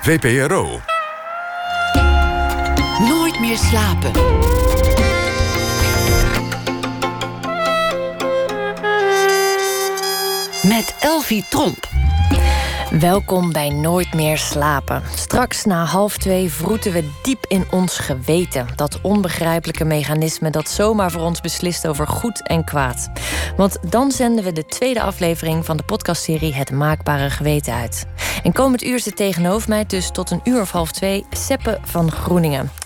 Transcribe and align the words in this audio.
VPRO. 0.00 0.80
Nooit 3.08 3.40
meer 3.40 3.56
slapen. 3.56 4.12
Met 10.62 10.94
Elvie 11.00 11.44
Tromp. 11.48 11.99
Welkom 12.98 13.52
bij 13.52 13.68
Nooit 13.68 14.14
meer 14.14 14.38
slapen. 14.38 15.02
Straks 15.14 15.64
na 15.64 15.84
half 15.84 16.18
twee 16.18 16.50
vroeten 16.50 16.92
we 16.92 17.10
diep 17.22 17.44
in 17.48 17.64
ons 17.70 17.98
geweten. 17.98 18.66
Dat 18.76 19.00
onbegrijpelijke 19.00 19.84
mechanisme 19.84 20.50
dat 20.50 20.68
zomaar 20.68 21.10
voor 21.10 21.22
ons 21.22 21.40
beslist 21.40 21.86
over 21.86 22.06
goed 22.06 22.46
en 22.46 22.64
kwaad. 22.64 23.10
Want 23.56 23.78
dan 23.90 24.10
zenden 24.10 24.44
we 24.44 24.52
de 24.52 24.66
tweede 24.66 25.02
aflevering 25.02 25.64
van 25.64 25.76
de 25.76 25.82
podcastserie 25.82 26.54
Het 26.54 26.70
Maakbare 26.70 27.30
Geweten 27.30 27.74
uit. 27.74 28.06
En 28.42 28.52
komend 28.52 28.84
uur 28.84 29.00
zit 29.00 29.16
tegenover 29.16 29.68
mij 29.68 29.86
dus 29.86 30.10
tot 30.10 30.30
een 30.30 30.40
uur 30.44 30.60
of 30.60 30.70
half 30.70 30.92
twee 30.92 31.24
Seppe 31.30 31.78
van 31.82 32.10
Groeningen. 32.10 32.79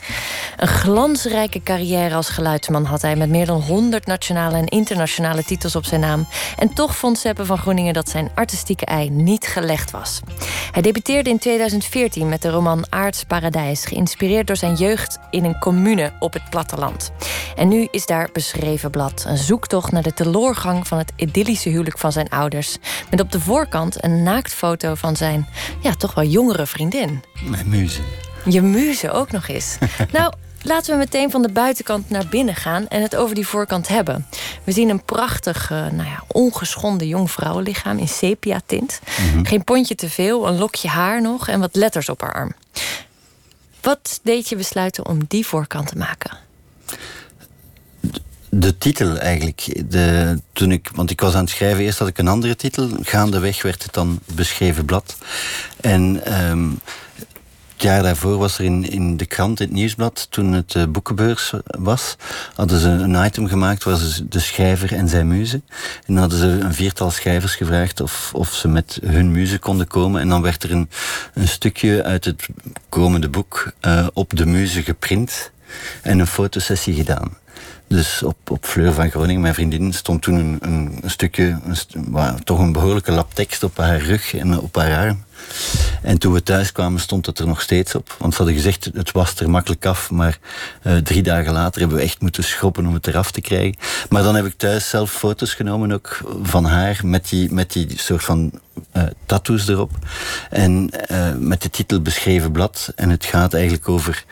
Een 0.56 0.68
glansrijke 0.68 1.62
carrière 1.62 2.14
als 2.14 2.28
geluidsman 2.28 2.84
had 2.84 3.02
hij 3.02 3.16
met 3.16 3.28
meer 3.28 3.46
dan 3.46 3.60
100 3.60 4.06
nationale 4.06 4.56
en 4.56 4.66
internationale 4.66 5.44
titels 5.44 5.77
op 5.77 5.84
zijn 5.84 6.00
naam. 6.00 6.27
En 6.58 6.74
toch 6.74 6.96
vond 6.96 7.18
Seppe 7.18 7.44
van 7.44 7.58
Groeningen 7.58 7.94
dat 7.94 8.08
zijn 8.08 8.30
artistieke 8.34 8.84
ei 8.84 9.10
niet 9.10 9.46
gelegd 9.46 9.90
was. 9.90 10.20
Hij 10.70 10.82
debuteerde 10.82 11.30
in 11.30 11.38
2014 11.38 12.28
met 12.28 12.42
de 12.42 12.50
roman 12.50 12.86
Aards 12.88 13.24
Paradijs, 13.24 13.84
geïnspireerd 13.84 14.46
door 14.46 14.56
zijn 14.56 14.74
jeugd 14.74 15.18
in 15.30 15.44
een 15.44 15.58
commune 15.58 16.12
op 16.18 16.32
het 16.32 16.50
platteland. 16.50 17.10
En 17.56 17.68
nu 17.68 17.88
is 17.91 18.06
daar 18.06 18.28
beschreven 18.32 18.91
blad, 18.91 19.24
een 19.27 19.38
zoektocht 19.38 19.92
naar 19.92 20.02
de 20.02 20.14
teloorgang 20.14 20.86
van 20.86 20.98
het 20.98 21.12
idyllische 21.16 21.68
huwelijk 21.68 21.98
van 21.98 22.12
zijn 22.12 22.28
ouders, 22.28 22.77
met 23.10 23.20
op 23.20 23.32
de 23.32 23.41
voorkant 23.41 24.05
een 24.05 24.22
naaktfoto 24.22 24.94
van 24.94 25.16
zijn 25.16 25.46
ja, 25.80 25.94
toch 25.94 26.14
wel 26.14 26.24
jongere 26.24 26.66
vriendin. 26.66 27.22
Mijn 27.48 27.68
muze. 27.68 28.23
Je 28.45 28.62
muze 28.62 29.11
ook 29.11 29.31
nog 29.31 29.48
eens. 29.48 29.77
nou, 30.12 30.33
laten 30.62 30.92
we 30.92 30.98
meteen 30.98 31.31
van 31.31 31.42
de 31.42 31.48
buitenkant 31.48 32.11
naar 32.11 32.27
binnen 32.27 32.55
gaan 32.55 32.89
en 32.89 33.03
het 33.03 33.17
over 33.17 33.34
die 33.34 33.47
voorkant 33.47 33.89
hebben. 33.89 34.27
We 34.64 34.73
zien 34.73 34.89
een 34.89 35.05
prachtig, 35.05 35.70
uh, 35.70 35.78
nou 35.78 36.09
ja, 36.09 36.25
ongeschonden 36.27 37.09
jong 37.09 37.31
vrouwenlichaam 37.31 37.98
in 37.98 38.09
sepia-tint. 38.09 39.01
Mhm. 39.19 39.45
Geen 39.45 39.64
pontje 39.64 39.95
te 39.95 40.11
veel, 40.11 40.48
een 40.48 40.59
lokje 40.59 40.89
haar 40.89 41.23
nog 41.23 41.48
en 41.48 41.61
wat 41.61 41.77
letters 41.77 42.09
op 42.09 42.20
haar 42.20 42.34
arm. 42.34 42.53
Wat 43.81 44.20
deed 44.23 44.48
je 44.48 44.56
besluiten 44.56 45.06
om 45.06 45.25
die 45.29 45.47
voorkant 45.47 45.86
te 45.86 45.97
maken? 45.97 46.42
De 48.48 48.79
titel 48.79 49.19
eigenlijk. 49.19 49.84
De, 49.91 50.39
toen 50.53 50.73
ik, 50.73 50.91
want 50.95 51.11
ik 51.11 51.20
was 51.20 51.34
aan 51.34 51.41
het 51.41 51.51
schrijven, 51.51 51.84
eerst 51.84 51.98
had 51.98 52.08
ik 52.08 52.19
een 52.19 52.29
andere 52.29 52.56
titel. 52.56 52.89
Gaandeweg 53.01 53.62
werd 53.62 53.83
het 53.83 53.92
dan 53.92 54.20
beschreven 54.34 54.84
blad. 54.84 55.17
En 55.81 56.25
ehm, 56.25 56.69
jaar 57.84 58.02
daarvoor 58.02 58.36
was 58.36 58.58
er 58.58 58.64
in, 58.64 58.90
in 58.90 59.16
de 59.16 59.27
krant, 59.27 59.60
in 59.60 59.66
het 59.66 59.74
nieuwsblad, 59.74 60.27
toen 60.30 60.52
het 60.52 60.74
uh, 60.74 60.84
boekenbeurs 60.84 61.52
was, 61.64 62.16
hadden 62.54 62.80
ze 62.80 62.88
een 62.88 63.24
item 63.24 63.46
gemaakt 63.46 63.84
waar 63.84 63.96
ze 63.96 64.28
de 64.28 64.40
schrijver 64.40 64.94
en 64.94 65.08
zijn 65.08 65.28
muze. 65.28 65.62
En 66.06 66.16
hadden 66.16 66.38
ze 66.38 66.46
een 66.46 66.74
viertal 66.74 67.10
schrijvers 67.10 67.55
gevraagd 67.55 68.00
of, 68.00 68.30
of 68.34 68.55
ze 68.55 68.68
met 68.68 68.98
hun 69.05 69.30
muze 69.30 69.58
konden 69.58 69.86
komen. 69.86 70.20
En 70.20 70.28
dan 70.28 70.42
werd 70.42 70.62
er 70.62 70.72
een, 70.72 70.90
een 71.34 71.48
stukje 71.48 72.02
uit 72.02 72.24
het 72.24 72.46
komende 72.88 73.28
boek 73.28 73.72
uh, 73.86 74.06
op 74.12 74.36
de 74.36 74.46
muze 74.46 74.82
geprint 74.82 75.50
en 76.02 76.18
een 76.18 76.27
fotosessie 76.27 76.94
gedaan. 76.94 77.44
Dus 77.95 78.23
op, 78.23 78.50
op 78.50 78.64
Fleur 78.64 78.92
van 78.92 79.11
Groningen, 79.11 79.41
mijn 79.41 79.55
vriendin, 79.55 79.92
stond 79.92 80.23
toen 80.23 80.34
een, 80.34 80.59
een, 80.61 81.11
stukje, 81.11 81.59
toch 82.45 82.59
een 82.59 82.73
behoorlijke 82.73 83.12
lap 83.12 83.34
tekst 83.34 83.62
op 83.62 83.77
haar 83.77 84.01
rug 84.01 84.34
en 84.34 84.59
op 84.59 84.77
haar 84.77 84.98
arm. 84.98 85.25
En 86.03 86.19
toen 86.19 86.33
we 86.33 86.42
thuis 86.42 86.73
kwamen, 86.73 87.01
stond 87.01 87.27
het 87.27 87.39
er 87.39 87.47
nog 87.47 87.61
steeds 87.61 87.95
op. 87.95 88.17
Want 88.19 88.33
ze 88.33 88.39
hadden 88.39 88.56
gezegd, 88.56 88.91
het 88.95 89.12
was 89.12 89.34
er 89.34 89.51
makkelijk 89.51 89.86
af. 89.86 90.11
Maar 90.11 90.39
uh, 90.83 90.97
drie 90.97 91.23
dagen 91.23 91.53
later 91.53 91.81
hebben 91.81 91.98
we 91.98 92.05
echt 92.05 92.20
moeten 92.20 92.45
schroppen 92.45 92.86
om 92.86 92.95
het 92.95 93.07
eraf 93.07 93.30
te 93.30 93.41
krijgen. 93.41 93.74
Maar 94.08 94.23
dan 94.23 94.35
heb 94.35 94.47
ik 94.47 94.55
thuis 94.57 94.89
zelf 94.89 95.11
foto's 95.11 95.55
genomen 95.55 95.92
ook 95.92 96.20
van 96.42 96.64
haar. 96.64 97.01
Met 97.05 97.29
die, 97.29 97.52
met 97.52 97.73
die 97.73 97.92
soort 97.97 98.24
van 98.24 98.61
uh, 98.97 99.02
tattoos 99.27 99.68
erop. 99.68 99.91
En 100.51 100.91
met 101.39 101.63
de 101.63 101.70
titel 101.70 102.01
Beschreven 102.01 102.52
blad. 102.52 102.92
En 102.97 103.11
het 103.11 103.24
gaat 103.24 103.55
eigenlijk 103.55 103.89
over 103.89 104.24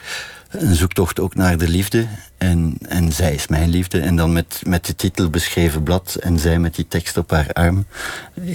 een 0.52 0.74
zoektocht 0.74 1.20
ook 1.20 1.34
naar 1.34 1.58
de 1.58 1.68
liefde. 1.68 2.06
En, 2.38 2.76
en 2.88 3.12
zij 3.12 3.34
is 3.34 3.46
mijn 3.46 3.68
liefde. 3.68 4.00
En 4.00 4.16
dan 4.16 4.32
met, 4.32 4.60
met 4.64 4.86
de 4.86 4.94
titel 4.94 5.30
beschreven 5.30 5.82
blad 5.82 6.14
en 6.20 6.38
zij 6.38 6.58
met 6.58 6.74
die 6.74 6.88
tekst 6.88 7.16
op 7.16 7.30
haar 7.30 7.52
arm, 7.52 7.86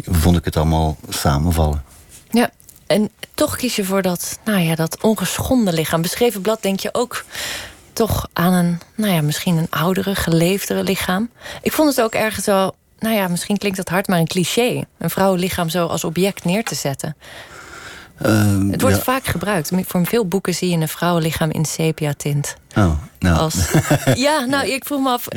vond 0.06 0.38
ik 0.38 0.46
het 0.46 0.58
allemaal 0.58 0.98
samenvallen. 1.10 1.84
Ja, 2.32 2.50
en 2.88 3.10
toch 3.34 3.56
kies 3.56 3.76
je 3.76 3.86
voor 3.86 4.02
dat, 4.02 4.40
nou 4.46 4.60
ja, 4.60 4.76
dat 4.76 5.02
ongeschonden 5.02 5.74
lichaam. 5.74 6.02
Beschreven 6.02 6.42
blad 6.42 6.62
denk 6.62 6.80
je 6.80 6.94
ook 6.94 7.26
toch 7.94 8.28
aan 8.34 8.54
een, 8.54 8.80
nou 8.96 9.14
ja, 9.14 9.22
misschien 9.22 9.58
een 9.58 9.70
oudere, 9.70 10.16
geleefdere 10.16 10.84
lichaam. 10.84 11.30
Ik 11.62 11.72
vond 11.72 11.90
het 11.90 12.02
ook 12.02 12.14
ergens 12.14 12.46
wel, 12.46 12.76
nou 13.00 13.16
ja, 13.16 13.28
misschien 13.28 13.58
klinkt 13.58 13.78
dat 13.78 13.90
hard, 13.90 14.08
maar 14.08 14.20
een 14.20 14.28
cliché. 14.28 14.84
Een 14.98 15.10
vrouwenlichaam 15.10 15.70
zo 15.70 15.86
als 15.86 16.04
object 16.04 16.46
neer 16.46 16.64
te 16.64 16.76
zetten. 16.76 17.16
Um, 18.26 18.72
het 18.72 18.82
wordt 18.82 18.96
ja. 18.96 19.02
vaak 19.02 19.26
gebruikt. 19.26 19.72
Voor 19.86 20.06
veel 20.06 20.28
boeken 20.28 20.54
zie 20.54 20.70
je 20.70 20.78
een 20.78 20.88
vrouwenlichaam 20.88 21.52
in 21.52 21.66
sepia-tint. 21.66 22.56
Oh, 22.76 22.92
nou. 23.20 23.38
Als... 23.38 23.56
ja, 24.16 24.46
nou, 24.46 24.68
ik 24.68 24.86
vroeg 24.86 25.02
me 25.02 25.10
af, 25.10 25.28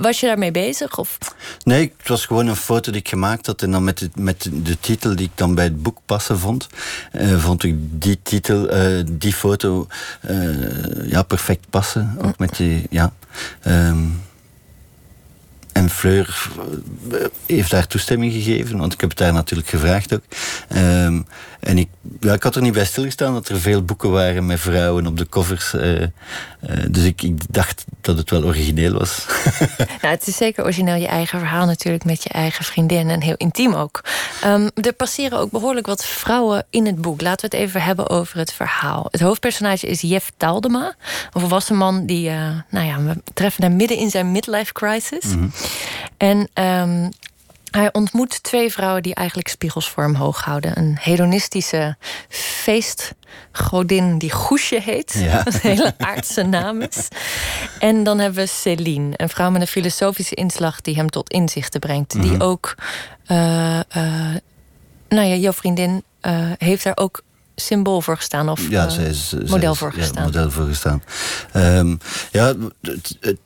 was 0.00 0.20
je 0.20 0.26
daarmee 0.26 0.50
bezig? 0.50 0.98
Of? 0.98 1.18
Nee, 1.62 1.92
het 1.98 2.08
was 2.08 2.26
gewoon 2.26 2.46
een 2.46 2.56
foto 2.56 2.92
die 2.92 3.00
ik 3.00 3.08
gemaakt 3.08 3.46
had. 3.46 3.62
En 3.62 3.70
dan 3.70 3.84
met 3.84 3.98
de, 3.98 4.10
met 4.14 4.48
de 4.52 4.80
titel 4.80 5.16
die 5.16 5.26
ik 5.26 5.32
dan 5.34 5.54
bij 5.54 5.64
het 5.64 5.82
boek 5.82 5.98
passen 6.06 6.38
vond, 6.38 6.68
uh, 7.12 7.38
vond 7.38 7.62
ik 7.62 7.74
die 7.78 8.18
titel, 8.22 8.76
uh, 8.76 9.04
die 9.10 9.32
foto, 9.32 9.86
uh, 10.30 11.10
ja, 11.10 11.22
perfect 11.22 11.70
passen. 11.70 12.16
Ook 12.22 12.38
met 12.38 12.56
die, 12.56 12.86
ja. 12.90 13.12
Um, 13.66 14.20
en 15.78 15.90
Fleur 15.90 16.48
heeft 17.46 17.70
daar 17.70 17.86
toestemming 17.86 18.32
gegeven, 18.32 18.78
want 18.78 18.92
ik 18.92 19.00
heb 19.00 19.08
het 19.08 19.18
daar 19.18 19.32
natuurlijk 19.32 19.68
gevraagd 19.68 20.14
ook. 20.14 20.22
Um, 20.76 21.26
en 21.60 21.78
ik, 21.78 21.88
ja, 22.20 22.32
ik 22.32 22.42
had 22.42 22.56
er 22.56 22.62
niet 22.62 22.72
bij 22.72 22.84
stilgestaan 22.84 23.32
dat 23.32 23.48
er 23.48 23.60
veel 23.60 23.82
boeken 23.82 24.10
waren 24.10 24.46
met 24.46 24.60
vrouwen 24.60 25.06
op 25.06 25.16
de 25.16 25.28
covers. 25.28 25.74
Uh, 25.74 26.00
uh, 26.00 26.06
dus 26.90 27.04
ik, 27.04 27.22
ik, 27.22 27.40
dacht 27.50 27.84
dat 28.00 28.18
het 28.18 28.30
wel 28.30 28.44
origineel 28.44 28.92
was. 28.92 29.26
nou, 30.02 30.14
het 30.14 30.26
is 30.26 30.36
zeker 30.36 30.64
origineel 30.64 30.94
je 30.94 31.06
eigen 31.06 31.38
verhaal 31.38 31.66
natuurlijk 31.66 32.04
met 32.04 32.22
je 32.22 32.28
eigen 32.28 32.64
vriendin 32.64 33.10
en 33.10 33.22
heel 33.22 33.36
intiem 33.36 33.74
ook. 33.74 34.04
Um, 34.44 34.70
er 34.74 34.92
passeren 34.92 35.38
ook 35.38 35.50
behoorlijk 35.50 35.86
wat 35.86 36.04
vrouwen 36.04 36.66
in 36.70 36.86
het 36.86 37.00
boek. 37.00 37.20
Laten 37.20 37.50
we 37.50 37.56
het 37.56 37.66
even 37.66 37.82
hebben 37.82 38.08
over 38.08 38.38
het 38.38 38.52
verhaal. 38.52 39.06
Het 39.10 39.20
hoofdpersonage 39.20 39.86
is 39.86 40.00
Jeff 40.00 40.32
Taldema, 40.36 40.94
een 41.32 41.40
volwassen 41.40 41.76
man 41.76 42.06
die, 42.06 42.30
uh, 42.30 42.50
nou 42.70 42.86
ja, 42.86 43.02
we 43.02 43.22
treffen 43.34 43.64
hem 43.64 43.76
midden 43.76 43.96
in 43.96 44.10
zijn 44.10 44.32
midlife 44.32 44.72
crisis. 44.72 45.24
Mhm. 45.24 45.34
Mm 45.34 45.40
-hmm. 45.40 45.52
En 46.16 46.48
um, 46.54 47.10
hij 47.70 47.92
ontmoet 47.92 48.42
twee 48.42 48.72
vrouwen 48.72 49.02
die 49.02 49.14
eigenlijk 49.14 49.48
spiegels 49.48 49.88
voor 49.90 50.02
hem 50.02 50.14
hoog 50.14 50.44
houden. 50.44 50.78
Een 50.78 50.96
hedonistische 51.00 51.96
feestgodin 52.28 54.18
die 54.18 54.30
Goesje 54.30 54.80
heet. 54.80 55.14
Ja. 55.18 55.46
Een 55.46 55.58
hele 55.62 55.94
aardse 55.98 56.42
naam 56.42 56.80
is. 56.80 57.08
En 57.78 58.04
dan 58.04 58.18
hebben 58.18 58.42
we 58.42 58.48
Céline, 58.48 59.12
een 59.16 59.28
vrouw 59.28 59.50
met 59.50 59.60
een 59.60 59.66
filosofische 59.66 60.34
inslag 60.34 60.80
die 60.80 60.94
hem 60.94 61.10
tot 61.10 61.30
inzichten 61.30 61.80
brengt. 61.80 62.14
Mm 62.14 62.20
-hmm. 62.20 62.30
Die 62.30 62.40
ook, 62.40 62.74
uh, 63.26 63.80
uh, 63.96 64.34
nou 65.08 65.26
ja, 65.26 65.34
jouw 65.34 65.52
vriendin 65.52 66.04
uh, 66.22 66.50
heeft 66.58 66.84
daar 66.84 66.96
ook 66.96 67.22
symbool 67.54 68.00
voor 68.00 68.16
gestaan 68.16 68.48
of 68.48 68.68
ja, 68.68 68.88
zij 68.88 69.04
is, 69.04 69.34
model 69.46 69.74
voor 69.74 69.92
gestaan. 69.92 70.22
Ja, 70.22 70.24
model 70.24 70.50
voor 70.50 70.66
gestaan. 70.66 71.02
Um, 71.54 71.98
ja, 72.30 72.54
het, 72.80 73.38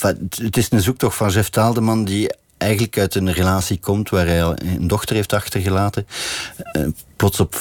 het, 0.00 0.56
is 0.56 0.70
een 0.70 0.80
zoektocht 0.80 1.16
van 1.16 1.30
Jeff 1.30 1.48
Taaldeman 1.48 2.04
die 2.04 2.34
eigenlijk 2.56 2.98
uit 2.98 3.14
een 3.14 3.32
relatie 3.32 3.78
komt 3.78 4.10
waar 4.10 4.26
hij 4.26 4.40
een 4.40 4.86
dochter 4.86 5.16
heeft 5.16 5.32
achtergelaten, 5.32 6.06
uh, 6.76 6.86
plots 7.16 7.40
op 7.40 7.54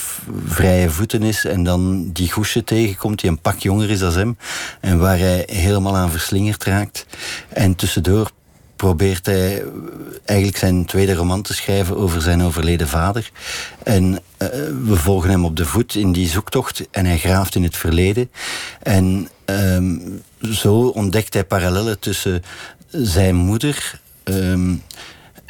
vrije 0.45 0.89
voeten 0.89 1.23
is 1.23 1.45
en 1.45 1.63
dan 1.63 2.11
die 2.11 2.31
goesje 2.31 2.63
tegenkomt 2.63 3.19
die 3.21 3.29
een 3.29 3.39
pak 3.39 3.57
jonger 3.57 3.89
is 3.89 3.99
dan 3.99 4.13
hem 4.13 4.37
en 4.79 4.99
waar 4.99 5.17
hij 5.17 5.47
helemaal 5.51 5.97
aan 5.97 6.11
verslingerd 6.11 6.63
raakt. 6.63 7.05
En 7.49 7.75
tussendoor 7.75 8.31
probeert 8.83 9.25
hij 9.25 9.63
eigenlijk 10.25 10.57
zijn 10.57 10.85
tweede 10.85 11.13
roman 11.13 11.41
te 11.41 11.53
schrijven 11.53 11.97
over 11.97 12.21
zijn 12.21 12.41
overleden 12.41 12.87
vader. 12.87 13.31
En 13.83 14.03
uh, 14.13 14.19
we 14.83 14.95
volgen 14.95 15.29
hem 15.29 15.45
op 15.45 15.55
de 15.57 15.65
voet 15.65 15.95
in 15.95 16.11
die 16.11 16.27
zoektocht 16.27 16.87
en 16.91 17.05
hij 17.05 17.17
graaft 17.17 17.55
in 17.55 17.63
het 17.63 17.77
verleden. 17.77 18.31
En 18.81 19.27
um, 19.45 20.21
zo 20.41 20.87
ontdekt 20.87 21.33
hij 21.33 21.43
parallellen 21.43 21.99
tussen 21.99 22.43
zijn 22.91 23.35
moeder 23.35 23.99
um, 24.23 24.81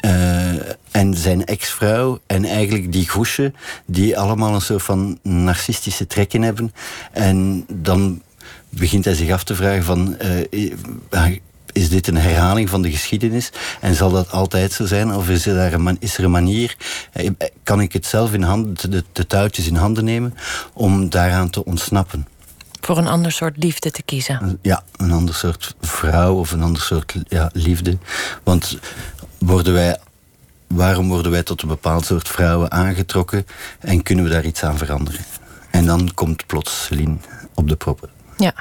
uh, 0.06 0.54
en 0.92 1.14
zijn 1.16 1.46
ex-vrouw 1.46 2.20
en 2.26 2.46
eigenlijk 2.46 2.92
die 2.92 3.10
goesje, 3.10 3.54
die 3.86 4.18
allemaal 4.18 4.54
een 4.54 4.62
soort 4.62 4.84
van 4.84 5.20
narcistische 5.22 6.08
trekken 6.08 6.42
hebben. 6.42 6.74
En 7.12 7.66
dan 7.70 8.22
begint 8.70 9.06
hij 9.06 9.14
zich 9.14 9.32
af 9.32 9.44
te 9.44 9.56
vragen 9.56 9.84
van... 9.84 10.18
is 11.74 11.90
dit 11.90 12.08
een 12.08 12.18
herhaling 12.18 12.70
van 12.70 12.82
de 12.82 12.92
geschiedenis? 12.92 13.50
En 13.82 13.96
zal 13.96 14.12
dat 14.12 14.32
altijd 14.32 14.72
zo 14.72 14.86
zijn? 14.86 15.16
Of 15.16 15.30
is 15.30 15.46
er, 15.46 15.56
daar 15.56 15.74
een, 15.74 15.98
is 16.00 16.18
er 16.18 16.24
een 16.24 16.32
manier, 16.32 16.78
eh, 17.12 17.30
kan 17.64 17.82
ik 17.82 17.94
het 17.94 18.06
zelf 18.06 18.34
in 18.34 18.42
handen, 18.42 18.92
de, 18.92 19.04
de 19.12 19.28
touwtjes 19.28 19.68
in 19.68 19.76
handen 19.76 20.04
nemen, 20.04 20.34
om 20.74 21.10
daaraan 21.10 21.50
te 21.50 21.66
ontsnappen? 21.66 22.28
Voor 22.82 22.98
een 22.98 23.08
ander 23.08 23.32
soort 23.32 23.58
liefde 23.58 23.92
te 23.92 24.04
kiezen. 24.04 24.60
Ja, 24.62 24.84
een 24.98 25.12
ander 25.12 25.36
soort 25.36 25.76
vrouw 25.82 26.36
of 26.36 26.52
een 26.52 26.64
ander 26.64 26.82
soort 26.82 27.16
ja, 27.28 27.50
liefde. 27.54 27.98
Want 28.44 28.78
worden 29.38 29.74
wij, 29.74 29.98
waarom 30.68 31.08
worden 31.08 31.32
wij 31.32 31.44
tot 31.44 31.62
een 31.62 31.68
bepaald 31.68 32.06
soort 32.06 32.28
vrouwen 32.28 32.72
aangetrokken 32.72 33.46
en 33.80 34.04
kunnen 34.04 34.24
we 34.24 34.32
daar 34.32 34.46
iets 34.46 34.64
aan 34.64 34.78
veranderen? 34.78 35.22
En 35.72 35.86
dan 35.86 36.14
komt 36.14 36.46
plots 36.46 36.86
Celine 36.86 37.18
op 37.54 37.68
de 37.70 37.76
proppen. 37.76 38.10
Ja, 38.38 38.54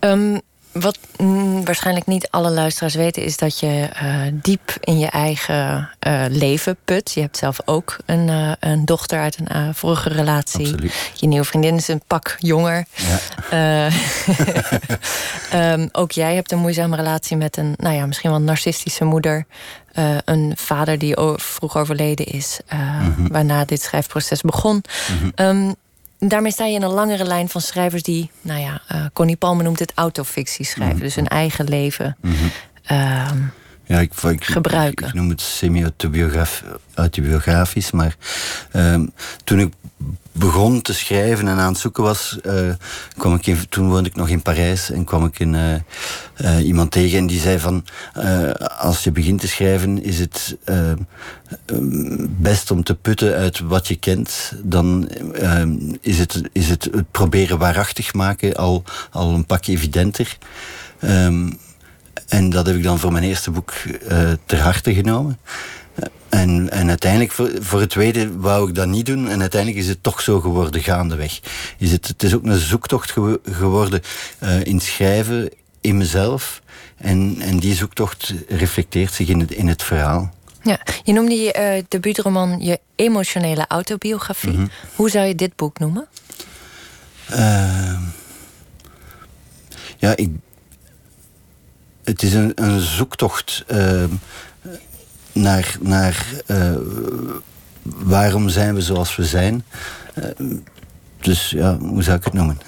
um, 0.00 0.40
wat 0.80 0.98
mm, 1.16 1.64
waarschijnlijk 1.64 2.06
niet 2.06 2.28
alle 2.30 2.50
luisteraars 2.50 2.94
weten, 2.94 3.22
is 3.22 3.36
dat 3.36 3.58
je 3.58 3.88
uh, 4.02 4.22
diep 4.32 4.76
in 4.80 4.98
je 4.98 5.06
eigen 5.06 5.90
uh, 6.06 6.24
leven 6.28 6.76
put. 6.84 7.12
Je 7.12 7.20
hebt 7.20 7.36
zelf 7.36 7.60
ook 7.64 7.96
een, 8.06 8.28
uh, 8.28 8.52
een 8.60 8.84
dochter 8.84 9.20
uit 9.20 9.38
een 9.44 9.74
vorige 9.74 10.08
relatie. 10.08 10.66
Absoluut. 10.66 11.10
Je 11.14 11.26
nieuwe 11.26 11.44
vriendin 11.44 11.76
is 11.76 11.88
een 11.88 12.02
pak 12.06 12.36
jonger. 12.38 12.84
Ja. 13.50 13.90
um, 15.72 15.88
ook 16.00 16.12
jij 16.12 16.34
hebt 16.34 16.52
een 16.52 16.58
moeizame 16.58 16.96
relatie 16.96 17.36
met 17.36 17.56
een, 17.56 17.74
nou 17.76 17.94
ja, 17.94 18.06
misschien 18.06 18.30
wel 18.30 18.40
narcistische 18.40 19.04
moeder. 19.04 19.46
een 20.24 20.52
vader 20.56 20.98
die 20.98 21.16
vroeg 21.36 21.76
overleden 21.76 22.26
is, 22.26 22.60
mm 22.70 23.14
-hmm. 23.14 23.28
waarna 23.28 23.64
dit 23.64 23.82
schrijfproces 23.82 24.40
begon. 24.40 24.74
Mm 24.74 25.18
-hmm. 25.18 25.46
um, 25.46 25.74
daarmee 26.18 26.52
sta 26.52 26.64
je 26.64 26.74
in 26.74 26.82
een 26.82 26.90
langere 26.90 27.24
lijn 27.24 27.48
van 27.48 27.60
schrijvers 27.60 28.02
die, 28.02 28.30
nou 28.40 28.60
ja, 28.60 28.80
uh, 28.92 29.04
Connie 29.12 29.36
Palme 29.36 29.62
noemt 29.62 29.78
het 29.78 29.92
autofictie 29.94 30.64
schrijven. 30.64 30.96
Mhm. 30.96 31.04
Dus 31.04 31.14
hun 31.14 31.28
eigen 31.28 31.68
leven 31.68 32.16
mm 32.20 32.32
-hmm. 32.32 33.50
Ja, 33.88 33.98
ik, 33.98 34.14
ik, 34.14 34.44
gebruiken. 34.44 35.06
Ik, 35.06 35.12
ik, 35.12 35.18
noem 35.18 35.28
het 35.28 35.40
semi-autobiografisch, 35.40 37.90
maar 37.90 38.16
uh, 38.72 39.00
toen 39.44 39.60
ik 39.60 39.72
begon 40.32 40.82
te 40.82 40.94
schrijven 40.94 41.48
en 41.48 41.58
aan 41.58 41.72
het 41.72 41.78
zoeken 41.78 42.02
was, 42.02 42.38
uh, 42.46 42.70
kwam 43.16 43.34
ik 43.34 43.46
in, 43.46 43.68
toen 43.68 43.88
woonde 43.88 44.08
ik 44.08 44.16
nog 44.16 44.28
in 44.28 44.42
Parijs 44.42 44.90
en 44.90 45.04
kwam 45.04 45.24
ik 45.24 45.38
in, 45.38 45.54
uh, 45.54 45.74
uh, 46.36 46.66
iemand 46.66 46.90
tegen 46.90 47.18
en 47.18 47.26
die 47.26 47.40
zei 47.40 47.58
van, 47.58 47.84
als 48.78 49.04
je 49.04 49.12
begint 49.12 49.40
te 49.40 49.48
schrijven 49.48 50.02
is 50.02 50.18
het 50.18 50.56
best 52.28 52.70
om 52.70 52.82
te 52.82 52.94
putten 52.94 53.34
uit 53.34 53.58
wat 53.58 53.88
je 53.88 53.96
kent, 53.96 54.52
dan 54.62 55.08
is, 56.00 56.18
het, 56.18 56.42
is 56.52 56.68
het, 56.68 56.84
het 56.84 57.10
proberen 57.10 57.58
waarachtig 57.58 58.14
maken 58.14 58.54
al, 58.54 58.84
al 59.10 59.34
een 59.34 59.46
pakje 59.46 59.72
evidenter. 59.72 60.38
Um, 61.00 61.58
en 62.28 62.50
dat 62.50 62.66
heb 62.66 62.76
ik 62.76 62.82
dan 62.82 62.98
voor 62.98 63.12
mijn 63.12 63.24
eerste 63.24 63.50
boek 63.50 63.72
uh, 63.84 64.30
ter 64.44 64.60
harte 64.60 64.94
genomen. 64.94 65.38
En, 66.28 66.70
en 66.70 66.88
uiteindelijk, 66.88 67.32
voor, 67.32 67.50
voor 67.60 67.80
het 67.80 67.90
tweede, 67.90 68.38
wou 68.38 68.68
ik 68.68 68.74
dat 68.74 68.86
niet 68.86 69.06
doen. 69.06 69.28
En 69.28 69.40
uiteindelijk 69.40 69.82
is 69.82 69.88
het 69.88 70.02
toch 70.02 70.20
zo 70.20 70.40
geworden, 70.40 70.82
gaandeweg. 70.82 71.40
Is 71.78 71.92
het, 71.92 72.06
het 72.08 72.22
is 72.22 72.34
ook 72.34 72.44
een 72.44 72.58
zoektocht 72.58 73.10
ge 73.10 73.40
geworden 73.50 74.02
uh, 74.42 74.64
in 74.64 74.80
schrijven, 74.80 75.50
in 75.80 75.96
mezelf. 75.96 76.62
En, 76.96 77.36
en 77.40 77.58
die 77.58 77.74
zoektocht 77.74 78.34
reflecteert 78.48 79.12
zich 79.12 79.28
in 79.28 79.40
het, 79.40 79.50
in 79.50 79.68
het 79.68 79.82
verhaal. 79.82 80.34
Ja, 80.62 80.80
je 81.04 81.12
noemde 81.12 81.34
je 81.34 81.76
uh, 81.78 81.84
debuutroman 81.88 82.60
je 82.60 82.80
emotionele 82.96 83.64
autobiografie. 83.68 84.50
Mm 84.50 84.56
-hmm. 84.56 84.70
Hoe 84.94 85.10
zou 85.10 85.26
je 85.26 85.34
dit 85.34 85.56
boek 85.56 85.78
noemen? 85.78 86.06
Uh, 87.30 87.98
ja, 89.96 90.16
ik, 90.16 90.30
het 92.08 92.22
is 92.22 92.34
een, 92.34 92.52
een 92.54 92.80
zoektocht 92.80 93.64
uh, 93.72 94.04
naar, 95.32 95.76
naar 95.80 96.26
uh, 96.46 96.74
waarom 97.82 98.48
zijn 98.48 98.74
we 98.74 98.80
zoals 98.80 99.16
we 99.16 99.24
zijn. 99.24 99.64
Uh, 100.18 100.24
dus 101.20 101.50
ja, 101.50 101.78
hoe 101.78 102.02
zou 102.02 102.16
ik 102.16 102.24
het 102.24 102.32
noemen? 102.32 102.60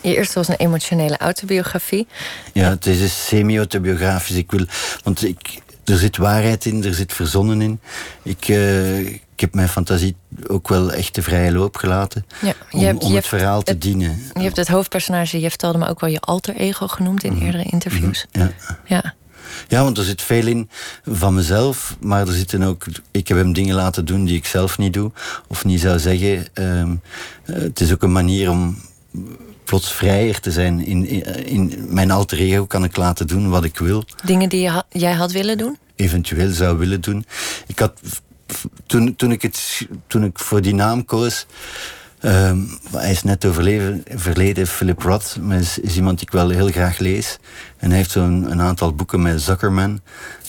Je 0.00 0.16
eerste 0.16 0.34
was 0.34 0.48
een 0.48 0.56
emotionele 0.56 1.16
autobiografie. 1.16 2.06
Ja, 2.52 2.70
het 2.70 2.86
is 2.86 3.00
een 3.00 3.08
semi-autobiografisch. 3.08 4.36
Ik 4.36 4.50
wil, 4.50 4.66
want 5.02 5.24
ik, 5.24 5.60
er 5.84 5.98
zit 5.98 6.16
waarheid 6.16 6.64
in, 6.64 6.84
er 6.84 6.94
zit 6.94 7.12
verzonnen 7.12 7.62
in. 7.62 7.80
Ik, 8.22 8.48
ik 8.48 9.22
heb 9.42 9.54
mijn 9.54 9.68
fantasie 9.68 10.16
ook 10.46 10.68
wel 10.68 10.92
echt 10.92 11.14
de 11.14 11.22
vrije 11.22 11.52
loop 11.52 11.76
gelaten. 11.76 12.26
Ja, 12.40 12.54
om, 12.70 12.80
je 12.80 12.86
hebt, 12.86 13.02
om 13.02 13.10
je 13.10 13.16
het 13.16 13.26
verhaal 13.26 13.54
hebt, 13.54 13.66
te 13.66 13.78
dienen. 13.78 14.22
Je 14.34 14.42
hebt 14.42 14.56
het 14.56 14.68
hoofdpersonage, 14.68 15.40
je 15.40 15.48
vertelde 15.48 15.78
me 15.78 15.88
ook 15.88 16.00
wel 16.00 16.10
je 16.10 16.20
alter 16.20 16.56
ego 16.56 16.86
genoemd 16.86 17.24
in 17.24 17.32
Mhm. 17.32 17.44
eerdere 17.44 17.64
interviews. 17.64 18.26
Ja. 18.30 18.50
Ja. 18.86 19.14
ja, 19.68 19.82
want 19.82 19.98
er 19.98 20.04
zit 20.04 20.22
veel 20.22 20.46
in 20.46 20.68
van 21.04 21.34
mezelf, 21.34 21.96
maar 22.00 22.26
er 22.26 22.32
zitten 22.32 22.62
ook. 22.62 22.84
Ik 23.10 23.28
heb 23.28 23.38
hem 23.38 23.52
dingen 23.52 23.74
laten 23.74 24.04
doen 24.04 24.24
die 24.24 24.36
ik 24.36 24.46
zelf 24.46 24.78
niet 24.78 24.92
doe, 24.92 25.10
of 25.48 25.64
niet 25.64 25.80
zou 25.80 25.98
zeggen. 25.98 26.46
Um, 26.54 27.00
het 27.44 27.80
is 27.80 27.92
ook 27.92 28.02
een 28.02 28.12
manier 28.12 28.50
om 28.50 28.76
plots 29.64 29.92
vrijer 29.92 30.40
te 30.40 30.50
zijn. 30.52 30.86
In, 30.86 31.06
in, 31.06 31.46
in, 31.46 31.86
mijn 31.88 32.10
alter 32.10 32.38
ego 32.38 32.66
kan 32.66 32.84
ik 32.84 32.96
laten 32.96 33.26
doen 33.26 33.48
wat 33.48 33.64
ik 33.64 33.78
wil. 33.78 34.04
Dingen 34.24 34.48
die 34.48 34.60
je 34.60 34.82
jij 34.90 35.12
had 35.12 35.32
willen 35.32 35.58
doen? 35.58 35.78
Eventueel 35.96 36.50
zou 36.50 36.78
willen 36.78 37.00
doen. 37.00 37.24
Ik 37.66 37.78
had 37.78 38.00
toen, 38.86 39.16
toen, 39.16 39.32
ik 39.32 39.42
het, 39.42 39.86
toen 40.06 40.24
ik 40.24 40.38
voor 40.38 40.62
die 40.62 40.74
naam 40.74 41.04
koos. 41.04 41.46
Um, 42.24 42.78
hij 42.90 43.10
is 43.10 43.22
net 43.22 43.44
overleden, 43.44 44.04
verleden, 44.14 44.66
Philip 44.66 45.02
Roth, 45.02 45.38
is, 45.50 45.78
is, 45.78 45.96
iemand 45.96 46.18
die 46.18 46.26
ik 46.26 46.32
wel 46.32 46.48
heel 46.48 46.70
graag 46.70 46.98
lees. 46.98 47.38
En 47.76 47.88
hij 47.88 47.98
heeft 47.98 48.10
zo'n 48.10 48.50
een 48.50 48.60
aantal 48.60 48.94
boeken 48.94 49.22
met 49.22 49.42
Zuckerman. 49.42 50.00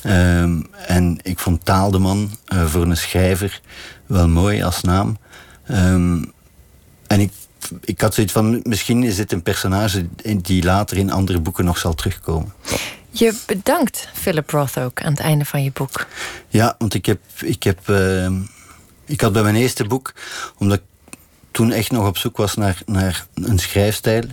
Um, 0.06 0.68
en 0.88 1.20
ik 1.22 1.40
vond 1.40 1.66
Taal 1.66 1.92
de 1.92 2.00
Man 2.00 2.32
uh, 2.54 2.66
voor 2.66 2.82
een 2.82 2.98
schrijver 2.98 3.62
wel 4.06 4.28
mooi 4.28 4.64
als 4.64 4.82
naam. 4.82 5.18
Um, 5.72 6.32
en 7.08 7.20
ik, 7.20 7.32
ik 7.82 8.02
had 8.02 8.14
zoiets 8.14 8.34
van, 8.34 8.60
misschien 8.64 9.04
is 9.04 9.16
dit 9.16 9.32
een 9.32 9.44
personage 9.44 10.08
die 10.42 10.64
later 10.64 10.98
in 10.98 11.12
andere 11.12 11.40
boeken 11.40 11.66
nog 11.66 11.78
zal 11.78 11.94
terugkomen. 11.94 12.54
Je 13.15 13.33
bedankt 13.45 14.07
Philip 14.13 14.50
Roth 14.50 14.80
ook 14.80 15.01
aan 15.01 15.12
het 15.12 15.19
einde 15.19 15.45
van 15.45 15.63
je 15.63 15.71
boek. 15.71 16.07
Ja, 16.48 16.75
want 16.77 16.94
ik 16.94 17.06
heb. 17.06 17.19
Ik, 17.42 17.63
heb, 17.63 17.88
uh, 17.88 18.30
ik 19.06 19.21
had 19.21 19.33
bij 19.33 19.44
mijn 19.44 19.56
eerste 19.56 19.86
boek, 19.86 20.13
omdat 20.57 20.77
ik 20.77 20.83
toen 21.51 21.71
echt 21.71 21.92
nog 21.92 22.07
op 22.07 22.18
zoek 22.18 22.38
was 22.38 22.56
naar, 22.56 22.81
naar 22.86 23.25
een 23.33 23.60
schrijfstijl. 23.60 24.24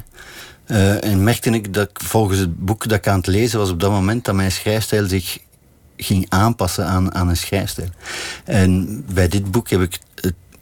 Uh, 0.66 1.04
en 1.04 1.24
merkte 1.24 1.50
ik 1.50 1.74
dat 1.74 1.90
ik 1.90 2.00
volgens 2.00 2.38
het 2.38 2.64
boek 2.64 2.88
dat 2.88 2.98
ik 2.98 3.08
aan 3.08 3.16
het 3.16 3.26
lezen 3.26 3.58
was 3.58 3.70
op 3.70 3.80
dat 3.80 3.90
moment 3.90 4.24
dat 4.24 4.34
mijn 4.34 4.52
schrijfstijl 4.52 5.08
zich 5.08 5.38
ging 5.96 6.26
aanpassen 6.28 6.86
aan, 6.86 7.14
aan 7.14 7.28
een 7.28 7.36
schrijfstijl. 7.36 7.88
En 8.44 9.04
bij 9.12 9.28
dit 9.28 9.50
boek 9.50 9.70
heb 9.70 9.80
ik 9.80 9.98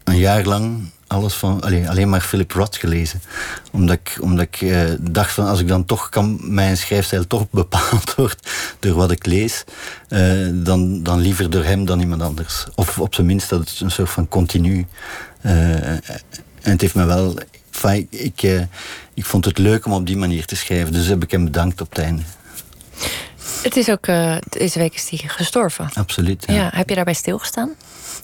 een 0.05 0.19
jaar 0.19 0.45
lang 0.45 0.91
alles 1.09 1.35
van, 1.35 1.61
alleen, 1.61 1.89
alleen 1.89 2.09
maar 2.09 2.21
Philip 2.21 2.53
Roth 2.53 2.77
gelezen. 2.77 3.23
Omdat 3.73 3.97
ik, 3.97 4.19
omdat 4.21 4.45
ik 4.45 4.61
uh, 4.61 4.83
dacht 5.01 5.33
van 5.33 5.47
als 5.47 5.61
ik 5.61 5.69
dan 5.69 5.85
toch 5.85 6.09
kan, 6.09 6.39
mijn 6.43 6.77
schrijfstijl 6.77 7.27
toch 7.27 7.51
bepaald 7.63 8.15
wordt 8.15 8.51
door 8.79 8.95
wat 8.95 9.11
ik 9.11 9.27
lees, 9.27 9.65
uh, 10.09 10.49
dan, 10.53 11.03
dan 11.03 11.19
liever 11.19 11.51
door 11.51 11.65
hem 11.65 11.85
dan 11.85 12.01
iemand 12.01 12.23
anders. 12.23 12.67
Of 12.75 12.99
op 12.99 13.15
zijn 13.15 13.27
minst 13.27 13.49
dat 13.49 13.61
het 13.61 13.81
een 13.81 13.91
soort 13.91 14.11
van 14.11 14.29
continu. 14.29 14.87
Uh, 15.43 15.89
en 15.89 16.03
het 16.63 16.81
heeft 16.81 16.95
me 16.95 17.05
wel. 17.05 17.35
Enfin, 17.73 18.07
ik, 18.11 18.43
ik, 18.43 18.67
ik 19.15 19.25
vond 19.25 19.45
het 19.45 19.59
leuk 19.59 19.87
om 19.87 19.93
op 19.93 20.07
die 20.07 20.17
manier 20.17 20.45
te 20.45 20.57
schrijven, 20.57 20.93
dus 20.93 21.07
heb 21.07 21.23
ik 21.23 21.31
hem 21.31 21.45
bedankt 21.45 21.81
op 21.81 21.89
het 21.89 21.99
einde. 21.99 22.23
Het 23.63 23.77
is 23.77 23.91
ook, 23.91 24.07
deze 24.49 24.79
week 24.79 24.95
is 24.95 25.09
hij 25.09 25.19
gestorven. 25.27 25.91
Absoluut. 25.95 26.45
Ja. 26.47 26.55
ja. 26.55 26.71
heb 26.75 26.89
je 26.89 26.95
daarbij 26.95 27.15
stilgestaan? 27.15 27.71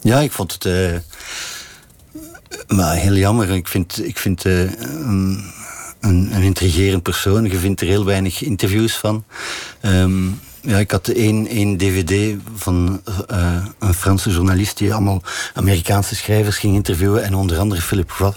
Ja, 0.02 0.20
ik 0.20 0.32
vond 0.32 0.52
het. 0.52 0.64
Maar 2.68 2.96
heel 2.96 3.14
jammer. 3.14 3.50
Ik 3.50 3.68
vind, 3.68 4.06
ik 4.06 4.18
vind 4.18 4.44
uh, 4.44 4.60
een, 4.60 5.44
een 6.00 6.42
intrigerend 6.42 7.02
persoon. 7.02 7.44
Je 7.44 7.58
vindt 7.58 7.80
er 7.80 7.86
heel 7.86 8.04
weinig 8.04 8.42
interviews 8.42 8.96
van. 8.96 9.24
Um, 9.82 10.40
ja, 10.60 10.78
ik 10.78 10.90
had 10.90 11.08
één, 11.08 11.46
één 11.46 11.76
dvd 11.76 12.36
van 12.54 13.02
uh, 13.30 13.64
een 13.78 13.94
Franse 13.94 14.30
journalist... 14.30 14.78
die 14.78 14.92
allemaal 14.92 15.22
Amerikaanse 15.54 16.14
schrijvers 16.14 16.58
ging 16.58 16.74
interviewen. 16.74 17.24
En 17.24 17.34
onder 17.34 17.58
andere 17.58 17.80
Philip 17.80 18.36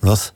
Roth. 0.00 0.32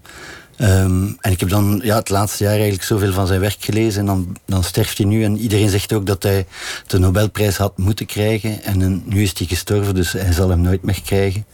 Um, 0.60 1.16
en 1.20 1.32
ik 1.32 1.40
heb 1.40 1.48
dan 1.48 1.80
ja, 1.84 1.96
het 1.96 2.08
laatste 2.08 2.42
jaar 2.42 2.52
eigenlijk 2.52 2.82
zoveel 2.82 3.12
van 3.12 3.26
zijn 3.26 3.40
werk 3.40 3.56
gelezen. 3.60 4.00
En 4.00 4.06
dan, 4.06 4.36
dan 4.46 4.64
sterft 4.64 4.98
hij 4.98 5.06
nu. 5.06 5.24
En 5.24 5.38
iedereen 5.38 5.70
zegt 5.70 5.92
ook 5.92 6.06
dat 6.06 6.22
hij 6.22 6.46
de 6.86 6.98
Nobelprijs 6.98 7.56
had 7.56 7.78
moeten 7.78 8.06
krijgen. 8.06 8.62
En 8.62 8.80
uh, 8.80 8.98
nu 9.04 9.22
is 9.22 9.38
hij 9.38 9.46
gestorven, 9.46 9.94
dus 9.94 10.12
hij 10.12 10.32
zal 10.32 10.48
hem 10.48 10.60
nooit 10.60 10.82
meer 10.82 11.02
krijgen. 11.02 11.44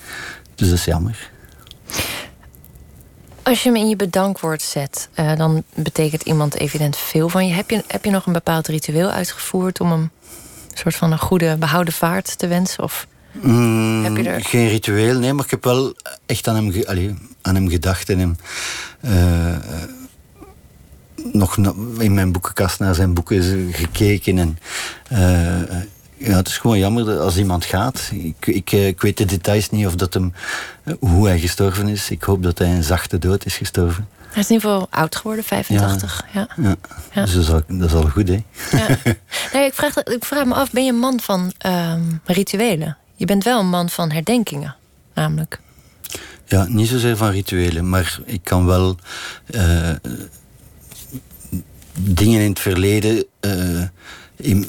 Dus 0.55 0.69
dat 0.69 0.79
is 0.79 0.85
jammer. 0.85 1.33
Als 3.43 3.63
je 3.63 3.69
hem 3.69 3.79
in 3.79 3.89
je 3.89 3.97
bedankwoord 3.97 4.63
zet, 4.63 5.09
uh, 5.19 5.37
dan 5.37 5.63
betekent 5.75 6.23
iemand 6.23 6.55
evident 6.55 6.97
veel 6.97 7.29
van 7.29 7.47
je. 7.47 7.55
Heb, 7.55 7.71
je. 7.71 7.85
heb 7.87 8.05
je 8.05 8.11
nog 8.11 8.27
een 8.27 8.33
bepaald 8.33 8.67
ritueel 8.67 9.11
uitgevoerd 9.11 9.81
om 9.81 9.91
hem 9.91 10.11
een 10.71 10.79
soort 10.79 10.95
van 10.95 11.13
een 11.13 11.19
goede 11.19 11.57
behouden 11.57 11.95
vaart 11.95 12.39
te 12.39 12.47
wensen? 12.47 12.83
Of 12.83 13.07
mm, 13.33 14.05
heb 14.05 14.17
je 14.17 14.29
er... 14.29 14.45
Geen 14.45 14.69
ritueel, 14.69 15.19
nee, 15.19 15.33
maar 15.33 15.45
ik 15.45 15.51
heb 15.51 15.65
wel 15.65 15.95
echt 16.27 16.49
aan 16.49 16.55
hem, 16.55 16.73
ge, 16.73 16.87
allee, 16.89 17.15
aan 17.43 17.55
hem 17.55 17.69
gedacht 17.69 18.09
en 18.09 18.19
hem 18.19 18.37
uh, 19.01 19.57
nog 21.33 21.57
in 21.99 22.15
mijn 22.15 22.33
boekenkast 22.33 22.79
naar 22.79 22.95
zijn 22.95 23.15
boeken 23.15 23.73
gekeken. 23.73 24.39
En, 24.39 24.59
uh, 25.13 25.81
ja, 26.17 26.37
het 26.37 26.49
is 26.49 26.59
gewoon 26.59 26.79
jammer 26.79 27.19
als 27.19 27.37
iemand 27.37 27.65
gaat. 27.65 28.11
Ik, 28.13 28.47
ik, 28.47 28.73
eh, 28.73 28.87
ik, 28.87 29.01
weet 29.01 29.17
de 29.17 29.25
details 29.25 29.71
niet 29.71 29.87
of 29.87 29.95
dat 29.95 30.15
hem, 30.15 30.33
hoe 30.99 31.27
hij 31.27 31.39
gestorven 31.39 31.89
is. 31.89 32.11
Ik 32.11 32.23
hoop 32.23 32.43
dat 32.43 32.59
hij 32.59 32.69
een 32.69 32.85
zachte 32.85 33.19
dood 33.19 33.47
is 33.47 33.57
gestorven. 33.57 34.09
Hij 34.35 34.43
is 34.43 34.49
in 34.49 34.55
ieder 34.55 34.71
geval 34.71 34.87
oud 34.91 35.17
geworden, 35.17 35.45
85. 35.45 36.25
Ja, 36.33 36.49
ja. 36.57 36.77
ja. 37.13 37.25
dus 37.25 37.35
dat 37.35 37.43
is, 37.43 37.51
al, 37.51 37.63
dat 37.67 37.89
is 37.89 37.95
al 37.95 38.09
goed, 38.09 38.29
hè? 38.29 38.45
Ja. 38.71 38.87
nee, 39.53 39.67
ik, 39.67 39.75
vraag, 39.75 39.97
ik 39.97 40.25
vraag 40.25 40.45
me 40.45 40.55
af, 40.55 40.71
ben 40.71 40.85
je 40.85 40.93
een 40.93 40.99
man 40.99 41.21
van 41.21 41.53
uh, 41.67 41.95
rituelen? 42.25 42.97
Je 43.15 43.25
bent 43.25 43.45
wel 43.45 43.61
een 43.61 43.69
man 43.69 43.91
van 43.91 44.11
herdenkingen, 44.11 44.77
namelijk. 45.15 45.61
Ja, 46.45 46.67
niet 46.69 46.89
zozeer 46.89 47.17
van 47.17 47.31
rituelen, 47.31 47.89
maar 47.89 48.19
ik 48.25 48.41
kan 48.45 48.67
wel 48.67 48.97
uh, 49.51 49.91
dingen 51.93 52.41
in 52.41 52.49
het 52.49 52.61
verleden 52.61 53.25
uh, 53.41 53.83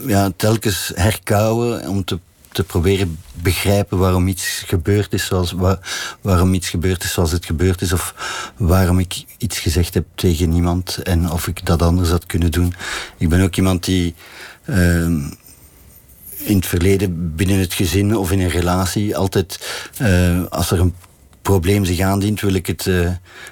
ja, 0.07 0.31
telkens 0.35 0.91
herkouwen 0.95 1.87
om 1.87 2.03
te, 2.03 2.19
te 2.51 2.63
proberen 2.63 3.19
begrijpen 3.33 3.97
waarom 3.97 4.27
iets 4.27 4.63
gebeurd 4.65 5.13
is 5.13 5.25
zoals, 5.25 5.51
waar, 5.51 5.79
waarom 6.21 6.53
iets 6.53 6.69
gebeurd 6.69 7.03
is 7.03 7.13
zoals 7.13 7.31
het 7.31 7.45
gebeurd 7.45 7.81
is, 7.81 7.93
of 7.93 8.15
waarom 8.57 8.99
ik 8.99 9.23
iets 9.37 9.59
gezegd 9.59 9.93
heb 9.93 10.05
tegen 10.15 10.53
iemand 10.53 10.97
en 10.97 11.31
of 11.31 11.47
ik 11.47 11.65
dat 11.65 11.81
anders 11.81 12.09
had 12.09 12.25
kunnen 12.25 12.51
doen. 12.51 12.73
Ik 13.17 13.29
ben 13.29 13.41
ook 13.41 13.55
iemand 13.55 13.83
die. 13.83 14.15
Uh, 14.65 15.07
in 16.45 16.55
het 16.55 16.65
verleden 16.65 17.35
binnen 17.35 17.59
het 17.59 17.73
gezin 17.73 18.17
of 18.17 18.31
in 18.31 18.39
een 18.39 18.49
relatie 18.49 19.17
altijd, 19.17 19.59
uh, 20.01 20.45
als 20.49 20.71
er 20.71 20.79
een 20.79 20.93
probleem 21.45 21.85
zich 21.85 21.99
aandient, 21.99 22.41
wil 22.41 22.53
ik, 22.53 22.67
het, 22.67 22.85
uh, 22.85 23.09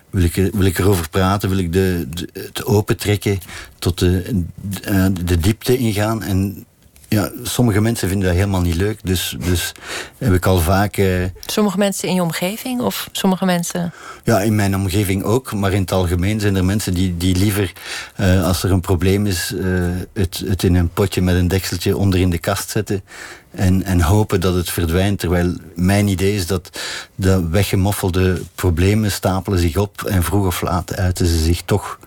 wil 0.10 0.24
ik, 0.24 0.34
wil 0.36 0.66
ik 0.66 0.78
erover 0.78 1.10
praten, 1.10 1.50
wil 1.50 1.58
ik 1.58 1.74
de, 1.74 2.08
de 2.10 2.30
het 2.34 2.66
opentrekken 2.66 3.40
tot 3.80 4.00
de, 4.00 4.44
de, 4.62 4.80
eh, 4.80 5.06
de 5.24 5.38
diepte 5.38 5.78
ingaan. 5.78 6.24
En 6.24 6.66
ja, 7.14 7.32
sommige 7.44 7.82
mensen 7.82 8.08
vinden 8.08 8.28
dat 8.28 8.36
helemaal 8.36 8.62
niet 8.62 8.76
leuk. 8.76 9.00
Dus, 9.04 9.36
dus 9.46 9.72
heb 10.18 10.34
ik 10.34 10.46
al 10.46 10.60
vaak. 10.60 10.98
Uh, 10.98 11.26
sommige 11.46 11.78
mensen 11.78 12.08
in 12.08 12.16
je 12.16 12.22
omgeving 12.22 12.82
of 12.82 13.10
sommige 13.12 13.46
mensen? 13.46 13.94
Ja, 14.24 14.42
in 14.42 14.56
mijn 14.56 14.76
omgeving 14.76 15.24
ook. 15.24 15.54
Maar 15.54 15.74
in 15.74 15.82
het 15.82 15.92
algemeen 15.92 16.40
zijn 16.40 16.56
er 16.56 16.66
mensen 16.66 16.94
die, 16.94 17.18
die 17.18 17.36
liever, 17.36 17.74
uh, 18.20 18.46
als 18.46 18.64
er 18.64 18.72
een 18.72 18.82
probleem 18.82 19.26
is, 19.26 19.52
uh, 19.56 19.90
het, 20.14 20.44
het 20.46 20.64
in 20.64 20.76
een 20.76 20.90
potje 20.90 21.22
met 21.22 21.36
een 21.36 21.48
dekseltje 21.48 21.98
onder 21.98 22.20
in 22.20 22.30
de 22.30 22.38
kast 22.38 22.70
zetten. 22.70 23.04
En, 23.52 23.84
en 23.84 24.02
hopen 24.02 24.42
dat 24.42 24.56
het 24.56 24.70
verdwijnt. 24.70 25.20
Terwijl 25.20 25.58
mijn 25.76 26.08
idee 26.08 26.36
is 26.36 26.48
dat 26.48 26.80
de 27.16 27.50
weggemoffelde 27.50 28.42
problemen 28.56 29.12
stapelen 29.12 29.60
zich 29.60 29.78
op. 29.78 30.04
En 30.04 30.24
vroeg 30.24 30.46
of 30.46 30.62
laat 30.62 30.96
uiten 30.96 31.26
ze 31.26 31.38
zich 31.38 31.62
toch 31.62 32.00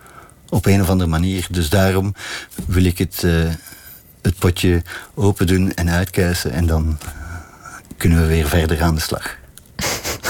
op 0.49 0.65
een 0.65 0.81
of 0.81 0.89
andere 0.89 1.09
manier. 1.09 1.47
Dus 1.51 1.69
daarom 1.69 2.13
wil 2.65 2.83
ik 2.83 2.97
het 2.97 3.23
het 4.27 4.39
potje 4.39 4.81
open 5.13 5.47
doen 5.47 5.73
en 5.73 5.89
uitkuisen. 5.89 6.51
En 6.51 6.65
dan 6.65 6.97
kunnen 7.97 8.21
we 8.21 8.27
weer 8.27 8.47
verder 8.47 8.81
aan 8.81 8.95
de 8.95 9.01
slag. 9.01 9.37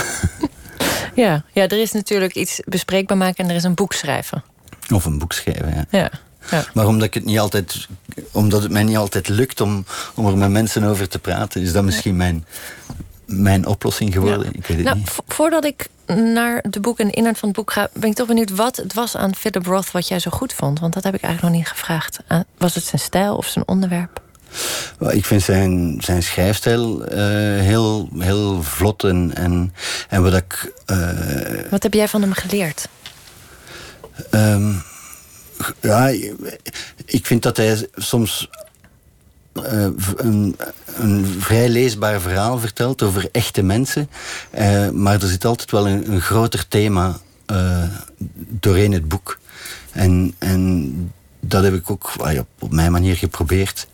ja, 1.24 1.44
ja, 1.54 1.68
er 1.68 1.82
is 1.82 1.92
natuurlijk 1.92 2.36
iets 2.36 2.60
bespreekbaar 2.66 3.18
maken 3.18 3.44
en 3.44 3.50
er 3.50 3.56
is 3.56 3.64
een 3.64 3.74
boek 3.74 3.94
schrijven. 3.94 4.44
Of 4.94 5.06
een 5.06 5.18
boek 5.18 5.34
schrijven, 5.34 5.74
ja. 5.76 5.86
ja. 6.00 6.10
Ja. 6.52 6.66
Maar 6.74 6.88
omdat, 6.88 7.08
ik 7.08 7.14
het 7.14 7.26
niet 7.26 7.40
altijd, 7.40 7.88
omdat 8.32 8.62
het 8.62 8.72
mij 8.72 8.84
niet 8.84 8.98
altijd 8.98 9.28
lukt 9.28 9.62
om, 9.62 9.86
om 10.16 10.28
er 10.28 10.38
met 10.38 10.50
mensen 10.50 10.84
over 10.84 11.10
te 11.10 11.20
praten, 11.20 11.62
is 11.62 11.72
dat 11.72 11.84
misschien 11.84 12.16
mijn, 12.16 12.46
mijn 13.26 13.66
oplossing 13.66 14.14
geworden. 14.14 14.54
Ik 14.54 14.66
weet 14.66 14.78
het 14.78 14.86
nou, 14.86 14.98
niet. 14.98 15.12
Voordat 15.28 15.66
ik 15.66 15.90
naar 16.16 16.64
de 16.70 16.80
boek 16.80 17.00
en 17.00 17.08
de 17.08 17.14
inhoud 17.14 17.38
van 17.38 17.48
het 17.48 17.58
boek 17.58 17.72
ga, 17.72 17.90
ben 17.94 18.10
ik 18.10 18.16
toch 18.16 18.28
benieuwd 18.28 18.56
wat 18.56 18.76
het 18.76 18.94
was 18.94 19.16
aan 19.16 19.36
Philip 19.36 19.66
Roth 19.66 19.92
wat 19.92 20.08
jij 20.08 20.20
zo 20.20 20.32
goed 20.32 20.54
vond. 20.54 20.80
Want 20.80 20.94
dat 20.94 21.04
heb 21.04 21.16
ik 21.16 21.22
eigenlijk 21.22 21.54
nog 21.54 21.64
niet 21.64 21.72
gevraagd. 21.72 22.20
Eh, 22.28 22.40
was 22.58 22.76
het 22.76 22.84
zijn 22.84 23.02
stijl 23.02 23.36
of 23.36 23.48
zijn 23.48 23.68
onderwerp? 23.68 24.22
Ik 25.10 25.26
vind 25.26 25.42
zijn, 25.42 25.98
zijn 26.04 26.24
schrijfstijl 26.24 27.02
uh, 27.04 27.18
heel, 27.62 28.10
heel 28.18 28.64
vlot 28.64 29.04
en, 29.04 29.32
en, 29.36 29.74
en 30.10 30.24
wat 30.24 30.34
ik. 30.34 30.74
Uh, 30.92 31.10
wat 31.70 31.84
heb 31.84 31.94
jij 31.94 32.08
van 32.08 32.22
hem 32.22 32.34
geleerd? 32.34 32.88
Um, 34.32 34.84
ja, 35.82 36.08
ik 37.06 37.26
vind 37.26 37.44
dat 37.44 37.58
hij 37.58 37.88
soms 37.96 38.50
uh, 39.66 39.88
een, 40.96 41.26
vrij 41.40 41.70
leesbaar 41.70 42.22
verhaal 42.22 42.60
vertelt 42.60 43.02
over 43.02 43.30
echte 43.32 43.62
mensen. 43.62 44.10
Uh, 44.60 44.90
maar 44.90 45.22
er 45.22 45.28
zit 45.28 45.46
altijd 45.46 45.72
wel 45.72 45.88
een, 45.88 46.12
een 46.12 46.22
groter 46.22 46.68
thema 46.68 47.20
uh, 47.52 47.84
doorheen 48.48 48.92
het 48.92 49.08
boek. 49.08 49.40
En, 49.92 50.34
en 50.38 50.94
dat 51.40 51.64
heb 51.64 51.74
ik 51.74 51.92
ook 51.92 52.12
op, 52.18 52.48
op 52.60 52.72
mijn 52.72 52.92
manier 52.92 53.16
geprobeerd. 53.16 53.88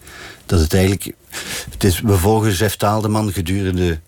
Dat 0.46 0.60
het 0.60 0.74
eigenlijk. 0.74 1.16
Het 1.70 1.84
is, 1.84 2.02
we 2.02 2.18
volgen 2.18 2.52
Jeff 2.52 2.76
Taaldeman 2.76 3.32
gedurende 3.32 4.00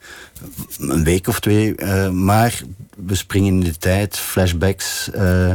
een 0.80 1.04
week 1.04 1.28
of 1.28 1.40
twee. 1.40 1.76
Maar 2.12 2.62
we 2.96 3.16
springen 3.16 3.54
in 3.54 3.60
de 3.60 3.78
tijd, 3.78 4.18
flashbacks. 4.18 5.10
Uh, 5.16 5.52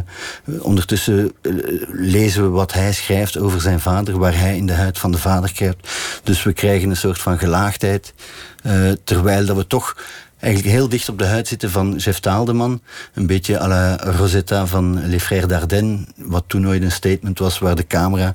ondertussen 0.60 1.32
uh, 1.42 1.52
lezen 1.88 2.42
we 2.42 2.48
wat 2.48 2.72
hij 2.72 2.92
schrijft 2.92 3.38
over 3.38 3.60
zijn 3.60 3.80
vader, 3.80 4.18
waar 4.18 4.38
hij 4.38 4.56
in 4.56 4.66
de 4.66 4.72
huid 4.72 4.98
van 4.98 5.12
de 5.12 5.18
vader 5.18 5.52
kruipt. 5.52 5.88
Dus 6.22 6.42
we 6.42 6.52
krijgen 6.52 6.90
een 6.90 6.96
soort 6.96 7.18
van 7.18 7.38
gelaagdheid. 7.38 8.14
terwijl 9.04 9.46
dat 9.46 9.56
we 9.56 9.66
toch 9.66 9.96
eigenlijk 10.40 10.74
heel 10.74 10.88
dicht 10.88 11.08
op 11.08 11.18
de 11.18 11.26
huid 11.26 11.48
zitten 11.48 11.70
van 11.70 11.96
Jeff 11.96 12.20
Taaldeman. 12.20 12.82
Een 13.14 13.26
beetje 13.26 13.60
à 13.60 13.68
la 13.68 13.96
Rosetta 13.96 14.66
van 14.66 15.06
Les 15.06 15.22
Frères 15.22 15.46
Dardenne, 15.46 15.98
wat 16.16 16.44
toen 16.46 16.66
ooit 16.66 16.82
een 16.82 16.92
statement 16.92 17.38
was 17.38 17.58
waar 17.58 17.76
de 17.76 17.86
camera 17.86 18.34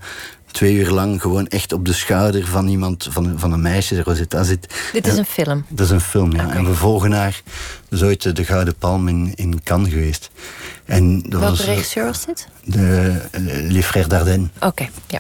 twee 0.56 0.76
uur 0.76 0.90
lang 0.90 1.22
gewoon 1.22 1.48
echt 1.48 1.74
op 1.74 1.86
de 1.86 1.94
schouder 1.94 2.48
van 2.48 2.68
iemand, 2.68 3.08
van, 3.10 3.34
van 3.38 3.52
een 3.52 3.62
meisje, 3.62 4.04
Rosetta 4.04 4.44
zit. 4.44 4.76
Dit 4.92 5.08
is 5.08 5.18
een 5.18 5.26
film? 5.26 5.66
Dat 5.70 5.86
is 5.86 5.92
een 5.92 6.02
film, 6.02 6.32
ja. 6.36 6.50
En 6.50 6.66
we 6.66 6.76
volgen 6.76 7.12
haar. 7.12 7.42
Dat 7.90 8.00
is 8.00 8.06
ooit 8.06 8.36
de 8.36 8.46
Gouden 8.46 8.76
Palm 8.76 9.08
in, 9.08 9.32
in 9.36 9.64
Cannes 9.64 9.90
geweest. 9.90 10.30
En 10.86 11.22
dat 11.22 11.40
Welke 11.40 11.58
was, 11.58 11.66
regisseur 11.66 12.06
was 12.06 12.26
dit? 12.26 12.48
De 12.64 13.16
uh, 13.32 13.72
Les 13.72 13.86
Frères 13.86 14.08
Dardenne. 14.08 14.48
Oké, 14.60 14.90
ja. 15.08 15.20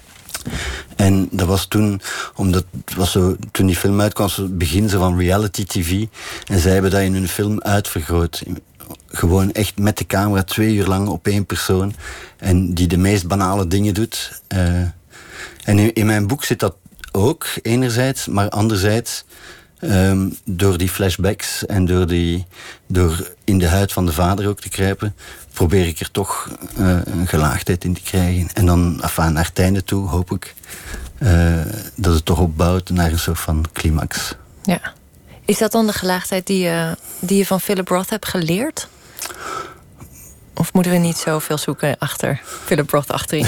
En 0.95 1.27
dat 1.31 1.47
was 1.47 1.65
toen, 1.65 2.01
omdat 2.35 2.65
was 2.95 3.11
zo, 3.11 3.35
toen 3.51 3.65
die 3.65 3.75
film 3.75 4.01
uitkwam, 4.01 4.27
was 4.27 4.37
het 4.37 4.57
begin 4.57 4.89
van 4.89 5.17
reality 5.17 5.65
TV. 5.65 6.05
En 6.45 6.59
zij 6.59 6.71
hebben 6.71 6.91
dat 6.91 7.01
in 7.01 7.13
hun 7.13 7.27
film 7.27 7.61
uitvergroot. 7.61 8.43
Gewoon 9.07 9.51
echt 9.51 9.77
met 9.77 9.97
de 9.97 10.05
camera 10.05 10.43
twee 10.43 10.75
uur 10.75 10.87
lang 10.87 11.07
op 11.07 11.27
één 11.27 11.45
persoon. 11.45 11.95
En 12.37 12.73
die 12.73 12.87
de 12.87 12.97
meest 12.97 13.27
banale 13.27 13.67
dingen 13.67 13.93
doet. 13.93 14.41
Uh, 14.55 14.81
en 15.63 15.93
in, 15.93 16.05
mijn 16.05 16.27
boek 16.27 16.43
zit 16.43 16.59
dat 16.59 16.75
ook, 17.11 17.47
enerzijds, 17.61 18.27
maar 18.27 18.49
anderzijds. 18.49 19.23
Um, 19.81 20.37
door 20.45 20.77
die 20.77 20.89
flashbacks 20.89 21.65
en 21.65 21.85
door, 21.85 22.07
die, 22.07 22.45
door 22.87 23.31
in 23.43 23.57
de 23.57 23.67
huid 23.67 23.93
van 23.93 24.05
de 24.05 24.11
vader 24.11 24.47
ook 24.47 24.59
te 24.59 24.69
kruipen, 24.69 25.15
probeer 25.53 25.87
ik 25.87 25.99
er 25.99 26.11
toch 26.11 26.49
uh, 26.79 26.97
een 27.03 27.27
gelaagdheid 27.27 27.83
in 27.83 27.93
te 27.93 28.01
krijgen. 28.01 28.49
En 28.53 28.65
dan, 28.65 29.01
enfin, 29.01 29.33
naar 29.33 29.45
het 29.45 29.59
einde 29.59 29.83
toe, 29.83 30.07
hoop 30.07 30.31
ik 30.31 30.53
uh, 31.19 31.61
dat 31.95 32.13
het 32.13 32.25
toch 32.25 32.39
opbouwt 32.39 32.89
naar 32.89 33.11
een 33.11 33.19
soort 33.19 33.39
van 33.39 33.65
climax. 33.73 34.35
Ja. 34.63 34.81
Is 35.45 35.57
dat 35.57 35.71
dan 35.71 35.87
de 35.87 35.93
gelaagdheid 35.93 36.47
die 36.47 36.63
je, 36.63 36.97
die 37.19 37.37
je 37.37 37.45
van 37.45 37.61
Philip 37.61 37.87
Roth 37.87 38.09
hebt 38.09 38.27
geleerd? 38.27 38.87
Of 40.55 40.73
moeten 40.73 40.91
we 40.91 40.97
niet 40.97 41.17
zoveel 41.17 41.57
zoeken 41.57 41.97
achter 41.97 42.41
Philip 42.65 42.89
Roth 42.89 43.11
achterin? 43.11 43.45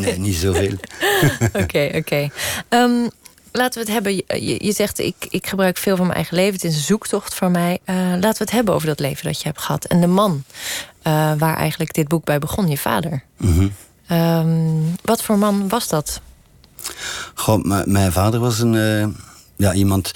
nee, 0.00 0.18
niet 0.18 0.36
zoveel. 0.36 0.74
Oké, 1.62 1.90
oké. 1.94 2.28
Ehm, 2.68 3.08
laten 3.52 3.72
we 3.72 3.80
het 3.80 3.88
hebben. 3.88 4.16
Je, 4.16 4.64
je, 4.64 4.72
zegt, 4.72 4.98
ik, 4.98 5.26
ik 5.30 5.46
gebruik 5.46 5.76
veel 5.76 5.96
van 5.96 6.04
mijn 6.04 6.16
eigen 6.16 6.36
leven. 6.36 6.52
Het 6.52 6.64
is 6.64 6.74
een 6.74 6.82
zoektocht 6.82 7.34
voor 7.34 7.50
mij. 7.50 7.78
Uh, 7.86 7.96
laten 7.96 8.20
we 8.20 8.36
het 8.38 8.50
hebben 8.50 8.74
over 8.74 8.86
dat 8.86 9.00
leven 9.00 9.24
dat 9.24 9.38
je 9.38 9.48
hebt 9.48 9.60
gehad. 9.60 9.84
En 9.84 10.00
de 10.00 10.06
man 10.06 10.44
uh, 11.06 11.32
waar 11.38 11.56
eigenlijk 11.56 11.94
dit 11.94 12.08
boek 12.08 12.24
bij 12.24 12.38
begon, 12.38 12.68
je 12.68 12.78
vader. 12.78 13.22
Mm 13.36 13.72
-hmm. 14.06 14.16
um, 14.16 14.96
wat 15.02 15.22
voor 15.22 15.38
man 15.38 15.68
was 15.68 15.88
dat? 15.88 16.20
Goh, 17.34 17.84
mijn 17.84 18.12
vader 18.12 18.40
was 18.40 18.58
een, 18.58 18.74
uh, 18.74 19.06
ja, 19.56 19.72
iemand 19.72 20.12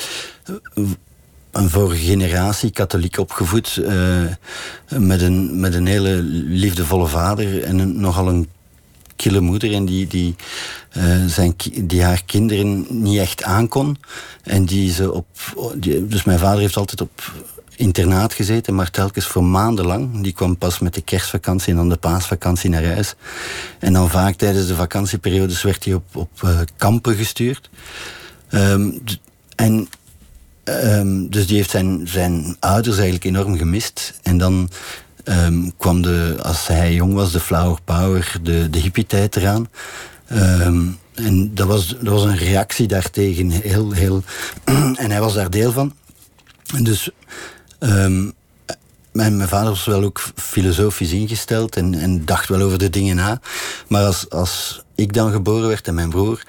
een 1.52 1.70
vorige 1.70 2.04
generatie, 2.04 2.70
katholiek 2.70 3.18
opgevoed, 3.18 3.76
uh, 3.80 4.22
met, 4.88 5.20
een, 5.20 5.60
met 5.60 5.74
een 5.74 5.86
hele 5.86 6.22
liefdevolle 6.48 7.06
vader 7.06 7.62
en 7.62 7.78
een, 7.78 8.00
nogal 8.00 8.28
een 8.28 8.48
kille 9.16 9.40
moeder 9.40 9.72
en 9.74 9.84
die, 9.84 10.06
die, 10.06 10.34
uh, 10.96 11.24
zijn, 11.26 11.54
die 11.80 12.02
haar 12.02 12.22
kinderen 12.24 12.86
niet 12.88 13.18
echt 13.18 13.42
aankon. 13.42 13.96
En 14.42 14.64
die 14.64 14.92
ze 14.92 15.12
op. 15.12 15.26
Dus 16.02 16.24
mijn 16.24 16.38
vader 16.38 16.60
heeft 16.60 16.76
altijd 16.76 17.00
op 17.00 17.32
internaat 17.76 18.32
gezeten, 18.32 18.74
maar 18.74 18.90
telkens 18.90 19.26
voor 19.26 19.44
maandenlang. 19.44 20.22
Die 20.22 20.32
kwam 20.32 20.56
pas 20.56 20.78
met 20.78 20.94
de 20.94 21.02
kerstvakantie 21.02 21.70
en 21.70 21.76
dan 21.76 21.88
de 21.88 21.96
paasvakantie 21.96 22.70
naar 22.70 22.84
huis. 22.84 23.14
En 23.78 23.92
dan 23.92 24.10
vaak 24.10 24.34
tijdens 24.34 24.66
de 24.66 24.74
vakantieperiodes 24.74 25.62
werd 25.62 25.84
hij 25.84 25.94
op, 25.94 26.16
op 26.16 26.30
uh, 26.44 26.60
kampen 26.76 27.14
gestuurd. 27.14 27.70
Um, 28.50 29.02
en 29.56 29.88
Um, 30.64 31.30
dus 31.30 31.46
die 31.46 31.56
heeft 31.56 31.70
zijn, 31.70 32.08
zijn 32.08 32.56
ouders 32.60 32.94
eigenlijk 32.94 33.24
enorm 33.24 33.56
gemist. 33.56 34.18
En 34.22 34.38
dan 34.38 34.70
ehm, 35.24 35.70
kwam 35.76 36.02
de, 36.02 36.36
als 36.42 36.66
hij 36.66 36.94
jong 36.94 37.14
was, 37.14 37.32
de 37.32 37.40
flower 37.40 37.78
power, 37.84 38.36
de, 38.42 38.70
de 38.70 38.78
hippie-tijd 38.78 39.36
eraan. 39.36 39.68
Ehm, 40.26 40.86
en 41.14 41.54
dat 41.54 41.66
was, 41.66 41.88
dat 41.88 42.12
was 42.12 42.24
een 42.24 42.36
reactie 42.36 42.86
daartegen, 42.86 43.50
heel, 43.50 43.92
heel. 43.92 44.22
en 45.04 45.10
hij 45.10 45.20
was 45.20 45.34
daar 45.34 45.50
deel 45.50 45.72
van. 45.72 45.94
En 46.74 46.84
dus. 46.84 47.10
Ehm, 47.78 48.24
mijn, 49.12 49.36
mijn 49.36 49.48
vader 49.48 49.68
was 49.68 49.84
wel 49.84 50.02
ook 50.02 50.22
filosofisch 50.34 51.12
ingesteld 51.12 51.76
en, 51.76 51.94
en 51.94 52.24
dacht 52.24 52.48
wel 52.48 52.60
over 52.60 52.78
de 52.78 52.90
dingen 52.90 53.16
na. 53.16 53.40
Maar 53.88 54.04
als, 54.04 54.30
als 54.30 54.82
ik 54.94 55.12
dan 55.12 55.32
geboren 55.32 55.68
werd 55.68 55.88
en 55.88 55.94
mijn 55.94 56.10
broer. 56.10 56.42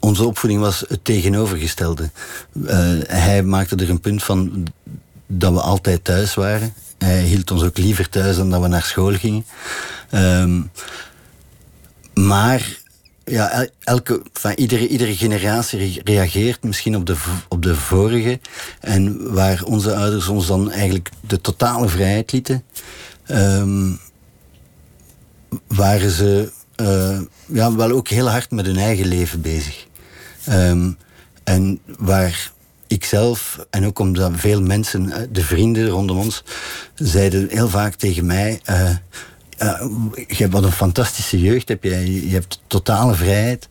Onze 0.00 0.24
opvoeding 0.24 0.60
was 0.60 0.84
het 0.88 1.04
tegenovergestelde. 1.04 2.10
Uh, 2.52 2.70
hij 3.06 3.42
maakte 3.42 3.76
er 3.76 3.90
een 3.90 4.00
punt 4.00 4.22
van 4.22 4.66
dat 5.26 5.52
we 5.52 5.60
altijd 5.60 6.04
thuis 6.04 6.34
waren. 6.34 6.74
Hij 6.98 7.22
hield 7.22 7.50
ons 7.50 7.62
ook 7.62 7.78
liever 7.78 8.08
thuis 8.08 8.36
dan 8.36 8.50
dat 8.50 8.62
we 8.62 8.68
naar 8.68 8.82
school 8.82 9.12
gingen. 9.12 9.46
Um, 10.14 10.70
maar 12.14 12.78
ja, 13.24 13.66
elke, 13.80 14.22
van 14.32 14.52
iedere, 14.52 14.88
iedere 14.88 15.16
generatie 15.16 16.00
reageert 16.04 16.64
misschien 16.64 16.96
op 16.96 17.06
de, 17.06 17.16
op 17.48 17.62
de 17.62 17.74
vorige. 17.74 18.40
En 18.80 19.32
waar 19.32 19.62
onze 19.62 19.94
ouders 19.94 20.28
ons 20.28 20.46
dan 20.46 20.70
eigenlijk 20.70 21.10
de 21.20 21.40
totale 21.40 21.88
vrijheid 21.88 22.32
lieten, 22.32 22.64
um, 23.26 23.98
waren 25.66 26.10
ze 26.10 26.52
uh, 26.76 27.20
ja, 27.46 27.74
wel 27.74 27.90
ook 27.90 28.08
heel 28.08 28.30
hard 28.30 28.50
met 28.50 28.66
hun 28.66 28.76
eigen 28.76 29.06
leven 29.06 29.40
bezig. 29.40 29.85
Um, 30.50 30.96
en 31.44 31.80
waar 31.98 32.50
ik 32.86 33.04
zelf, 33.04 33.66
en 33.70 33.86
ook 33.86 33.98
omdat 33.98 34.32
veel 34.34 34.62
mensen, 34.62 35.12
eh, 35.12 35.22
de 35.30 35.42
vrienden 35.42 35.88
rondom 35.88 36.18
ons, 36.18 36.42
zeiden 36.94 37.48
heel 37.50 37.68
vaak 37.68 37.94
tegen 37.94 38.26
mij. 38.26 38.60
Uh, 38.70 38.90
uh, 39.62 39.88
je 40.26 40.36
hebt 40.36 40.52
wat 40.52 40.64
een 40.64 40.72
fantastische 40.72 41.40
jeugd, 41.40 41.68
heb 41.68 41.82
je, 41.82 42.28
je 42.28 42.34
hebt 42.34 42.60
totale 42.66 43.14
vrijheid. 43.14 43.68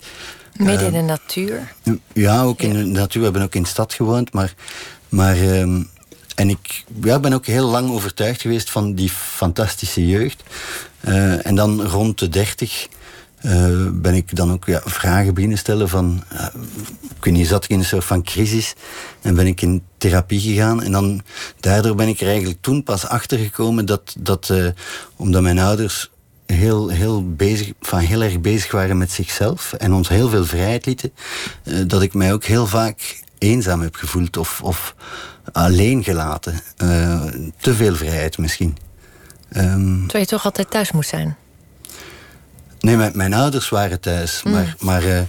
Midden 0.57 0.85
in 0.85 0.93
de 0.93 1.01
natuur? 1.01 1.73
Ja, 2.13 2.43
ook 2.43 2.61
in 2.61 2.73
de 2.73 2.85
natuur. 2.85 3.19
We 3.19 3.27
hebben 3.27 3.43
ook 3.43 3.55
in 3.55 3.61
de 3.61 3.67
stad 3.67 3.93
gewoond, 3.93 4.33
maar. 4.33 4.53
maar 5.09 5.37
uh, 5.37 5.61
en 6.35 6.49
ik 6.49 6.83
ja, 7.01 7.19
ben 7.19 7.33
ook 7.33 7.45
heel 7.45 7.67
lang 7.67 7.89
overtuigd 7.89 8.41
geweest 8.41 8.69
van 8.69 8.93
die 8.93 9.09
fantastische 9.09 10.07
jeugd. 10.07 10.43
Uh, 11.07 11.45
en 11.45 11.55
dan 11.55 11.81
rond 11.81 12.19
de 12.19 12.29
dertig 12.29 12.87
uh, 13.45 13.87
ben 13.91 14.13
ik 14.13 14.35
dan 14.35 14.51
ook 14.51 14.65
ja, 14.65 14.81
vragen 14.85 15.33
beginnen 15.33 15.57
stellen 15.57 15.89
van... 15.89 16.23
Uh, 16.33 16.47
ik 17.15 17.23
weet 17.23 17.33
niet, 17.33 17.47
zat 17.47 17.63
ik 17.63 17.69
in 17.69 17.79
een 17.79 17.85
soort 17.85 18.05
van 18.05 18.23
crisis 18.23 18.73
en 19.21 19.35
ben 19.35 19.47
ik 19.47 19.61
in 19.61 19.83
therapie 19.97 20.39
gegaan. 20.39 20.83
En 20.83 20.91
dan, 20.91 21.21
daardoor 21.59 21.95
ben 21.95 22.07
ik 22.07 22.19
er 22.19 22.27
eigenlijk 22.27 22.61
toen 22.61 22.83
pas 22.83 23.07
achter 23.07 23.37
gekomen 23.37 23.85
dat... 23.85 24.15
dat 24.19 24.49
uh, 24.51 24.67
omdat 25.15 25.41
mijn 25.41 25.59
ouders 25.59 26.11
heel, 26.45 26.87
heel, 26.87 27.33
bezig, 27.35 27.73
van 27.81 27.99
heel 27.99 28.21
erg 28.21 28.41
bezig 28.41 28.71
waren 28.71 28.97
met 28.97 29.11
zichzelf 29.11 29.73
en 29.73 29.93
ons 29.93 30.09
heel 30.09 30.29
veel 30.29 30.45
vrijheid 30.45 30.85
lieten, 30.85 31.13
dat 31.87 32.01
ik 32.01 32.13
mij 32.13 32.33
ook 32.33 32.43
heel 32.43 32.67
vaak 32.67 33.23
eenzaam 33.37 33.81
heb 33.81 33.95
gevoeld 33.95 34.37
of, 34.37 34.61
of 34.61 34.95
alleen 35.51 36.03
gelaten. 36.03 36.61
te 37.57 37.73
veel 37.73 37.95
vrijheid 37.95 38.37
misschien. 38.37 38.77
Um, 39.57 39.99
Terwijl 39.99 40.23
je 40.23 40.25
toch 40.25 40.45
altijd 40.45 40.69
thuis 40.69 40.91
moest 40.91 41.09
zijn? 41.09 41.37
Nee, 42.85 42.97
mijn, 42.97 43.11
mijn 43.15 43.33
ouders 43.33 43.69
waren 43.69 43.99
thuis. 43.99 44.43
Mm. 44.43 44.51
Maar, 44.51 44.75
maar 44.79 45.03
uh, 45.03 45.19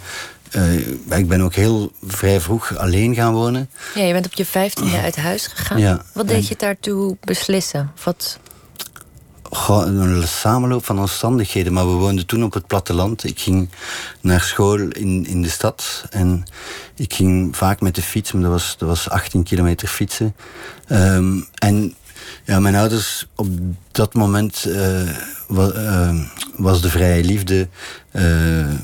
uh, 0.53 1.19
ik 1.19 1.29
ben 1.29 1.41
ook 1.41 1.55
heel 1.55 1.93
vrij 2.07 2.41
vroeg 2.41 2.77
alleen 2.77 3.15
gaan 3.15 3.33
wonen. 3.33 3.71
Ja, 3.95 4.03
je 4.03 4.13
bent 4.13 4.27
op 4.27 4.33
je 4.33 4.45
vijftiende 4.45 5.01
uit 5.01 5.17
huis 5.17 5.47
gegaan. 5.47 5.79
Ja, 5.79 6.03
wat 6.13 6.29
deed 6.29 6.37
en... 6.37 6.47
je 6.49 6.55
daartoe 6.57 7.17
beslissen? 7.21 7.93
Wat... 8.05 8.39
Goh, 9.43 9.87
een 9.87 10.29
samenloop 10.29 10.85
van 10.85 10.99
omstandigheden. 10.99 11.73
Maar 11.73 11.87
we 11.87 11.93
woonden 11.93 12.27
toen 12.27 12.45
op 12.45 12.53
het 12.53 12.67
platteland. 12.67 13.25
Ik 13.25 13.41
ging 13.41 13.69
naar 14.21 14.41
school 14.41 14.79
in, 14.79 15.27
in 15.27 15.43
de 15.43 15.51
stad. 15.51 16.05
En 16.11 16.45
ik 16.95 17.15
ging 17.15 17.57
vaak 17.57 17.81
met 17.81 17.95
de 17.95 18.03
fiets. 18.03 18.33
Maar 18.33 18.43
dat 18.43 18.51
was, 18.51 18.75
dat 18.79 18.89
was 18.89 19.11
18 19.11 19.43
kilometer 19.43 19.89
fietsen. 19.89 20.35
Um, 20.89 21.47
en 21.55 21.95
ja, 22.47 22.61
mijn 22.61 22.75
ouders 22.75 23.27
op 23.35 23.49
dat 23.93 24.15
moment 24.15 24.67
wa, 25.49 25.73
uh, 25.75 26.21
was 26.57 26.81
de 26.81 26.91
vrije 26.91 27.25
liefde 27.25 27.69
uh, 28.13 28.75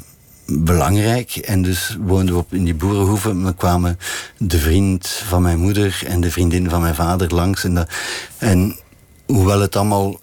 belangrijk. 0.46 1.36
En 1.36 1.62
dus 1.62 1.96
woonden 2.00 2.34
we 2.34 2.40
op, 2.40 2.52
in 2.52 2.64
die 2.64 2.74
boerenhoeven. 2.74 3.42
Dan 3.42 3.54
kwamen 3.54 3.98
de 4.38 4.58
vriend 4.58 5.08
van 5.08 5.42
mijn 5.42 5.58
moeder 5.58 6.02
en 6.06 6.20
de 6.20 6.30
vriendin 6.30 6.70
van 6.70 6.80
mijn 6.80 6.94
vader 6.94 7.34
langs. 7.34 7.64
En, 7.64 7.74
dat, 7.74 7.90
en 8.38 8.78
hoewel 9.26 9.60
het 9.60 9.76
allemaal 9.76 10.20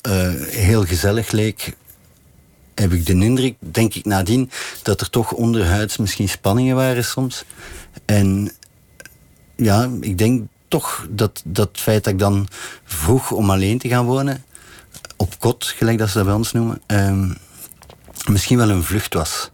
heel 0.47 0.85
gezellig 0.85 1.31
leek, 1.31 1.75
heb 2.75 2.93
ik 2.93 3.05
de 3.05 3.13
indruk, 3.13 3.55
denk 3.59 3.93
ik 3.93 4.05
nadien, 4.05 4.49
dat 4.83 5.01
er 5.01 5.09
toch 5.09 5.31
onderhuids 5.31 5.97
misschien 5.97 6.29
spanningen 6.29 6.75
waren 6.75 7.05
soms. 7.05 7.43
En 8.05 8.51
ja, 9.55 9.89
ik 10.01 10.17
denk 10.17 10.47
toch 10.69 11.07
dat, 11.09 11.41
dat 11.45 11.69
feit 11.73 12.03
dat 12.03 12.13
ik 12.13 12.19
dan 12.19 12.47
vroeg 12.83 13.31
om 13.31 13.49
alleen 13.49 13.77
te 13.77 13.87
gaan 13.87 14.05
wonen, 14.05 14.43
op 15.15 15.39
kot, 15.39 15.65
gelijk 15.65 15.97
dat 15.97 16.09
ze 16.09 16.17
dat 16.17 16.25
bij 16.25 16.35
ons 16.35 16.51
noemen, 16.51 16.81
um, 16.87 17.37
misschien 18.27 18.57
wel 18.57 18.69
een 18.69 18.83
vlucht 18.83 19.13
was. 19.13 19.51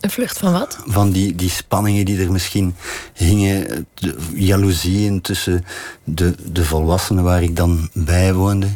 Een 0.00 0.10
vlucht 0.10 0.38
van 0.38 0.52
wat? 0.52 0.78
Van 0.86 1.10
die, 1.10 1.34
die 1.34 1.50
spanningen 1.50 2.04
die 2.04 2.20
er 2.20 2.32
misschien 2.32 2.76
hingen, 3.14 3.86
de 3.94 4.16
jaloezieën 4.34 5.20
tussen 5.20 5.64
de, 6.04 6.34
de 6.52 6.64
volwassenen 6.64 7.24
waar 7.24 7.42
ik 7.42 7.56
dan 7.56 7.90
bij 7.92 8.34
woonde. 8.34 8.66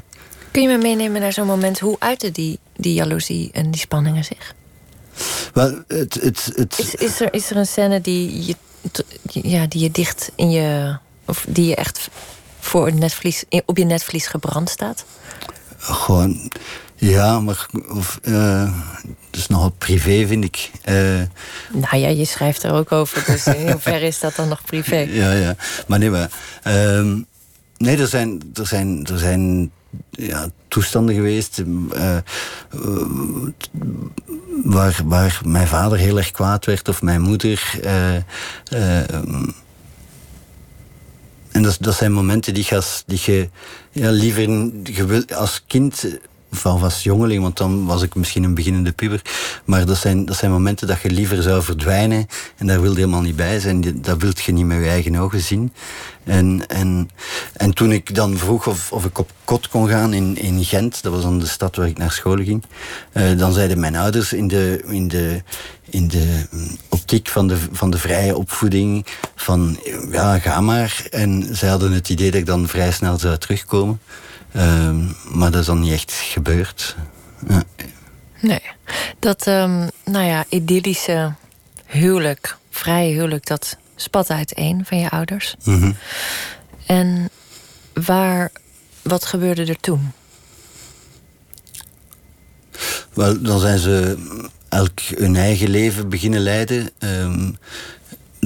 Kun 0.50 0.62
je 0.62 0.68
me 0.68 0.78
meenemen 0.78 1.20
naar 1.20 1.32
zo'n 1.32 1.46
moment? 1.46 1.78
Hoe 1.78 1.96
uitte 1.98 2.30
die, 2.30 2.58
die 2.76 2.94
jaloezie 2.94 3.50
en 3.52 3.70
die 3.70 3.80
spanningen 3.80 4.24
zich? 4.24 4.54
Wel, 5.52 5.82
het, 5.86 6.14
het, 6.14 6.52
het... 6.54 6.78
Is, 6.78 6.94
is, 6.94 7.20
er, 7.20 7.34
is 7.34 7.50
er 7.50 7.56
een 7.56 7.66
scène 7.66 8.00
die 8.00 8.46
je, 8.46 8.56
ja, 9.22 9.66
die 9.66 9.80
je 9.80 9.90
dicht 9.90 10.32
in 10.36 10.50
je 10.50 10.96
of 11.24 11.44
die 11.48 11.66
je 11.66 11.74
echt 11.74 12.08
voor 12.60 12.86
het 12.86 12.94
netvlies, 12.94 13.44
op 13.66 13.76
je 13.76 13.84
netvlies 13.84 14.26
gebrand 14.26 14.68
staat? 14.68 15.04
Gewoon, 15.78 16.50
ja, 16.96 17.40
maar 17.40 17.66
of, 17.88 18.18
uh, 18.22 18.72
dat 19.30 19.40
is 19.40 19.46
nogal 19.46 19.70
privé, 19.70 20.26
vind 20.26 20.44
ik. 20.44 20.70
Uh, 20.84 20.94
nou 21.72 21.96
ja, 21.96 22.08
je 22.08 22.24
schrijft 22.24 22.62
er 22.62 22.72
ook 22.72 22.92
over, 22.92 23.24
dus 23.26 23.46
in 23.46 23.70
hoeverre 23.72 24.06
is 24.06 24.20
dat 24.20 24.36
dan 24.36 24.48
nog 24.48 24.64
privé? 24.64 24.96
Ja, 24.96 25.32
ja. 25.32 25.56
Maar 25.86 25.98
nee, 25.98 26.10
maar... 26.10 26.30
Uh, 26.66 27.16
nee, 27.76 27.96
er 27.96 28.06
zijn, 28.06 28.40
er 28.54 28.66
zijn, 28.66 29.06
er 29.06 29.18
zijn 29.18 29.70
ja, 30.10 30.48
toestanden 30.68 31.14
geweest 31.14 31.62
uh, 31.94 32.16
waar, 34.64 35.00
waar 35.04 35.40
mijn 35.44 35.66
vader 35.66 35.98
heel 35.98 36.16
erg 36.16 36.30
kwaad 36.30 36.64
werd 36.64 36.88
of 36.88 37.02
mijn 37.02 37.20
moeder. 37.20 37.80
En 41.52 41.62
dat, 41.62 41.76
dat 41.80 41.94
zijn 41.94 42.12
momenten 42.12 42.54
die, 42.54 42.64
gas, 42.64 43.02
die 43.06 43.20
je 43.22 43.48
ja, 43.90 44.10
liever 44.10 44.42
je 44.82 45.24
als 45.34 45.62
kind 45.66 46.18
of 46.52 46.82
als 46.82 47.02
jongeling, 47.02 47.42
want 47.42 47.56
dan 47.56 47.86
was 47.86 48.02
ik 48.02 48.14
misschien 48.14 48.42
een 48.42 48.54
beginnende 48.54 48.92
puber. 48.92 49.22
Maar 49.64 49.86
dat 49.86 49.96
zijn, 49.96 50.24
dat 50.24 50.36
zijn 50.36 50.50
momenten 50.50 50.86
dat 50.86 51.00
je 51.00 51.10
liever 51.10 51.42
zou 51.42 51.62
verdwijnen. 51.62 52.26
En 52.56 52.66
daar 52.66 52.80
wil 52.80 52.90
je 52.90 52.96
helemaal 52.96 53.20
niet 53.20 53.36
bij 53.36 53.60
zijn. 53.60 54.02
Dat 54.02 54.22
wilt 54.22 54.42
je 54.42 54.52
niet 54.52 54.66
met 54.66 54.78
je 54.78 54.88
eigen 54.88 55.16
ogen 55.16 55.40
zien. 55.40 55.72
En, 56.24 56.64
en, 56.66 57.10
en 57.52 57.74
toen 57.74 57.92
ik 57.92 58.14
dan 58.14 58.36
vroeg 58.36 58.66
of, 58.66 58.92
of 58.92 59.04
ik 59.04 59.18
op 59.18 59.30
kot 59.44 59.68
kon 59.68 59.88
gaan 59.88 60.12
in, 60.12 60.36
in 60.36 60.64
Gent, 60.64 61.02
dat 61.02 61.12
was 61.12 61.22
dan 61.22 61.38
de 61.38 61.46
stad 61.46 61.76
waar 61.76 61.86
ik 61.86 61.98
naar 61.98 62.12
school 62.12 62.36
ging, 62.36 62.64
uh, 63.12 63.38
dan 63.38 63.52
zeiden 63.52 63.80
mijn 63.80 63.96
ouders 63.96 64.32
in 64.32 64.48
de, 64.48 64.82
in 64.86 65.08
de, 65.08 65.42
in 65.90 66.08
de 66.08 66.46
optiek 66.88 67.28
van 67.28 67.48
de, 67.48 67.56
van 67.72 67.90
de 67.90 67.98
vrije 67.98 68.36
opvoeding 68.36 69.06
van 69.34 69.78
ja, 70.10 70.38
ga 70.38 70.60
maar. 70.60 71.06
En 71.10 71.56
zij 71.56 71.68
hadden 71.68 71.92
het 71.92 72.08
idee 72.08 72.30
dat 72.30 72.40
ik 72.40 72.46
dan 72.46 72.68
vrij 72.68 72.92
snel 72.92 73.18
zou 73.18 73.38
terugkomen. 73.38 74.00
Uh, 74.56 74.90
maar 75.30 75.50
dat 75.50 75.60
is 75.60 75.66
dan 75.66 75.80
niet 75.80 75.92
echt 75.92 76.12
gebeurd. 76.12 76.96
Ja. 77.48 77.62
Nee, 78.40 78.62
dat 79.18 79.46
um, 79.46 79.88
nou 80.04 80.24
ja, 80.24 80.44
idyllische 80.48 81.32
huwelijk, 81.86 82.56
vrije 82.70 83.12
huwelijk, 83.12 83.46
dat 83.46 83.76
spat 83.96 84.30
uiteen 84.30 84.84
van 84.84 84.98
je 84.98 85.10
ouders. 85.10 85.54
Mm 85.64 85.80
-hmm. 85.80 85.96
En 86.86 87.30
waar, 87.92 88.50
wat 89.02 89.24
gebeurde 89.24 89.64
er 89.64 89.80
toen? 89.80 90.12
Wel, 93.12 93.42
dan 93.42 93.60
zijn 93.60 93.78
ze 93.78 94.16
elk 94.68 95.00
hun 95.00 95.36
eigen 95.36 95.70
leven 95.70 96.08
beginnen 96.08 96.40
leiden. 96.40 96.90
Um, 96.98 97.56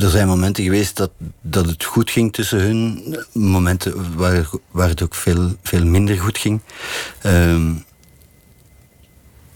er 0.03 0.11
zijn 0.11 0.27
momenten 0.27 0.65
geweest 0.65 0.97
dat, 0.97 1.11
dat 1.41 1.67
het 1.67 1.85
goed 1.85 2.11
ging 2.11 2.33
tussen 2.33 2.61
hun. 2.61 3.17
Momenten 3.33 4.17
waar, 4.17 4.49
waar 4.71 4.89
het 4.89 5.03
ook 5.03 5.15
veel, 5.15 5.57
veel 5.63 5.85
minder 5.85 6.19
goed 6.19 6.39
ging. 6.39 6.61
Um, 7.27 7.85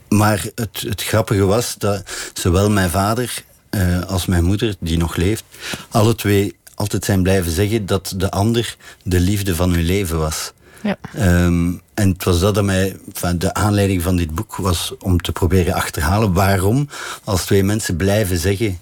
maar 0.09 0.45
het, 0.55 0.81
het 0.81 1.03
grappige 1.03 1.45
was 1.45 1.75
dat 1.79 2.03
zowel 2.33 2.71
mijn 2.71 2.91
vader 2.91 3.45
uh, 3.71 4.03
als 4.03 4.27
mijn 4.27 4.45
moeder, 4.45 4.75
die 4.81 4.99
nog 4.99 5.17
leeft, 5.17 5.45
alle 5.91 6.15
twee 6.15 6.57
altijd 6.75 7.05
zijn 7.05 7.23
blijven 7.23 7.53
zeggen 7.53 7.87
dat 7.87 8.15
de 8.17 8.31
ander 8.31 8.77
de 9.03 9.21
liefde 9.21 9.55
van 9.55 9.73
hun 9.73 9.85
leven 9.85 10.19
was. 10.19 10.53
Ja. 10.83 10.97
Ehm, 11.15 11.73
en 11.95 12.09
het 12.09 12.25
was 12.25 12.41
dat 12.41 12.55
dat 12.55 12.65
mij, 12.65 12.97
enfin, 13.07 13.39
de 13.39 13.55
aanleiding 13.55 14.03
van 14.03 14.17
dit 14.17 14.35
boek 14.35 14.57
was 14.57 14.95
om 14.99 15.21
te 15.21 15.33
proberen 15.33 15.75
achterhalen 15.75 16.33
waarom, 16.33 16.89
als 17.25 17.45
twee 17.45 17.65
mensen 17.65 17.97
blijven 17.97 18.39
zeggen 18.39 18.79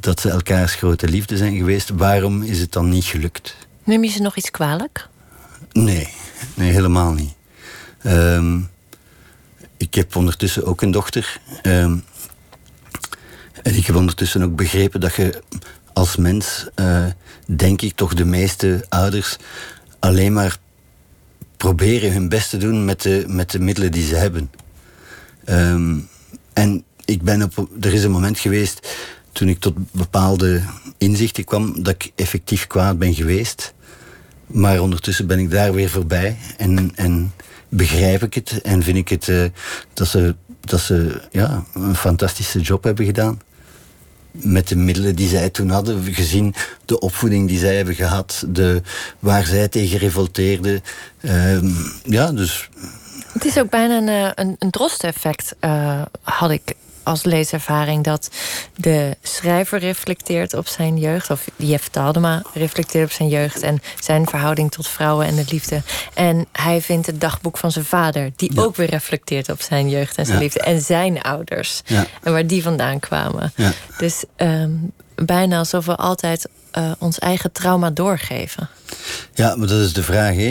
dat 0.00 0.20
ze 0.20 0.30
elkaars 0.30 0.74
grote 0.74 1.08
liefde 1.08 1.36
zijn 1.36 1.56
geweest, 1.56 1.90
waarom 1.90 2.42
is 2.42 2.60
het 2.60 2.72
dan 2.72 2.88
niet 2.88 3.04
gelukt? 3.04 3.56
Neem 3.84 4.04
je 4.04 4.10
ze 4.10 4.22
nog 4.22 4.36
iets 4.36 4.50
kwalijk? 4.50 5.08
Nee, 5.72 6.08
nee 6.54 6.72
helemaal 6.72 7.12
niet. 7.12 7.34
Ehm, 7.98 8.60
ik 9.76 9.94
heb 9.94 10.16
ondertussen 10.16 10.64
ook 10.64 10.82
een 10.82 10.90
dochter. 10.90 11.40
Ehm, 11.62 11.96
en 13.62 13.74
ik 13.74 13.86
heb 13.86 13.96
ondertussen 13.96 14.42
ook 14.42 14.56
begrepen 14.56 15.00
dat 15.00 15.14
je 15.14 15.42
als 15.92 16.16
mens, 16.16 16.68
eh, 16.74 17.06
denk 17.46 17.82
ik, 17.82 17.94
toch 17.94 18.14
de 18.14 18.24
meeste 18.24 18.86
ouders 18.88 19.36
alleen 19.98 20.32
maar 20.32 20.58
proberen 21.56 22.12
hun 22.12 22.28
best 22.28 22.50
te 22.50 22.56
doen 22.56 22.84
met 22.84 23.02
de, 23.02 23.24
met 23.26 23.50
de 23.50 23.58
middelen 23.58 23.92
die 23.92 24.06
ze 24.06 24.14
hebben. 24.14 24.50
Ehm, 25.44 25.98
en 26.52 26.84
ik 27.04 27.22
ben 27.22 27.42
op, 27.42 27.68
er 27.80 27.92
is 27.92 28.04
een 28.04 28.10
moment 28.10 28.38
geweest 28.38 28.88
toen 29.32 29.48
ik 29.48 29.58
tot 29.58 29.74
bepaalde 29.90 30.62
inzichten 30.98 31.44
kwam 31.44 31.82
dat 31.82 31.94
ik 31.94 32.12
effectief 32.14 32.66
kwaad 32.66 32.98
ben 32.98 33.14
geweest. 33.14 33.74
Maar 34.46 34.80
ondertussen 34.80 35.26
ben 35.26 35.38
ik 35.38 35.50
daar 35.50 35.72
weer 35.72 35.90
voorbij 35.90 36.36
en, 36.56 36.92
en 36.94 37.32
begrijp 37.68 38.22
ik 38.22 38.34
het 38.34 38.60
en 38.62 38.82
vind 38.82 38.96
ik 38.96 39.08
het 39.08 39.28
uh, 39.28 39.44
dat 39.92 40.08
ze, 40.08 40.34
dat 40.60 40.80
ze 40.80 41.20
ja, 41.30 41.64
een 41.74 41.96
fantastische 41.96 42.60
job 42.60 42.84
hebben 42.84 43.04
gedaan. 43.04 43.40
Met 44.30 44.68
de 44.68 44.76
middelen 44.76 45.16
die 45.16 45.28
zij 45.28 45.50
toen 45.50 45.70
hadden, 45.70 46.14
gezien 46.14 46.54
de 46.84 46.98
opvoeding 46.98 47.48
die 47.48 47.58
zij 47.58 47.76
hebben 47.76 47.94
gehad, 47.94 48.44
de, 48.48 48.82
waar 49.18 49.46
zij 49.46 49.68
tegen 49.68 49.98
revolteerden. 49.98 50.82
Uh, 51.20 51.62
ja, 52.04 52.32
dus. 52.32 52.68
Het 53.32 53.44
is 53.44 53.58
ook 53.58 53.70
bijna 53.70 53.96
een, 53.96 54.08
eh, 54.08 54.30
een, 54.34 54.56
een 54.58 55.50
uh, 55.60 56.02
had 56.22 56.50
ik 56.50 56.74
als 57.02 57.24
leeservaring 57.24 58.04
dat 58.04 58.30
de 58.76 59.16
schrijver 59.22 59.78
reflecteert 59.78 60.54
op 60.54 60.66
zijn 60.68 60.98
jeugd. 60.98 61.30
Of 61.30 61.44
Jeff 61.56 61.88
Taldema 61.88 62.42
reflecteert 62.54 63.04
op 63.04 63.12
zijn 63.12 63.28
jeugd 63.28 63.62
en 63.62 63.82
zijn 64.00 64.26
verhouding 64.26 64.70
tot 64.70 64.88
vrouwen 64.88 65.26
en 65.26 65.34
de 65.34 65.44
liefde. 65.48 65.82
En 66.14 66.46
hij 66.52 66.80
vindt 66.80 67.06
het 67.06 67.20
dagboek 67.20 67.58
van 67.58 67.72
zijn 67.72 67.84
vader, 67.84 68.30
die 68.36 68.60
ook 68.60 68.76
weer 68.76 68.90
reflecteert 68.90 69.48
op 69.48 69.60
zijn 69.60 69.88
jeugd 69.88 70.16
en 70.16 70.26
zijn 70.26 70.38
liefde. 70.38 70.60
En 70.60 70.80
zijn 70.80 71.22
ouders. 71.22 71.82
Ja. 71.84 72.06
En 72.22 72.32
waar 72.32 72.46
die 72.46 72.62
vandaan 72.62 73.00
kwamen. 73.00 73.52
Dus 73.98 74.24
um, 74.36 74.92
bijna 75.24 75.58
alsof 75.58 75.86
we 75.86 75.96
altijd 75.96 76.48
uh, 76.78 76.92
ons 76.98 77.18
eigen 77.18 77.52
trauma 77.52 77.90
doorgeven. 77.90 78.68
Ja, 79.34 79.56
maar 79.56 79.68
dat 79.68 79.80
is 79.80 79.92
de 79.92 80.02
vraag. 80.02 80.34
Hè. 80.34 80.50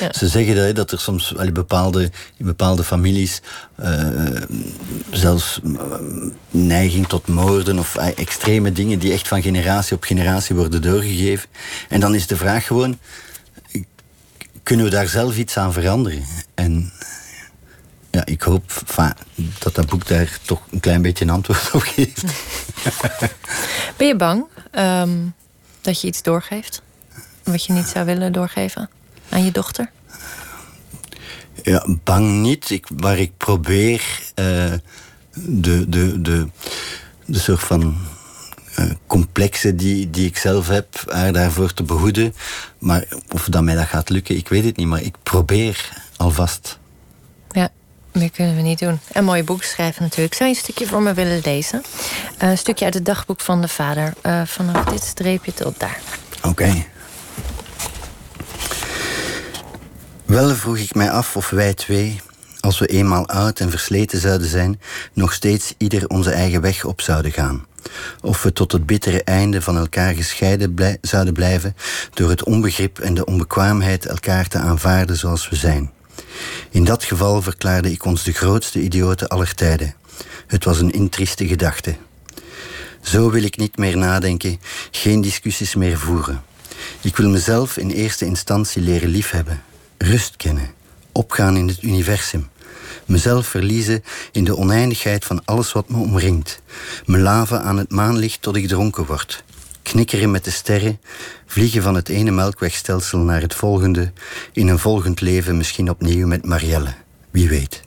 Ja. 0.00 0.12
Ze 0.12 0.28
zeggen 0.28 0.54
dat, 0.54 0.76
dat 0.76 0.92
er 0.92 1.00
soms 1.00 1.36
allee, 1.36 1.52
bepaalde, 1.52 2.10
in 2.36 2.46
bepaalde 2.46 2.84
families 2.84 3.40
uh, 3.80 4.08
zelfs 5.10 5.60
neiging 6.50 7.06
tot 7.06 7.26
moorden 7.26 7.78
of 7.78 7.96
extreme 7.96 8.72
dingen 8.72 8.98
die 8.98 9.12
echt 9.12 9.28
van 9.28 9.42
generatie 9.42 9.96
op 9.96 10.04
generatie 10.04 10.56
worden 10.56 10.82
doorgegeven. 10.82 11.48
En 11.88 12.00
dan 12.00 12.14
is 12.14 12.26
de 12.26 12.36
vraag 12.36 12.66
gewoon, 12.66 12.98
kunnen 14.62 14.84
we 14.84 14.90
daar 14.90 15.08
zelf 15.08 15.36
iets 15.36 15.56
aan 15.56 15.72
veranderen? 15.72 16.24
En 16.54 16.92
ja, 18.10 18.26
ik 18.26 18.42
hoop 18.42 18.82
dat 19.58 19.74
dat 19.74 19.86
boek 19.86 20.06
daar 20.06 20.38
toch 20.42 20.60
een 20.70 20.80
klein 20.80 21.02
beetje 21.02 21.24
een 21.24 21.30
antwoord 21.30 21.70
op 21.72 21.82
geeft. 21.82 22.24
ben 23.96 24.06
je 24.06 24.16
bang 24.16 24.44
um, 24.72 25.34
dat 25.80 26.00
je 26.00 26.06
iets 26.06 26.22
doorgeeft? 26.22 26.82
Wat 27.42 27.64
je 27.64 27.72
niet 27.72 27.86
zou 27.86 28.06
willen 28.06 28.32
doorgeven 28.32 28.90
aan 29.28 29.44
je 29.44 29.50
dochter? 29.50 29.90
Ja, 31.62 31.86
bang 32.04 32.40
niet. 32.40 32.70
Ik, 32.70 32.86
waar 32.96 33.18
ik 33.18 33.36
probeer 33.36 34.02
uh, 34.34 34.72
de, 35.34 35.88
de, 35.88 36.20
de, 36.20 36.48
de 37.24 37.38
soort 37.38 37.60
van 37.60 37.96
uh, 38.78 38.90
complexen 39.06 39.76
die, 39.76 40.10
die 40.10 40.26
ik 40.26 40.36
zelf 40.36 40.68
heb, 40.68 41.02
haar 41.06 41.32
daarvoor 41.32 41.74
te 41.74 41.82
behoeden. 41.82 42.34
Maar 42.78 43.04
of 43.28 43.44
dat 43.44 43.62
mij 43.62 43.74
dat 43.74 43.86
gaat 43.86 44.08
lukken, 44.08 44.36
ik 44.36 44.48
weet 44.48 44.64
het 44.64 44.76
niet. 44.76 44.86
Maar 44.86 45.02
ik 45.02 45.16
probeer 45.22 46.02
alvast. 46.16 46.77
Meer 48.18 48.30
kunnen 48.30 48.56
we 48.56 48.62
niet 48.62 48.78
doen. 48.78 49.00
En 49.12 49.24
mooie 49.24 49.42
boek 49.42 49.62
schrijven 49.62 50.02
natuurlijk. 50.02 50.34
Zou 50.34 50.48
je 50.48 50.54
een 50.54 50.62
stukje 50.62 50.86
voor 50.86 51.02
me 51.02 51.14
willen 51.14 51.40
lezen? 51.44 51.82
Uh, 52.42 52.48
een 52.48 52.58
stukje 52.58 52.84
uit 52.84 52.94
het 52.94 53.04
dagboek 53.04 53.40
van 53.40 53.60
de 53.60 53.68
vader. 53.68 54.12
Uh, 54.26 54.42
vanaf 54.44 54.84
dit 54.84 55.02
streepje 55.02 55.54
tot 55.54 55.80
daar. 55.80 56.00
Oké. 56.36 56.48
Okay. 56.48 56.88
Wel 60.24 60.54
vroeg 60.54 60.76
ik 60.76 60.94
mij 60.94 61.10
af 61.10 61.36
of 61.36 61.50
wij 61.50 61.74
twee, 61.74 62.20
als 62.60 62.78
we 62.78 62.86
eenmaal 62.86 63.26
oud 63.26 63.60
en 63.60 63.70
versleten 63.70 64.20
zouden 64.20 64.48
zijn, 64.48 64.80
nog 65.12 65.32
steeds 65.32 65.74
ieder 65.76 66.08
onze 66.08 66.30
eigen 66.30 66.60
weg 66.60 66.84
op 66.84 67.00
zouden 67.00 67.32
gaan. 67.32 67.66
Of 68.20 68.42
we 68.42 68.52
tot 68.52 68.72
het 68.72 68.86
bittere 68.86 69.24
einde 69.24 69.62
van 69.62 69.76
elkaar 69.76 70.14
gescheiden 70.14 70.74
blij 70.74 70.98
zouden 71.00 71.34
blijven 71.34 71.76
door 72.14 72.30
het 72.30 72.44
onbegrip 72.44 72.98
en 72.98 73.14
de 73.14 73.24
onbekwaamheid 73.24 74.06
elkaar 74.06 74.48
te 74.48 74.58
aanvaarden 74.58 75.16
zoals 75.16 75.48
we 75.48 75.56
zijn. 75.56 75.90
In 76.70 76.84
dat 76.84 77.04
geval 77.04 77.42
verklaarde 77.42 77.90
ik 77.90 78.04
ons 78.04 78.22
de 78.22 78.32
grootste 78.32 78.80
idioten 78.80 79.28
aller 79.28 79.54
tijden. 79.54 79.94
Het 80.46 80.64
was 80.64 80.80
een 80.80 80.90
intrieste 80.90 81.46
gedachte. 81.46 81.96
Zo 83.02 83.30
wil 83.30 83.42
ik 83.42 83.56
niet 83.56 83.76
meer 83.76 83.96
nadenken, 83.96 84.60
geen 84.90 85.20
discussies 85.20 85.74
meer 85.74 85.98
voeren. 85.98 86.42
Ik 87.00 87.16
wil 87.16 87.28
mezelf 87.28 87.76
in 87.76 87.90
eerste 87.90 88.24
instantie 88.24 88.82
leren 88.82 89.08
liefhebben, 89.08 89.62
rust 89.98 90.36
kennen, 90.36 90.70
opgaan 91.12 91.56
in 91.56 91.68
het 91.68 91.82
universum, 91.82 92.48
mezelf 93.06 93.46
verliezen 93.46 94.04
in 94.32 94.44
de 94.44 94.56
oneindigheid 94.56 95.24
van 95.24 95.44
alles 95.44 95.72
wat 95.72 95.88
me 95.88 95.96
omringt, 95.96 96.60
me 97.06 97.18
laven 97.18 97.62
aan 97.62 97.78
het 97.78 97.90
maanlicht 97.90 98.42
tot 98.42 98.56
ik 98.56 98.68
dronken 98.68 99.06
word, 99.06 99.44
knikkeren 99.88 100.30
met 100.30 100.44
de 100.44 100.50
sterren, 100.50 101.00
vliegen 101.46 101.82
van 101.82 101.94
het 101.94 102.08
ene 102.08 102.30
melkwegstelsel 102.30 103.18
naar 103.18 103.40
het 103.40 103.54
volgende, 103.54 104.12
in 104.52 104.68
een 104.68 104.78
volgend 104.78 105.20
leven 105.20 105.56
misschien 105.56 105.90
opnieuw 105.90 106.26
met 106.26 106.44
Marielle, 106.44 106.94
wie 107.30 107.48
weet. 107.48 107.82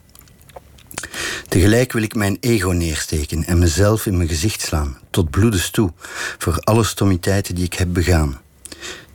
Tegelijk 1.47 1.91
wil 1.91 2.01
ik 2.01 2.15
mijn 2.15 2.37
ego 2.39 2.69
neersteken 2.69 3.45
en 3.45 3.59
mezelf 3.59 4.05
in 4.05 4.17
mijn 4.17 4.29
gezicht 4.29 4.61
slaan, 4.61 4.97
tot 5.09 5.29
bloedens 5.29 5.69
toe, 5.69 5.91
voor 6.37 6.59
alle 6.59 6.83
stommiteiten 6.83 7.55
die 7.55 7.65
ik 7.65 7.73
heb 7.73 7.93
begaan. 7.93 8.41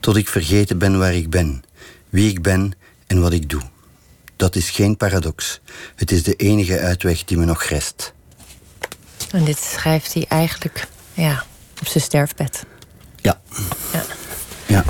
Tot 0.00 0.16
ik 0.16 0.28
vergeten 0.28 0.78
ben 0.78 0.98
waar 0.98 1.14
ik 1.14 1.30
ben, 1.30 1.62
wie 2.10 2.30
ik 2.30 2.42
ben 2.42 2.72
en 3.06 3.20
wat 3.20 3.32
ik 3.32 3.50
doe. 3.50 3.62
Dat 4.36 4.56
is 4.56 4.70
geen 4.70 4.96
paradox. 4.96 5.60
Het 5.94 6.10
is 6.10 6.22
de 6.22 6.34
enige 6.34 6.78
uitweg 6.78 7.24
die 7.24 7.36
me 7.36 7.44
nog 7.44 7.62
rest. 7.62 8.14
En 9.30 9.44
dit 9.44 9.58
schrijft 9.58 10.14
hij 10.14 10.24
eigenlijk 10.28 10.88
ja, 11.14 11.44
op 11.80 11.86
zijn 11.86 12.04
sterfbed. 12.04 12.64
Ja. 13.26 13.40
ja. 13.92 14.02
Ja. 14.66 14.84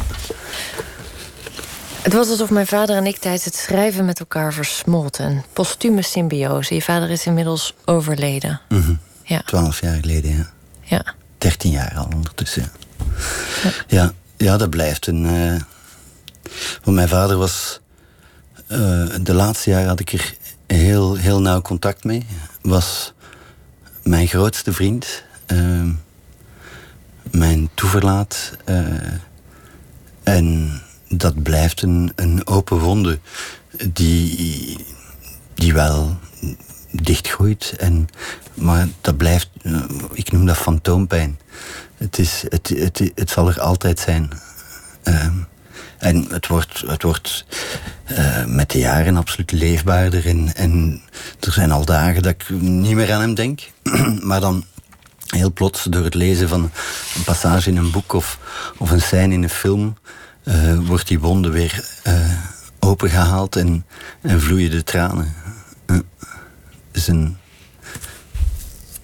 Het 2.03 2.12
was 2.12 2.29
alsof 2.29 2.51
mijn 2.51 2.66
vader 2.66 2.96
en 2.96 3.07
ik 3.07 3.16
tijdens 3.16 3.44
het 3.44 3.55
schrijven 3.55 4.05
met 4.05 4.18
elkaar 4.18 4.53
versmolten. 4.53 5.27
Een 5.27 5.44
postume 5.53 6.03
symbiose. 6.03 6.75
Je 6.75 6.83
vader 6.83 7.11
is 7.11 7.27
inmiddels 7.27 7.75
overleden. 7.85 8.61
Mm 8.68 8.83
-hmm. 8.83 8.99
Ja. 9.22 9.42
Twaalf 9.42 9.81
jaar 9.81 9.94
geleden, 10.01 10.37
ja. 10.37 10.51
Ja. 10.83 11.14
Dertien 11.38 11.70
jaar 11.70 11.94
al 11.96 12.09
ondertussen. 12.14 12.72
Ja, 13.62 13.70
ja, 13.87 14.12
ja 14.37 14.57
dat 14.57 14.70
blijft 14.70 15.07
een... 15.07 15.25
Uh... 15.25 15.61
Want 16.83 16.96
mijn 16.96 17.09
vader 17.09 17.37
was... 17.37 17.81
Uh, 18.68 19.07
de 19.20 19.35
laatste 19.35 19.70
jaren 19.70 19.88
had 19.88 20.01
ik 20.01 20.12
er 20.12 20.35
heel, 20.66 21.14
heel 21.14 21.40
nauw 21.40 21.61
contact 21.61 22.05
mee. 22.05 22.27
Was 22.62 23.12
mijn 24.03 24.27
grootste 24.27 24.72
vriend. 24.72 25.25
Uh, 25.53 25.90
mijn 27.30 27.68
toeverlaat. 27.74 28.56
en 30.22 30.80
dat 31.08 31.42
blijft 31.42 31.82
een, 31.82 32.12
een 32.14 32.46
open 32.46 32.78
wonde 32.78 33.18
die, 33.92 34.76
die 35.54 35.72
wel 35.72 36.18
dichtgroeit. 36.90 37.74
En, 37.78 38.08
maar 38.54 38.88
dat 39.00 39.16
blijft, 39.16 39.50
ik 40.12 40.32
noem 40.32 40.46
dat 40.46 40.56
fantoompijn. 40.56 41.38
Het, 41.96 42.18
is, 42.18 42.44
het, 42.48 42.68
het, 42.68 43.10
het 43.14 43.30
zal 43.30 43.48
er 43.48 43.60
altijd 43.60 43.98
zijn. 43.98 44.30
Uh, 45.04 45.26
en 45.98 46.26
het 46.28 46.46
wordt, 46.46 46.82
het 46.86 47.02
wordt 47.02 47.46
uh, 48.10 48.44
met 48.44 48.70
de 48.70 48.78
jaren 48.78 49.16
absoluut 49.16 49.52
leefbaarder. 49.52 50.26
En 50.54 51.02
er 51.40 51.52
zijn 51.52 51.70
al 51.70 51.84
dagen 51.84 52.22
dat 52.22 52.32
ik 52.32 52.48
niet 52.60 52.94
meer 52.94 53.12
aan 53.12 53.20
hem 53.20 53.34
denk. 53.34 53.60
maar 54.28 54.40
dan 54.40 54.64
heel 55.26 55.52
plots 55.52 55.82
door 55.82 56.04
het 56.04 56.14
lezen 56.14 56.48
van 56.48 56.62
een 57.14 57.24
passage 57.24 57.70
in 57.70 57.76
een 57.76 57.90
boek 57.90 58.12
of, 58.12 58.38
of 58.78 58.90
een 58.90 59.00
scène 59.00 59.34
in 59.34 59.42
een 59.42 59.50
film 59.50 59.96
uh, 60.44 60.78
wordt 60.78 61.08
die 61.08 61.20
wonde 61.20 61.50
weer 61.50 61.84
uh, 62.06 62.30
opengehaald 62.78 63.56
en, 63.56 63.86
en 64.20 64.40
vloeien 64.40 64.70
de 64.70 64.82
tranen. 64.82 65.34
Uh, 65.86 65.98
is 66.92 67.06
een, 67.06 67.36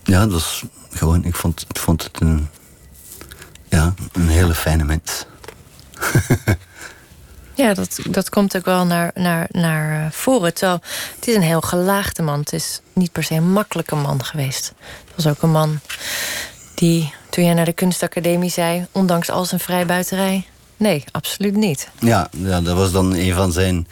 ja, 0.02 0.20
dat 0.20 0.32
was 0.32 0.64
gewoon, 0.90 1.24
ik 1.24 1.34
vond, 1.34 1.66
vond 1.68 2.02
het 2.02 2.20
een, 2.20 2.48
ja, 3.68 3.94
een 4.12 4.28
hele 4.28 4.54
fijne 4.54 4.84
mens. 4.84 5.26
Ja, 7.54 7.74
dat, 7.74 7.98
dat 8.10 8.28
komt 8.28 8.56
ook 8.56 8.64
wel 8.64 8.86
naar, 8.86 9.10
naar, 9.14 9.46
naar 9.50 10.12
voren. 10.12 10.54
Terwijl 10.54 10.80
het 11.14 11.28
is 11.28 11.34
een 11.34 11.42
heel 11.42 11.60
gelaagde 11.60 12.22
man. 12.22 12.40
Het 12.40 12.52
is 12.52 12.80
niet 12.92 13.12
per 13.12 13.24
se 13.24 13.34
een 13.34 13.52
makkelijke 13.52 13.94
man 13.94 14.24
geweest. 14.24 14.72
Het 15.04 15.24
was 15.24 15.26
ook 15.26 15.42
een 15.42 15.50
man 15.50 15.80
die, 16.74 17.14
toen 17.30 17.44
jij 17.44 17.54
naar 17.54 17.64
de 17.64 17.72
kunstacademie 17.72 18.50
zei... 18.50 18.86
ondanks 18.92 19.30
al 19.30 19.44
zijn 19.44 19.60
vrijbuiterij... 19.60 20.46
Nee, 20.76 21.04
absoluut 21.10 21.56
niet. 21.56 21.88
Ja, 21.98 22.28
ja 22.30 22.60
dat 22.60 22.76
was 22.76 22.92
dan 22.92 23.14
een 23.14 23.34
van 23.34 23.52
zijn 23.52 23.86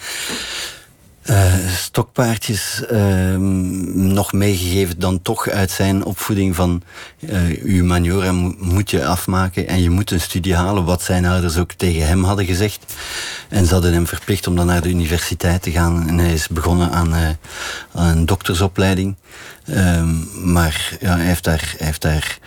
uh, 1.25 1.55
stokpaardjes 1.77 2.83
uh, 2.93 3.37
nog 3.95 4.33
meegegeven 4.33 4.99
dan 4.99 5.23
toch 5.23 5.49
uit 5.49 5.71
zijn 5.71 6.05
opvoeding 6.05 6.57
van 6.57 6.83
uh, 7.21 7.63
uw 7.63 7.85
maniora 7.85 8.33
moet 8.59 8.91
je 8.91 9.07
afmaken 9.07 9.69
en 9.69 9.83
je 9.83 9.91
moet 9.91 10.11
een 10.11 10.21
studie 10.21 10.55
halen, 10.55 10.85
wat 10.85 11.03
zijn 11.03 11.25
ouders 11.25 11.57
ook 11.57 11.73
tegen 11.73 12.07
hem 12.07 12.25
hadden 12.25 12.45
gezegd. 12.45 12.95
En 13.49 13.67
ze 13.67 13.73
hadden 13.73 13.93
hem 13.93 14.07
verplicht 14.07 14.47
om 14.47 14.57
dan 14.57 14.67
naar 14.67 14.83
de 14.83 14.89
universiteit 14.89 15.63
te 15.63 15.71
gaan 15.71 16.09
en 16.09 16.19
hij 16.19 16.33
is 16.33 16.49
begonnen 16.49 16.91
aan, 16.91 17.15
aan 17.93 18.07
een 18.07 18.27
doktersopleiding. 18.27 19.17
Ehm, 19.65 20.53
maar 20.53 20.97
ja, 21.01 21.17
hij 21.17 21.27
heeft 21.27 21.45
daar, 21.45 21.75
heeft 21.79 22.03
daar 22.03 22.39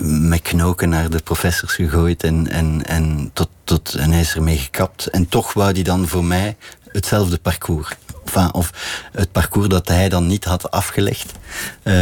met 0.00 0.42
knoken 0.42 0.88
naar 0.88 1.10
de 1.10 1.20
professors 1.20 1.74
gegooid 1.74 2.22
en, 2.22 2.50
en, 2.50 2.86
en, 2.86 3.30
tot, 3.32 3.48
tot, 3.64 3.94
en 3.94 4.10
hij 4.10 4.20
is 4.20 4.34
ermee 4.34 4.58
gekapt. 4.58 5.06
En 5.06 5.28
toch 5.28 5.52
wou 5.52 5.72
hij 5.72 5.82
dan 5.82 6.08
voor 6.08 6.24
mij 6.24 6.56
hetzelfde 6.92 7.38
parcours 7.38 7.88
of 8.52 8.70
het 9.12 9.32
parcours 9.32 9.68
dat 9.68 9.88
hij 9.88 10.08
dan 10.08 10.26
niet 10.26 10.44
had 10.44 10.70
afgelegd. 10.70 11.32
Uh, 11.82 11.94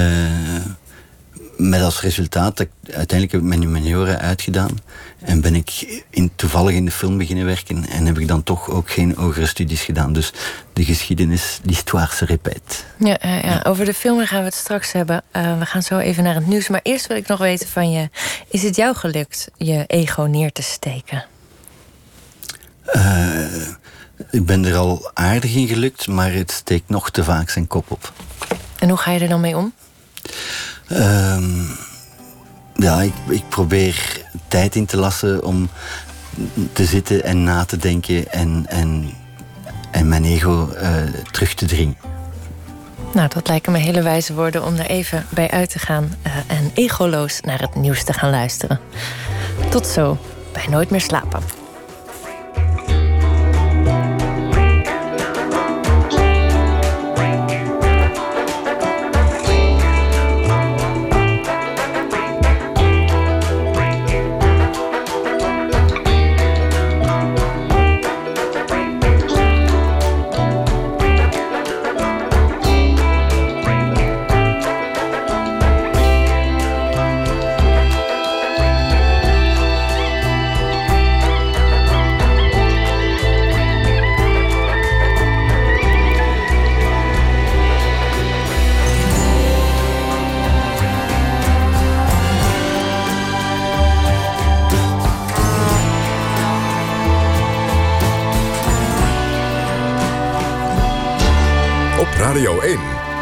met 1.61 1.83
als 1.83 2.00
resultaat 2.00 2.56
dat 2.56 2.66
ik 2.66 2.94
uiteindelijk 2.94 3.33
heb 3.33 3.40
ik 3.40 3.46
mijn 3.46 3.61
humaniora 3.61 4.18
uitgedaan. 4.18 4.78
En 5.20 5.40
ben 5.40 5.54
ik 5.54 6.02
in, 6.11 6.30
toevallig 6.37 6.74
in 6.74 6.85
de 6.85 6.90
film 6.90 7.18
beginnen 7.18 7.44
werken. 7.44 7.88
En 7.88 8.06
heb 8.06 8.18
ik 8.18 8.28
dan 8.28 8.42
toch 8.42 8.70
ook 8.70 8.90
geen 8.90 9.14
hogere 9.16 9.46
studies 9.46 9.83
gedaan. 9.83 10.12
Dus 10.12 10.33
de 10.72 10.85
geschiedenis, 10.85 11.61
l'histoire 11.62 12.14
se 12.14 12.24
répète. 12.24 12.76
Ja, 12.98 13.18
ja, 13.20 13.37
ja, 13.37 13.61
over 13.66 13.85
de 13.85 13.94
film 13.94 14.26
gaan 14.26 14.38
we 14.38 14.44
het 14.44 14.54
straks 14.54 14.92
hebben. 14.92 15.22
Uh, 15.33 15.59
we 15.59 15.66
gaan 15.66 15.83
zo 15.83 15.98
even 15.98 16.22
naar 16.24 16.35
het 16.35 16.46
nieuws. 16.46 16.68
Maar 16.68 16.80
eerst 16.83 17.06
wil 17.06 17.16
ik 17.16 17.26
nog 17.26 17.38
weten 17.38 17.68
van 17.68 17.90
je... 17.90 18.11
Is 18.50 18.62
het 18.62 18.76
jou 18.76 18.96
gelukt 18.96 19.48
je 19.56 19.85
ego 19.87 20.22
neer 20.22 20.52
te 20.52 20.62
steken? 20.62 21.24
Uh, 22.92 23.68
ik 24.30 24.46
ben 24.46 24.64
er 24.64 24.76
al 24.76 25.10
aardig 25.14 25.54
in 25.54 25.68
gelukt, 25.68 26.06
maar 26.06 26.32
het 26.32 26.50
steekt 26.50 26.88
nog 26.88 27.10
te 27.10 27.24
vaak 27.24 27.50
zijn 27.50 27.66
kop 27.66 27.90
op. 27.90 28.12
En 28.78 28.88
hoe 28.88 28.98
ga 28.98 29.10
je 29.10 29.20
er 29.20 29.28
dan 29.28 29.40
mee 29.40 29.56
om? 29.56 29.72
Um, 30.92 31.78
ja, 32.74 33.02
ik, 33.02 33.12
ik 33.28 33.48
probeer 33.48 34.26
tijd 34.48 34.74
in 34.74 34.86
te 34.86 34.96
lassen 34.96 35.44
om 35.44 35.68
te 36.72 36.84
zitten 36.84 37.24
en 37.24 37.44
na 37.44 37.64
te 37.64 37.76
denken 37.76 38.32
en, 38.32 38.64
en, 38.68 39.10
en 39.90 40.08
mijn 40.08 40.24
ego 40.24 40.68
uh, 40.74 40.92
terug 41.30 41.54
te 41.54 41.66
dringen. 41.66 41.96
Nou, 43.12 43.28
dat 43.28 43.48
lijken 43.48 43.72
me 43.72 43.78
hele 43.78 44.02
wijze 44.02 44.34
woorden 44.34 44.64
om 44.64 44.76
er 44.76 44.86
even 44.86 45.26
bij 45.28 45.50
uit 45.50 45.70
te 45.70 45.78
gaan 45.78 46.14
uh, 46.26 46.32
en 46.46 46.70
egoloos 46.74 47.40
naar 47.40 47.60
het 47.60 47.74
nieuws 47.74 48.04
te 48.04 48.12
gaan 48.12 48.30
luisteren. 48.30 48.80
Tot 49.70 49.86
zo 49.86 50.18
bij 50.52 50.66
Nooit 50.68 50.90
meer 50.90 51.00
slapen. 51.00 51.60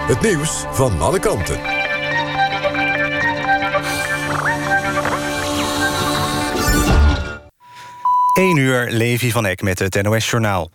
Het 0.09 0.21
nieuws 0.21 0.65
van 0.71 1.01
alle 1.01 1.19
kanten. 1.19 1.61
1 8.35 8.57
uur, 8.57 8.91
Levi 8.91 9.31
van 9.31 9.47
Eck 9.47 9.63
met 9.63 9.79
het 9.79 10.03
NOS-journaal. 10.03 10.71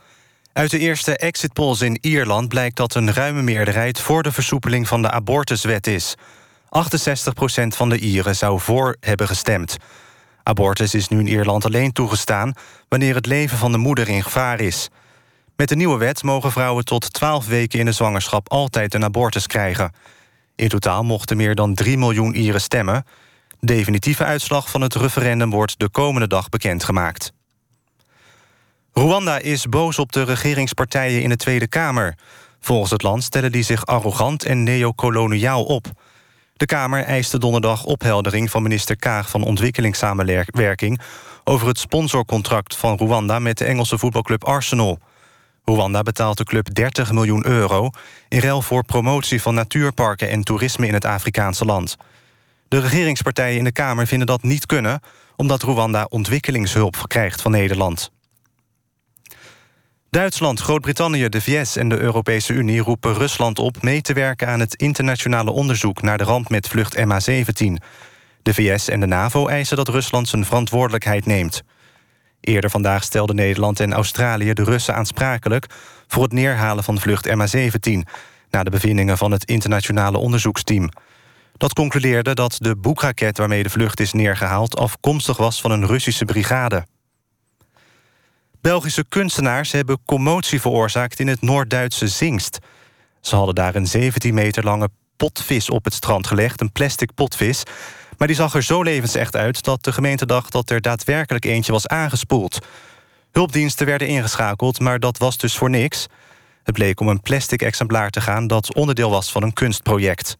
Uit 0.53 0.71
de 0.71 0.79
eerste 0.79 1.17
exit 1.17 1.53
polls 1.53 1.81
in 1.81 1.97
Ierland 2.01 2.47
blijkt 2.47 2.77
dat 2.77 2.95
een 2.95 3.13
ruime 3.13 3.41
meerderheid... 3.41 3.99
voor 3.99 4.23
de 4.23 4.31
versoepeling 4.31 4.87
van 4.87 5.01
de 5.01 5.11
abortuswet 5.11 5.87
is. 5.87 6.15
68% 6.15 6.19
van 7.67 7.89
de 7.89 7.99
Ieren 7.99 8.35
zou 8.35 8.59
voor 8.59 8.95
hebben 8.99 9.27
gestemd. 9.27 9.77
Abortus 10.43 10.93
is 10.93 11.07
nu 11.07 11.19
in 11.19 11.27
Ierland 11.27 11.65
alleen 11.65 11.91
toegestaan... 11.91 12.53
wanneer 12.87 13.15
het 13.15 13.25
leven 13.25 13.57
van 13.57 13.71
de 13.71 13.77
moeder 13.77 14.09
in 14.09 14.23
gevaar 14.23 14.59
is... 14.59 14.89
Met 15.55 15.69
de 15.69 15.75
nieuwe 15.75 15.97
wet 15.97 16.23
mogen 16.23 16.51
vrouwen 16.51 16.85
tot 16.85 17.13
12 17.13 17.47
weken 17.47 17.79
in 17.79 17.85
de 17.85 17.91
zwangerschap 17.91 18.49
altijd 18.49 18.93
een 18.93 19.03
abortus 19.03 19.47
krijgen. 19.47 19.91
In 20.55 20.67
totaal 20.67 21.03
mochten 21.03 21.37
meer 21.37 21.55
dan 21.55 21.73
3 21.73 21.97
miljoen 21.97 22.35
Ieren 22.35 22.61
stemmen. 22.61 23.05
De 23.59 23.73
definitieve 23.73 24.23
uitslag 24.23 24.69
van 24.69 24.81
het 24.81 24.95
referendum 24.95 25.49
wordt 25.49 25.79
de 25.79 25.89
komende 25.89 26.27
dag 26.27 26.49
bekendgemaakt. 26.49 27.33
Rwanda 28.93 29.37
is 29.37 29.65
boos 29.65 29.99
op 29.99 30.11
de 30.11 30.23
regeringspartijen 30.23 31.21
in 31.21 31.29
de 31.29 31.35
Tweede 31.35 31.67
Kamer. 31.67 32.17
Volgens 32.59 32.91
het 32.91 33.01
land 33.01 33.23
stellen 33.23 33.51
die 33.51 33.63
zich 33.63 33.85
arrogant 33.85 34.43
en 34.45 34.63
neocoloniaal 34.63 35.63
op. 35.63 35.85
De 36.53 36.65
Kamer 36.65 37.03
eiste 37.03 37.37
donderdag 37.37 37.83
opheldering 37.83 38.51
van 38.51 38.61
minister 38.61 38.95
Kaag 38.95 39.29
van 39.29 39.43
Ontwikkelingssamenwerking... 39.43 41.01
over 41.43 41.67
het 41.67 41.79
sponsorcontract 41.79 42.75
van 42.75 42.97
Rwanda 42.97 43.39
met 43.39 43.57
de 43.57 43.65
Engelse 43.65 43.97
voetbalclub 43.97 44.43
Arsenal... 44.43 44.99
Rwanda 45.65 46.01
betaalt 46.01 46.37
de 46.37 46.43
club 46.43 46.73
30 46.73 47.11
miljoen 47.11 47.47
euro... 47.47 47.89
in 48.29 48.39
ruil 48.39 48.61
voor 48.61 48.85
promotie 48.85 49.41
van 49.41 49.53
natuurparken 49.53 50.29
en 50.29 50.43
toerisme 50.43 50.87
in 50.87 50.93
het 50.93 51.05
Afrikaanse 51.05 51.65
land. 51.65 51.97
De 52.67 52.79
regeringspartijen 52.79 53.57
in 53.57 53.63
de 53.63 53.71
Kamer 53.71 54.07
vinden 54.07 54.27
dat 54.27 54.43
niet 54.43 54.65
kunnen... 54.65 54.99
omdat 55.35 55.63
Rwanda 55.63 56.05
ontwikkelingshulp 56.09 57.03
krijgt 57.07 57.41
van 57.41 57.51
Nederland. 57.51 58.11
Duitsland, 60.09 60.59
Groot-Brittannië, 60.59 61.29
de 61.29 61.41
VS 61.41 61.75
en 61.75 61.89
de 61.89 61.99
Europese 61.99 62.53
Unie 62.53 62.81
roepen 62.81 63.13
Rusland 63.13 63.59
op 63.59 63.81
mee 63.81 64.01
te 64.01 64.13
werken 64.13 64.47
aan 64.47 64.59
het 64.59 64.75
internationale 64.75 65.51
onderzoek 65.51 66.01
naar 66.01 66.17
de 66.17 66.23
ramp 66.23 66.49
met 66.49 66.67
vlucht 66.67 66.97
MH17. 66.97 67.73
De 68.41 68.53
VS 68.53 68.89
en 68.89 68.99
de 68.99 69.05
NAVO 69.05 69.47
eisen 69.47 69.77
dat 69.77 69.87
Rusland 69.87 70.27
zijn 70.27 70.45
verantwoordelijkheid 70.45 71.25
neemt. 71.25 71.63
Eerder 72.43 72.69
vandaag 72.69 73.03
stelden 73.03 73.35
Nederland 73.35 73.79
en 73.79 73.93
Australië 73.93 74.53
de 74.53 74.63
Russen 74.63 74.95
aansprakelijk... 74.95 75.65
voor 76.07 76.23
het 76.23 76.31
neerhalen 76.33 76.83
van 76.83 76.99
vlucht 76.99 77.27
MH17... 77.27 78.09
na 78.49 78.63
de 78.63 78.69
bevindingen 78.69 79.17
van 79.17 79.31
het 79.31 79.45
internationale 79.45 80.17
onderzoeksteam. 80.17 80.89
Dat 81.57 81.73
concludeerde 81.73 82.33
dat 82.33 82.55
de 82.59 82.75
boekraket 82.75 83.37
waarmee 83.37 83.63
de 83.63 83.69
vlucht 83.69 83.99
is 83.99 84.13
neergehaald... 84.13 84.77
afkomstig 84.77 85.37
was 85.37 85.61
van 85.61 85.71
een 85.71 85.85
Russische 85.85 86.25
brigade. 86.25 86.85
Belgische 88.61 89.05
kunstenaars 89.09 89.71
hebben 89.71 89.99
commotie 90.05 90.61
veroorzaakt... 90.61 91.19
in 91.19 91.27
het 91.27 91.41
Noord-Duitse 91.41 92.07
Zingst. 92.07 92.59
Ze 93.21 93.35
hadden 93.35 93.55
daar 93.55 93.75
een 93.75 93.87
17 93.87 94.33
meter 94.33 94.63
lange 94.63 94.89
potvis 95.17 95.69
op 95.69 95.83
het 95.83 95.93
strand 95.93 96.27
gelegd, 96.27 96.61
een 96.61 96.71
plastic 96.71 97.13
potvis... 97.13 97.63
Maar 98.23 98.31
die 98.31 98.41
zag 98.41 98.53
er 98.53 98.63
zo 98.63 98.83
levensecht 98.83 99.35
uit 99.35 99.63
dat 99.63 99.83
de 99.83 99.91
gemeente 99.91 100.25
dacht 100.25 100.51
dat 100.51 100.69
er 100.69 100.81
daadwerkelijk 100.81 101.45
eentje 101.45 101.71
was 101.71 101.87
aangespoeld. 101.87 102.57
Hulpdiensten 103.31 103.85
werden 103.85 104.07
ingeschakeld, 104.07 104.79
maar 104.79 104.99
dat 104.99 105.17
was 105.17 105.37
dus 105.37 105.57
voor 105.57 105.69
niks. 105.69 106.07
Het 106.63 106.73
bleek 106.73 106.99
om 106.99 107.07
een 107.07 107.21
plastic 107.21 107.61
exemplaar 107.61 108.09
te 108.09 108.21
gaan 108.21 108.47
dat 108.47 108.73
onderdeel 108.73 109.09
was 109.09 109.31
van 109.31 109.43
een 109.43 109.53
kunstproject. 109.53 110.37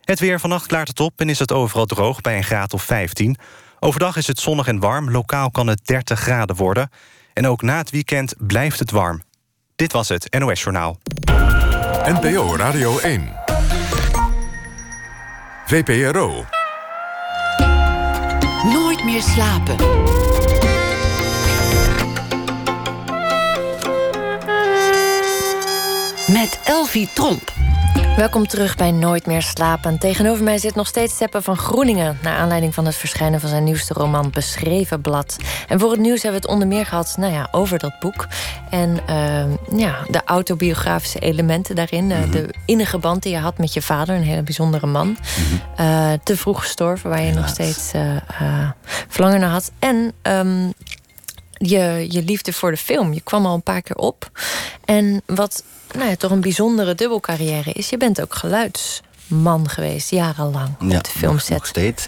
Het 0.00 0.20
weer 0.20 0.40
vannacht 0.40 0.66
klaart 0.66 0.88
het 0.88 1.00
op 1.00 1.20
en 1.20 1.28
is 1.28 1.38
het 1.38 1.52
overal 1.52 1.86
droog 1.86 2.20
bij 2.20 2.36
een 2.36 2.44
graad 2.44 2.72
of 2.72 2.82
15. 2.82 3.36
Overdag 3.80 4.16
is 4.16 4.26
het 4.26 4.40
zonnig 4.40 4.66
en 4.66 4.80
warm, 4.80 5.10
lokaal 5.10 5.50
kan 5.50 5.66
het 5.66 5.86
30 5.86 6.20
graden 6.20 6.56
worden. 6.56 6.90
En 7.32 7.46
ook 7.46 7.62
na 7.62 7.76
het 7.76 7.90
weekend 7.90 8.34
blijft 8.38 8.78
het 8.78 8.90
warm. 8.90 9.22
Dit 9.76 9.92
was 9.92 10.08
het 10.08 10.36
NOS 10.38 10.62
Journaal. 10.62 10.98
NPO 12.04 12.56
Radio 12.56 12.98
1. 12.98 13.32
VPRO 15.66 16.57
nooit 18.98 19.04
meer 19.04 19.22
slapen. 19.22 19.76
Met 26.26 26.60
Elvi 26.64 27.08
Tromp. 27.12 27.57
Welkom 28.18 28.46
terug 28.46 28.76
bij 28.76 28.90
Nooit 28.90 29.26
meer 29.26 29.42
slapen. 29.42 29.98
Tegenover 29.98 30.44
mij 30.44 30.58
zit 30.58 30.74
nog 30.74 30.86
steeds 30.86 31.16
Seppe 31.16 31.42
van 31.42 31.56
Groeningen... 31.56 32.18
naar 32.22 32.36
aanleiding 32.36 32.74
van 32.74 32.86
het 32.86 32.94
verschijnen 32.94 33.40
van 33.40 33.48
zijn 33.48 33.64
nieuwste 33.64 33.94
roman 33.94 34.30
Beschreven 34.30 35.00
Blad. 35.00 35.36
En 35.68 35.80
voor 35.80 35.90
het 35.90 36.00
nieuws 36.00 36.22
hebben 36.22 36.40
we 36.40 36.46
het 36.46 36.54
onder 36.54 36.68
meer 36.68 36.86
gehad 36.86 37.14
nou 37.18 37.32
ja, 37.32 37.48
over 37.50 37.78
dat 37.78 37.92
boek. 38.00 38.26
En 38.70 38.98
uh, 39.10 39.78
ja, 39.80 39.96
de 40.10 40.20
autobiografische 40.24 41.18
elementen 41.18 41.74
daarin. 41.74 42.10
Uh, 42.10 42.30
De 42.30 42.54
innige 42.64 42.98
band 42.98 43.22
die 43.22 43.32
je 43.32 43.38
had 43.38 43.58
met 43.58 43.72
je 43.72 43.82
vader, 43.82 44.16
een 44.16 44.22
hele 44.22 44.42
bijzondere 44.42 44.86
man. 44.86 45.16
uh, 45.80 46.12
te 46.22 46.36
vroeg 46.36 46.60
gestorven, 46.60 47.10
waar 47.10 47.20
je 47.20 47.26
Helaas. 47.26 47.40
nog 47.40 47.50
steeds 47.54 47.90
verlangen 49.08 49.40
naar 49.40 49.50
had. 49.50 49.72
En... 49.78 50.12
Um, 50.22 50.72
je, 51.58 52.06
je 52.08 52.22
liefde 52.22 52.52
voor 52.52 52.70
de 52.70 52.76
film. 52.76 53.12
Je 53.12 53.20
kwam 53.20 53.46
al 53.46 53.54
een 53.54 53.62
paar 53.62 53.82
keer 53.82 53.96
op. 53.96 54.30
En 54.84 55.22
wat 55.26 55.64
nou 55.94 56.08
ja, 56.08 56.16
toch 56.16 56.30
een 56.30 56.40
bijzondere 56.40 56.94
dubbelcarrière 56.94 57.72
is... 57.72 57.88
je 57.88 57.96
bent 57.96 58.20
ook 58.20 58.34
geluidsman 58.34 59.68
geweest, 59.68 60.10
jarenlang, 60.10 60.76
op 60.80 60.90
ja, 60.90 60.98
de 60.98 61.10
filmset. 61.10 61.56
Nog 61.56 61.66
steeds. 61.66 62.06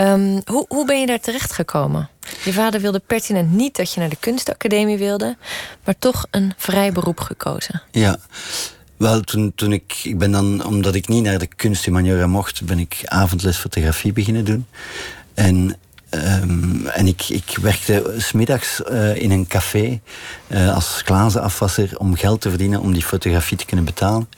Um, 0.00 0.42
hoe, 0.44 0.64
hoe 0.68 0.86
ben 0.86 1.00
je 1.00 1.06
daar 1.06 1.20
terecht 1.20 1.52
gekomen? 1.52 2.08
Je 2.44 2.52
vader 2.52 2.80
wilde 2.80 3.02
pertinent 3.06 3.52
niet 3.52 3.76
dat 3.76 3.92
je 3.92 4.00
naar 4.00 4.08
de 4.08 4.16
kunstacademie 4.20 4.98
wilde... 4.98 5.36
maar 5.84 5.98
toch 5.98 6.26
een 6.30 6.52
vrij 6.56 6.92
beroep 6.92 7.20
gekozen. 7.20 7.82
Ja, 7.90 8.16
wel, 8.96 9.20
toen, 9.20 9.52
toen 9.54 9.72
ik, 9.72 10.00
ik 10.02 10.18
ben 10.18 10.30
dan, 10.30 10.64
omdat 10.64 10.94
ik 10.94 11.08
niet 11.08 11.22
naar 11.22 11.38
de 11.38 11.46
kunsthumaniora 11.46 12.26
mocht... 12.26 12.64
ben 12.64 12.78
ik 12.78 13.00
avondles 13.04 13.56
fotografie 13.56 14.12
beginnen 14.12 14.44
doen. 14.44 14.66
En 15.34 15.76
Um, 16.14 16.86
en 16.86 17.06
ik, 17.06 17.28
ik 17.28 17.56
werkte 17.60 18.14
smiddags 18.16 18.80
uh, 18.90 19.16
in 19.16 19.30
een 19.30 19.46
café 19.46 20.00
uh, 20.48 20.74
als 20.74 21.02
glazenafwasser 21.04 21.98
om 21.98 22.14
geld 22.14 22.40
te 22.40 22.48
verdienen 22.48 22.80
om 22.80 22.92
die 22.92 23.02
fotografie 23.02 23.56
te 23.56 23.64
kunnen 23.64 23.84
betalen. 23.84 24.28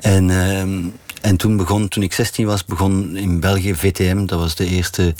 En, 0.00 0.30
um, 0.30 0.94
en 1.26 1.36
toen 1.36 1.56
begon, 1.56 1.88
toen 1.88 2.02
ik 2.02 2.12
16 2.12 2.46
was, 2.46 2.64
begon 2.64 3.16
in 3.16 3.40
België 3.40 3.74
VTM, 3.74 4.26
dat 4.26 4.38
was 4.38 4.54
de 4.54 4.66
eerste 4.66 5.14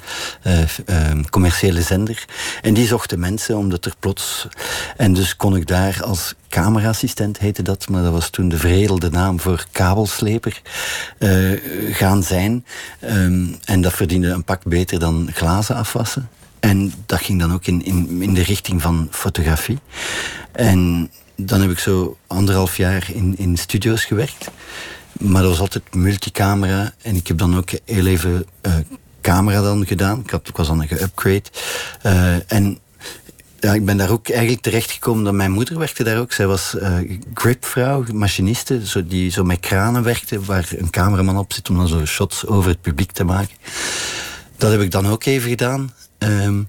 uh, 0.46 1.10
commerciële 1.30 1.82
zender. 1.82 2.24
En 2.62 2.74
die 2.74 2.86
zochten 2.86 3.18
mensen, 3.18 3.56
omdat 3.56 3.84
er 3.84 3.94
plots. 3.98 4.48
En 4.96 5.14
dus 5.14 5.36
kon 5.36 5.56
ik 5.56 5.66
daar 5.66 6.02
als 6.02 6.34
cameraassistent 6.48 7.38
heette 7.38 7.62
dat, 7.62 7.88
maar 7.88 8.02
dat 8.02 8.12
was 8.12 8.30
toen 8.30 8.48
de 8.48 8.56
veredelde 8.56 9.10
naam 9.10 9.40
voor 9.40 9.66
kabelsleper, 9.70 10.62
uh, 11.18 11.60
gaan 11.94 12.22
zijn. 12.22 12.64
Um, 13.04 13.56
en 13.64 13.80
dat 13.80 13.92
verdiende 13.92 14.28
een 14.28 14.44
pak 14.44 14.64
beter 14.64 14.98
dan 14.98 15.28
glazen 15.32 15.76
afwassen. 15.76 16.28
En 16.60 16.92
dat 17.06 17.20
ging 17.20 17.40
dan 17.40 17.52
ook 17.52 17.66
in, 17.66 17.84
in, 17.84 18.22
in 18.22 18.34
de 18.34 18.42
richting 18.42 18.82
van 18.82 19.08
fotografie. 19.10 19.78
En 20.52 21.10
dan 21.36 21.60
heb 21.60 21.70
ik 21.70 21.78
zo 21.78 22.16
anderhalf 22.26 22.76
jaar 22.76 23.08
in, 23.12 23.34
in 23.36 23.56
studio's 23.56 24.04
gewerkt. 24.04 24.50
Maar 25.18 25.42
dat 25.42 25.50
was 25.50 25.60
altijd 25.60 25.94
multicamera. 25.94 26.94
En 27.02 27.16
ik 27.16 27.26
heb 27.26 27.38
dan 27.38 27.56
ook 27.56 27.70
heel 27.84 28.06
even 28.06 28.46
uh, 28.66 28.74
camera 29.20 29.60
dan 29.62 29.86
gedaan. 29.86 30.20
Ik, 30.20 30.30
had, 30.30 30.48
ik 30.48 30.56
was 30.56 30.66
dan 30.66 30.88
geupgrade. 30.88 31.42
Uh, 32.06 32.52
en 32.52 32.78
ja, 33.60 33.72
ik 33.74 33.84
ben 33.84 33.96
daar 33.96 34.10
ook 34.10 34.28
eigenlijk 34.28 34.62
terechtgekomen 34.62 35.24
dat 35.24 35.34
mijn 35.34 35.50
moeder 35.50 35.78
werkte 35.78 36.04
daar 36.04 36.18
ook. 36.18 36.32
Zij 36.32 36.46
was 36.46 36.74
uh, 36.74 37.18
gripvrouw, 37.34 38.04
machiniste, 38.12 38.86
zo, 38.86 39.06
die 39.06 39.30
zo 39.30 39.44
met 39.44 39.60
kranen 39.60 40.02
werkte, 40.02 40.40
waar 40.40 40.68
een 40.76 40.90
cameraman 40.90 41.38
op 41.38 41.52
zit 41.52 41.70
om 41.70 41.76
dan 41.76 41.88
zo 41.88 42.04
shots 42.04 42.46
over 42.46 42.70
het 42.70 42.80
publiek 42.80 43.12
te 43.12 43.24
maken. 43.24 43.56
Dat 44.56 44.70
heb 44.70 44.80
ik 44.80 44.90
dan 44.90 45.06
ook 45.06 45.24
even 45.24 45.48
gedaan. 45.48 45.92
Um, 46.18 46.68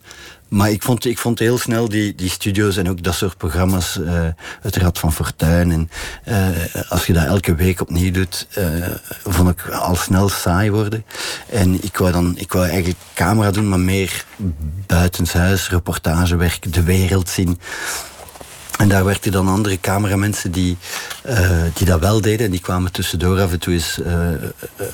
maar 0.50 0.70
ik 0.70 0.84
vond, 0.84 1.06
ik 1.06 1.18
vond 1.18 1.40
heel 1.40 1.58
snel 1.58 1.90
die, 1.90 2.16
die 2.16 2.30
studio's 2.30 2.78
en 2.78 2.90
ook 2.90 3.04
dat 3.04 3.14
soort 3.14 3.38
programma's, 3.38 3.98
uh, 3.98 4.28
het 4.62 4.76
Rad 4.76 5.00
van 5.00 5.14
Fortuin. 5.14 5.72
En 5.72 5.90
uh, 6.28 6.90
als 6.90 7.06
je 7.06 7.14
dat 7.14 7.26
elke 7.26 7.56
week 7.56 7.82
opnieuw 7.82 8.12
doet, 8.12 8.48
uh, 8.58 8.66
vond 9.24 9.50
ik 9.50 9.70
al 9.70 9.96
snel 9.96 10.30
saai 10.30 10.72
worden. 10.72 11.06
En 11.50 11.84
ik 11.84 11.98
wou 11.98 12.12
dan, 12.12 12.38
ik 12.38 12.52
wou 12.52 12.66
eigenlijk 12.66 13.00
camera 13.14 13.52
doen, 13.52 13.70
maar 13.70 13.80
meer 13.80 14.26
buitenshuis, 14.86 15.70
reportagewerk, 15.70 16.74
de 16.74 16.84
wereld 16.84 17.30
zien. 17.30 17.60
En 18.78 18.90
daar 18.90 19.06
werkten 19.06 19.32
dan 19.32 19.48
andere 19.48 19.80
cameramensen 19.80 20.52
die, 20.52 20.78
uh, 21.26 21.62
die 21.74 21.86
dat 21.86 22.00
wel 22.00 22.22
deden. 22.22 22.46
En 22.46 22.52
die 22.52 22.62
kwamen 22.62 22.92
tussendoor 22.92 23.42
af 23.42 23.52
en 23.52 23.60
toe 23.60 23.74
eens 23.74 24.00
uh, 24.00 24.08
uh, 24.08 24.88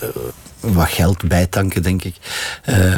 wat 0.60 0.90
geld 0.90 1.28
bijtanken, 1.28 1.84
denk 1.84 2.04
ik, 2.04 2.16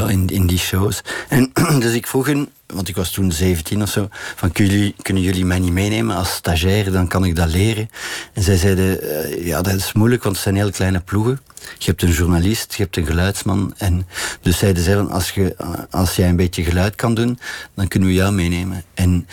in, 0.07 0.27
in 0.27 0.47
die 0.47 0.57
shows. 0.57 1.01
En 1.29 1.51
dus 1.79 1.93
ik 1.93 2.07
vroeg 2.07 2.25
hen, 2.25 2.49
want 2.65 2.87
ik 2.87 2.95
was 2.95 3.11
toen 3.11 3.31
17 3.31 3.81
of 3.81 3.89
zo, 3.89 4.07
van 4.35 4.51
kunnen 4.51 4.73
jullie, 4.73 4.95
kunnen 5.01 5.23
jullie 5.23 5.45
mij 5.45 5.59
niet 5.59 5.71
meenemen 5.71 6.15
als 6.15 6.33
stagiair, 6.33 6.91
dan 6.91 7.07
kan 7.07 7.25
ik 7.25 7.35
dat 7.35 7.49
leren. 7.49 7.89
En 8.33 8.43
zij 8.43 8.57
zeiden, 8.57 8.99
ja 9.45 9.61
dat 9.61 9.73
is 9.73 9.93
moeilijk, 9.93 10.23
want 10.23 10.35
het 10.35 10.43
zijn 10.43 10.55
heel 10.55 10.71
kleine 10.71 10.99
ploegen. 10.99 11.39
Je 11.77 11.85
hebt 11.85 12.01
een 12.01 12.11
journalist, 12.11 12.73
je 12.73 12.83
hebt 12.83 12.97
een 12.97 13.05
geluidsman. 13.05 13.73
En 13.77 14.07
dus 14.41 14.57
zeiden 14.57 14.83
zij, 14.83 14.97
als, 14.97 15.31
je, 15.31 15.55
als 15.89 16.15
jij 16.15 16.29
een 16.29 16.35
beetje 16.35 16.63
geluid 16.63 16.95
kan 16.95 17.13
doen, 17.13 17.39
dan 17.73 17.87
kunnen 17.87 18.09
we 18.09 18.15
jou 18.15 18.33
meenemen. 18.33 18.83
En 18.93 19.27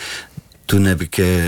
toen 0.65 0.83
heb 0.83 1.01
ik 1.01 1.17
uh, 1.17 1.45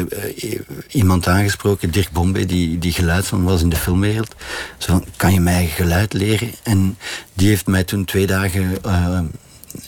iemand 0.89 1.27
aangesproken, 1.27 1.91
Dirk 1.91 2.11
Bombay, 2.11 2.45
die, 2.45 2.77
die 2.79 2.91
geluidsman 2.91 3.43
was 3.43 3.61
in 3.61 3.69
de 3.69 3.75
filmwereld. 3.75 4.35
Zo 4.77 4.91
van, 4.91 5.05
kan 5.15 5.33
je 5.33 5.39
mij 5.39 5.65
geluid 5.67 6.13
leren? 6.13 6.51
En 6.63 6.97
die 7.33 7.47
heeft 7.47 7.67
mij 7.67 7.83
toen 7.83 8.05
twee 8.05 8.27
dagen 8.27 8.77
uh, 8.85 9.19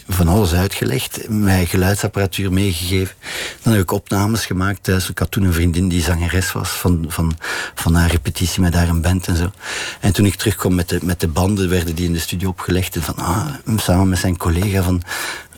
van 0.07 0.27
alles 0.27 0.53
uitgelegd, 0.53 1.29
mij 1.29 1.65
geluidsapparatuur 1.65 2.53
meegegeven. 2.53 3.15
Dan 3.61 3.73
heb 3.73 3.81
ik 3.81 3.91
opnames 3.91 4.45
gemaakt 4.45 4.83
thuis. 4.83 5.09
Ik 5.09 5.19
had 5.19 5.31
toen 5.31 5.43
een 5.43 5.53
vriendin 5.53 5.87
die 5.87 6.01
zangeres 6.01 6.51
was 6.51 6.69
van, 6.69 7.05
van, 7.07 7.37
van 7.75 7.95
haar 7.95 8.11
repetitie 8.11 8.61
met 8.61 8.73
haar 8.73 8.89
een 8.89 9.01
band 9.01 9.27
en 9.27 9.35
zo. 9.35 9.51
En 9.99 10.13
toen 10.13 10.25
ik 10.25 10.35
terugkwam 10.35 10.75
met 10.75 10.89
de, 10.89 10.99
met 11.03 11.19
de 11.19 11.27
banden, 11.27 11.69
werden 11.69 11.95
die 11.95 12.05
in 12.05 12.13
de 12.13 12.19
studio 12.19 12.49
opgelegd. 12.49 12.95
En 12.95 13.03
van, 13.03 13.15
ah, 13.15 13.47
samen 13.75 14.09
met 14.09 14.19
zijn 14.19 14.37
collega 14.37 14.83
van, 14.83 15.01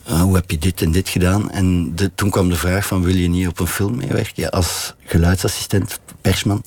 uh, 0.09 0.21
hoe 0.21 0.35
heb 0.35 0.51
je 0.51 0.57
dit 0.57 0.81
en 0.81 0.91
dit 0.91 1.09
gedaan? 1.09 1.51
En 1.51 1.95
de, 1.95 2.11
toen 2.15 2.29
kwam 2.29 2.49
de 2.49 2.55
vraag 2.55 2.85
van, 2.85 3.03
wil 3.03 3.15
je 3.15 3.27
niet 3.27 3.47
op 3.47 3.59
een 3.59 3.67
film 3.67 3.95
meewerken? 3.95 4.43
Ja, 4.43 4.47
als 4.47 4.93
geluidsassistent, 5.05 5.99
persman. 6.21 6.63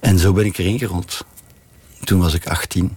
En 0.00 0.18
zo 0.18 0.32
ben 0.32 0.44
ik 0.44 0.58
erin 0.58 0.78
gerold. 0.78 1.24
Toen 2.04 2.20
was 2.20 2.34
ik 2.34 2.46
18. 2.46 2.96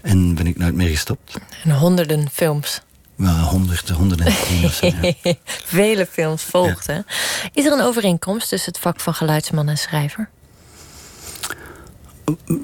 En 0.00 0.34
ben 0.34 0.46
ik 0.46 0.58
nooit 0.58 0.74
meer 0.74 0.88
gestopt. 0.88 1.38
En 1.64 1.70
honderden 1.70 2.30
films. 2.32 2.80
Ja, 3.16 3.40
honderden, 3.40 3.94
honderden 3.94 4.32
films. 4.32 4.80
ja. 4.80 5.12
Vele 5.64 6.06
films 6.06 6.42
volgden. 6.42 6.94
Ja. 6.96 7.14
Is 7.52 7.64
er 7.64 7.72
een 7.72 7.80
overeenkomst 7.80 8.48
tussen 8.48 8.72
het 8.72 8.80
vak 8.80 9.00
van 9.00 9.14
geluidsman 9.14 9.68
en 9.68 9.78
schrijver? 9.78 10.28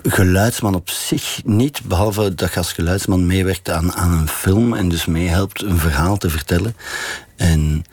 Geluidsman 0.02 0.74
op 0.74 0.90
zich 0.90 1.40
niet, 1.44 1.80
behalve 1.84 2.34
dat 2.34 2.52
je 2.52 2.58
als 2.58 2.72
geluidsman 2.72 3.26
meewerkt 3.26 3.70
aan, 3.70 3.92
aan 3.92 4.12
een 4.12 4.28
film 4.28 4.74
en 4.74 4.88
dus 4.88 5.06
meehelpt 5.06 5.62
een 5.62 5.78
verhaal 5.78 6.16
te 6.16 6.30
vertellen. 6.30 6.76
En 7.36 7.84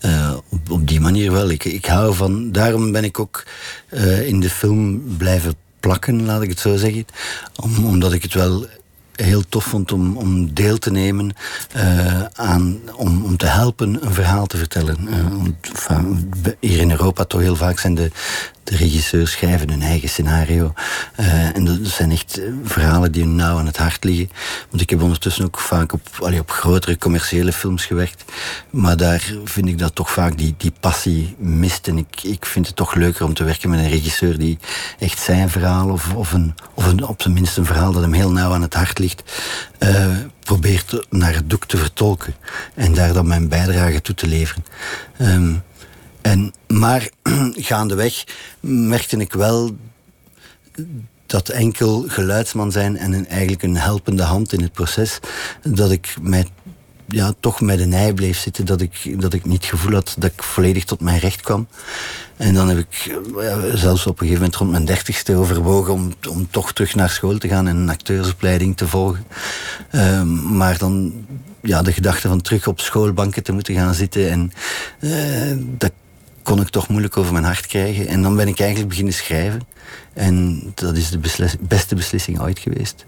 uh, 0.00 0.36
op, 0.48 0.70
op, 0.70 0.88
die 0.88 1.00
manier 1.00 1.32
wel. 1.32 1.50
Ik, 1.50 1.64
ik 1.64 1.86
hou 1.86 2.14
van. 2.14 2.52
Daarom 2.52 2.92
ben 2.92 3.04
ik 3.04 3.18
ook 3.18 3.44
uh, 3.90 4.26
in 4.26 4.40
de 4.40 4.50
film 4.50 5.02
blijven 5.16 5.54
plakken, 5.80 6.24
laat 6.24 6.42
ik 6.42 6.48
het 6.48 6.60
zo 6.60 6.76
zeggen. 6.76 7.06
Om, 7.56 7.84
omdat 7.84 8.12
ik 8.12 8.22
het 8.22 8.34
wel 8.34 8.66
heel 9.14 9.42
tof 9.48 9.64
vond 9.64 9.92
om, 9.92 10.16
om 10.16 10.54
deel 10.54 10.78
te 10.78 10.90
nemen 10.90 11.34
uh, 11.76 12.22
aan, 12.32 12.80
om, 12.94 13.24
om 13.24 13.36
te 13.36 13.46
helpen 13.46 14.04
een 14.04 14.14
verhaal 14.14 14.46
te 14.46 14.56
vertellen. 14.56 15.08
Uh, 15.90 15.98
hier 16.60 16.78
in 16.78 16.90
Europa 16.90 17.24
toch 17.24 17.40
heel 17.40 17.56
vaak 17.56 17.78
zijn 17.78 17.94
de, 17.94 18.10
de 18.70 18.76
regisseurs 18.76 19.30
schrijven 19.30 19.70
hun 19.70 19.82
eigen 19.82 20.08
scenario. 20.08 20.72
Uh, 21.20 21.56
en 21.56 21.64
dat 21.64 21.78
zijn 21.82 22.10
echt 22.10 22.40
verhalen 22.64 23.12
die 23.12 23.22
hun 23.22 23.34
nauw 23.34 23.58
aan 23.58 23.66
het 23.66 23.76
hart 23.76 24.04
liggen. 24.04 24.30
Want 24.70 24.82
ik 24.82 24.90
heb 24.90 25.02
ondertussen 25.02 25.44
ook 25.44 25.58
vaak 25.58 25.92
op, 25.92 26.08
op 26.38 26.50
grotere 26.50 26.98
commerciële 26.98 27.52
films 27.52 27.84
gewerkt. 27.86 28.24
Maar 28.70 28.96
daar 28.96 29.32
vind 29.44 29.68
ik 29.68 29.78
dat 29.78 29.94
toch 29.94 30.10
vaak 30.10 30.38
die, 30.38 30.54
die 30.56 30.72
passie 30.80 31.34
mist. 31.38 31.88
En 31.88 31.98
ik, 31.98 32.22
ik 32.22 32.46
vind 32.46 32.66
het 32.66 32.76
toch 32.76 32.94
leuker 32.94 33.24
om 33.24 33.34
te 33.34 33.44
werken 33.44 33.70
met 33.70 33.78
een 33.78 33.88
regisseur 33.88 34.38
die 34.38 34.58
echt 34.98 35.18
zijn 35.18 35.50
verhaal, 35.50 35.88
of, 35.88 36.14
of, 36.14 36.32
een, 36.32 36.54
of 36.74 36.86
een, 36.86 37.06
op 37.06 37.22
zijn 37.22 37.34
minst 37.34 37.56
een 37.56 37.64
verhaal 37.64 37.92
dat 37.92 38.02
hem 38.02 38.12
heel 38.12 38.32
nauw 38.32 38.52
aan 38.52 38.62
het 38.62 38.74
hart 38.74 38.98
ligt, 38.98 39.22
uh, 39.78 40.06
probeert 40.40 41.06
naar 41.08 41.34
het 41.34 41.50
doek 41.50 41.66
te 41.66 41.76
vertolken. 41.76 42.34
En 42.74 42.94
daar 42.94 43.12
dan 43.12 43.26
mijn 43.26 43.48
bijdrage 43.48 44.02
toe 44.02 44.14
te 44.14 44.26
leveren. 44.26 44.64
Um, 45.20 45.62
en, 46.22 46.52
maar 46.66 47.10
gaandeweg 47.70 48.24
merkte 48.60 49.16
ik 49.16 49.32
wel 49.32 49.76
dat 51.26 51.48
enkel 51.48 52.04
geluidsman 52.08 52.72
zijn 52.72 52.96
en 52.96 53.26
eigenlijk 53.26 53.62
een 53.62 53.76
helpende 53.76 54.22
hand 54.22 54.52
in 54.52 54.62
het 54.62 54.72
proces, 54.72 55.18
dat 55.62 55.90
ik 55.90 56.14
mij 56.22 56.46
ja, 57.06 57.32
toch 57.40 57.60
met 57.60 57.80
een 57.80 57.92
ei 57.92 58.14
bleef 58.14 58.38
zitten, 58.38 58.64
dat 58.64 58.80
ik, 58.80 59.20
dat 59.20 59.32
ik 59.32 59.44
niet 59.44 59.60
het 59.60 59.70
gevoel 59.70 59.92
had 59.92 60.14
dat 60.18 60.30
ik 60.32 60.42
volledig 60.42 60.84
tot 60.84 61.00
mijn 61.00 61.18
recht 61.18 61.40
kwam. 61.40 61.66
En 62.36 62.54
dan 62.54 62.68
heb 62.68 62.78
ik 62.78 63.18
ja, 63.40 63.76
zelfs 63.76 64.06
op 64.06 64.12
een 64.12 64.26
gegeven 64.26 64.38
moment 64.38 64.56
rond 64.56 64.70
mijn 64.70 64.84
dertigste 64.84 65.36
overwogen 65.36 65.92
om, 65.92 66.12
om 66.28 66.50
toch 66.50 66.72
terug 66.72 66.94
naar 66.94 67.10
school 67.10 67.38
te 67.38 67.48
gaan 67.48 67.68
en 67.68 67.76
een 67.76 67.90
acteursopleiding 67.90 68.76
te 68.76 68.88
volgen. 68.88 69.24
Uh, 69.92 70.22
maar 70.22 70.78
dan 70.78 71.12
ja, 71.62 71.82
de 71.82 71.92
gedachte 71.92 72.28
van 72.28 72.40
terug 72.40 72.66
op 72.66 72.80
schoolbanken 72.80 73.42
te 73.42 73.52
moeten 73.52 73.74
gaan 73.74 73.94
zitten 73.94 74.30
en 74.30 74.52
uh, 75.00 75.56
dat 75.78 75.92
kon 76.42 76.60
ik 76.60 76.68
toch 76.68 76.88
moeilijk 76.88 77.16
over 77.16 77.32
mijn 77.32 77.44
hart 77.44 77.66
krijgen. 77.66 78.06
En 78.06 78.22
dan 78.22 78.36
ben 78.36 78.48
ik 78.48 78.60
eigenlijk 78.60 78.88
beginnen 78.88 79.14
schrijven. 79.14 79.60
En 80.12 80.62
dat 80.74 80.96
is 80.96 81.10
de 81.10 81.20
beste 81.60 81.94
beslissing 81.94 82.40
ooit 82.40 82.58
geweest 82.58 83.04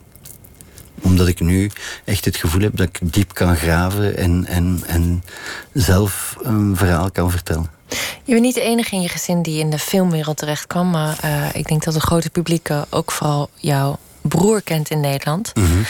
omdat 1.02 1.28
ik 1.28 1.40
nu 1.40 1.70
echt 2.04 2.24
het 2.24 2.36
gevoel 2.36 2.60
heb 2.60 2.76
dat 2.76 2.88
ik 2.88 2.98
diep 3.02 3.34
kan 3.34 3.56
graven 3.56 4.16
en, 4.16 4.46
en, 4.46 4.82
en 4.86 5.24
zelf 5.72 6.36
een 6.42 6.76
verhaal 6.76 7.10
kan 7.10 7.30
vertellen. 7.30 7.70
Je 8.24 8.32
bent 8.32 8.40
niet 8.40 8.54
de 8.54 8.60
enige 8.60 8.94
in 8.94 9.02
je 9.02 9.08
gezin 9.08 9.42
die 9.42 9.58
in 9.58 9.70
de 9.70 9.78
filmwereld 9.78 10.36
terecht 10.36 10.66
kwam. 10.66 10.90
Maar 10.90 11.18
uh, 11.24 11.54
ik 11.54 11.68
denk 11.68 11.84
dat 11.84 11.94
het 11.94 12.02
grote 12.02 12.30
publiek 12.30 12.68
ook 12.90 13.12
vooral 13.12 13.50
jouw 13.54 13.98
broer 14.20 14.62
kent 14.62 14.90
in 14.90 15.00
Nederland. 15.00 15.50
Mm 15.54 15.64
-hmm. 15.64 15.84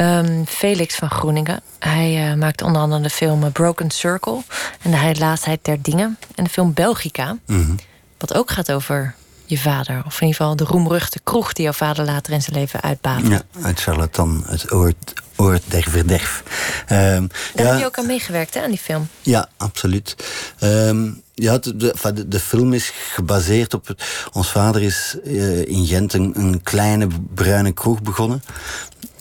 Um, 0.00 0.46
Felix 0.46 0.94
van 0.94 1.10
Groeningen. 1.10 1.60
Hij 1.78 2.30
uh, 2.30 2.34
maakte 2.34 2.64
onder 2.64 2.82
andere 2.82 3.02
de 3.02 3.10
film 3.10 3.52
Broken 3.52 3.90
Circle. 3.90 4.42
En 4.82 4.90
de 4.90 4.96
Heilaasheid 4.96 5.58
der 5.62 5.82
Dingen. 5.82 6.18
En 6.34 6.44
de 6.44 6.50
film 6.50 6.74
Belgica. 6.74 7.36
Mm 7.46 7.64
-hmm. 7.64 7.76
Wat 8.18 8.34
ook 8.34 8.50
gaat 8.50 8.72
over 8.72 9.14
je 9.46 9.58
vader. 9.58 10.02
Of 10.06 10.20
in 10.20 10.26
ieder 10.26 10.42
geval 10.42 10.56
de 10.56 10.64
roemruchte 10.64 11.20
kroeg 11.24 11.52
die 11.52 11.64
jouw 11.64 11.72
vader 11.72 12.04
later 12.04 12.32
in 12.32 12.42
zijn 12.42 12.56
leven 12.56 12.80
uitbaat. 12.80 13.26
Ja, 13.26 13.42
uit 13.62 13.80
Charlatan, 13.80 14.44
het 14.46 14.72
oord, 14.72 15.12
oord 15.36 15.62
der 15.66 15.82
verderf. 15.82 16.42
Um, 16.92 17.28
Daar 17.54 17.66
ja, 17.66 17.70
heb 17.70 17.78
je 17.78 17.86
ook 17.86 17.98
aan 17.98 18.06
meegewerkt, 18.06 18.54
hè, 18.54 18.62
aan 18.62 18.70
die 18.70 18.78
film? 18.78 19.08
Ja, 19.22 19.48
absoluut. 19.56 20.16
Um, 20.60 21.22
ja, 21.34 21.58
de, 21.58 21.76
de, 21.76 22.28
de, 22.28 22.40
film 22.40 22.72
is 22.72 22.92
gebaseerd 23.12 23.74
op... 23.74 23.94
Ons 24.32 24.50
vader 24.50 24.82
is 24.82 25.16
uh, 25.24 25.66
in 25.66 25.86
Gent 25.86 26.12
een, 26.12 26.32
een, 26.34 26.62
kleine 26.62 27.06
bruine 27.34 27.72
kroeg 27.72 28.02
begonnen. 28.02 28.42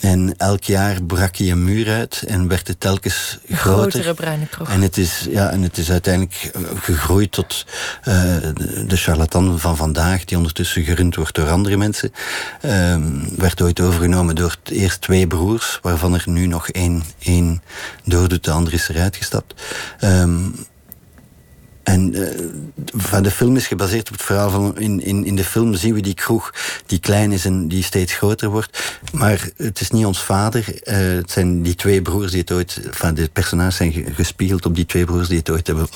En 0.06 0.34
elk 0.38 0.64
jaar 0.64 1.04
brak 1.04 1.36
hij 1.36 1.52
een 1.52 1.64
muur 1.64 1.90
uit 1.90 2.24
en 2.28 2.48
werd 2.48 2.68
het 2.68 2.80
telkens 2.80 3.40
een 3.48 3.58
groter. 3.58 3.92
grotere 3.92 4.14
bruine 4.14 4.48
kroeg. 4.48 4.70
En 4.70 4.82
het 4.82 4.98
is, 4.98 5.28
ja, 5.30 5.50
en 5.50 5.62
het 5.62 5.78
is 5.78 5.92
uiteindelijk 5.92 6.52
gegroeid 6.76 7.32
tot 7.32 7.66
uh, 8.00 8.14
de, 8.88 8.96
charlatan 8.96 9.60
van 9.60 9.78
vandaag, 9.78 10.26
die 10.26 10.38
ondertussen 10.38 10.84
gerund 10.84 11.16
wordt 11.16 11.36
door 11.36 11.50
andere 11.50 11.78
mensen. 11.78 12.12
Uh, 12.62 12.96
werd 13.38 13.62
ooit 13.62 13.82
overgenomen 13.82 14.36
door 14.36 14.56
eerst 14.64 15.02
twee 15.02 15.28
broers, 15.28 15.80
waarvan 15.82 16.14
er 16.14 16.24
nu 16.26 16.46
nog 16.46 16.70
één, 16.70 17.04
één 17.20 17.62
doordoet, 18.04 18.44
de 18.44 18.52
andere 18.52 18.76
is 18.76 18.90
eruit 18.90 19.16
gestapt. 19.16 19.62
Um, 20.04 20.56
en 21.86 22.16
uh, 22.16 22.30
van 22.96 23.24
de 23.24 23.32
film 23.32 23.56
is 23.56 23.68
gebaseerd 23.68 24.08
op 24.08 24.14
het 24.14 24.24
verhaal 24.24 24.50
van... 24.50 24.78
In, 24.78 25.02
in, 25.02 25.26
in 25.26 25.36
de 25.36 25.44
film 25.44 25.76
zien 25.76 25.94
we 25.94 26.02
die 26.02 26.14
kroeg 26.14 26.54
die 26.86 27.00
klein 27.00 27.32
is 27.32 27.46
en 27.46 27.68
die 27.68 27.84
steeds 27.84 28.14
groter 28.14 28.50
wordt. 28.50 29.00
Maar 29.12 29.50
het 29.58 29.80
is 29.80 29.90
niet 29.90 30.06
ons 30.06 30.24
vader. 30.24 30.66
Uh, 30.68 30.96
het 30.96 31.32
zijn 31.32 31.62
die 31.62 31.76
twee 31.76 32.02
broers 32.02 32.32
die 32.32 32.40
het 32.40 32.52
ooit... 32.52 32.80
Van 32.92 33.14
de 33.14 33.30
personages 33.34 33.76
zijn 33.76 33.94
gespiegeld 34.16 34.66
op 34.66 34.76
die 34.76 34.86
twee 34.86 35.06
broers 35.06 35.28
die 35.28 35.38
het 35.38 35.50
ooit 35.50 35.68
hebben 35.68 35.88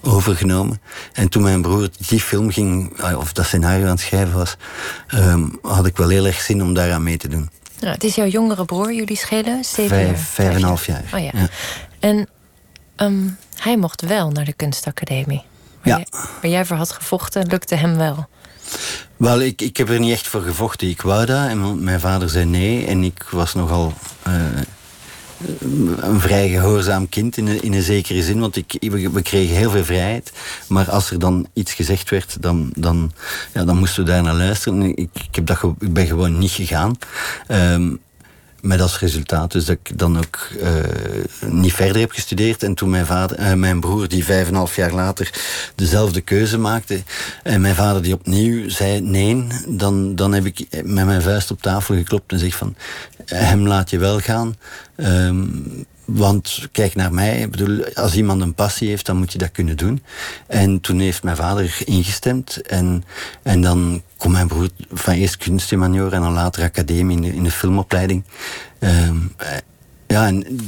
overgenomen. 0.00 0.80
En 1.12 1.28
toen 1.28 1.42
mijn 1.42 1.62
broer 1.62 1.88
die 2.08 2.20
film 2.20 2.50
ging... 2.50 3.02
Of 3.16 3.32
dat 3.32 3.46
scenario 3.46 3.84
aan 3.84 3.90
het 3.90 4.00
schrijven 4.00 4.34
was... 4.34 4.56
Um, 5.14 5.58
had 5.62 5.86
ik 5.86 5.96
wel 5.96 6.08
heel 6.08 6.26
erg 6.26 6.40
zin 6.40 6.62
om 6.62 6.74
daaraan 6.74 7.02
mee 7.02 7.16
te 7.16 7.28
doen. 7.28 7.50
Ja, 7.78 7.90
het 7.90 8.04
is 8.04 8.14
jouw 8.14 8.26
jongere 8.26 8.64
broer, 8.64 8.94
jullie 8.94 9.16
schelen? 9.16 9.64
Zeven 9.64 9.96
vijf, 9.96 10.06
jaar? 10.06 10.18
Vijf 10.18 10.48
en 10.48 10.56
een 10.56 10.62
half 10.62 10.86
jaar. 10.86 11.04
Oh 11.14 11.20
ja. 11.20 11.30
ja. 11.32 11.48
En... 11.98 12.28
Um, 12.96 13.36
hij 13.56 13.76
mocht 13.76 14.00
wel 14.02 14.30
naar 14.30 14.44
de 14.44 14.52
kunstacademie. 14.52 15.42
Waar, 15.82 15.88
ja. 15.88 15.96
jij, 15.96 16.06
waar 16.40 16.50
jij 16.50 16.64
voor 16.64 16.76
had 16.76 16.92
gevochten, 16.92 17.46
lukte 17.46 17.74
hem 17.74 17.96
wel. 17.96 18.26
Wel, 19.16 19.40
ik, 19.40 19.62
ik 19.62 19.76
heb 19.76 19.88
er 19.88 19.98
niet 19.98 20.12
echt 20.12 20.26
voor 20.26 20.42
gevochten. 20.42 20.88
Ik 20.88 21.02
wou 21.02 21.26
dat 21.26 21.48
en 21.48 21.84
mijn 21.84 22.00
vader 22.00 22.28
zei 22.28 22.44
nee. 22.44 22.86
En 22.86 23.04
ik 23.04 23.26
was 23.30 23.54
nogal 23.54 23.92
uh, 24.26 24.34
een 25.96 26.20
vrij 26.20 26.48
gehoorzaam 26.48 27.08
kind 27.08 27.36
in 27.36 27.46
een, 27.46 27.62
in 27.62 27.72
een 27.72 27.82
zekere 27.82 28.22
zin. 28.22 28.40
Want 28.40 28.56
ik, 28.56 28.76
we, 29.12 29.22
kregen 29.22 29.56
heel 29.56 29.70
veel 29.70 29.84
vrijheid. 29.84 30.32
Maar 30.68 30.90
als 30.90 31.10
er 31.10 31.18
dan 31.18 31.46
iets 31.52 31.72
gezegd 31.72 32.10
werd, 32.10 32.42
dan, 32.42 32.72
dan, 32.76 33.12
ja, 33.54 33.64
dan 33.64 33.76
moesten 33.76 34.04
we 34.04 34.10
daar 34.10 34.22
naar 34.22 34.34
luisteren. 34.34 34.82
Ik, 34.82 35.10
ik, 35.12 35.34
heb 35.34 35.46
dat, 35.46 35.62
ik 35.78 35.92
ben 35.92 36.06
gewoon 36.06 36.38
niet 36.38 36.50
gegaan. 36.50 36.98
Um, 37.48 38.00
met 38.64 38.80
als 38.80 38.98
resultaat 38.98 39.52
dus 39.52 39.64
dat 39.64 39.76
ik 39.82 39.98
dan 39.98 40.18
ook 40.18 40.48
uh, 40.62 40.70
niet 41.50 41.72
verder 41.72 42.00
heb 42.00 42.10
gestudeerd. 42.10 42.62
En 42.62 42.74
toen 42.74 42.90
mijn, 42.90 43.06
vader, 43.06 43.40
uh, 43.40 43.52
mijn 43.52 43.80
broer, 43.80 44.08
die 44.08 44.24
vijf 44.24 44.48
en 44.48 44.54
half 44.54 44.76
jaar 44.76 44.92
later 44.92 45.30
dezelfde 45.74 46.20
keuze 46.20 46.58
maakte... 46.58 47.02
en 47.42 47.60
mijn 47.60 47.74
vader 47.74 48.02
die 48.02 48.14
opnieuw 48.14 48.68
zei 48.68 49.00
nee... 49.00 49.46
dan, 49.68 50.14
dan 50.14 50.32
heb 50.32 50.46
ik 50.46 50.66
met 50.70 51.06
mijn 51.06 51.22
vuist 51.22 51.50
op 51.50 51.62
tafel 51.62 51.94
geklopt 51.94 52.32
en 52.32 52.38
zeg 52.38 52.56
van... 52.56 52.74
hem 53.24 53.66
laat 53.66 53.90
je 53.90 53.98
wel 53.98 54.20
gaan... 54.20 54.56
Um, 54.96 55.86
want 56.04 56.68
kijk 56.72 56.94
naar 56.94 57.12
mij, 57.12 57.40
ik 57.40 57.50
bedoel, 57.50 57.84
als 57.94 58.14
iemand 58.14 58.42
een 58.42 58.54
passie 58.54 58.88
heeft, 58.88 59.06
dan 59.06 59.16
moet 59.16 59.32
je 59.32 59.38
dat 59.38 59.52
kunnen 59.52 59.76
doen. 59.76 60.02
En 60.46 60.80
toen 60.80 60.98
heeft 60.98 61.22
mijn 61.22 61.36
vader 61.36 61.78
ingestemd. 61.84 62.62
En, 62.62 63.04
en 63.42 63.60
dan 63.60 64.02
kon 64.16 64.30
mijn 64.30 64.48
broer 64.48 64.68
van 64.92 65.14
eerst 65.14 65.36
kunsthumanior 65.36 66.12
en 66.12 66.20
dan 66.20 66.32
later 66.32 66.62
academie 66.62 67.16
in 67.16 67.22
de, 67.22 67.34
in 67.34 67.44
de 67.44 67.50
filmopleiding. 67.50 68.24
Um, 68.78 69.34
ja, 70.14 70.26
en 70.26 70.58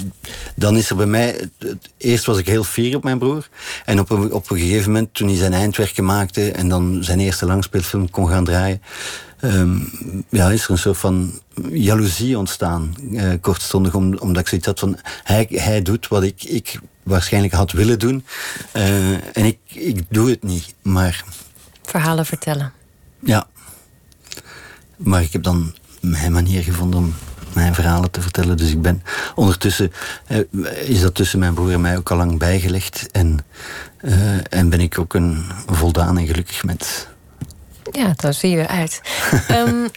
dan 0.55 0.77
is 0.77 0.91
er 0.91 0.97
bij 0.97 1.07
mij... 1.07 1.51
Eerst 1.97 2.25
was 2.25 2.39
ik 2.39 2.47
heel 2.47 2.65
fier 2.65 2.97
op 2.97 3.05
mijn 3.05 3.19
broer. 3.19 3.49
En 3.85 4.01
op 4.01 4.11
een, 4.11 4.33
op 4.33 4.51
een 4.51 4.59
gegeven 4.59 4.93
moment, 4.93 5.15
toen 5.15 5.29
hij 5.29 5.37
zijn 5.37 5.53
eindwerken 5.53 6.05
maakte... 6.05 6.53
en 6.53 6.69
dan 6.69 6.99
zijn 7.01 7.21
eerste 7.21 7.47
langspeelfilm 7.47 8.11
kon 8.11 8.29
gaan 8.29 8.45
draaien... 8.45 8.83
Um, 9.41 9.89
ja, 10.31 10.51
is 10.51 10.65
er 10.65 10.71
een 10.71 10.79
soort 10.79 10.99
van 10.99 11.41
jaloezie 11.71 12.39
ontstaan, 12.39 12.95
uh, 13.11 13.33
kortstondig, 13.41 13.95
om, 13.95 14.17
omdat 14.19 14.43
ik 14.43 14.49
zoiets 14.49 14.67
had 14.67 14.79
van... 14.79 14.99
Hij, 15.23 15.47
hij 15.51 15.83
doet 15.83 16.09
wat 16.09 16.23
ik, 16.23 16.45
ik 16.45 16.79
waarschijnlijk 17.03 17.55
had 17.55 17.73
willen 17.73 17.99
doen. 17.99 18.25
Uh, 18.77 19.13
en 19.13 19.45
ik, 19.45 19.59
ik 19.67 20.03
doe 20.09 20.31
het 20.31 20.43
niet, 20.43 20.75
maar... 20.83 21.25
Verhalen 21.83 22.27
vertellen. 22.27 22.73
Ja. 23.21 23.47
Maar 24.97 25.23
ik 25.23 25.33
heb 25.33 25.43
dan 25.43 25.75
mijn 26.01 26.33
manier 26.33 26.63
gevonden 26.63 27.01
om 27.01 27.15
mijn 27.57 27.75
verhalen 27.75 28.11
te 28.11 28.21
vertellen. 28.21 28.57
Dus 28.57 28.71
ik 28.71 28.83
ben 28.83 29.03
ondertussen 29.35 29.93
uh, 30.29 30.39
is 30.89 31.01
dat 31.01 31.15
tussen 31.15 31.39
mijn 31.39 31.55
broer 31.55 31.73
en 31.73 31.81
mij 31.81 31.97
ook 31.97 32.11
al 32.11 32.17
lang 32.17 32.39
bijgelegd. 32.39 33.09
En, 33.13 33.39
uh, 34.01 34.53
en 34.53 34.69
ben 34.69 34.81
ik 34.81 34.99
ook 34.99 35.15
een 35.15 35.45
voldaan 35.67 36.19
en 36.19 36.27
gelukkig 36.27 36.65
mens. 36.65 37.07
Ja, 37.91 38.13
daar 38.17 38.35
zie 38.35 38.51
je 38.51 38.69
uit. 38.69 39.01
um, 39.51 39.89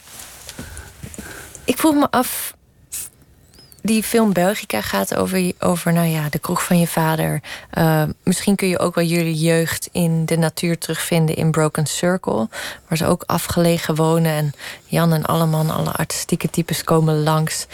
ik 1.64 1.78
vroeg 1.78 1.94
me 1.94 2.10
af. 2.10 2.54
Die 3.82 4.02
film 4.02 4.32
Belgica 4.32 4.80
gaat 4.80 5.14
over, 5.14 5.52
over 5.58 5.92
nou 5.92 6.06
ja, 6.06 6.28
de 6.28 6.38
kroeg 6.38 6.64
van 6.64 6.78
je 6.78 6.86
vader. 6.86 7.42
Uh, 7.78 8.02
misschien 8.22 8.56
kun 8.56 8.68
je 8.68 8.78
ook 8.78 8.94
wel 8.94 9.04
jullie 9.04 9.38
jeugd 9.38 9.88
in 9.92 10.26
de 10.26 10.36
natuur 10.36 10.78
terugvinden 10.78 11.36
in 11.36 11.50
Broken 11.50 11.86
Circle. 11.86 12.48
Waar 12.88 12.98
ze 12.98 13.06
ook 13.06 13.22
afgelegen 13.26 13.94
wonen. 13.94 14.32
En 14.32 14.52
Jan 14.84 15.12
en 15.12 15.24
Alleman, 15.24 15.70
alle 15.70 15.92
artistieke 15.92 16.50
types 16.50 16.84
komen 16.84 17.22
langs. 17.22 17.66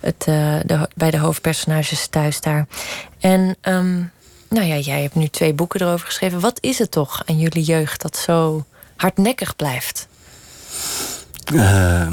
Het, 0.00 0.26
uh, 0.28 0.54
de, 0.64 0.88
bij 0.94 1.10
de 1.10 1.18
hoofdpersonages 1.18 2.06
thuis 2.06 2.40
daar. 2.40 2.66
En 3.18 3.56
um, 3.62 4.10
nou 4.48 4.66
ja, 4.66 4.76
jij 4.76 5.02
hebt 5.02 5.14
nu 5.14 5.28
twee 5.28 5.52
boeken 5.52 5.80
erover 5.80 6.06
geschreven. 6.06 6.40
Wat 6.40 6.58
is 6.60 6.78
het 6.78 6.90
toch 6.90 7.22
aan 7.26 7.38
jullie 7.38 7.64
jeugd 7.64 8.02
dat 8.02 8.16
zo 8.16 8.64
hardnekkig 8.96 9.56
blijft? 9.56 10.08
Uh, 11.52 12.06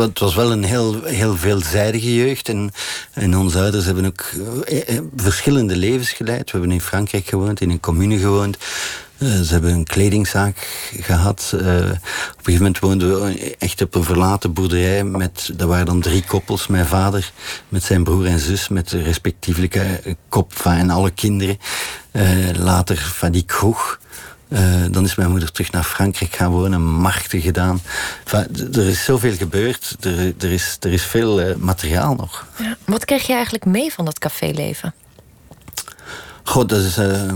het 0.00 0.18
was 0.18 0.34
wel 0.34 0.52
een 0.52 0.64
heel, 0.64 1.04
heel 1.04 1.36
veelzijdige 1.36 2.14
jeugd. 2.14 2.48
En, 2.48 2.70
en 3.12 3.36
onze 3.36 3.58
ouders 3.58 3.84
hebben 3.84 4.06
ook 4.06 4.30
uh, 4.68 5.00
verschillende 5.16 5.76
levens 5.76 6.10
geleid. 6.12 6.50
We 6.50 6.58
hebben 6.58 6.70
in 6.70 6.80
Frankrijk 6.80 7.26
gewoond, 7.26 7.60
in 7.60 7.70
een 7.70 7.80
commune 7.80 8.18
gewoond. 8.18 8.56
Uh, 9.18 9.40
ze 9.40 9.52
hebben 9.52 9.72
een 9.72 9.84
kledingzaak 9.84 10.88
gehad. 11.00 11.50
op 11.52 11.60
een 11.60 11.98
gegeven 12.36 12.52
moment 12.52 12.78
woonden 12.78 13.24
we 13.24 13.56
echt 13.58 13.82
op 13.82 13.94
een 13.94 14.04
verlaten 14.04 14.52
boerderij. 14.52 15.04
Met, 15.04 15.52
er 15.58 15.66
waren 15.66 15.86
dan 15.86 16.00
drie 16.00 16.24
koppels. 16.24 16.66
Mijn 16.66 16.86
vader 16.86 17.32
met 17.68 17.82
zijn 17.82 18.04
broer 18.04 18.26
en 18.26 18.38
zus. 18.38 18.68
Met 18.68 18.90
respectievelijke 18.90 20.16
kop 20.28 20.56
van 20.56 20.72
en 20.72 20.90
alle 20.90 21.10
kinderen. 21.10 21.58
later 22.58 22.96
van 22.96 23.32
die. 23.32 23.44
Uh, 24.50 24.84
dan 24.90 25.04
is 25.04 25.14
mijn 25.14 25.30
moeder 25.30 25.52
terug 25.52 25.72
naar 25.72 25.84
Frankrijk 25.84 26.34
gaan 26.34 26.50
wonen, 26.50 26.82
markten 26.82 27.40
gedaan. 27.40 27.80
Enfin, 28.24 28.72
er 28.72 28.86
is 28.86 29.04
zoveel 29.04 29.36
gebeurd, 29.36 29.96
er, 30.00 30.34
er, 30.38 30.52
is, 30.52 30.76
er 30.80 30.92
is 30.92 31.02
veel 31.02 31.40
uh, 31.40 31.54
materiaal 31.54 32.14
nog. 32.14 32.46
Ja. 32.58 32.76
Wat 32.84 33.04
kreeg 33.04 33.26
je 33.26 33.32
eigenlijk 33.32 33.64
mee 33.64 33.92
van 33.92 34.04
dat 34.04 34.18
caféleven? 34.18 34.94
God, 36.42 36.68
dat 36.68 36.82
is. 36.82 36.98
Uh, 36.98 37.32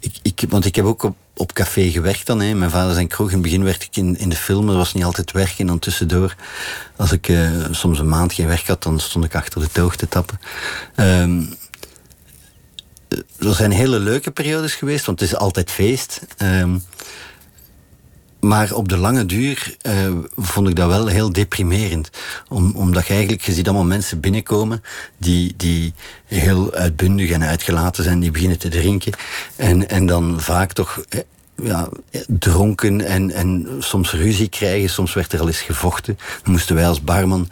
ik, 0.00 0.14
ik, 0.22 0.44
want 0.48 0.64
ik 0.64 0.74
heb 0.74 0.84
ook 0.84 1.02
op, 1.02 1.16
op 1.36 1.52
café 1.52 1.90
gewerkt 1.90 2.26
dan. 2.26 2.40
Hè. 2.40 2.54
Mijn 2.54 2.70
vader 2.70 2.94
zijn 2.94 3.08
kroeg. 3.08 3.28
In 3.28 3.34
het 3.34 3.42
begin 3.42 3.64
werkte 3.64 3.86
ik 3.86 3.96
in, 3.96 4.18
in 4.18 4.28
de 4.28 4.36
film. 4.36 4.66
Dat 4.66 4.76
was 4.76 4.94
niet 4.94 5.04
altijd 5.04 5.32
werken. 5.32 5.58
En 5.58 5.66
dan 5.66 5.78
tussendoor, 5.78 6.34
als 6.96 7.12
ik 7.12 7.32
soms 7.70 7.98
een 7.98 8.08
maand 8.08 8.32
geen 8.32 8.46
werk 8.46 8.66
had, 8.66 8.82
dan 8.82 9.00
stond 9.00 9.24
ik 9.24 9.34
achter 9.34 9.60
de 9.60 9.70
toog 9.72 9.96
te 9.96 10.08
tappen. 10.08 10.40
Um, 10.96 11.58
er 13.38 13.54
zijn 13.54 13.70
hele 13.70 13.98
leuke 13.98 14.30
periodes 14.30 14.74
geweest, 14.74 15.06
want 15.06 15.20
het 15.20 15.28
is 15.28 15.36
altijd 15.36 15.70
feest. 15.70 16.20
Um, 16.42 16.82
maar 18.40 18.72
op 18.72 18.88
de 18.88 18.96
lange 18.96 19.26
duur 19.26 19.76
uh, 19.82 19.92
vond 20.36 20.68
ik 20.68 20.76
dat 20.76 20.88
wel 20.88 21.06
heel 21.06 21.32
deprimerend. 21.32 22.10
Om, 22.48 22.72
omdat 22.74 23.06
je 23.06 23.12
eigenlijk, 23.12 23.42
je 23.42 23.52
ziet 23.52 23.66
allemaal 23.66 23.86
mensen 23.86 24.20
binnenkomen 24.20 24.82
die, 25.16 25.54
die 25.56 25.94
heel 26.26 26.72
uitbundig 26.72 27.30
en 27.30 27.42
uitgelaten 27.42 28.04
zijn, 28.04 28.20
die 28.20 28.30
beginnen 28.30 28.58
te 28.58 28.68
drinken. 28.68 29.12
En, 29.56 29.88
en 29.88 30.06
dan 30.06 30.40
vaak 30.40 30.72
toch 30.72 31.04
eh, 31.08 31.20
ja, 31.62 31.88
dronken 32.26 33.00
en, 33.00 33.30
en 33.30 33.66
soms 33.78 34.12
ruzie 34.12 34.48
krijgen. 34.48 34.90
Soms 34.90 35.14
werd 35.14 35.32
er 35.32 35.40
al 35.40 35.46
eens 35.46 35.60
gevochten. 35.60 36.18
Dan 36.42 36.52
moesten 36.52 36.74
wij 36.74 36.88
als 36.88 37.02
barman 37.02 37.48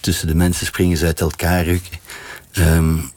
tussen 0.00 0.26
de 0.26 0.34
mensen 0.34 0.66
springen, 0.66 0.96
ze 0.96 1.06
uit 1.06 1.20
elkaar 1.20 1.64
rukken. 1.64 1.98
Um, 2.58 3.10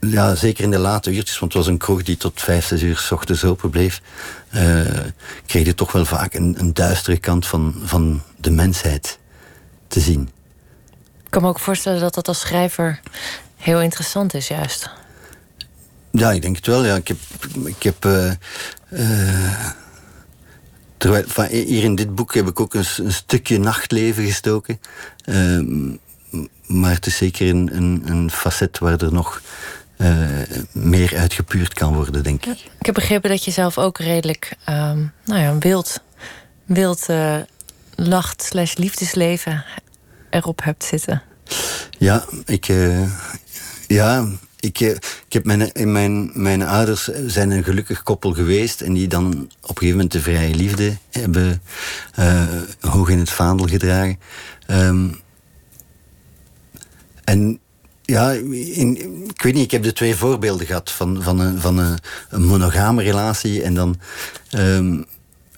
ja, 0.00 0.34
zeker 0.34 0.64
in 0.64 0.70
de 0.70 0.78
late 0.78 1.14
uurtjes, 1.14 1.38
want 1.38 1.52
het 1.52 1.62
was 1.62 1.72
een 1.72 1.78
kroeg 1.78 2.02
die 2.02 2.16
tot 2.16 2.40
vijf, 2.40 2.66
zes 2.66 2.82
uur 2.82 2.96
s 2.96 3.10
ochtends 3.10 3.44
open 3.44 3.70
bleef, 3.70 4.00
uh, 4.54 4.80
kreeg 5.46 5.66
je 5.66 5.74
toch 5.74 5.92
wel 5.92 6.04
vaak 6.04 6.34
een, 6.34 6.54
een 6.58 6.74
duistere 6.74 7.18
kant 7.18 7.46
van, 7.46 7.74
van 7.84 8.22
de 8.36 8.50
mensheid 8.50 9.18
te 9.88 10.00
zien. 10.00 10.30
Ik 11.24 11.30
kan 11.30 11.42
me 11.42 11.48
ook 11.48 11.60
voorstellen 11.60 12.00
dat 12.00 12.14
dat 12.14 12.28
als 12.28 12.40
schrijver 12.40 13.00
heel 13.56 13.80
interessant 13.80 14.34
is, 14.34 14.48
juist. 14.48 14.90
Ja, 16.10 16.32
ik 16.32 16.42
denk 16.42 16.56
het 16.56 16.66
wel. 16.66 16.84
Ja. 16.84 16.96
Ik 16.96 17.08
heb, 17.08 17.18
ik 17.64 17.82
heb 17.82 18.04
uh, 18.04 18.32
uh, 18.88 19.68
terwijl, 20.96 21.24
van, 21.26 21.46
hier 21.46 21.84
in 21.84 21.94
dit 21.94 22.14
boek 22.14 22.34
heb 22.34 22.46
ik 22.46 22.60
ook 22.60 22.74
een, 22.74 22.84
een 22.96 23.12
stukje 23.12 23.58
nachtleven 23.58 24.24
gestoken. 24.24 24.80
Uh, 25.24 25.86
maar 26.66 26.92
het 26.92 27.06
is 27.06 27.16
zeker 27.16 27.48
een, 27.48 27.76
een, 27.76 28.02
een 28.04 28.30
facet 28.30 28.78
waar 28.78 29.02
er 29.02 29.12
nog 29.12 29.42
uh, 29.98 30.40
meer 30.72 31.16
uitgepuurd 31.16 31.74
kan 31.74 31.94
worden, 31.94 32.22
denk 32.22 32.46
ik. 32.46 32.58
ik 32.78 32.86
heb 32.86 32.94
begrepen 32.94 33.30
dat 33.30 33.44
je 33.44 33.50
zelf 33.50 33.78
ook 33.78 33.98
redelijk 33.98 34.56
um, 34.68 35.12
nou 35.24 35.40
ja, 35.40 35.48
een 35.48 35.60
wild, 35.60 36.02
wild 36.64 37.06
uh, 37.10 37.36
lacht 37.94 38.42
slash 38.42 38.74
liefdesleven 38.74 39.64
erop 40.30 40.62
hebt 40.62 40.84
zitten. 40.84 41.22
Ja, 41.98 42.24
ik, 42.44 42.68
uh, 42.68 43.12
ja, 43.86 44.26
ik, 44.60 44.80
ik 44.80 45.32
heb 45.32 45.44
mijn, 45.44 45.72
in 45.72 45.92
mijn, 45.92 46.30
mijn 46.34 46.62
ouders 46.62 47.04
zijn 47.26 47.50
een 47.50 47.64
gelukkig 47.64 48.02
koppel 48.02 48.32
geweest 48.32 48.80
en 48.80 48.92
die 48.92 49.08
dan 49.08 49.26
op 49.60 49.68
een 49.68 49.76
gegeven 49.76 49.96
moment 49.96 50.12
de 50.12 50.20
vrije 50.20 50.54
liefde 50.54 50.96
hebben 51.10 51.62
hoog 52.80 53.08
in 53.08 53.18
het 53.18 53.30
vaandel 53.30 53.66
gedragen. 53.66 54.18
Um, 54.66 55.20
en 57.24 57.60
ja, 58.10 58.30
in, 58.30 58.96
ik 59.28 59.42
weet 59.42 59.54
niet, 59.54 59.64
ik 59.64 59.70
heb 59.70 59.82
de 59.82 59.92
twee 59.92 60.14
voorbeelden 60.16 60.66
gehad 60.66 60.90
van, 60.90 61.22
van, 61.22 61.38
een, 61.38 61.60
van 61.60 61.78
een, 62.30 62.44
monogame 62.44 63.02
relatie 63.02 63.62
en 63.62 63.74
dan. 63.74 63.96
Um, 64.50 65.04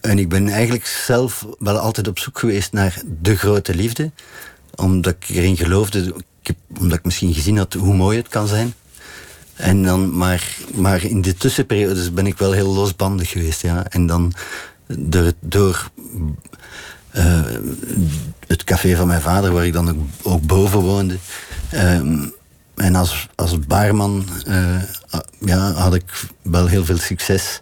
en 0.01 0.19
ik 0.19 0.29
ben 0.29 0.47
eigenlijk 0.47 0.85
zelf 0.85 1.47
wel 1.59 1.77
altijd 1.77 2.07
op 2.07 2.19
zoek 2.19 2.39
geweest 2.39 2.71
naar 2.71 3.01
de 3.21 3.37
grote 3.37 3.75
liefde. 3.75 4.11
Omdat 4.75 5.15
ik 5.19 5.35
erin 5.35 5.57
geloofde, 5.57 6.13
omdat 6.79 6.97
ik 6.97 7.05
misschien 7.05 7.33
gezien 7.33 7.57
had 7.57 7.73
hoe 7.73 7.93
mooi 7.93 8.17
het 8.17 8.27
kan 8.27 8.47
zijn. 8.47 8.73
En 9.55 9.83
dan, 9.83 10.17
maar, 10.17 10.57
maar 10.73 11.03
in 11.03 11.21
de 11.21 11.33
tussenperiodes 11.33 12.13
ben 12.13 12.27
ik 12.27 12.37
wel 12.37 12.51
heel 12.51 12.73
losbandig 12.73 13.29
geweest. 13.29 13.61
Ja. 13.61 13.85
En 13.89 14.05
dan 14.05 14.33
door, 14.87 15.31
door 15.39 15.89
uh, 17.15 17.41
het 18.47 18.63
café 18.63 18.95
van 18.95 19.07
mijn 19.07 19.21
vader, 19.21 19.51
waar 19.51 19.65
ik 19.65 19.73
dan 19.73 19.89
ook, 19.89 19.97
ook 20.21 20.41
boven 20.41 20.79
woonde. 20.79 21.17
Um, 21.73 22.33
en 22.75 22.95
als, 22.95 23.27
als 23.35 23.59
barman 23.59 24.27
uh, 24.47 24.81
ja, 25.39 25.71
had 25.71 25.93
ik 25.93 26.23
wel 26.41 26.67
heel 26.67 26.85
veel 26.85 26.97
succes 26.97 27.61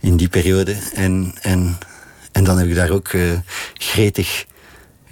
in 0.00 0.16
die 0.16 0.28
periode. 0.28 0.76
En, 0.94 1.34
en, 1.40 1.78
en 2.32 2.44
dan 2.44 2.58
heb 2.58 2.68
ik 2.68 2.74
daar 2.74 2.90
ook 2.90 3.12
uh, 3.12 3.32
gretig 3.74 4.46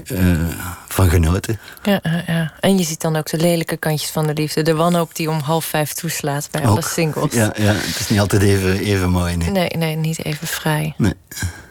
uh, 0.04 0.48
van 0.88 1.10
genoten. 1.10 1.60
Ja, 1.82 2.00
ja, 2.26 2.52
en 2.60 2.78
je 2.78 2.84
ziet 2.84 3.00
dan 3.00 3.16
ook 3.16 3.30
de 3.30 3.36
lelijke 3.36 3.76
kantjes 3.76 4.10
van 4.10 4.26
de 4.26 4.32
liefde. 4.32 4.62
De 4.62 4.74
wanhoop 4.74 5.14
die 5.14 5.30
om 5.30 5.38
half 5.38 5.64
vijf 5.64 5.92
toeslaat 5.92 6.48
bij 6.50 6.66
alle 6.66 6.82
singles. 6.82 7.34
Ja, 7.34 7.52
ja, 7.56 7.72
het 7.72 7.98
is 7.98 8.08
niet 8.08 8.20
altijd 8.20 8.42
even, 8.42 8.78
even 8.78 9.10
mooi. 9.10 9.36
Nee. 9.36 9.50
nee, 9.50 9.70
nee, 9.76 9.96
niet 9.96 10.24
even 10.24 10.46
vrij. 10.46 10.94
Nee. 10.96 11.14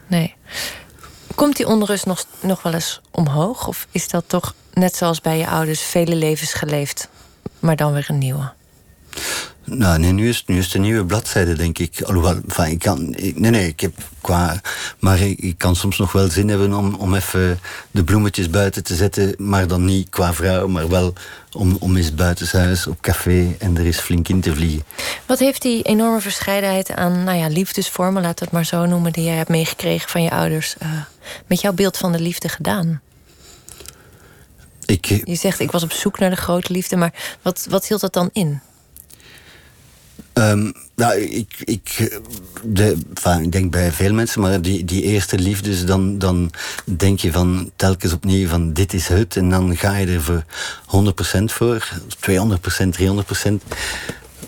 nee. 0.06 0.34
Komt 1.34 1.56
die 1.56 1.66
onrust 1.66 2.06
nog, 2.06 2.24
nog 2.40 2.62
wel 2.62 2.74
eens 2.74 3.00
omhoog? 3.10 3.66
Of 3.66 3.86
is 3.90 4.08
dat 4.08 4.24
toch, 4.26 4.54
net 4.72 4.96
zoals 4.96 5.20
bij 5.20 5.38
je 5.38 5.46
ouders, 5.46 5.80
vele 5.80 6.14
levens 6.14 6.52
geleefd 6.52 7.08
maar 7.58 7.76
dan 7.76 7.92
weer 7.92 8.06
een 8.08 8.18
nieuwe. 8.18 8.52
Nou, 9.64 9.98
nee, 9.98 10.12
nu 10.12 10.28
is, 10.28 10.44
nu 10.46 10.58
is 10.58 10.64
het 10.64 10.74
een 10.74 10.80
nieuwe 10.80 11.04
bladzijde, 11.04 11.54
denk 11.54 11.78
ik. 11.78 12.02
Alhoewel, 12.02 12.36
enfin, 12.48 12.70
ik 12.70 12.78
kan, 12.78 13.14
ik, 13.14 13.38
nee, 13.38 13.50
nee, 13.50 13.66
ik 13.66 13.80
heb 13.80 13.92
qua. 14.20 14.60
Maar 14.98 15.20
ik, 15.20 15.38
ik, 15.38 15.58
kan 15.58 15.76
soms 15.76 15.98
nog 15.98 16.12
wel 16.12 16.30
zin 16.30 16.48
hebben 16.48 16.72
om, 16.72 16.94
om 16.94 17.14
even 17.14 17.60
de 17.90 18.04
bloemetjes 18.04 18.50
buiten 18.50 18.84
te 18.84 18.94
zetten. 18.94 19.34
Maar 19.38 19.66
dan 19.66 19.84
niet 19.84 20.08
qua 20.08 20.34
vrouw, 20.34 20.68
maar 20.68 20.88
wel 20.88 21.12
om, 21.52 21.76
om 21.80 21.96
eens 21.96 22.14
buitenshuis 22.14 22.86
op 22.86 23.00
café 23.00 23.56
en 23.58 23.76
er 23.76 23.86
is 23.86 23.98
flink 23.98 24.28
in 24.28 24.40
te 24.40 24.54
vliegen. 24.54 24.84
Wat 25.26 25.38
heeft 25.38 25.62
die 25.62 25.82
enorme 25.82 26.20
verscheidenheid 26.20 26.90
aan 26.90 27.24
nou 27.24 27.38
ja, 27.38 27.48
liefdesvormen, 27.48 28.22
laat 28.22 28.40
het 28.40 28.50
maar 28.50 28.66
zo 28.66 28.86
noemen, 28.86 29.12
die 29.12 29.24
jij 29.24 29.36
hebt 29.36 29.48
meegekregen 29.48 30.08
van 30.08 30.22
je 30.22 30.30
ouders, 30.30 30.74
uh, 30.82 30.88
met 31.46 31.60
jouw 31.60 31.72
beeld 31.72 31.96
van 31.96 32.12
de 32.12 32.20
liefde 32.20 32.48
gedaan? 32.48 33.00
Ik, 34.90 35.06
je 35.06 35.34
zegt, 35.34 35.60
ik 35.60 35.70
was 35.70 35.82
op 35.82 35.92
zoek 35.92 36.18
naar 36.18 36.30
de 36.30 36.36
grote 36.36 36.72
liefde, 36.72 36.96
maar 36.96 37.12
wat, 37.42 37.66
wat 37.68 37.86
hield 37.86 38.00
dat 38.00 38.12
dan 38.12 38.30
in? 38.32 38.60
Um, 40.34 40.72
nou, 40.94 41.14
ik, 41.20 41.62
ik, 41.64 42.18
de, 42.62 42.96
enfin, 43.14 43.42
ik 43.42 43.52
denk 43.52 43.70
bij 43.70 43.92
veel 43.92 44.12
mensen, 44.12 44.40
maar 44.40 44.62
die, 44.62 44.84
die 44.84 45.02
eerste 45.02 45.38
liefdes, 45.38 45.84
dan, 45.84 46.18
dan 46.18 46.50
denk 46.84 47.20
je 47.20 47.32
van 47.32 47.70
telkens 47.76 48.12
opnieuw 48.12 48.48
van 48.48 48.72
dit 48.72 48.92
is 48.92 49.08
het. 49.08 49.36
En 49.36 49.50
dan 49.50 49.76
ga 49.76 49.96
je 49.96 50.06
er 50.06 50.22
voor 50.22 50.44
100% 51.40 51.44
voor, 51.44 51.88
200%, 52.30 52.32
300%. 52.90 53.76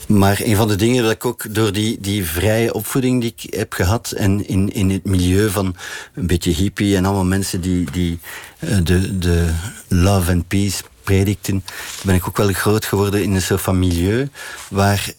Maar 0.09 0.41
een 0.43 0.57
van 0.57 0.69
de 0.69 0.77
dingen 0.77 1.03
dat 1.03 1.13
ik 1.13 1.25
ook 1.25 1.55
door 1.55 1.73
die, 1.73 2.01
die 2.01 2.25
vrije 2.25 2.75
opvoeding 2.75 3.21
die 3.21 3.35
ik 3.37 3.55
heb 3.55 3.73
gehad 3.73 4.11
en 4.11 4.49
in, 4.49 4.73
in 4.73 4.91
het 4.91 5.05
milieu 5.05 5.51
van 5.51 5.77
een 6.15 6.27
beetje 6.27 6.51
hippie 6.51 6.97
en 6.97 7.05
allemaal 7.05 7.25
mensen 7.25 7.61
die, 7.61 7.91
die 7.91 8.19
uh, 8.61 8.77
de, 8.83 9.19
de 9.19 9.55
love 9.89 10.33
and 10.33 10.49
peace 10.49 10.83
predikten, 11.03 11.65
ben 12.05 12.15
ik 12.15 12.29
ook 12.29 12.37
wel 12.37 12.53
groot 12.53 12.85
geworden 12.85 13.23
in 13.23 13.35
een 13.35 13.43
soort 13.43 13.61
van 13.61 13.79
milieu 13.79 14.29
waar 14.69 15.13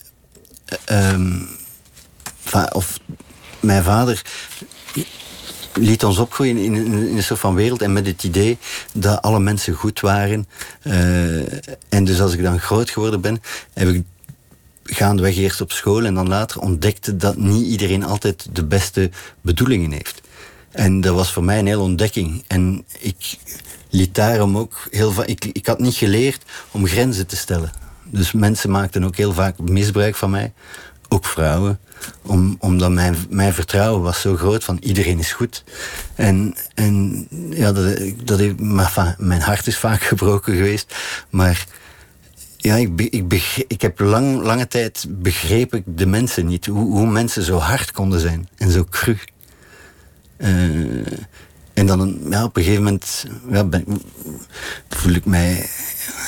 um, 0.92 1.48
of 2.72 3.00
mijn 3.60 3.84
vader 3.84 4.22
liet 5.74 6.04
ons 6.04 6.18
opgroeien 6.18 6.58
in, 6.58 6.76
in, 6.76 6.94
een 6.94 7.24
soort 7.24 7.40
van 7.40 7.56
wereld 7.56 7.82
en 7.82 7.94
met 7.94 8.06
het 8.06 8.24
idee 8.24 8.58
dat 8.94 9.22
alle 9.22 9.40
mensen 9.40 9.74
goed 9.74 10.00
waren. 10.00 10.48
Uh, 10.84 11.64
en 11.90 12.04
dus 12.04 12.22
als 12.22 12.34
ik 12.34 12.44
dan 12.44 12.60
groot 12.60 12.90
geworden 12.90 13.22
ben, 13.22 13.42
heb 13.74 13.88
ik 13.88 14.04
gaandeweg 14.84 15.38
eerst 15.38 15.62
op 15.62 15.72
school 15.72 16.06
en 16.06 16.14
dan 16.14 16.28
later 16.28 16.62
ontdekte 16.62 17.18
dat 17.18 17.38
niet 17.38 17.66
iedereen 17.66 18.04
altijd 18.04 18.48
de 18.52 18.66
beste 18.66 19.10
bedoelingen 19.42 19.92
heeft. 19.92 20.22
En 20.72 21.02
dat 21.02 21.16
was 21.16 21.32
voor 21.32 21.44
mij 21.44 21.60
een 21.60 21.68
hele 21.68 21.80
ontdekking. 21.80 22.44
En 22.48 22.86
ik 23.00 23.38
liet 23.90 24.16
daarom 24.16 24.58
ook 24.58 24.88
heel 24.90 25.12
vaak. 25.12 25.26
Ik, 25.26 25.46
ik 25.46 25.66
had 25.66 25.80
niet 25.80 25.96
geleerd 25.96 26.44
om 26.72 26.88
grenzen 26.88 27.28
te 27.28 27.36
stellen. 27.36 27.72
Dus 28.04 28.32
mensen 28.32 28.72
maakten 28.72 29.04
ook 29.04 29.16
heel 29.16 29.34
vaak 29.34 29.60
misbruik 29.60 30.16
van 30.16 30.30
mij, 30.30 30.54
ook 31.10 31.26
vrouwen. 31.26 31.80
Om, 32.22 32.56
omdat 32.60 32.92
mijn, 32.92 33.16
mijn 33.30 33.54
vertrouwen 33.54 34.02
was 34.02 34.22
zo 34.22 34.36
groot 34.36 34.64
van 34.64 34.78
iedereen 34.82 35.20
is 35.20 35.34
goed. 35.34 35.64
En, 36.16 36.56
en 36.74 37.28
ja, 37.50 37.72
dat, 37.72 38.00
dat 38.24 38.60
maar, 38.60 39.16
mijn 39.18 39.42
hart 39.42 39.68
is 39.68 39.78
vaak 39.78 40.04
gebroken 40.14 40.56
geweest. 40.56 40.96
Maar 41.30 41.66
ja, 42.64 42.76
ik, 42.76 43.02
ik, 43.02 43.66
ik 43.68 43.82
heb 43.82 44.00
lang, 44.00 44.42
lange 44.42 44.68
tijd 44.68 45.06
begrepen 45.10 45.84
de 45.86 46.06
mensen 46.06 46.46
niet. 46.46 46.66
Hoe, 46.66 46.92
hoe 46.92 47.08
mensen 47.08 47.44
zo 47.44 47.58
hard 47.58 47.92
konden 47.92 48.20
zijn 48.20 48.50
en 48.58 48.72
zo 48.72 48.86
cru. 48.90 49.18
Uh, 50.38 51.08
en 51.74 51.86
dan 51.86 52.20
ja, 52.30 52.44
op 52.44 52.58
een 52.58 52.64
gegeven 52.64 52.84
moment 52.84 53.26
ja, 53.50 53.64
ben, 53.64 53.86
voel 54.90 55.14
ik 55.14 55.26
mij 55.26 55.66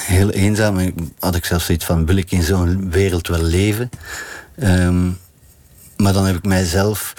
heel 0.05 0.29
eenzaam. 0.29 0.77
En 0.77 1.13
had 1.19 1.35
ik 1.35 1.45
zelfs 1.45 1.65
zoiets 1.65 1.85
van, 1.85 2.05
wil 2.05 2.15
ik 2.17 2.31
in 2.31 2.43
zo'n 2.43 2.91
wereld 2.91 3.27
wel 3.27 3.41
leven? 3.41 3.89
Um, 4.63 5.17
maar 5.97 6.13
dan 6.13 6.25
heb 6.25 6.35
ik 6.35 6.45
mijzelf... 6.45 7.13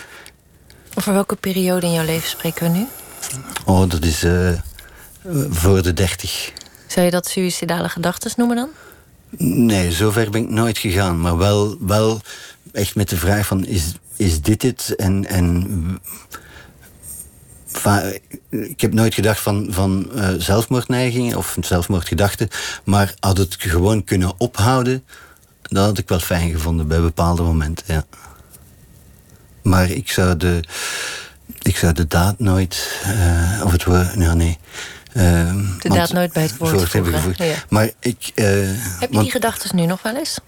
Over 0.94 1.12
welke 1.12 1.36
periode 1.36 1.86
in 1.86 1.92
jouw 1.92 2.04
leven 2.04 2.28
spreken 2.28 2.72
we 2.72 2.78
nu? 2.78 2.86
Oh, 3.64 3.90
dat 3.90 4.04
is 4.04 4.24
uh, 4.24 4.50
voor 5.48 5.82
de 5.82 5.92
dertig. 5.92 6.52
Zou 6.86 7.04
je 7.04 7.10
dat 7.10 7.28
suïcidale 7.28 7.88
gedachten 7.88 8.32
noemen 8.36 8.56
dan? 8.56 8.68
Nee, 9.38 9.92
zover 9.92 10.30
ben 10.30 10.42
ik 10.42 10.50
nooit 10.50 10.78
gegaan. 10.78 11.20
Maar 11.20 11.36
wel, 11.36 11.76
wel 11.80 12.20
echt 12.72 12.94
met 12.94 13.08
de 13.08 13.16
vraag 13.16 13.46
van, 13.46 13.64
is, 13.64 13.92
is 14.16 14.40
dit 14.40 14.62
het? 14.62 14.94
En, 14.96 15.26
en 15.26 16.00
ik 18.50 18.80
heb 18.80 18.92
nooit 18.92 19.14
gedacht 19.14 19.40
van, 19.40 19.66
van 19.70 20.10
uh, 20.14 20.28
zelfmoordneigingen 20.38 21.36
of 21.36 21.56
zelfmoordgedachten. 21.60 22.48
Maar 22.84 23.14
had 23.20 23.38
het 23.38 23.56
gewoon 23.58 24.04
kunnen 24.04 24.40
ophouden, 24.40 25.04
dat 25.62 25.84
had 25.84 25.98
ik 25.98 26.08
wel 26.08 26.20
fijn 26.20 26.50
gevonden 26.50 26.88
bij 26.88 27.00
bepaalde 27.00 27.42
momenten, 27.42 27.84
ja. 27.88 28.04
Maar 29.62 29.90
ik 29.90 30.10
zou 30.10 30.36
de... 30.36 30.60
Ik 31.62 31.76
zou 31.76 31.92
de 31.92 32.06
daad 32.06 32.38
nooit, 32.38 33.00
uh, 33.06 33.62
of 33.64 33.72
het 33.72 33.84
woord, 33.84 34.14
nou 34.14 34.36
nee. 34.36 34.58
Uh, 35.16 35.54
de 35.80 35.88
daad 35.88 36.12
nooit 36.12 36.32
bij 36.32 36.42
het 36.42 36.56
woord. 36.56 37.36
Ja. 37.36 37.54
Maar 37.68 37.90
ik... 38.00 38.32
Uh, 38.34 38.46
Heb 39.00 39.12
je 39.12 39.18
die 39.18 39.30
gedachten 39.30 39.76
nu 39.76 39.86
nog 39.86 40.02
wel 40.02 40.16
eens? 40.16 40.38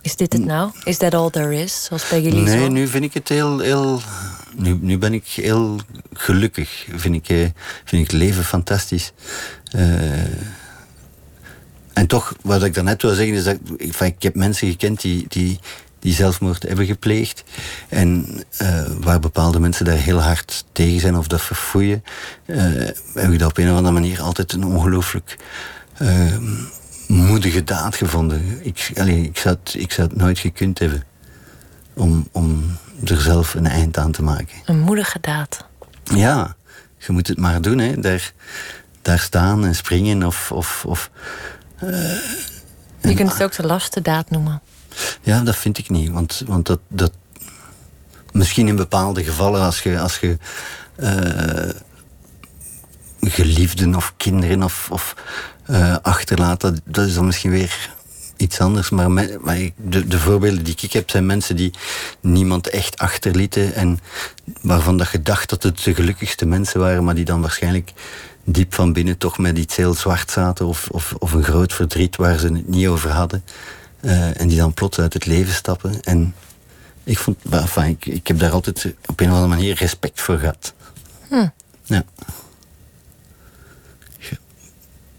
Is 0.00 0.16
dit 0.16 0.32
het 0.32 0.44
nou? 0.44 0.70
Is 0.84 0.96
that 0.96 1.14
all 1.14 1.30
there 1.30 1.62
is? 1.62 1.84
Zoals 1.84 2.04
Peggy 2.04 2.28
Lee 2.28 2.42
Nee, 2.42 2.70
nu 2.70 2.88
vind 2.88 3.04
ik 3.04 3.14
het 3.14 3.28
heel... 3.28 3.58
heel 3.58 4.00
nu, 4.54 4.78
nu 4.80 4.98
ben 4.98 5.14
ik 5.14 5.26
heel 5.26 5.80
gelukkig. 6.12 6.86
Vind 6.94 7.14
ik, 7.14 7.28
uh, 7.28 7.46
vind 7.84 8.02
ik 8.02 8.10
het 8.10 8.12
leven 8.12 8.44
fantastisch. 8.44 9.12
en 11.92 12.06
toch, 12.06 12.34
wat 12.42 12.64
ik 12.64 12.74
daarnet 12.74 13.02
wil 13.02 13.14
zeggen, 13.14 13.34
is 13.34 13.44
dat 13.44 13.58
ik, 13.76 14.00
ik 14.00 14.22
heb 14.22 14.34
mensen 14.34 14.68
gekend 14.68 15.00
die, 15.00 15.24
die, 15.28 15.60
die 16.06 16.14
zelfmoord 16.14 16.62
hebben 16.62 16.86
gepleegd. 16.86 17.44
En 17.88 18.26
uh, 18.62 18.86
waar 19.00 19.20
bepaalde 19.20 19.60
mensen 19.60 19.84
daar 19.84 19.96
heel 19.96 20.22
hard 20.22 20.64
tegen 20.72 21.00
zijn 21.00 21.16
of 21.16 21.26
dat 21.26 21.40
verfoeien, 21.40 22.04
uh, 22.46 22.58
heb 23.14 23.32
ik 23.32 23.38
dat 23.38 23.48
op 23.48 23.58
een 23.58 23.70
of 23.70 23.76
andere 23.76 23.94
manier 23.94 24.22
altijd 24.22 24.52
een 24.52 24.64
ongelooflijk 24.64 25.36
uh, 26.02 26.36
moedige 27.06 27.64
daad 27.64 27.96
gevonden. 27.96 28.58
Ik, 28.62 28.90
allez, 28.94 29.26
ik, 29.26 29.38
zou 29.38 29.56
het, 29.62 29.74
ik 29.74 29.92
zou 29.92 30.08
het 30.08 30.16
nooit 30.16 30.38
gekund 30.38 30.78
hebben 30.78 31.02
om, 31.94 32.28
om 32.32 32.76
er 33.04 33.20
zelf 33.20 33.54
een 33.54 33.66
eind 33.66 33.98
aan 33.98 34.12
te 34.12 34.22
maken. 34.22 34.56
Een 34.64 34.80
moedige 34.80 35.18
daad. 35.20 35.64
Ja, 36.04 36.56
je 36.98 37.12
moet 37.12 37.26
het 37.26 37.38
maar 37.38 37.60
doen. 37.60 37.78
Hè. 37.78 38.00
Daar, 38.00 38.32
daar 39.02 39.18
staan 39.18 39.64
en 39.64 39.74
springen 39.74 40.22
of... 40.22 40.52
of, 40.52 40.84
of 40.86 41.10
je 43.00 43.14
kunt 43.14 43.32
het 43.32 43.42
ook 43.42 43.56
de 43.56 43.66
laste 43.66 44.02
daad 44.02 44.30
noemen. 44.30 44.62
Ja, 45.22 45.40
dat 45.40 45.56
vind 45.56 45.78
ik 45.78 45.90
niet. 45.90 46.10
Want, 46.10 46.42
want 46.46 46.66
dat, 46.66 46.80
dat. 46.88 47.12
Misschien 48.32 48.68
in 48.68 48.76
bepaalde 48.76 49.24
gevallen, 49.24 49.60
als 49.60 49.82
je. 49.82 50.00
Als 50.00 50.18
je 50.18 50.38
uh, 50.98 51.70
geliefden 53.20 53.94
of 53.94 54.14
kinderen 54.16 54.62
of, 54.62 54.88
of 54.90 55.14
uh, 55.70 55.96
achterlaat, 56.02 56.60
dat, 56.60 56.80
dat 56.84 57.06
is 57.06 57.14
dan 57.14 57.26
misschien 57.26 57.50
weer 57.50 57.90
iets 58.36 58.60
anders. 58.60 58.90
Maar, 58.90 59.10
maar 59.10 59.70
de, 59.76 60.06
de, 60.06 60.18
voorbeelden 60.18 60.64
die 60.64 60.76
ik 60.80 60.92
heb 60.92 61.10
zijn 61.10 61.26
mensen 61.26 61.56
die 61.56 61.72
niemand 62.20 62.68
echt 62.68 62.98
achterlieten. 62.98 63.74
En 63.74 63.98
waarvan 64.60 64.96
dat 64.96 65.10
je 65.10 65.22
dacht 65.22 65.50
dat 65.50 65.62
het 65.62 65.84
de 65.84 65.94
gelukkigste 65.94 66.46
mensen 66.46 66.80
waren, 66.80 67.04
maar 67.04 67.14
die 67.14 67.24
dan 67.24 67.40
waarschijnlijk 67.40 67.92
diep 68.44 68.74
van 68.74 68.92
binnen 68.92 69.18
toch 69.18 69.38
met 69.38 69.58
iets 69.58 69.76
heel 69.76 69.94
zwart 69.94 70.30
zaten. 70.30 70.66
Of, 70.66 70.88
of 71.18 71.32
een 71.32 71.44
groot 71.44 71.72
verdriet 71.72 72.16
waar 72.16 72.38
ze 72.38 72.46
het 72.46 72.68
niet 72.68 72.86
over 72.86 73.10
hadden. 73.10 73.44
Uh, 74.06 74.40
en 74.40 74.48
die 74.48 74.58
dan 74.58 74.74
plots 74.74 74.98
uit 74.98 75.12
het 75.12 75.26
leven 75.26 75.54
stappen. 75.54 76.00
En 76.02 76.34
ik, 77.04 77.18
vond, 77.18 77.38
enfin, 77.50 77.84
ik, 77.84 78.06
ik 78.06 78.26
heb 78.26 78.38
daar 78.38 78.50
altijd 78.50 78.94
op 79.06 79.20
een 79.20 79.26
of 79.26 79.34
andere 79.34 79.54
manier 79.54 79.74
respect 79.74 80.20
voor 80.20 80.38
gehad. 80.38 80.74
Hm. 81.28 81.46
Ja. 81.84 82.04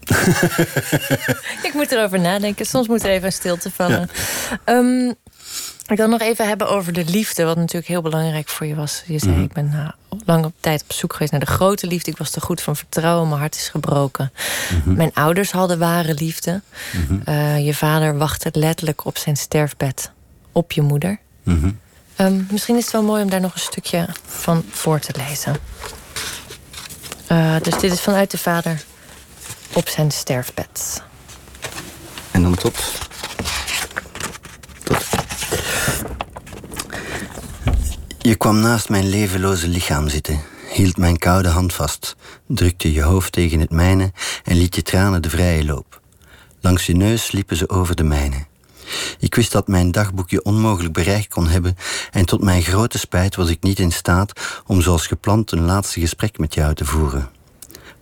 ik 1.68 1.70
moet 1.74 1.92
erover 1.92 2.20
nadenken. 2.20 2.66
Soms 2.66 2.88
moet 2.88 3.02
er 3.02 3.10
even 3.10 3.26
een 3.26 3.32
stilte 3.32 3.70
vallen. 3.70 4.10
Ja. 4.66 4.76
Um, 4.76 5.14
ik 5.88 5.96
wil 5.96 6.08
nog 6.08 6.20
even 6.20 6.48
hebben 6.48 6.68
over 6.68 6.92
de 6.92 7.04
liefde, 7.04 7.44
wat 7.44 7.56
natuurlijk 7.56 7.86
heel 7.86 8.02
belangrijk 8.02 8.48
voor 8.48 8.66
je 8.66 8.74
was. 8.74 9.02
Je 9.06 9.18
zei, 9.18 9.30
mm 9.30 9.36
-hmm. 9.36 9.44
ik 9.44 9.52
ben 9.52 9.72
uh, 9.74 10.18
lange 10.24 10.52
tijd 10.60 10.82
op 10.82 10.92
zoek 10.92 11.12
geweest 11.12 11.30
naar 11.30 11.40
de 11.40 11.46
grote 11.46 11.86
liefde. 11.86 12.10
Ik 12.10 12.18
was 12.18 12.30
te 12.30 12.40
goed 12.40 12.60
van 12.60 12.76
vertrouwen, 12.76 13.28
mijn 13.28 13.40
hart 13.40 13.54
is 13.54 13.68
gebroken. 13.68 14.32
Mm 14.72 14.80
-hmm. 14.82 14.96
Mijn 14.96 15.14
ouders 15.14 15.50
hadden 15.50 15.78
ware 15.78 16.14
liefde. 16.14 16.60
Mm 16.92 17.06
-hmm. 17.06 17.34
uh, 17.34 17.66
je 17.66 17.74
vader 17.74 18.18
wachtte 18.18 18.50
letterlijk 18.52 19.04
op 19.04 19.18
zijn 19.18 19.36
sterfbed 19.36 20.10
op 20.52 20.72
je 20.72 20.82
moeder. 20.82 21.18
Um, 22.20 22.46
misschien 22.50 22.76
is 22.76 22.82
het 22.82 22.92
wel 22.92 23.02
mooi 23.02 23.22
om 23.22 23.30
daar 23.30 23.40
nog 23.40 23.54
een 23.54 23.60
stukje 23.60 24.08
van 24.26 24.64
voor 24.70 24.98
te 24.98 25.14
lezen. 25.28 25.56
Uh, 27.32 27.56
dus 27.62 27.78
dit 27.78 27.92
is 27.92 28.00
vanuit 28.00 28.30
de 28.30 28.38
vader 28.38 28.84
op 29.72 29.88
zijn 29.88 30.10
sterfbed. 30.10 31.02
En 32.30 32.42
dan. 32.42 32.54
Tot. 32.54 33.07
Je 38.28 38.36
kwam 38.36 38.60
naast 38.60 38.88
mijn 38.88 39.08
levenloze 39.08 39.68
lichaam 39.68 40.08
zitten, 40.08 40.40
hield 40.72 40.96
mijn 40.96 41.18
koude 41.18 41.48
hand 41.48 41.72
vast, 41.72 42.16
drukte 42.46 42.92
je 42.92 43.02
hoofd 43.02 43.32
tegen 43.32 43.60
het 43.60 43.70
mijne 43.70 44.12
en 44.44 44.56
liet 44.56 44.74
je 44.74 44.82
tranen 44.82 45.22
de 45.22 45.30
vrije 45.30 45.64
loop. 45.64 46.00
Langs 46.60 46.86
je 46.86 46.96
neus 46.96 47.32
liepen 47.32 47.56
ze 47.56 47.68
over 47.68 47.94
de 47.94 48.02
mijne. 48.02 48.46
Ik 49.18 49.34
wist 49.34 49.52
dat 49.52 49.68
mijn 49.68 49.90
dagboekje 49.90 50.42
onmogelijk 50.42 50.94
bereik 50.94 51.28
kon 51.28 51.46
hebben 51.46 51.76
en 52.10 52.24
tot 52.24 52.42
mijn 52.42 52.62
grote 52.62 52.98
spijt 52.98 53.36
was 53.36 53.48
ik 53.48 53.62
niet 53.62 53.78
in 53.78 53.92
staat 53.92 54.32
om 54.66 54.80
zoals 54.80 55.06
gepland 55.06 55.52
een 55.52 55.64
laatste 55.64 56.00
gesprek 56.00 56.38
met 56.38 56.54
jou 56.54 56.74
te 56.74 56.84
voeren. 56.84 57.30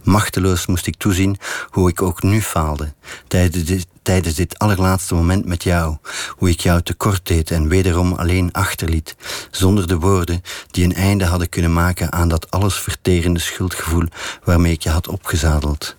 Machteloos 0.03 0.67
moest 0.67 0.87
ik 0.87 0.97
toezien 0.97 1.39
hoe 1.71 1.89
ik 1.89 2.03
ook 2.03 2.23
nu 2.23 2.43
faalde, 2.43 2.95
tijdens 3.29 3.65
dit, 3.65 3.87
tijdens 4.07 4.35
dit 4.35 4.59
allerlaatste 4.59 5.15
moment 5.15 5.45
met 5.45 5.63
jou, 5.63 5.97
hoe 6.29 6.49
ik 6.49 6.61
jou 6.61 6.83
tekort 6.83 7.27
deed 7.27 7.51
en 7.51 7.69
wederom 7.69 8.13
alleen 8.13 8.53
achterliet, 8.53 9.17
zonder 9.51 9.87
de 9.87 9.99
woorden 9.99 10.43
die 10.71 10.85
een 10.85 10.95
einde 10.95 11.25
hadden 11.25 11.49
kunnen 11.49 11.73
maken 11.73 12.13
aan 12.13 12.29
dat 12.29 12.51
allesverterende 12.51 13.41
schuldgevoel 13.41 14.07
waarmee 14.45 14.73
ik 14.73 14.83
je 14.83 14.91
had 14.91 15.09
opgezadeld. 15.09 15.97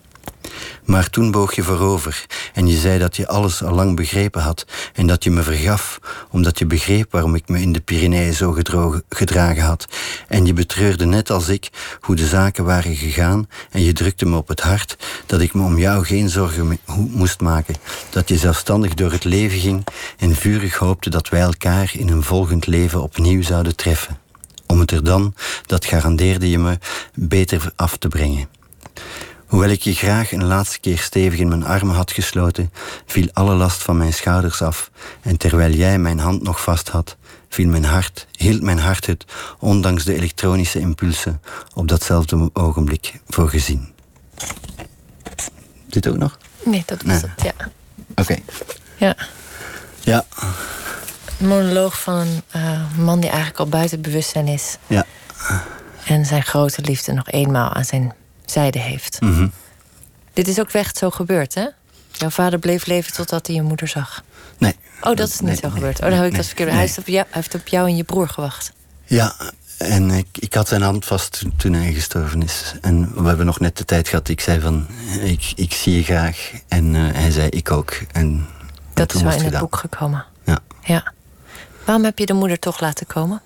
Maar 0.85 1.09
toen 1.09 1.31
boog 1.31 1.55
je 1.55 1.63
voorover 1.63 2.25
en 2.53 2.67
je 2.67 2.77
zei 2.77 2.99
dat 2.99 3.15
je 3.15 3.27
alles 3.27 3.63
al 3.63 3.73
lang 3.73 3.95
begrepen 3.95 4.41
had 4.41 4.65
en 4.93 5.07
dat 5.07 5.23
je 5.23 5.31
me 5.31 5.43
vergaf 5.43 5.99
omdat 6.31 6.59
je 6.59 6.65
begreep 6.65 7.11
waarom 7.11 7.35
ik 7.35 7.47
me 7.47 7.61
in 7.61 7.73
de 7.73 7.79
Pyreneeën 7.79 8.33
zo 8.33 8.57
gedragen 9.09 9.63
had. 9.63 9.87
En 10.27 10.45
je 10.45 10.53
betreurde 10.53 11.05
net 11.05 11.29
als 11.29 11.47
ik 11.47 11.69
hoe 11.99 12.15
de 12.15 12.27
zaken 12.27 12.65
waren 12.65 12.95
gegaan 12.95 13.47
en 13.71 13.83
je 13.83 13.93
drukte 13.93 14.25
me 14.25 14.37
op 14.37 14.47
het 14.47 14.61
hart 14.61 14.97
dat 15.25 15.41
ik 15.41 15.53
me 15.53 15.63
om 15.63 15.77
jou 15.77 16.05
geen 16.05 16.29
zorgen 16.29 16.79
moest 17.11 17.41
maken, 17.41 17.75
dat 18.09 18.29
je 18.29 18.37
zelfstandig 18.37 18.93
door 18.93 19.11
het 19.11 19.23
leven 19.23 19.59
ging 19.59 19.85
en 20.17 20.35
vurig 20.35 20.75
hoopte 20.75 21.09
dat 21.09 21.29
wij 21.29 21.41
elkaar 21.41 21.91
in 21.93 22.09
een 22.09 22.23
volgend 22.23 22.67
leven 22.67 23.01
opnieuw 23.01 23.41
zouden 23.41 23.75
treffen. 23.75 24.17
Om 24.67 24.79
het 24.79 24.91
er 24.91 25.03
dan, 25.03 25.33
dat 25.65 25.85
garandeerde 25.85 26.49
je 26.49 26.59
me, 26.59 26.77
beter 27.13 27.71
af 27.75 27.97
te 27.97 28.07
brengen. 28.07 28.47
Hoewel 29.47 29.69
ik 29.69 29.81
je 29.81 29.93
graag 29.93 30.31
een 30.31 30.43
laatste 30.43 30.79
keer 30.79 30.97
stevig 30.97 31.39
in 31.39 31.47
mijn 31.47 31.65
armen 31.65 31.95
had 31.95 32.11
gesloten, 32.11 32.71
viel 33.05 33.29
alle 33.33 33.55
last 33.55 33.83
van 33.83 33.97
mijn 33.97 34.13
schouders 34.13 34.61
af. 34.61 34.91
En 35.21 35.37
terwijl 35.37 35.71
jij 35.71 35.99
mijn 35.99 36.19
hand 36.19 36.43
nog 36.43 36.61
vast 36.61 36.89
had, 36.89 37.17
viel 37.49 37.67
mijn 37.67 37.83
hart, 37.83 38.27
hield 38.31 38.61
mijn 38.61 38.79
hart 38.79 39.05
het, 39.05 39.25
ondanks 39.59 40.03
de 40.03 40.15
elektronische 40.15 40.79
impulsen, 40.79 41.41
op 41.73 41.87
datzelfde 41.87 42.49
ogenblik 42.53 43.19
voor 43.27 43.49
gezien. 43.49 43.93
Dit 45.85 46.07
ook 46.07 46.17
nog? 46.17 46.37
Nee, 46.63 46.83
dat 46.85 47.01
was 47.01 47.21
nee. 47.21 47.31
het, 47.35 47.43
ja. 47.43 47.69
Oké. 48.09 48.21
Okay. 48.21 48.43
Ja. 48.97 49.15
Ja. 49.99 50.25
Een 51.39 51.47
monoloog 51.47 52.01
van 52.01 52.15
een 52.15 52.41
uh, 52.55 52.97
man 52.97 53.19
die 53.19 53.29
eigenlijk 53.29 53.59
al 53.59 53.67
buiten 53.67 54.01
bewustzijn 54.01 54.47
is. 54.47 54.77
Ja. 54.87 55.05
En 56.05 56.25
zijn 56.25 56.43
grote 56.43 56.81
liefde 56.81 57.13
nog 57.13 57.29
eenmaal 57.29 57.73
aan 57.73 57.85
zijn 57.85 58.13
zijde 58.51 58.79
heeft. 58.79 59.21
Mm 59.21 59.33
-hmm. 59.33 59.51
Dit 60.33 60.47
is 60.47 60.59
ook 60.59 60.71
echt 60.71 60.97
zo 60.97 61.09
gebeurd, 61.09 61.53
hè? 61.53 61.67
Jouw 62.11 62.29
vader 62.29 62.59
bleef 62.59 62.85
leven 62.85 63.13
totdat 63.13 63.47
hij 63.47 63.55
je 63.55 63.61
moeder 63.61 63.87
zag. 63.87 64.23
Nee. 64.57 64.75
Oh, 65.01 65.15
dat 65.15 65.27
is 65.27 65.39
niet 65.39 65.49
nee, 65.49 65.55
zo 65.55 65.69
gebeurd. 65.69 65.99
Oh, 65.99 66.09
dan 66.09 66.17
heb 66.17 66.25
ik 66.25 66.35
dat 66.35 66.45
verkeerd. 66.45 66.69
Hij, 66.69 66.79
heeft 66.79 66.97
op 66.97 67.07
jou, 67.07 67.25
hij 67.29 67.41
heeft 67.41 67.55
op 67.55 67.67
jou 67.67 67.87
en 67.87 67.95
je 67.95 68.03
broer 68.03 68.29
gewacht. 68.29 68.71
Ja, 69.05 69.35
en 69.77 70.11
ik, 70.11 70.27
ik 70.39 70.53
had 70.53 70.67
zijn 70.67 70.81
hand 70.81 71.05
vast 71.05 71.43
toen 71.57 71.73
hij 71.73 71.93
gestorven 71.93 72.41
is. 72.41 72.73
En 72.81 73.23
we 73.23 73.27
hebben 73.27 73.45
nog 73.45 73.59
net 73.59 73.77
de 73.77 73.85
tijd 73.85 74.07
gehad. 74.07 74.29
Ik 74.29 74.41
zei 74.41 74.59
van, 74.59 74.87
ik, 75.23 75.51
ik 75.55 75.73
zie 75.73 75.95
je 75.95 76.03
graag. 76.03 76.51
En 76.67 76.93
uh, 76.93 77.13
hij 77.13 77.31
zei, 77.31 77.49
ik 77.49 77.71
ook. 77.71 77.97
En 78.11 78.47
dat 78.93 79.13
is 79.13 79.21
wel 79.21 79.31
in 79.31 79.37
het 79.37 79.45
gedaan. 79.45 79.61
boek 79.61 79.75
gekomen. 79.75 80.25
Ja. 80.43 80.59
ja. 80.83 81.13
Waarom 81.85 82.03
heb 82.03 82.19
je 82.19 82.25
de 82.25 82.33
moeder 82.33 82.59
toch 82.59 82.79
laten 82.79 83.07
komen? 83.07 83.41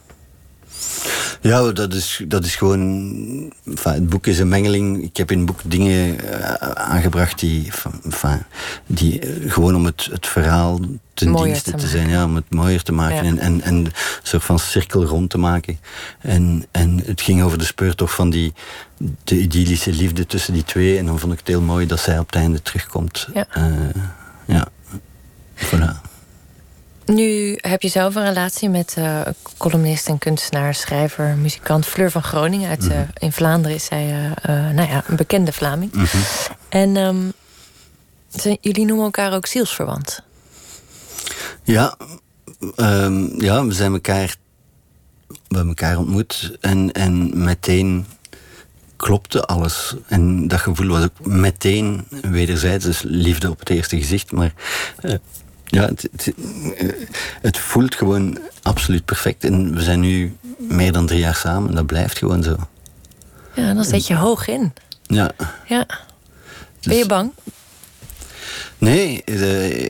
Ja, 1.41 1.71
dat 1.71 1.93
is, 1.93 2.21
dat 2.27 2.45
is 2.45 2.55
gewoon. 2.55 3.53
Enfin, 3.65 3.93
het 3.93 4.09
boek 4.09 4.27
is 4.27 4.39
een 4.39 4.49
mengeling. 4.49 5.03
Ik 5.03 5.17
heb 5.17 5.31
in 5.31 5.37
het 5.37 5.45
boek 5.45 5.59
dingen 5.65 6.25
uh, 6.25 6.53
aangebracht 6.73 7.39
die, 7.39 7.71
enfin, 8.03 8.43
die 8.85 9.25
uh, 9.25 9.51
gewoon 9.51 9.75
om 9.75 9.85
het, 9.85 10.07
het 10.11 10.27
verhaal 10.27 10.79
ten 11.13 11.29
mooier 11.29 11.45
dienste 11.45 11.71
te, 11.71 11.77
te, 11.77 11.87
zijn, 11.87 12.09
ja, 12.09 12.23
om 12.23 12.35
het 12.35 12.49
mooier 12.49 12.83
te 12.83 12.91
maken 12.91 13.23
ja. 13.23 13.29
en, 13.29 13.39
en, 13.39 13.61
en 13.61 13.75
een 13.75 13.91
soort 14.23 14.43
van 14.43 14.59
cirkel 14.59 15.05
rond 15.05 15.29
te 15.29 15.37
maken. 15.37 15.79
En, 16.19 16.65
en 16.71 17.01
het 17.05 17.21
ging 17.21 17.43
over 17.43 17.57
de 17.57 17.65
speurtocht 17.65 18.13
van 18.13 18.29
die 18.29 18.53
de 19.23 19.39
idyllische 19.39 19.93
liefde 19.93 20.25
tussen 20.25 20.53
die 20.53 20.63
twee. 20.63 20.97
En 20.97 21.05
dan 21.05 21.19
vond 21.19 21.31
ik 21.31 21.39
het 21.39 21.47
heel 21.47 21.61
mooi 21.61 21.85
dat 21.85 21.99
zij 21.99 22.19
op 22.19 22.25
het 22.25 22.35
einde 22.35 22.61
terugkomt. 22.61 23.27
Ja. 23.33 23.47
Uh, 23.57 23.89
ja. 24.45 24.67
Voilà. 25.55 26.10
Nu 27.13 27.57
heb 27.61 27.81
je 27.81 27.87
zelf 27.87 28.15
een 28.15 28.25
relatie 28.25 28.69
met 28.69 28.95
uh, 28.97 29.21
columnist 29.57 30.07
en 30.07 30.17
kunstenaar, 30.17 30.75
schrijver, 30.75 31.35
muzikant 31.37 31.85
Fleur 31.85 32.11
van 32.11 32.23
Groningen. 32.23 32.69
Uit, 32.69 32.85
uh, 32.85 32.99
in 33.17 33.31
Vlaanderen 33.31 33.75
is 33.75 33.85
zij 33.85 34.33
uh, 34.49 34.71
nou 34.71 34.89
ja, 34.89 35.03
een 35.07 35.15
bekende 35.15 35.51
Vlaming. 35.51 35.93
Mm 35.93 36.05
-hmm. 36.05 36.21
En 36.69 36.97
um, 36.97 37.33
zijn, 38.29 38.57
jullie 38.61 38.85
noemen 38.85 39.05
elkaar 39.05 39.33
ook 39.33 39.45
zielsverwant. 39.45 40.23
Ja, 41.63 41.97
um, 42.75 43.41
ja, 43.41 43.65
we 43.65 43.73
zijn 43.73 43.93
elkaar 43.93 44.35
hebben 45.47 45.67
elkaar 45.67 45.97
ontmoet 45.97 46.57
en, 46.59 46.91
en 46.91 47.43
meteen 47.43 48.05
klopte 48.95 49.45
alles. 49.45 49.95
En 50.07 50.47
dat 50.47 50.59
gevoel 50.59 50.87
was 50.87 51.03
ook 51.03 51.25
meteen 51.25 52.07
wederzijds, 52.21 52.85
dus 52.85 53.01
liefde 53.01 53.49
op 53.49 53.59
het 53.59 53.69
eerste 53.69 53.97
gezicht. 53.97 54.31
Maar 54.31 54.53
ja, 55.71 55.85
het, 55.85 56.07
het, 56.11 56.33
eh, 56.77 56.89
het, 57.41 57.57
voelt 57.57 57.95
gewoon 57.95 58.37
absoluut 58.61 59.05
perfect. 59.05 59.43
En 59.43 59.75
we 59.75 59.81
zijn 59.81 59.99
nu 59.99 60.35
meer 60.57 60.91
dan 60.91 61.05
drie 61.05 61.19
jaar 61.19 61.35
samen 61.35 61.69
en 61.69 61.75
dat 61.75 61.85
blijft 61.85 62.17
gewoon 62.17 62.43
zo. 62.43 62.55
Ja, 63.55 63.73
dan 63.73 63.83
zet 63.83 64.07
je 64.07 64.15
hoog 64.15 64.47
in. 64.47 64.73
Ja. 65.03 65.31
ja. 65.65 65.85
Ben 66.81 66.97
je 66.97 67.05
bang? 67.05 67.31
Nee, 68.77 69.21
uh, 69.25 69.39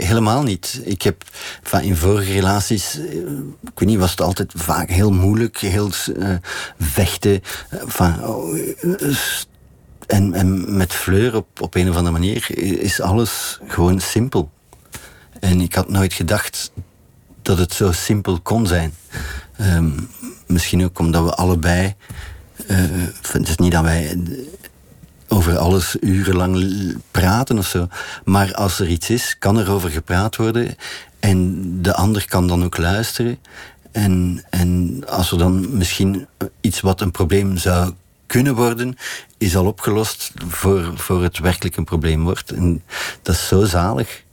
helemaal 0.06 0.44
niet. 0.44 0.82
Ik 0.84 1.02
heb 1.02 1.24
van 1.64 1.82
in 1.82 1.96
vorige 1.96 2.32
relaties, 2.32 3.00
uh, 3.00 3.06
ik 3.64 3.80
weet 3.80 3.90
niet, 3.90 4.00
was 4.00 4.12
het 4.12 4.22
altijd 4.22 4.52
vaak 4.56 4.90
heel 4.90 5.12
moeilijk, 5.12 5.58
heel 5.58 5.90
uh, 6.18 6.36
vechten. 6.80 7.42
van, 7.70 8.26
oh, 8.26 8.58
en, 10.08 10.34
en 10.34 10.78
met 10.78 10.94
Fleur 10.94 11.36
op, 11.36 11.62
op 11.62 11.76
een 11.76 11.90
of 11.90 11.96
andere 11.96 12.18
manier 12.18 12.58
is 12.82 13.02
alles 13.02 13.60
gewoon 13.68 14.00
simpel. 14.00 14.52
En 15.42 15.62
ik 15.62 15.76
had 15.76 15.89
nooit 15.89 16.14
gedacht 16.14 16.72
dat 17.42 17.58
het 17.58 17.74
zo 17.74 17.92
simpel 17.92 18.39
kon 18.39 18.68
zijn. 18.68 18.94
Um, 19.62 20.10
misschien 20.48 20.84
ook 20.84 21.00
omdat 21.00 21.24
we 21.24 21.34
allebei. 21.34 21.96
het 23.32 23.48
is 23.48 23.56
niet 23.56 23.72
dat 23.72 23.84
wij 23.84 24.18
over 25.28 25.58
alles 25.58 25.96
urenlang 26.00 26.96
praten 27.12 27.58
of 27.58 27.68
zo. 27.68 27.88
Maar 28.24 28.54
als 28.54 28.80
er 28.80 28.88
iets 28.88 29.10
is, 29.10 29.36
kan 29.39 29.58
er 29.58 29.72
over 29.72 29.89
gepraat 29.89 30.36
worden. 30.36 30.76
En 31.20 31.62
de 31.82 31.94
ander 31.94 32.26
kan 32.28 32.48
dan 32.48 32.64
ook 32.64 32.78
luisteren. 32.78 33.39
En, 33.92 34.44
en 34.50 35.02
als 35.08 35.32
er 35.32 35.38
dan 35.38 35.78
misschien 35.78 36.28
iets 36.62 36.82
wat 36.82 37.02
een 37.02 37.12
probleem 37.12 37.58
zou 37.58 37.94
kunnen 38.28 38.56
worden, 38.56 38.98
is 39.38 39.56
al 39.56 39.66
opgelost 39.66 40.32
voor, 40.48 40.92
voor 40.96 41.24
het 41.24 41.39
werkelijk 41.39 41.76
een 41.76 41.84
probleem 41.84 42.24
wordt. 42.24 42.52
En 42.52 42.84
dat 43.22 43.36
is 43.36 43.48
zo 43.48 43.66
zalig. 43.66 44.24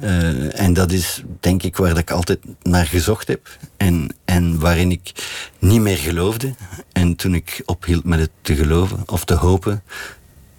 Uh, 0.00 0.60
en 0.60 0.72
dat 0.72 0.92
is 0.92 1.22
denk 1.40 1.62
ik 1.62 1.76
waar 1.76 1.96
ik 1.96 2.10
altijd 2.10 2.38
naar 2.62 2.86
gezocht 2.86 3.28
heb. 3.28 3.48
En, 3.76 4.08
en 4.24 4.58
waarin 4.58 4.90
ik 4.90 5.12
niet 5.58 5.80
meer 5.80 5.96
geloofde. 5.96 6.54
En 6.92 7.16
toen 7.16 7.34
ik 7.34 7.62
ophield 7.64 8.04
met 8.04 8.18
het 8.18 8.30
te 8.42 8.54
geloven 8.54 9.02
of 9.06 9.24
te 9.24 9.34
hopen, 9.34 9.82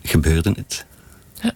gebeurde 0.01 0.53
het. 0.55 0.85
Ja. 1.41 1.53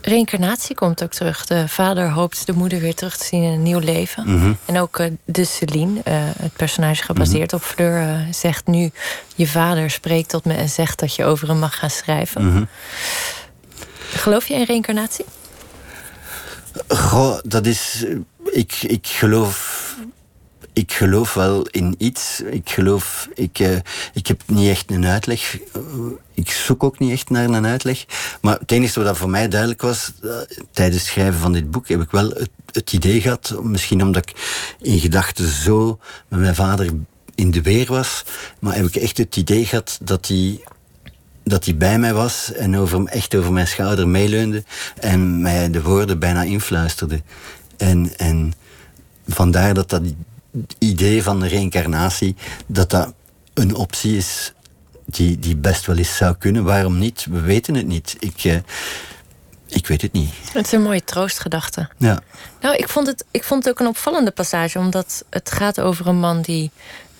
Reïncarnatie 0.00 0.74
komt 0.74 1.02
ook 1.02 1.12
terug. 1.12 1.46
De 1.46 1.68
vader 1.68 2.10
hoopt 2.10 2.46
de 2.46 2.52
moeder 2.52 2.80
weer 2.80 2.94
terug 2.94 3.16
te 3.16 3.24
zien 3.24 3.42
in 3.42 3.52
een 3.52 3.62
nieuw 3.62 3.78
leven. 3.78 4.34
Mhm. 4.38 4.52
En 4.64 4.80
ook 4.80 4.98
uh, 4.98 5.06
de 5.24 5.44
Celine, 5.44 6.00
uh, 6.08 6.14
het 6.38 6.52
personage 6.56 7.02
gebaseerd 7.02 7.52
mhm. 7.52 7.54
op 7.54 7.62
Fleur, 7.62 8.26
zegt 8.30 8.66
nu: 8.66 8.90
Je 9.34 9.46
vader 9.46 9.90
spreekt 9.90 10.28
tot 10.28 10.44
me 10.44 10.54
en 10.54 10.68
zegt 10.68 10.98
dat 10.98 11.14
je 11.14 11.24
over 11.24 11.48
hem 11.48 11.58
mag 11.58 11.78
gaan 11.78 11.90
schrijven. 11.90 12.46
Mhm. 12.46 12.64
Geloof 14.10 14.48
je 14.48 14.54
in 14.54 14.64
reïncarnatie? 14.64 15.24
Goh, 16.88 17.38
dat 17.42 17.66
is. 17.66 18.04
Ik, 18.52 18.82
ik 18.82 19.06
geloof 19.06 19.84
ik 20.74 20.92
geloof 20.92 21.34
wel 21.34 21.66
in 21.70 21.94
iets. 21.98 22.40
Ik 22.40 22.70
geloof, 22.70 23.28
ik, 23.34 23.58
uh, 23.58 23.76
ik 24.12 24.26
heb 24.26 24.42
niet 24.46 24.68
echt 24.68 24.90
een 24.90 25.06
uitleg. 25.06 25.58
Uh, 25.76 25.82
ik 26.34 26.50
zoek 26.50 26.84
ook 26.84 26.98
niet 26.98 27.10
echt 27.10 27.30
naar 27.30 27.48
een 27.48 27.66
uitleg. 27.66 28.04
Maar 28.40 28.58
het 28.58 28.70
enige 28.70 29.02
wat 29.02 29.16
voor 29.16 29.30
mij 29.30 29.48
duidelijk 29.48 29.82
was, 29.82 30.12
uh, 30.22 30.36
tijdens 30.70 31.02
het 31.02 31.10
schrijven 31.10 31.40
van 31.40 31.52
dit 31.52 31.70
boek, 31.70 31.88
heb 31.88 32.00
ik 32.00 32.10
wel 32.10 32.28
het, 32.28 32.50
het 32.72 32.92
idee 32.92 33.20
gehad, 33.20 33.54
misschien 33.62 34.02
omdat 34.02 34.28
ik 34.28 34.36
in 34.80 34.98
gedachten 34.98 35.48
zo 35.48 35.98
met 36.28 36.40
mijn 36.40 36.54
vader 36.54 36.90
in 37.34 37.50
de 37.50 37.62
weer 37.62 37.86
was, 37.86 38.24
maar 38.60 38.74
heb 38.74 38.86
ik 38.86 38.96
echt 38.96 39.18
het 39.18 39.36
idee 39.36 39.66
gehad 39.66 39.98
dat 40.02 40.26
hij 40.26 40.60
dat 41.44 41.64
hij 41.64 41.76
bij 41.76 41.98
mij 41.98 42.14
was 42.14 42.52
en 42.52 42.76
over, 42.76 43.04
echt 43.04 43.34
over 43.34 43.52
mijn 43.52 43.66
schouder 43.66 44.08
meeleunde 44.08 44.64
en 45.00 45.42
mij 45.42 45.70
de 45.70 45.82
woorden 45.82 46.18
bijna 46.18 46.42
influisterde. 46.42 47.22
En, 47.76 48.16
en 48.16 48.52
vandaar 49.26 49.74
dat 49.74 49.90
dat 49.90 50.02
idee 50.78 51.22
van 51.22 51.40
de 51.40 51.46
reïncarnatie, 51.46 52.36
dat 52.66 52.90
dat 52.90 53.12
een 53.54 53.74
optie 53.74 54.16
is 54.16 54.52
die, 55.04 55.38
die 55.38 55.56
best 55.56 55.86
wel 55.86 55.96
eens 55.96 56.16
zou 56.16 56.36
kunnen. 56.38 56.64
Waarom 56.64 56.98
niet? 56.98 57.26
We 57.30 57.40
weten 57.40 57.74
het 57.74 57.86
niet. 57.86 58.16
Ik, 58.18 58.44
uh, 58.44 58.56
ik 59.68 59.86
weet 59.86 60.02
het 60.02 60.12
niet. 60.12 60.30
Het 60.52 60.66
is 60.66 60.72
een 60.72 60.82
mooie 60.82 61.04
troostgedachte. 61.04 61.88
Ja. 61.98 62.22
Nou, 62.60 62.76
ik 62.76 62.88
vond, 62.88 63.06
het, 63.06 63.24
ik 63.30 63.44
vond 63.44 63.64
het 63.64 63.72
ook 63.72 63.80
een 63.80 63.86
opvallende 63.86 64.30
passage, 64.30 64.78
omdat 64.78 65.24
het 65.30 65.50
gaat 65.50 65.80
over 65.80 66.06
een 66.06 66.18
man 66.18 66.42
die, 66.42 66.70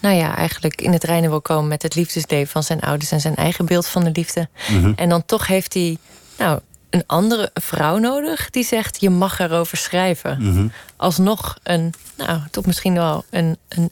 nou 0.04 0.16
ja, 0.16 0.36
eigenlijk 0.36 0.80
in 0.80 0.92
het 0.92 1.04
reinen 1.04 1.30
wil 1.30 1.40
komen 1.40 1.68
met 1.68 1.82
het 1.82 1.94
liefdesleven 1.94 2.52
van 2.52 2.62
zijn 2.62 2.80
ouders 2.80 3.10
en 3.10 3.20
zijn 3.20 3.34
eigen 3.34 3.66
beeld 3.66 3.86
van 3.86 4.04
de 4.04 4.10
liefde. 4.12 4.48
Mm 4.68 4.82
-hmm. 4.82 4.92
En 4.96 5.08
dan 5.08 5.24
toch 5.24 5.46
heeft 5.46 5.74
hij, 5.74 5.98
nou, 6.38 6.60
een 6.90 7.04
andere 7.06 7.50
vrouw 7.54 7.98
nodig 7.98 8.50
die 8.50 8.64
zegt: 8.64 9.00
je 9.00 9.10
mag 9.10 9.38
erover 9.38 9.76
schrijven. 9.76 10.36
Mm 10.40 10.54
-hmm. 10.54 10.72
Alsnog 10.96 11.58
een, 11.62 11.94
nou, 12.16 12.40
toch 12.50 12.66
misschien 12.66 12.94
wel 12.94 13.24
een, 13.30 13.58
een, 13.68 13.90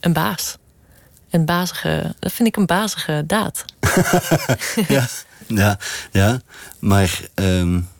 een 0.00 0.12
baas. 0.12 0.56
Een 1.30 1.44
bazige, 1.44 2.14
dat 2.18 2.32
vind 2.32 2.48
ik 2.48 2.56
een 2.56 2.66
bazige 2.66 3.24
daad. 3.26 3.64
ja, 4.88 5.08
ja, 5.46 5.78
ja, 6.10 6.40
maar. 6.78 7.20
Um... 7.34 7.90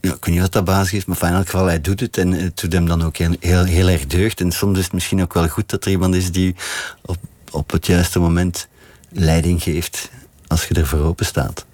Ja, 0.00 0.14
ik 0.14 0.24
weet 0.24 0.34
niet 0.34 0.42
wat 0.42 0.52
dat 0.52 0.64
basis 0.64 0.92
is, 0.92 1.04
maar 1.04 1.22
in 1.22 1.36
elk 1.36 1.44
geval, 1.44 1.66
hij 1.66 1.80
doet 1.80 2.00
het 2.00 2.16
en 2.16 2.32
het 2.32 2.60
doet 2.60 2.72
hem 2.72 2.86
dan 2.86 3.02
ook 3.02 3.16
heel, 3.16 3.36
heel, 3.40 3.64
heel 3.64 3.88
erg 3.88 4.06
deugd. 4.06 4.40
En 4.40 4.52
soms 4.52 4.78
is 4.78 4.84
het 4.84 4.92
misschien 4.92 5.22
ook 5.22 5.34
wel 5.34 5.48
goed 5.48 5.68
dat 5.68 5.84
er 5.84 5.90
iemand 5.90 6.14
is 6.14 6.32
die 6.32 6.54
op, 7.02 7.16
op 7.50 7.70
het 7.70 7.86
juiste 7.86 8.18
moment 8.18 8.68
leiding 9.08 9.62
geeft 9.62 10.10
als 10.46 10.64
je 10.64 10.74
ervoor 10.74 11.00
open 11.00 11.26
staat. 11.26 11.66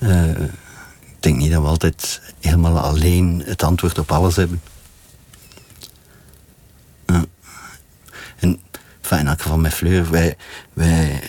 Uh, 0.00 0.30
ik 1.00 1.20
denk 1.20 1.36
niet 1.36 1.52
dat 1.52 1.62
we 1.62 1.68
altijd 1.68 2.20
helemaal 2.40 2.78
alleen 2.78 3.42
het 3.44 3.62
antwoord 3.62 3.98
op 3.98 4.12
alles 4.12 4.36
hebben. 4.36 4.60
En 8.38 8.60
enfin, 9.00 9.18
in 9.18 9.26
elk 9.26 9.42
geval 9.42 9.58
met 9.58 9.74
Fleur, 9.74 10.10
wij, 10.10 10.36
wij 10.72 11.20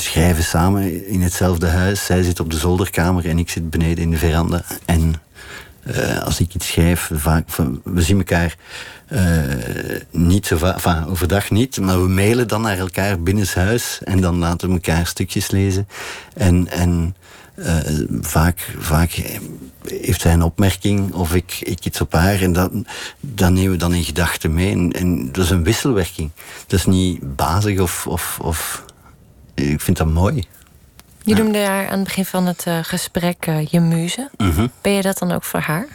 schrijven 0.00 0.44
samen 0.44 1.06
in 1.06 1.22
hetzelfde 1.22 1.66
huis. 1.66 2.04
Zij 2.04 2.22
zit 2.22 2.40
op 2.40 2.50
de 2.50 2.58
zolderkamer 2.58 3.28
en 3.28 3.38
ik 3.38 3.50
zit 3.50 3.70
beneden 3.70 4.04
in 4.04 4.10
de 4.10 4.16
veranda. 4.16 4.62
En 4.84 5.14
uh, 5.84 6.22
als 6.22 6.40
ik 6.40 6.54
iets 6.54 6.66
schrijf, 6.66 7.10
vaak, 7.14 7.48
we 7.84 8.02
zien 8.02 8.18
elkaar 8.18 8.56
uh, 9.12 9.42
niet 10.10 10.46
zo 10.46 10.56
vaak, 10.56 11.08
overdag 11.08 11.50
niet, 11.50 11.80
maar 11.80 12.02
we 12.02 12.08
mailen 12.08 12.48
dan 12.48 12.60
naar 12.60 12.78
elkaar 12.78 13.22
binnenshuis 13.22 14.00
en 14.04 14.20
dan 14.20 14.38
laten 14.38 14.68
we 14.68 14.74
elkaar 14.74 15.06
stukjes 15.06 15.50
lezen. 15.50 15.88
En, 16.34 16.68
en 16.68 17.16
uh, 17.56 17.76
vaak, 18.20 18.74
vaak 18.78 19.10
heeft 19.86 20.20
zij 20.20 20.32
een 20.32 20.42
opmerking 20.42 21.12
of 21.12 21.34
ik, 21.34 21.58
ik 21.60 21.84
iets 21.84 22.00
op 22.00 22.12
haar 22.12 22.42
en 22.42 22.52
dat, 22.52 22.70
dat 23.20 23.50
nemen 23.50 23.70
we 23.70 23.76
dan 23.76 23.94
in 23.94 24.04
gedachten 24.04 24.54
mee. 24.54 24.72
En, 24.72 24.92
en 24.92 25.32
dat 25.32 25.44
is 25.44 25.50
een 25.50 25.64
wisselwerking. 25.64 26.30
Dat 26.66 26.78
is 26.78 26.86
niet 26.86 27.36
bazig 27.36 27.80
of, 27.80 28.06
of, 28.06 28.38
of 28.42 28.84
ik 29.56 29.80
vind 29.80 29.96
dat 29.96 30.06
mooi. 30.06 30.44
Je 31.22 31.34
noemde 31.34 31.58
haar 31.58 31.88
aan 31.88 31.98
het 31.98 32.04
begin 32.04 32.24
van 32.24 32.46
het 32.46 32.64
uh, 32.68 32.78
gesprek 32.82 33.46
uh, 33.46 33.66
je 33.66 33.80
muze. 33.80 34.30
-hmm. 34.36 34.70
Ben 34.80 34.92
je 34.92 35.02
dat 35.02 35.18
dan 35.18 35.32
ook 35.32 35.44
voor 35.44 35.60
haar? 35.60 35.86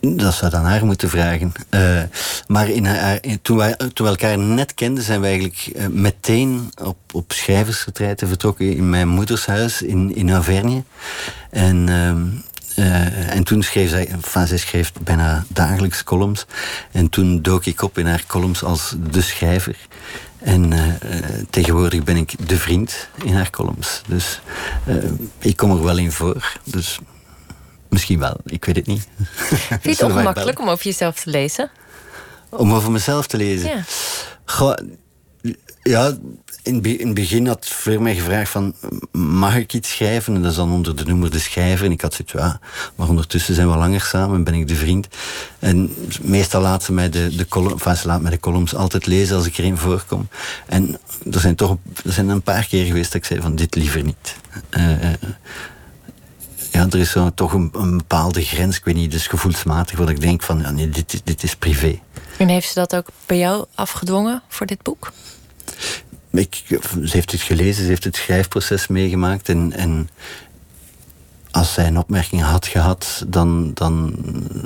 Dat 0.00 0.34
zou 0.34 0.50
dan 0.50 0.64
haar 0.64 0.84
moeten 0.84 1.08
vragen. 1.08 1.52
Uh, 1.70 2.02
maar 2.46 2.68
in 2.68 2.86
haar, 2.86 3.20
toen, 3.42 3.56
wij, 3.56 3.76
toen 3.76 4.06
we 4.06 4.12
elkaar 4.12 4.38
net 4.38 4.74
kenden, 4.74 5.04
zijn 5.04 5.20
we 5.20 5.26
eigenlijk 5.26 5.88
meteen 5.90 6.72
op, 6.82 6.96
op 7.12 7.32
schrijversgetreiten 7.32 8.28
vertrokken 8.28 8.76
in 8.76 8.90
mijn 8.90 9.08
moeders 9.08 9.46
huis 9.46 9.82
in, 9.82 10.14
in 10.14 10.30
Auvergne. 10.30 10.82
En, 11.50 11.88
en 13.28 13.44
toen 13.44 13.62
schreef 13.62 13.90
zij, 13.90 14.06
enfin, 14.08 14.46
zij 14.46 14.58
schreef 14.58 14.92
bijna 15.02 15.44
dagelijks 15.48 16.04
columns. 16.04 16.46
En 16.92 17.08
toen 17.08 17.42
dook 17.42 17.64
ik 17.64 17.82
op 17.82 17.98
in 17.98 18.06
haar 18.06 18.24
columns 18.26 18.62
als 18.62 18.94
de 19.10 19.22
schrijver. 19.22 19.76
En 20.42 20.72
uh, 20.72 20.92
tegenwoordig 21.50 22.04
ben 22.04 22.16
ik 22.16 22.48
de 22.48 22.56
vriend 22.56 23.08
in 23.24 23.34
haar 23.34 23.50
columns. 23.50 24.02
Dus 24.08 24.40
uh, 24.88 25.04
ik 25.38 25.56
kom 25.56 25.70
er 25.70 25.82
wel 25.82 25.98
in 25.98 26.12
voor. 26.12 26.58
Dus 26.64 26.98
misschien 27.88 28.18
wel, 28.18 28.36
ik 28.44 28.64
weet 28.64 28.76
het 28.76 28.86
niet. 28.86 29.08
Vind 29.16 29.82
je 29.82 29.90
het 29.90 30.02
ongemakkelijk 30.12 30.60
om 30.60 30.68
over 30.68 30.84
jezelf 30.84 31.20
te 31.20 31.30
lezen? 31.30 31.70
Om 32.48 32.72
over 32.72 32.90
mezelf 32.90 33.26
te 33.26 33.36
lezen? 33.36 33.68
Ja. 33.68 33.84
Goh, 34.44 34.76
ja, 35.82 36.16
in, 36.62 36.74
het 36.98 37.14
begin 37.14 37.46
had 37.46 37.66
Fleur 37.66 38.02
mij 38.02 38.14
gevraagd 38.14 38.50
van... 38.50 38.74
mag 39.12 39.56
ik 39.56 39.72
iets 39.72 39.90
schrijven? 39.90 40.34
En 40.34 40.42
dat 40.42 40.50
is 40.50 40.56
dan 40.56 40.72
onder 40.72 40.96
de 40.96 41.04
noemer 41.04 41.30
de 41.30 41.38
schrijver. 41.38 41.86
En 41.86 41.92
ik 41.92 42.00
had 42.00 42.14
zoiets 42.14 42.32
ja, 42.32 42.60
maar 42.94 43.08
ondertussen 43.08 43.54
zijn 43.54 43.70
we 43.70 43.76
langer 43.76 44.00
samen 44.00 44.36
en 44.36 44.44
ben 44.44 44.54
ik 44.54 44.68
de 44.68 44.74
vriend. 44.74 45.08
En 45.58 45.94
meestal 46.22 46.60
laat 46.60 46.82
ze 46.82 46.92
mij 46.92 47.10
de, 47.10 47.36
de, 47.36 47.48
column, 47.48 47.78
laat 48.04 48.20
mij 48.20 48.30
de 48.30 48.40
columns 48.40 48.74
altijd 48.74 49.06
lezen 49.06 49.36
als 49.36 49.46
ik 49.46 49.58
erin 49.58 49.76
voorkom. 49.76 50.28
En 50.66 50.98
er 51.32 51.40
zijn 51.40 51.54
toch 51.54 51.76
er 52.04 52.12
zijn 52.12 52.28
een 52.28 52.42
paar 52.42 52.66
keer 52.66 52.84
geweest 52.84 53.12
dat 53.12 53.20
ik 53.20 53.24
zei 53.24 53.40
van 53.40 53.56
dit 53.56 53.74
liever 53.74 54.02
niet. 54.02 54.36
Uh, 54.70 55.12
ja, 56.70 56.86
er 56.90 56.98
is 56.98 57.10
zo 57.10 57.30
toch 57.34 57.52
een, 57.52 57.70
een, 57.72 57.96
bepaalde 57.96 58.42
grens, 58.42 58.76
ik 58.76 58.84
weet 58.84 58.94
niet, 58.94 59.10
dus 59.10 59.26
gevoelsmatig, 59.26 59.98
wat 59.98 60.08
ik 60.08 60.20
denk 60.20 60.42
van, 60.42 60.60
ja, 60.60 60.70
nee, 60.70 60.88
dit, 60.88 61.20
dit 61.24 61.42
is 61.42 61.56
privé. 61.56 62.00
En 62.38 62.48
heeft 62.48 62.68
ze 62.68 62.74
dat 62.74 62.96
ook 62.96 63.06
bij 63.26 63.38
jou 63.38 63.64
afgedwongen 63.74 64.42
voor 64.48 64.66
dit 64.66 64.82
boek? 64.82 65.12
Ik, 66.32 66.62
ze 67.04 67.10
heeft 67.12 67.32
het 67.32 67.40
gelezen, 67.40 67.82
ze 67.82 67.88
heeft 67.88 68.04
het 68.04 68.16
schrijfproces 68.16 68.86
meegemaakt 68.86 69.48
en, 69.48 69.72
en 69.72 70.08
als 71.50 71.72
zij 71.72 71.86
een 71.86 71.98
opmerking 71.98 72.42
had 72.42 72.66
gehad, 72.66 73.24
dan, 73.26 73.70
dan 73.74 74.16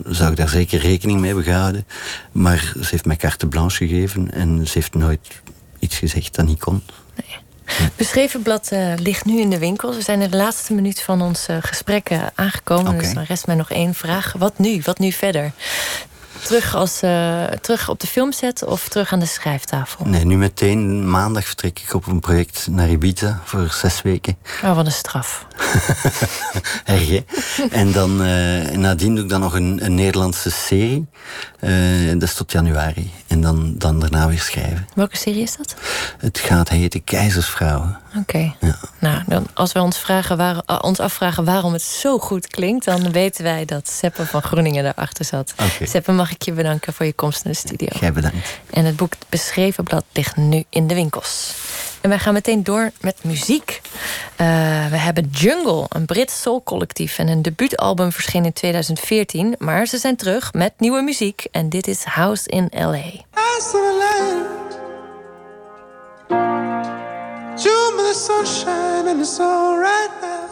zou 0.06 0.30
ik 0.30 0.36
daar 0.36 0.48
zeker 0.48 0.80
rekening 0.80 1.18
mee 1.18 1.26
hebben 1.26 1.44
gehouden. 1.44 1.86
Maar 2.32 2.72
ze 2.80 2.88
heeft 2.90 3.04
mij 3.04 3.16
carte 3.16 3.46
blanche 3.46 3.86
gegeven 3.86 4.32
en 4.32 4.66
ze 4.66 4.72
heeft 4.74 4.94
nooit 4.94 5.42
iets 5.78 5.96
gezegd 5.96 6.34
dat 6.34 6.46
niet 6.46 6.58
kon. 6.58 6.82
Nee. 7.14 7.44
Beschreven 7.96 8.42
blad 8.42 8.70
uh, 8.72 8.92
ligt 8.96 9.24
nu 9.24 9.40
in 9.40 9.50
de 9.50 9.58
winkel. 9.58 9.94
We 9.94 10.02
zijn 10.02 10.20
in 10.20 10.30
de 10.30 10.36
laatste 10.36 10.74
minuut 10.74 11.02
van 11.02 11.22
ons 11.22 11.48
uh, 11.48 11.56
gesprek 11.60 12.10
uh, 12.10 12.26
aangekomen. 12.34 12.86
Okay. 12.86 12.98
Dus 12.98 13.14
dan 13.14 13.24
rest 13.24 13.46
mij 13.46 13.56
nog 13.56 13.70
één 13.70 13.94
vraag. 13.94 14.34
Wat 14.38 14.58
nu? 14.58 14.80
Wat 14.84 14.98
nu 14.98 15.12
verder? 15.12 15.52
Terug, 16.44 16.74
als, 16.74 17.02
uh, 17.02 17.44
terug 17.44 17.88
op 17.88 18.00
de 18.00 18.06
filmset 18.06 18.64
of 18.64 18.88
terug 18.88 19.12
aan 19.12 19.18
de 19.18 19.26
schrijftafel? 19.26 20.04
Nee, 20.04 20.24
nu 20.24 20.36
meteen 20.36 21.10
maandag 21.10 21.44
vertrek 21.44 21.80
ik 21.86 21.94
op 21.94 22.06
een 22.06 22.20
project 22.20 22.66
naar 22.70 22.88
Ibiza 22.88 23.40
voor 23.44 23.68
zes 23.70 24.02
weken. 24.02 24.36
Oh, 24.64 24.74
wat 24.74 24.86
een 24.86 24.92
straf. 24.92 25.46
Erg, 26.84 27.08
hè? 27.08 27.24
En 27.70 27.92
dan, 27.92 28.10
uh, 28.26 28.70
nadien 28.70 29.14
doe 29.14 29.24
ik 29.24 29.30
dan 29.30 29.40
nog 29.40 29.54
een, 29.54 29.84
een 29.84 29.94
Nederlandse 29.94 30.50
serie. 30.50 31.06
Uh, 31.60 32.12
dat 32.12 32.22
is 32.22 32.34
tot 32.34 32.52
januari. 32.52 33.10
En 33.26 33.40
dan, 33.40 33.74
dan 33.78 34.00
daarna 34.00 34.28
weer 34.28 34.40
schrijven. 34.40 34.86
Welke 34.94 35.16
serie 35.16 35.42
is 35.42 35.56
dat? 35.56 35.74
Het 36.18 36.38
gaat 36.38 36.68
heten 36.68 37.04
Keizersvrouwen. 37.04 37.98
Oké. 38.18 38.54
Ja. 38.60 38.78
Nou, 38.98 39.22
dan, 39.26 39.46
als 39.54 39.72
we 39.72 39.80
ons, 39.80 39.98
vragen 39.98 40.36
waar, 40.36 40.62
uh, 40.66 40.78
ons 40.80 41.00
afvragen 41.00 41.44
waarom 41.44 41.72
het 41.72 41.82
zo 41.82 42.18
goed 42.18 42.46
klinkt... 42.46 42.84
dan 42.84 43.12
weten 43.12 43.44
wij 43.44 43.64
dat 43.64 43.88
Seppe 43.88 44.26
van 44.26 44.42
Groeningen 44.42 44.82
daarachter 44.82 45.24
zat. 45.24 45.52
Okay. 45.52 45.86
Seppe, 45.86 46.12
mag 46.12 46.30
ik 46.30 46.42
je 46.42 46.52
bedanken 46.52 46.92
voor 46.92 47.06
je 47.06 47.12
komst 47.12 47.44
naar 47.44 47.52
de 47.52 47.58
studio. 47.58 47.88
Jij 48.00 48.12
bedankt. 48.12 48.60
En 48.70 48.84
het 48.84 48.96
boek 48.96 49.12
Beschreven 49.28 49.84
Blad 49.84 50.04
ligt 50.12 50.36
nu 50.36 50.64
in 50.68 50.86
de 50.86 50.94
winkels. 50.94 51.54
En 52.00 52.08
wij 52.08 52.18
gaan 52.18 52.32
meteen 52.32 52.64
door 52.64 52.90
met 53.00 53.16
muziek. 53.20 53.80
Uh, 54.40 54.46
we 54.86 54.96
hebben 54.96 55.28
Jungle, 55.30 55.86
een 55.88 56.04
Brits 56.04 56.40
soulcollectief. 56.40 57.18
En 57.18 57.28
een 57.28 57.42
debuutalbum 57.42 58.12
verscheen 58.12 58.44
in 58.44 58.52
2014. 58.52 59.54
Maar 59.58 59.86
ze 59.86 59.98
zijn 59.98 60.16
terug 60.16 60.52
met 60.52 60.72
nieuwe 60.78 61.02
muziek. 61.02 61.46
En 61.50 61.68
dit 61.68 61.86
is 61.86 62.04
House 62.04 62.48
in 62.48 62.70
L.A. 62.70 63.24
June 67.56 67.96
the 67.96 68.12
sunshine 68.12 69.08
and 69.08 69.18
it's 69.18 69.40
all 69.40 69.78
right 69.78 70.10
now. 70.20 70.46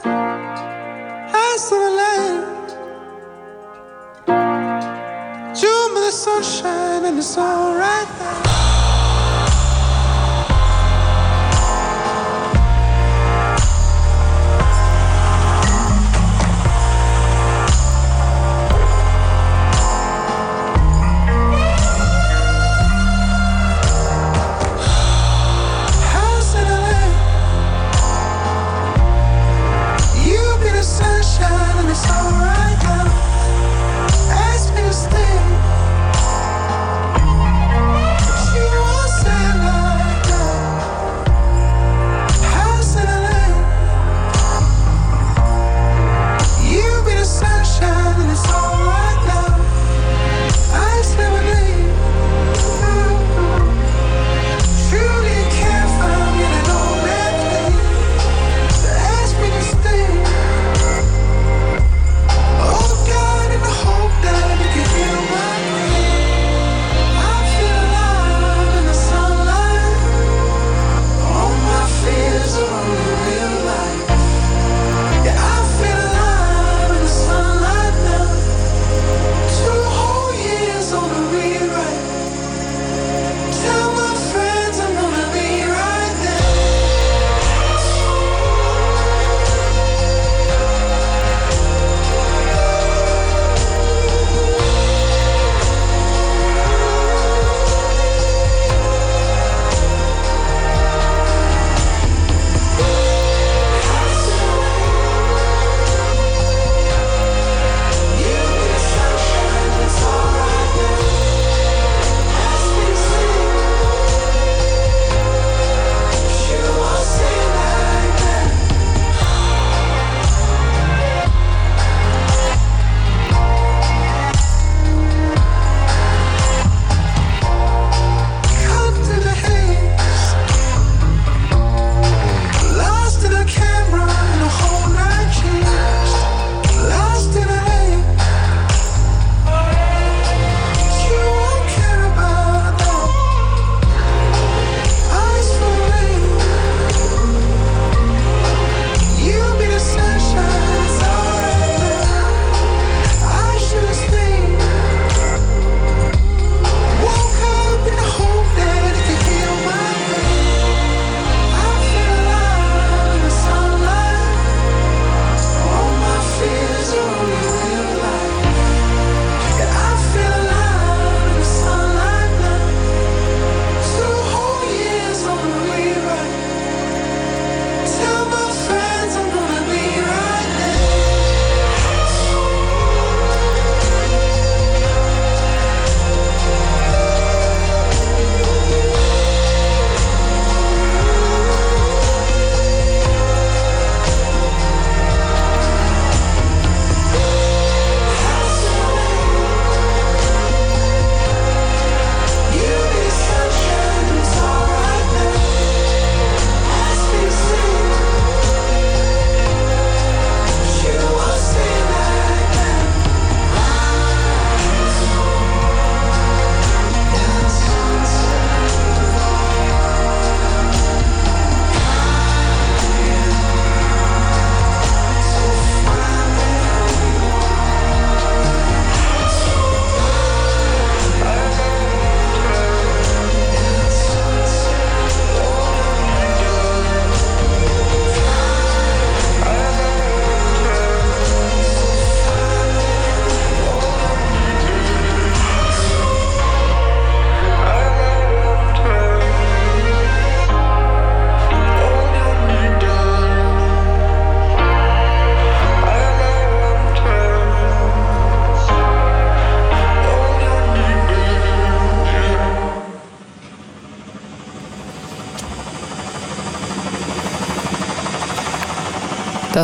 House 1.29 1.71
in 1.71 1.79
the 1.79 1.91
land. 2.01 2.71
June 5.55 5.95
the 5.95 6.11
sunshine 6.11 7.05
and 7.05 7.19
it's 7.19 7.37
all 7.37 7.77
right 7.77 8.09
now. 8.19 8.74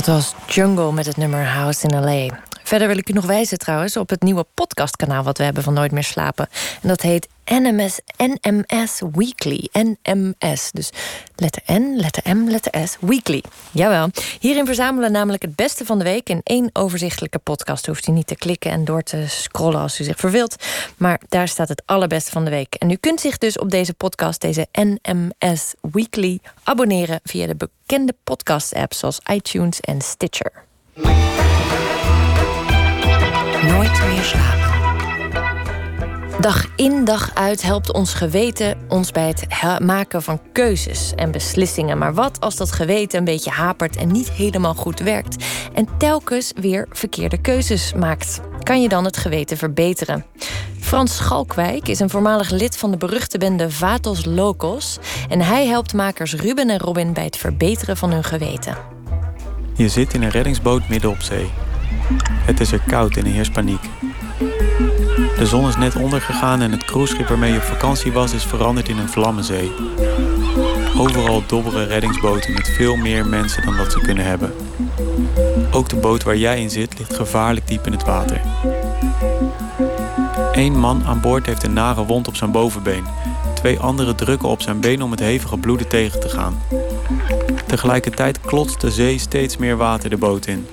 Dat 0.01 0.14
was 0.14 0.34
Jungle 0.46 0.92
met 0.92 1.07
het 1.07 1.16
nummer 1.16 1.44
House 1.44 1.86
in 1.86 2.01
L.A. 2.01 2.49
Verder 2.70 2.88
wil 2.88 2.98
ik 2.98 3.08
u 3.08 3.12
nog 3.12 3.26
wijzen 3.26 3.58
trouwens 3.58 3.96
op 3.96 4.10
het 4.10 4.22
nieuwe 4.22 4.46
podcastkanaal 4.54 5.22
wat 5.22 5.38
we 5.38 5.44
hebben 5.44 5.62
van 5.62 5.74
Nooit 5.74 5.92
meer 5.92 6.04
slapen. 6.04 6.48
En 6.82 6.88
dat 6.88 7.00
heet 7.00 7.28
NMS, 7.44 8.00
NMS 8.16 9.02
Weekly. 9.12 9.68
NMS. 9.72 10.70
Dus 10.72 10.90
letter 11.36 11.62
N, 11.72 11.96
letter 11.96 12.36
M, 12.36 12.48
letter 12.48 12.88
S. 12.88 12.96
Weekly. 13.00 13.42
Jawel. 13.70 14.10
Hierin 14.40 14.66
verzamelen 14.66 15.10
we 15.10 15.16
namelijk 15.16 15.42
het 15.42 15.56
beste 15.56 15.84
van 15.84 15.98
de 15.98 16.04
week 16.04 16.28
in 16.28 16.40
één 16.42 16.70
overzichtelijke 16.72 17.38
podcast. 17.38 17.86
Hoeft 17.86 18.06
u 18.06 18.12
niet 18.12 18.26
te 18.26 18.36
klikken 18.36 18.70
en 18.70 18.84
door 18.84 19.02
te 19.02 19.24
scrollen 19.28 19.80
als 19.80 20.00
u 20.00 20.04
zich 20.04 20.18
verveelt. 20.18 20.56
Maar 20.96 21.20
daar 21.28 21.48
staat 21.48 21.68
het 21.68 21.82
allerbeste 21.86 22.30
van 22.30 22.44
de 22.44 22.50
week. 22.50 22.74
En 22.74 22.90
u 22.90 22.96
kunt 22.96 23.20
zich 23.20 23.38
dus 23.38 23.58
op 23.58 23.70
deze 23.70 23.94
podcast, 23.94 24.40
deze 24.40 24.66
NMS 24.72 25.74
Weekly, 25.80 26.38
abonneren 26.62 27.20
via 27.22 27.46
de 27.46 27.56
bekende 27.56 28.14
podcast-apps 28.24 28.98
zoals 28.98 29.20
iTunes 29.30 29.80
en 29.80 30.00
Stitcher. 30.00 30.52
Nooit 33.70 34.02
meer 34.08 34.22
slapen. 34.22 34.68
Dag 36.40 36.66
in 36.76 37.04
dag 37.04 37.34
uit 37.34 37.62
helpt 37.62 37.92
ons 37.92 38.14
geweten 38.14 38.78
ons 38.88 39.12
bij 39.12 39.26
het 39.26 39.80
maken 39.80 40.22
van 40.22 40.40
keuzes 40.52 41.12
en 41.16 41.30
beslissingen. 41.30 41.98
Maar 41.98 42.14
wat 42.14 42.40
als 42.40 42.56
dat 42.56 42.72
geweten 42.72 43.18
een 43.18 43.24
beetje 43.24 43.50
hapert 43.50 43.96
en 43.96 44.12
niet 44.12 44.30
helemaal 44.30 44.74
goed 44.74 45.00
werkt 45.00 45.44
en 45.74 45.88
telkens 45.98 46.52
weer 46.60 46.86
verkeerde 46.90 47.40
keuzes 47.40 47.92
maakt? 47.92 48.40
Kan 48.62 48.82
je 48.82 48.88
dan 48.88 49.04
het 49.04 49.16
geweten 49.16 49.56
verbeteren? 49.56 50.24
Frans 50.80 51.16
Schalkwijk 51.16 51.88
is 51.88 52.00
een 52.00 52.10
voormalig 52.10 52.50
lid 52.50 52.76
van 52.76 52.90
de 52.90 52.96
beruchte 52.96 53.38
bende 53.38 53.70
Vatos 53.70 54.24
Locos 54.24 54.98
en 55.28 55.40
hij 55.40 55.66
helpt 55.66 55.94
makers 55.94 56.34
Ruben 56.34 56.70
en 56.70 56.78
Robin 56.78 57.12
bij 57.12 57.24
het 57.24 57.36
verbeteren 57.36 57.96
van 57.96 58.10
hun 58.10 58.24
geweten. 58.24 58.76
Je 59.74 59.88
zit 59.88 60.14
in 60.14 60.22
een 60.22 60.30
reddingsboot 60.30 60.88
midden 60.88 61.10
op 61.10 61.20
zee. 61.20 61.50
Het 62.22 62.61
is 62.61 62.72
er 62.72 62.80
koud 62.86 63.16
en 63.16 63.24
er 63.24 63.32
heerst 63.32 63.52
paniek. 63.52 63.82
De 65.38 65.46
zon 65.46 65.68
is 65.68 65.76
net 65.76 65.96
ondergegaan 65.96 66.61
en 66.61 66.70
het 66.70 66.84
cruiseschip 66.84 67.28
waarmee 67.28 67.52
je 67.52 67.58
op 67.58 67.64
vakantie 67.64 68.12
was 68.12 68.32
is 68.32 68.44
veranderd 68.44 68.88
in 68.88 68.98
een 68.98 69.08
vlammenzee. 69.08 69.72
Overal 70.96 71.42
dobberen 71.46 71.86
reddingsboten 71.86 72.52
met 72.52 72.68
veel 72.68 72.96
meer 72.96 73.26
mensen 73.26 73.64
dan 73.64 73.76
dat 73.76 73.92
ze 73.92 74.00
kunnen 74.00 74.24
hebben. 74.24 74.52
Ook 75.70 75.88
de 75.88 75.96
boot 75.96 76.22
waar 76.22 76.36
jij 76.36 76.61
in 76.61 76.70
zit 76.70 76.98
ligt 76.98 77.14
gevaarlijk 77.14 77.66
diep 77.66 77.86
in 77.86 77.92
het 77.92 78.04
water. 78.04 78.40
Eén 80.52 80.78
man 80.78 81.04
aan 81.04 81.20
boord 81.20 81.46
heeft 81.46 81.62
een 81.62 81.72
nare 81.72 82.04
wond 82.04 82.28
op 82.28 82.36
zijn 82.36 82.50
bovenbeen. 82.50 83.04
Twee 83.54 83.78
anderen 83.78 84.16
drukken 84.16 84.48
op 84.48 84.62
zijn 84.62 84.80
been 84.80 85.02
om 85.02 85.11
het 85.11 85.20
hevige 85.20 85.58
bloeden 85.58 85.88
tegen 85.88 86.20
te 86.20 86.28
gaan. 86.28 86.62
Tegelijkertijd 87.66 88.40
klotst 88.40 88.80
de 88.80 88.90
zee 88.90 89.18
steeds 89.18 89.56
meer 89.56 89.76
water 89.76 90.11
de 90.11 90.16
boot 90.16 90.46
in. 90.46 90.66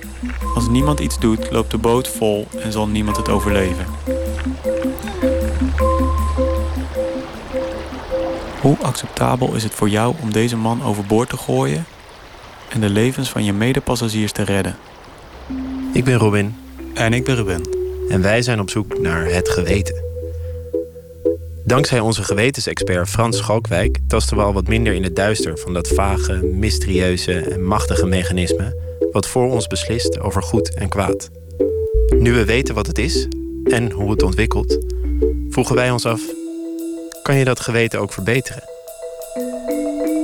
Als 0.54 0.68
niemand 0.68 1.00
iets 1.00 1.18
doet, 1.18 1.50
loopt 1.50 1.70
de 1.70 1.78
boot 1.78 2.08
vol 2.08 2.46
en 2.58 2.72
zal 2.72 2.88
niemand 2.88 3.16
het 3.16 3.28
overleven. 3.28 3.86
Hoe 8.60 8.76
acceptabel 8.82 9.54
is 9.54 9.62
het 9.62 9.74
voor 9.74 9.88
jou 9.88 10.14
om 10.22 10.32
deze 10.32 10.56
man 10.56 10.82
overboord 10.82 11.28
te 11.28 11.36
gooien 11.36 11.84
en 12.68 12.80
de 12.80 12.88
levens 12.88 13.28
van 13.28 13.44
je 13.44 13.52
medepassagiers 13.52 14.32
te 14.32 14.42
redden? 14.42 14.76
Ik 15.92 16.04
ben 16.04 16.18
Robin. 16.18 16.56
En 16.94 17.12
ik 17.12 17.24
ben 17.24 17.34
Ruben. 17.34 17.62
En 18.08 18.22
wij 18.22 18.42
zijn 18.42 18.60
op 18.60 18.70
zoek 18.70 18.98
naar 18.98 19.24
het 19.24 19.48
geweten. 19.48 20.04
Dankzij 21.64 22.00
onze 22.00 22.22
gewetensexpert 22.22 23.08
Frans 23.08 23.36
Schalkwijk 23.36 23.98
tasten 24.06 24.36
we 24.36 24.42
al 24.42 24.52
wat 24.52 24.68
minder 24.68 24.92
in 24.92 25.02
het 25.02 25.16
duister 25.16 25.58
van 25.58 25.74
dat 25.74 25.88
vage, 25.88 26.32
mysterieuze 26.52 27.40
en 27.40 27.64
machtige 27.64 28.06
mechanisme 28.06 28.87
wat 29.18 29.28
voor 29.28 29.50
ons 29.50 29.66
beslist 29.66 30.20
over 30.20 30.42
goed 30.42 30.74
en 30.74 30.88
kwaad. 30.88 31.30
Nu 32.18 32.32
we 32.32 32.44
weten 32.44 32.74
wat 32.74 32.86
het 32.86 32.98
is 32.98 33.28
en 33.64 33.90
hoe 33.90 34.10
het 34.10 34.22
ontwikkelt, 34.22 34.78
vroegen 35.48 35.74
wij 35.74 35.90
ons 35.90 36.06
af: 36.06 36.20
kan 37.22 37.36
je 37.36 37.44
dat 37.44 37.60
geweten 37.60 38.00
ook 38.00 38.12
verbeteren? 38.12 38.62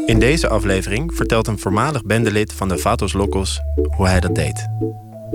In 0.07 0.19
deze 0.19 0.49
aflevering 0.49 1.15
vertelt 1.15 1.47
een 1.47 1.59
voormalig 1.59 2.05
bendelid 2.05 2.53
van 2.53 2.69
de 2.69 2.79
Vatos 2.79 3.13
Locos 3.13 3.61
hoe 3.97 4.07
hij 4.07 4.21
dat 4.21 4.35
deed. 4.35 4.69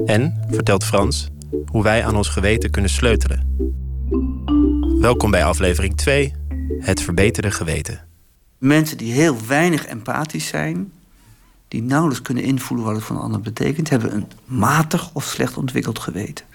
En 0.06 0.42
vertelt 0.50 0.84
Frans 0.84 1.28
hoe 1.72 1.84
wij 1.84 2.06
aan 2.06 2.16
ons 2.16 2.30
geweten 2.30 2.70
kunnen 2.70 2.92
sleutelen. 2.92 3.58
Welkom 5.00 5.32
bij 5.32 5.44
aflevering 5.44 5.98
2, 5.98 6.34
het 6.80 7.02
verbeterde 7.02 7.52
geweten. 7.52 8.08
Mensen 8.58 8.98
die 8.98 9.14
heel 9.14 9.36
weinig 9.48 9.86
empathisch 9.86 10.48
zijn, 10.48 10.92
die 11.70 11.82
nauwelijks 11.82 12.22
kunnen 12.22 12.44
invoelen 12.44 12.86
wat 12.86 12.96
het 12.96 13.04
voor 13.04 13.16
een 13.16 13.22
ander 13.22 13.42
betekent, 13.42 13.90
hebben 13.90 14.16
een 14.16 14.28
matig 14.46 15.10
of 15.14 15.24
slecht 15.24 15.58
ontwikkeld 15.58 16.00
geweten. 16.00 16.46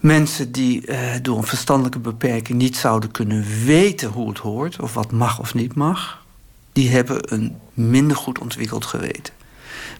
Mensen 0.00 0.52
die 0.52 0.86
eh, 0.86 0.98
door 1.22 1.38
een 1.38 1.44
verstandelijke 1.44 1.98
beperking 1.98 2.58
niet 2.58 2.76
zouden 2.76 3.10
kunnen 3.10 3.44
weten 3.64 4.08
hoe 4.08 4.28
het 4.28 4.38
hoort, 4.38 4.80
of 4.80 4.94
wat 4.94 5.12
mag 5.12 5.38
of 5.38 5.54
niet 5.54 5.74
mag, 5.74 6.24
die 6.72 6.90
hebben 6.90 7.32
een 7.32 7.56
minder 7.74 8.16
goed 8.16 8.38
ontwikkeld 8.38 8.84
geweten. 8.84 9.34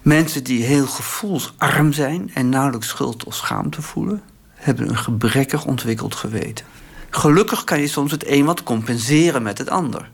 Mensen 0.02 0.44
die 0.44 0.62
heel 0.62 0.86
gevoelsarm 0.86 1.92
zijn 1.92 2.30
en 2.34 2.48
nauwelijks 2.48 2.88
schuld 2.88 3.24
of 3.24 3.34
schaamte 3.34 3.82
voelen, 3.82 4.22
hebben 4.54 4.88
een 4.88 4.98
gebrekkig 4.98 5.64
ontwikkeld 5.64 6.14
geweten. 6.14 6.66
Gelukkig 7.10 7.64
kan 7.64 7.80
je 7.80 7.86
soms 7.86 8.10
het 8.10 8.26
een 8.26 8.44
wat 8.44 8.62
compenseren 8.62 9.42
met 9.42 9.58
het 9.58 9.68
ander. 9.68 10.10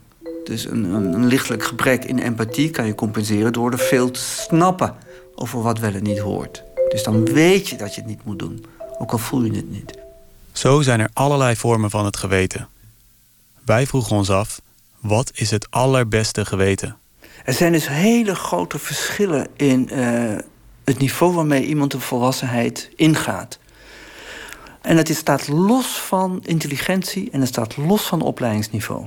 Dus 0.48 0.64
een, 0.64 0.84
een, 0.84 1.12
een, 1.12 1.26
lichtelijk 1.26 1.64
gebrek 1.64 2.04
in 2.04 2.18
empathie 2.18 2.70
kan 2.70 2.86
je 2.86 2.94
compenseren 2.94 3.52
door 3.52 3.72
er 3.72 3.78
veel 3.78 4.10
te 4.10 4.20
snappen 4.20 4.96
over 5.34 5.62
wat 5.62 5.78
wel 5.78 5.92
en 5.92 6.02
niet 6.02 6.18
hoort. 6.18 6.62
Dus 6.88 7.02
dan 7.02 7.24
weet 7.24 7.68
je 7.68 7.76
dat 7.76 7.94
je 7.94 8.00
het 8.00 8.10
niet 8.10 8.24
moet 8.24 8.38
doen, 8.38 8.64
ook 8.98 9.12
al 9.12 9.18
voel 9.18 9.42
je 9.42 9.52
het 9.52 9.70
niet. 9.70 9.98
Zo 10.52 10.80
zijn 10.82 11.00
er 11.00 11.10
allerlei 11.12 11.56
vormen 11.56 11.90
van 11.90 12.04
het 12.04 12.16
geweten. 12.16 12.68
Wij 13.64 13.86
vroegen 13.86 14.16
ons 14.16 14.30
af: 14.30 14.60
wat 15.00 15.30
is 15.34 15.50
het 15.50 15.66
allerbeste 15.70 16.44
geweten? 16.44 16.96
Er 17.44 17.52
zijn 17.52 17.72
dus 17.72 17.88
hele 17.88 18.34
grote 18.34 18.78
verschillen 18.78 19.46
in 19.56 19.90
uh, 19.92 20.36
het 20.84 20.98
niveau 20.98 21.34
waarmee 21.34 21.66
iemand 21.66 21.90
de 21.90 22.00
volwassenheid 22.00 22.90
ingaat. 22.96 23.58
En 24.80 24.96
het 24.96 25.16
staat 25.16 25.48
los 25.48 25.86
van 25.86 26.40
intelligentie 26.44 27.30
en 27.30 27.40
het 27.40 27.48
staat 27.48 27.76
los 27.76 28.02
van 28.02 28.22
opleidingsniveau. 28.22 29.06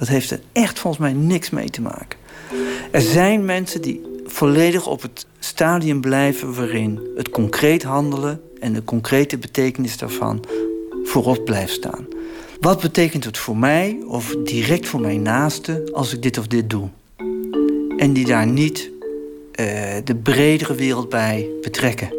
Dat 0.00 0.08
heeft 0.08 0.30
er 0.30 0.40
echt 0.52 0.78
volgens 0.78 1.02
mij 1.02 1.12
niks 1.12 1.50
mee 1.50 1.70
te 1.70 1.80
maken. 1.80 2.18
Er 2.90 3.00
zijn 3.00 3.44
mensen 3.44 3.82
die 3.82 4.00
volledig 4.26 4.86
op 4.86 5.02
het 5.02 5.26
stadium 5.38 6.00
blijven 6.00 6.54
waarin 6.54 7.00
het 7.16 7.28
concreet 7.28 7.82
handelen 7.82 8.40
en 8.60 8.72
de 8.72 8.84
concrete 8.84 9.38
betekenis 9.38 9.96
daarvan 9.96 10.44
voorop 11.04 11.44
blijft 11.44 11.72
staan. 11.72 12.06
Wat 12.60 12.80
betekent 12.80 13.24
het 13.24 13.38
voor 13.38 13.56
mij 13.56 13.98
of 14.06 14.36
direct 14.44 14.88
voor 14.88 15.00
mijn 15.00 15.22
naaste 15.22 15.90
als 15.92 16.14
ik 16.14 16.22
dit 16.22 16.38
of 16.38 16.46
dit 16.46 16.70
doe? 16.70 16.88
En 17.96 18.12
die 18.12 18.26
daar 18.26 18.46
niet 18.46 18.90
uh, 18.90 19.66
de 20.04 20.14
bredere 20.22 20.74
wereld 20.74 21.08
bij 21.08 21.48
betrekken. 21.60 22.14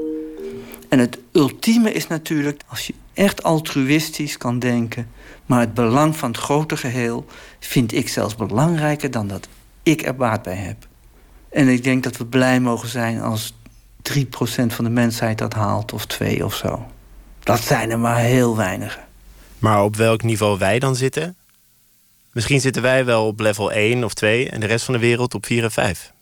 En 0.89 0.99
het 0.99 1.17
ultieme 1.31 1.91
is 1.91 2.07
natuurlijk 2.07 2.61
als 2.67 2.87
je 2.87 2.93
echt 3.13 3.43
altruïstisch 3.43 4.37
kan 4.37 4.59
denken 4.59 5.07
maar 5.51 5.59
het 5.59 5.73
belang 5.73 6.15
van 6.15 6.29
het 6.31 6.39
grote 6.39 6.77
geheel 6.77 7.25
vind 7.59 7.93
ik 7.93 8.09
zelfs 8.09 8.35
belangrijker 8.35 9.11
dan 9.11 9.27
dat 9.27 9.47
ik 9.83 10.05
er 10.05 10.15
baat 10.15 10.41
bij 10.41 10.55
heb. 10.55 10.87
En 11.49 11.67
ik 11.67 11.83
denk 11.83 12.03
dat 12.03 12.17
we 12.17 12.25
blij 12.25 12.59
mogen 12.59 12.89
zijn 12.89 13.21
als 13.21 13.53
3% 14.13 14.17
van 14.67 14.83
de 14.83 14.89
mensheid 14.89 15.37
dat 15.37 15.53
haalt, 15.53 15.93
of 15.93 16.05
2 16.05 16.45
of 16.45 16.55
zo. 16.55 16.91
Dat 17.39 17.59
zijn 17.59 17.89
er 17.91 17.99
maar 17.99 18.17
heel 18.17 18.57
weinigen. 18.57 19.01
Maar 19.59 19.83
op 19.83 19.95
welk 19.95 20.23
niveau 20.23 20.57
wij 20.57 20.79
dan 20.79 20.95
zitten? 20.95 21.35
Misschien 22.31 22.61
zitten 22.61 22.81
wij 22.81 23.05
wel 23.05 23.27
op 23.27 23.39
level 23.39 23.71
1 23.71 24.03
of 24.03 24.13
2 24.13 24.49
en 24.49 24.59
de 24.59 24.65
rest 24.65 24.85
van 24.85 24.93
de 24.93 24.99
wereld 24.99 25.33
op 25.33 25.45
4 25.45 25.63
en 25.63 25.71
5. 25.71 26.13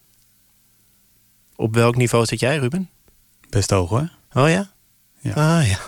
Op 1.56 1.74
welk 1.74 1.96
niveau 1.96 2.26
zit 2.26 2.40
jij, 2.40 2.58
Ruben? 2.58 2.90
Best 3.50 3.70
hoog 3.70 3.90
hoor. 3.90 4.10
Oh 4.34 4.50
ja? 4.50 4.72
Ja. 5.20 5.34
Ah 5.34 5.68
ja. 5.68 5.80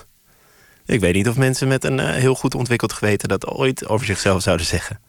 Ik 0.86 1.00
weet 1.00 1.14
niet 1.14 1.28
of 1.28 1.36
mensen 1.36 1.68
met 1.68 1.84
een 1.84 1.98
uh, 1.98 2.10
heel 2.10 2.34
goed 2.34 2.54
ontwikkeld 2.54 2.92
geweten 2.92 3.28
dat 3.28 3.46
ooit 3.46 3.88
over 3.88 4.06
zichzelf 4.06 4.42
zouden 4.42 4.66
zeggen. 4.66 5.00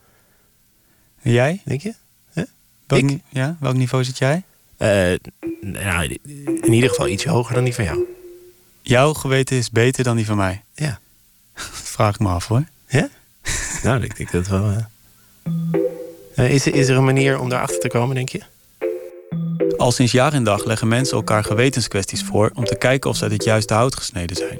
En 1.21 1.31
jij? 1.31 1.61
Denk 1.65 1.81
je? 1.81 1.93
Huh? 2.33 2.43
Welk, 2.87 3.01
Ik? 3.01 3.19
Ja, 3.29 3.57
welk 3.59 3.75
niveau 3.75 4.03
zit 4.03 4.17
jij? 4.17 4.43
Uh, 4.77 5.13
nou, 5.61 6.17
in 6.63 6.73
ieder 6.73 6.89
geval 6.89 7.07
ietsje 7.07 7.29
hoger 7.29 7.55
dan 7.55 7.63
die 7.63 7.75
van 7.75 7.83
jou. 7.83 8.05
Jouw 8.81 9.13
geweten 9.13 9.57
is 9.57 9.69
beter 9.69 10.03
dan 10.03 10.15
die 10.15 10.25
van 10.25 10.37
mij. 10.37 10.63
Ja. 10.73 10.99
Dat 11.53 11.65
vraag 11.95 12.13
ik 12.13 12.19
me 12.19 12.27
af 12.27 12.47
hoor. 12.47 12.63
Ja? 12.87 13.09
nou, 13.83 14.03
ik 14.03 14.17
denk 14.17 14.31
dat 14.31 14.47
wel. 14.47 14.85
Uh... 16.35 16.53
is, 16.53 16.67
is 16.67 16.87
er 16.87 16.97
een 16.97 17.03
manier 17.03 17.39
om 17.39 17.49
daarachter 17.49 17.79
te 17.79 17.87
komen, 17.87 18.15
denk 18.15 18.29
je? 18.29 18.41
Al 19.77 19.91
sinds 19.91 20.11
jaar 20.11 20.33
en 20.33 20.43
dag 20.43 20.65
leggen 20.65 20.87
mensen 20.87 21.17
elkaar 21.17 21.43
gewetenskwesties 21.43 22.23
voor 22.23 22.51
om 22.53 22.65
te 22.65 22.75
kijken 22.75 23.09
of 23.09 23.15
ze 23.15 23.23
uit 23.23 23.31
het 23.31 23.43
juiste 23.43 23.73
hout 23.73 23.95
gesneden 23.95 24.35
zijn. 24.35 24.59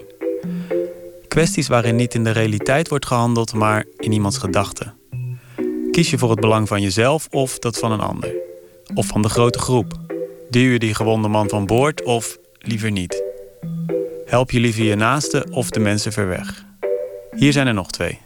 Kwesties 1.33 1.67
waarin 1.67 1.95
niet 1.95 2.13
in 2.13 2.23
de 2.23 2.31
realiteit 2.31 2.89
wordt 2.89 3.05
gehandeld, 3.05 3.53
maar 3.53 3.85
in 3.97 4.11
iemands 4.11 4.37
gedachten. 4.37 4.93
Kies 5.91 6.09
je 6.09 6.17
voor 6.17 6.29
het 6.29 6.39
belang 6.39 6.67
van 6.67 6.81
jezelf 6.81 7.27
of 7.31 7.59
dat 7.59 7.77
van 7.77 7.91
een 7.91 7.99
ander? 7.99 8.33
Of 8.93 9.05
van 9.05 9.21
de 9.21 9.29
grote 9.29 9.59
groep? 9.59 9.93
Duw 10.49 10.71
je 10.71 10.79
die 10.79 10.95
gewonde 10.95 11.27
man 11.27 11.49
van 11.49 11.65
boord 11.65 12.03
of 12.03 12.37
liever 12.57 12.91
niet? 12.91 13.23
Help 14.25 14.51
je 14.51 14.59
liever 14.59 14.83
je 14.83 14.95
naaste 14.95 15.45
of 15.49 15.69
de 15.69 15.79
mensen 15.79 16.11
ver 16.11 16.27
weg? 16.27 16.65
Hier 17.35 17.51
zijn 17.51 17.67
er 17.67 17.73
nog 17.73 17.91
twee. 17.91 18.19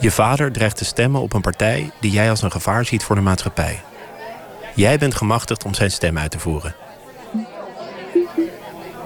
Je 0.00 0.10
vader 0.10 0.52
dreigt 0.52 0.76
te 0.76 0.84
stemmen 0.84 1.20
op 1.20 1.32
een 1.32 1.40
partij 1.40 1.90
die 2.00 2.10
jij 2.10 2.30
als 2.30 2.42
een 2.42 2.52
gevaar 2.52 2.84
ziet 2.84 3.02
voor 3.02 3.16
de 3.16 3.22
maatschappij. 3.22 3.82
Jij 4.74 4.98
bent 4.98 5.14
gemachtigd 5.14 5.64
om 5.64 5.74
zijn 5.74 5.90
stem 5.90 6.18
uit 6.18 6.30
te 6.30 6.38
voeren. 6.38 6.74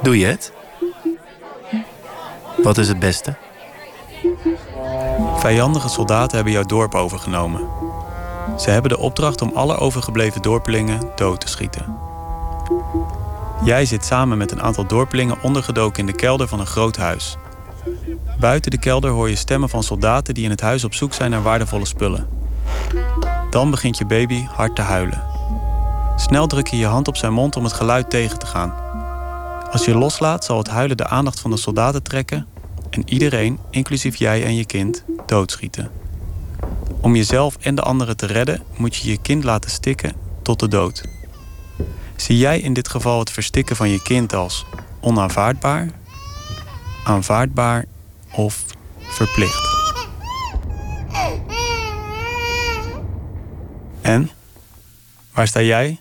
Doe 0.03 0.19
je 0.19 0.27
het? 0.27 0.53
Wat 2.63 2.79
is 2.79 2.89
het 2.89 2.99
beste? 2.99 3.37
Vijandige 5.37 5.89
soldaten 5.89 6.35
hebben 6.37 6.53
jouw 6.53 6.65
dorp 6.65 6.95
overgenomen. 6.95 7.69
Ze 8.59 8.71
hebben 8.71 8.91
de 8.91 8.99
opdracht 8.99 9.43
om 9.43 9.53
alle 9.55 9.77
overgebleven 9.77 10.43
dorpelingen 10.43 11.11
dood 11.17 11.41
te 11.41 11.49
schieten. 11.49 11.97
Jij 13.65 13.85
zit 13.85 14.05
samen 14.05 14.39
met 14.39 14.53
een 14.53 14.63
aantal 14.63 14.87
dorpelingen 14.87 15.43
ondergedoken 15.43 16.01
in 16.01 16.07
de 16.07 16.13
kelder 16.13 16.49
van 16.49 16.61
een 16.61 16.67
groot 16.67 16.97
huis. 16.97 17.37
Buiten 18.39 18.71
de 18.71 18.79
kelder 18.79 19.11
hoor 19.11 19.29
je 19.29 19.37
stemmen 19.37 19.69
van 19.69 19.83
soldaten 19.83 20.35
die 20.35 20.45
in 20.45 20.51
het 20.51 20.61
huis 20.61 20.85
op 20.85 20.95
zoek 20.95 21.13
zijn 21.13 21.31
naar 21.31 21.43
waardevolle 21.43 21.87
spullen. 21.87 22.29
Dan 23.51 23.71
begint 23.71 23.99
je 23.99 24.07
baby 24.07 24.47
hard 24.47 24.77
te 24.77 24.83
huilen. 24.83 25.23
Snel 26.17 26.47
druk 26.47 26.67
je 26.67 26.77
je 26.77 26.87
hand 26.87 27.09
op 27.09 27.17
zijn 27.17 27.33
mond 27.33 27.57
om 27.57 27.65
het 27.65 27.73
geluid 27.73 28.11
tegen 28.11 28.39
te 28.39 28.47
gaan. 28.47 28.84
Als 29.75 29.85
je 29.85 29.95
loslaat, 29.95 30.45
zal 30.45 30.59
het 30.59 30.69
huilen 30.69 30.97
de 30.97 31.07
aandacht 31.07 31.41
van 31.41 31.51
de 31.51 31.57
soldaten 31.57 32.03
trekken 32.03 32.47
en 32.91 33.03
iedereen, 33.09 33.59
inclusief 33.71 34.17
jij 34.17 34.45
en 34.45 34.55
je 34.55 34.65
kind, 34.65 35.05
doodschieten. 35.27 35.91
Om 37.01 37.17
jezelf 37.17 37.57
en 37.61 37.75
de 37.75 37.83
anderen 37.83 38.17
te 38.17 38.27
redden, 38.27 38.63
moet 38.77 38.97
je 38.97 39.11
je 39.11 39.17
kind 39.17 39.45
laten 39.45 39.71
stikken 39.71 40.13
tot 40.43 40.61
de 40.61 40.69
dood. 40.69 41.03
Zie 42.17 42.39
jij 42.39 42.61
in 42.61 42.73
dit 42.73 42.89
geval 42.89 43.19
het 43.19 43.31
verstikken 43.31 43.77
van 43.77 43.89
je 43.89 44.03
kind 44.03 44.35
als 44.35 44.65
onaanvaardbaar, 45.01 45.91
aanvaardbaar 47.05 47.85
of 48.31 48.65
verplicht? 48.99 49.87
En? 54.01 54.31
Waar 55.33 55.47
sta 55.47 55.61
jij? 55.61 56.01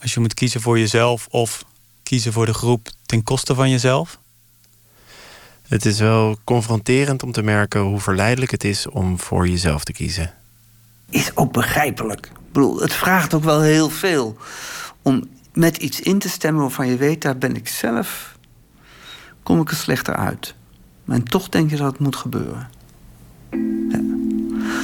Als 0.00 0.14
je 0.14 0.20
moet 0.20 0.34
kiezen 0.34 0.60
voor 0.60 0.78
jezelf 0.78 1.26
of 1.30 1.64
kiezen 2.12 2.32
voor 2.32 2.46
de 2.46 2.54
groep 2.54 2.88
ten 3.06 3.22
koste 3.22 3.54
van 3.54 3.70
jezelf? 3.70 4.18
Het 5.68 5.84
is 5.84 5.98
wel 5.98 6.38
confronterend 6.44 7.22
om 7.22 7.32
te 7.32 7.42
merken 7.42 7.80
hoe 7.80 8.00
verleidelijk 8.00 8.50
het 8.50 8.64
is 8.64 8.88
om 8.88 9.18
voor 9.18 9.48
jezelf 9.48 9.84
te 9.84 9.92
kiezen. 9.92 10.34
Is 11.10 11.36
ook 11.36 11.52
begrijpelijk. 11.52 12.26
Ik 12.26 12.52
bedoel, 12.52 12.80
het 12.80 12.92
vraagt 12.92 13.34
ook 13.34 13.44
wel 13.44 13.60
heel 13.60 13.90
veel 13.90 14.36
om 15.02 15.28
met 15.52 15.76
iets 15.76 16.00
in 16.00 16.18
te 16.18 16.28
stemmen 16.28 16.62
waarvan 16.62 16.86
je 16.86 16.96
weet, 16.96 17.22
daar 17.22 17.38
ben 17.38 17.56
ik 17.56 17.68
zelf, 17.68 18.36
kom 19.42 19.60
ik 19.60 19.70
er 19.70 19.76
slechter 19.76 20.16
uit. 20.16 20.54
En 21.06 21.22
toch 21.22 21.48
denk 21.48 21.70
je 21.70 21.76
dat 21.76 21.92
het 21.92 22.00
moet 22.00 22.16
gebeuren. 22.16 22.70
Ja. 23.88 24.00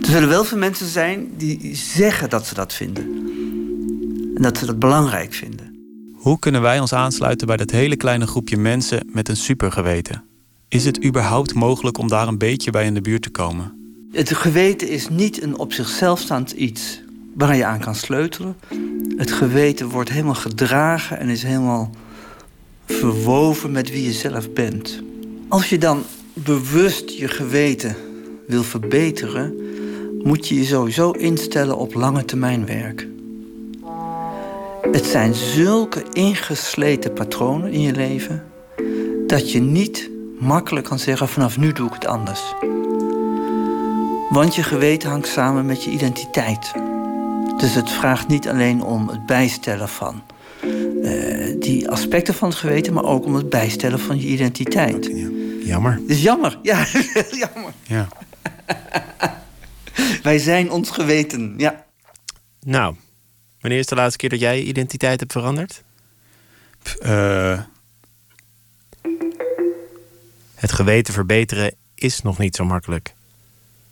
Er 0.03 0.11
zullen 0.11 0.29
wel 0.29 0.45
veel 0.45 0.59
mensen 0.59 0.89
zijn 0.89 1.37
die 1.37 1.75
zeggen 1.77 2.31
dat 2.31 2.47
ze 2.47 2.55
dat 2.55 2.73
vinden. 2.73 3.05
En 4.37 4.43
dat 4.43 4.59
ze 4.59 4.67
dat 4.67 4.79
belangrijk 4.79 5.35
vinden. 5.35 5.68
Hoe 6.19 6.39
kunnen 6.39 6.61
wij 6.61 6.81
ons 6.81 6.93
aansluiten 6.93 7.47
bij 7.47 7.57
dat 7.57 7.71
hele 7.71 7.97
kleine 7.97 8.27
groepje 8.27 8.57
mensen 8.57 9.09
met 9.13 9.29
een 9.29 9.37
supergeweten? 9.37 10.25
Is 10.69 10.85
het 10.85 11.05
überhaupt 11.05 11.55
mogelijk 11.55 11.99
om 11.99 12.09
daar 12.09 12.29
een 12.29 12.39
beetje 12.39 12.71
bij 12.71 12.85
in 12.85 12.95
de 12.95 13.01
buurt 13.01 13.23
te 13.23 13.31
komen? 13.31 13.73
Het 14.13 14.35
geweten 14.35 14.89
is 14.89 15.09
niet 15.09 15.43
een 15.43 15.59
op 15.59 15.73
zichzelf 15.73 16.21
staand 16.21 16.51
iets 16.51 17.01
waar 17.35 17.57
je 17.57 17.65
aan 17.65 17.79
kan 17.79 17.95
sleutelen. 17.95 18.57
Het 19.17 19.33
geweten 19.33 19.89
wordt 19.89 20.11
helemaal 20.11 20.35
gedragen 20.35 21.19
en 21.19 21.29
is 21.29 21.43
helemaal 21.43 21.91
verwoven 22.87 23.73
met 23.73 23.91
wie 23.91 24.05
je 24.05 24.13
zelf 24.13 24.53
bent. 24.53 25.03
Als 25.49 25.69
je 25.69 25.79
dan 25.79 26.03
bewust 26.33 27.11
je 27.11 27.29
geweten 27.29 27.97
wil 28.47 28.63
verbeteren, 28.63 29.55
moet 30.23 30.49
je 30.49 30.55
je 30.55 30.65
sowieso 30.65 31.11
instellen 31.11 31.79
op 31.79 31.95
lange 31.95 32.25
termijn 32.25 32.67
werk. 32.67 33.09
Het 34.93 35.07
zijn 35.07 35.35
zulke 35.35 36.05
ingesleten 36.13 37.13
patronen 37.13 37.73
in 37.73 37.81
je 37.81 37.93
leven 37.93 38.45
dat 39.27 39.53
je 39.53 39.61
niet 39.61 40.11
makkelijk 40.39 40.87
kan 40.87 40.99
zeggen 40.99 41.29
vanaf 41.29 41.59
nu 41.59 41.73
doe 41.73 41.87
ik 41.87 41.95
het 41.95 42.07
anders. 42.07 42.55
Want 44.31 44.55
je 44.55 44.63
geweten 44.63 45.11
hangt 45.11 45.29
samen 45.29 45.67
met 45.67 45.85
je 45.85 45.91
identiteit. 45.91 46.73
Dus 47.57 47.75
het 47.75 47.91
vraagt 47.91 48.29
niet 48.29 48.49
alleen 48.49 48.83
om 48.83 49.09
het 49.09 49.27
bijstellen 49.27 49.89
van 49.89 50.23
uh, 51.03 51.61
die 51.61 51.91
aspecten 51.91 52.35
van 52.35 52.49
het 52.49 52.59
geweten, 52.59 52.93
maar 52.93 53.05
ook 53.05 53.25
om 53.25 53.35
het 53.35 53.49
bijstellen 53.49 54.01
van 54.01 54.21
je 54.21 54.27
identiteit. 54.27 55.11
Jammer. 55.65 55.93
Het 55.93 56.11
is 56.11 56.23
jammer, 56.23 56.59
ja, 56.63 56.87
jammer. 57.43 57.73
Ja. 57.83 58.09
Wij 60.23 60.39
zijn 60.39 60.71
ons 60.71 60.91
geweten, 60.91 61.55
ja. 61.57 61.85
Nou, 62.61 62.95
wanneer 63.69 63.87
is 63.87 63.95
de 63.95 64.03
laatste 64.03 64.19
keer 64.19 64.29
dat 64.29 64.41
jij 64.41 64.57
je 64.57 64.65
identiteit 64.65 65.21
hebt 65.21 65.33
veranderd? 65.33 65.83
Uh, 67.03 67.61
Het 70.55 70.73
geweten 70.73 71.15
verbeteren 71.15 71.75
is 71.95 72.23
nog 72.23 72.39
niet 72.39 72.57
zo 72.57 72.65
makkelijk. 72.65 73.15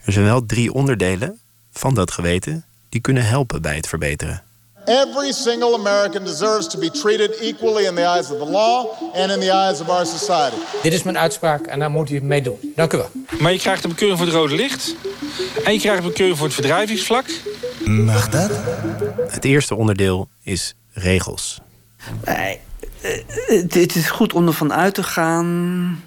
Er 0.05 0.13
zijn 0.13 0.25
wel 0.25 0.47
drie 0.47 0.73
onderdelen 0.73 1.39
van 1.71 1.95
dat 1.95 2.11
geweten 2.11 2.65
die 2.89 3.01
kunnen 3.01 3.27
helpen 3.27 3.63
bij 3.63 3.77
het 3.77 3.89
verbeteren. 3.89 4.43
Every 4.87 5.33
single 5.33 5.75
American 5.75 6.25
deserves 6.25 6.67
to 6.69 6.79
be 6.79 6.91
treated 6.91 7.41
equally 7.41 7.87
in 7.87 7.95
the 7.95 8.07
eyes 8.07 8.31
of 8.31 8.39
the 8.39 8.51
law 8.51 8.87
and 9.15 9.31
in 9.31 9.41
the 9.41 9.53
eyes 9.53 9.81
of 9.81 9.89
our 9.89 10.07
society. 10.07 10.57
Dit 10.83 10.93
is 10.93 11.03
mijn 11.03 11.19
uitspraak 11.19 11.67
en 11.67 11.79
daar 11.79 11.91
moet 11.91 12.11
u 12.11 12.23
mee 12.23 12.43
doen. 12.43 12.73
Dank 12.77 12.93
u 12.93 12.97
wel. 12.97 13.11
Maar 13.39 13.53
je 13.53 13.59
krijgt 13.59 13.85
een 13.85 13.91
bekeuring 13.91 14.19
voor 14.19 14.27
het 14.27 14.37
rode 14.37 14.55
licht. 14.55 14.95
En 15.65 15.73
je 15.73 15.79
krijgt 15.79 15.99
een 15.99 16.09
bekeuring 16.09 16.37
voor 16.37 16.47
het 16.47 16.55
verdrijvingsvlak. 16.55 17.27
Mag 17.85 18.29
dat? 18.29 18.51
Het 19.29 19.45
eerste 19.45 19.75
onderdeel 19.75 20.29
is 20.43 20.75
regels. 20.93 21.61
Nee, 22.25 22.61
het 23.69 23.97
is 23.97 24.11
goed 24.11 24.33
om 24.33 24.47
ervan 24.47 24.73
uit 24.73 24.95
te 24.95 25.03
gaan 25.03 26.05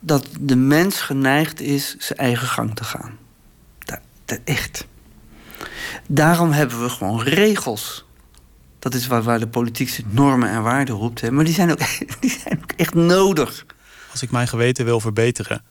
dat 0.00 0.26
de 0.40 0.56
mens 0.56 1.00
geneigd 1.00 1.60
is 1.60 1.96
zijn 1.98 2.18
eigen 2.18 2.48
gang 2.48 2.76
te 2.76 2.84
gaan. 2.84 3.18
Dat, 3.78 4.00
dat 4.24 4.38
echt. 4.44 4.86
Daarom 6.08 6.50
hebben 6.50 6.82
we 6.82 6.88
gewoon 6.88 7.22
regels. 7.22 8.06
Dat 8.78 8.94
is 8.94 9.06
waar, 9.06 9.22
waar 9.22 9.38
de 9.38 9.48
politiek 9.48 9.98
normen 10.08 10.50
en 10.50 10.62
waarden 10.62 10.94
roept. 10.94 11.20
Hè. 11.20 11.30
Maar 11.30 11.44
die 11.44 11.54
zijn, 11.54 11.70
ook, 11.70 11.78
die 12.20 12.30
zijn 12.30 12.60
ook 12.62 12.72
echt 12.72 12.94
nodig. 12.94 13.66
Als 14.10 14.22
ik 14.22 14.30
mijn 14.30 14.48
geweten 14.48 14.84
wil 14.84 15.00
verbeteren, 15.00 15.64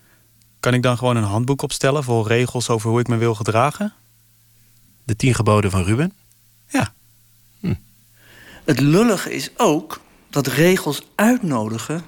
kan 0.60 0.74
ik 0.74 0.82
dan 0.82 0.98
gewoon 0.98 1.16
een 1.16 1.24
handboek 1.24 1.62
opstellen 1.62 2.04
voor 2.04 2.28
regels 2.28 2.70
over 2.70 2.90
hoe 2.90 3.00
ik 3.00 3.08
me 3.08 3.18
wil 3.18 3.36
gedragen? 3.36 3.94
De 5.04 5.16
tien 5.16 5.34
geboden 5.34 5.72
van 5.72 5.84
Ruben? 5.84 6.14
Ja. 6.68 6.94
Hm. 7.60 7.74
Het 8.66 8.80
lullige 8.80 9.34
is 9.34 9.50
ook 9.58 10.00
dat 10.30 10.48
regels 10.48 11.08
uitnodigen 11.16 12.04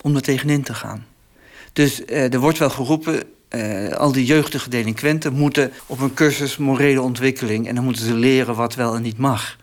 om 0.00 0.14
er 0.14 0.22
tegenin 0.22 0.62
te 0.62 0.74
gaan. 0.74 1.06
Dus 1.72 2.00
uh, 2.00 2.32
er 2.32 2.40
wordt 2.40 2.58
wel 2.58 2.70
geroepen, 2.70 3.22
uh, 3.50 3.92
al 3.92 4.12
die 4.12 4.24
jeugdige 4.24 4.70
delinquenten 4.70 5.32
moeten 5.32 5.72
op 5.86 6.00
een 6.00 6.14
cursus 6.14 6.56
morele 6.56 7.00
ontwikkeling... 7.00 7.68
en 7.68 7.74
dan 7.74 7.84
moeten 7.84 8.04
ze 8.04 8.14
leren 8.14 8.54
wat 8.54 8.74
wel 8.74 8.94
en 8.94 9.02
niet 9.02 9.18
mag. 9.18 9.56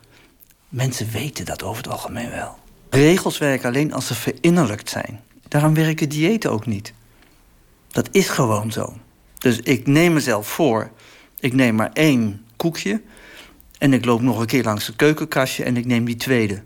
Mensen 0.76 1.10
weten 1.12 1.46
dat 1.46 1.64
over 1.64 1.84
het 1.84 1.92
algemeen 1.92 2.30
wel. 2.30 2.58
Regels 2.90 3.38
werken 3.38 3.68
alleen 3.68 3.94
als 3.94 4.08
ze 4.08 4.16
verinnerlijkt 4.16 4.90
zijn. 4.90 5.22
Daarom 5.48 5.74
werken 5.74 6.10
diëten 6.10 6.52
ook 6.52 6.66
niet. 6.66 6.94
Dat 7.88 8.08
is 8.12 8.30
gewoon 8.30 8.72
zo. 8.72 8.94
Dus 9.38 9.60
ik 9.60 9.88
neem 9.88 10.14
mezelf 10.14 10.48
voor, 10.48 10.92
ik 11.40 11.54
neem 11.54 11.76
maar 11.76 11.90
één 11.94 12.46
koekje... 12.56 13.02
en 13.78 13.94
ik 13.94 14.06
loop 14.06 14.22
nog 14.22 14.40
een 14.40 14.46
keer 14.46 14.64
langs 14.64 14.88
het 14.88 14.96
keukenkastje 14.96 15.64
en 15.64 15.78
ik 15.78 15.86
neem 15.86 16.06
die 16.06 16.16
tweede. 16.16 16.64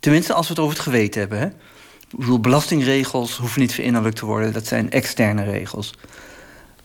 Tenminste, 0.00 0.32
als 0.32 0.46
we 0.46 0.52
het 0.52 0.62
over 0.62 0.74
het 0.74 0.84
geweten 0.84 1.20
hebben, 1.20 1.38
hè? 1.38 1.48
Belastingregels 2.38 3.36
hoeven 3.36 3.60
niet 3.60 3.74
verinnerlijkt 3.74 4.16
te 4.16 4.26
worden. 4.26 4.52
Dat 4.52 4.66
zijn 4.66 4.90
externe 4.90 5.44
regels. 5.44 5.94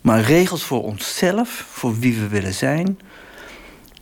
Maar 0.01 0.21
regels 0.21 0.63
voor 0.63 0.83
onszelf, 0.83 1.65
voor 1.69 1.99
wie 1.99 2.19
we 2.19 2.27
willen 2.27 2.53
zijn... 2.53 2.99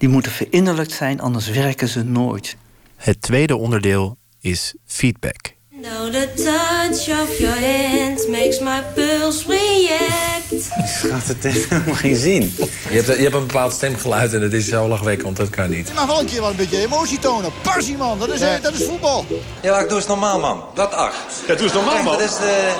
die 0.04 0.12
moeten 0.12 0.32
verinnerlijkt 0.32 0.92
zijn, 0.92 1.22
anders 1.22 1.50
werken 1.50 1.88
ze 1.88 2.04
nooit. 2.04 2.56
Het 2.96 3.22
tweede 3.22 3.56
onderdeel 3.56 4.18
is 4.40 4.76
feedback. 4.86 5.54
Now 5.70 6.12
the 6.12 6.32
touch 6.36 7.22
of 7.22 7.38
your 7.40 7.60
hand 7.60 8.28
makes 8.28 8.60
my 8.60 8.82
pulse 8.94 9.48
react. 9.48 10.64
Schat, 10.98 11.28
het 11.28 11.44
heeft 11.44 11.70
helemaal 11.70 11.96
geen 11.96 12.16
zin. 12.16 12.54
Je 12.90 12.96
hebt, 12.96 13.08
je 13.08 13.24
hebt 13.24 13.34
een 13.34 13.48
bepaald 13.48 13.74
stemgeluid 13.74 14.34
en 14.34 14.42
dat 14.42 14.54
is 14.54 14.68
zo 14.68 14.88
lachwekkend, 14.88 15.38
dat 15.38 15.50
kan 15.50 15.70
niet. 15.70 15.88
Je 15.88 15.94
mag 15.94 16.06
wel 16.06 16.20
een 16.20 16.26
keer 16.26 16.42
wel 16.42 16.50
een 16.50 16.56
beetje 16.56 16.82
emotie 16.82 17.20
tonen. 17.20 17.52
Passie, 17.62 17.98
man. 17.98 18.20
Dat 18.20 18.30
is, 18.30 18.40
ja. 18.40 18.60
dat 18.60 18.74
is 18.74 18.86
voetbal. 18.86 19.26
Ja, 19.62 19.72
maar 19.72 19.82
ik 19.82 19.90
doe 19.90 19.98
eens 19.98 20.08
normaal, 20.08 20.40
man. 20.40 20.64
Dat 20.74 20.94
acht. 20.94 21.44
Ja, 21.48 21.56
doe 21.56 21.64
eens 21.64 21.74
normaal, 21.74 22.04
man. 22.04 22.18
Dat 22.18 22.30
is 22.30 22.38
de... 22.38 22.76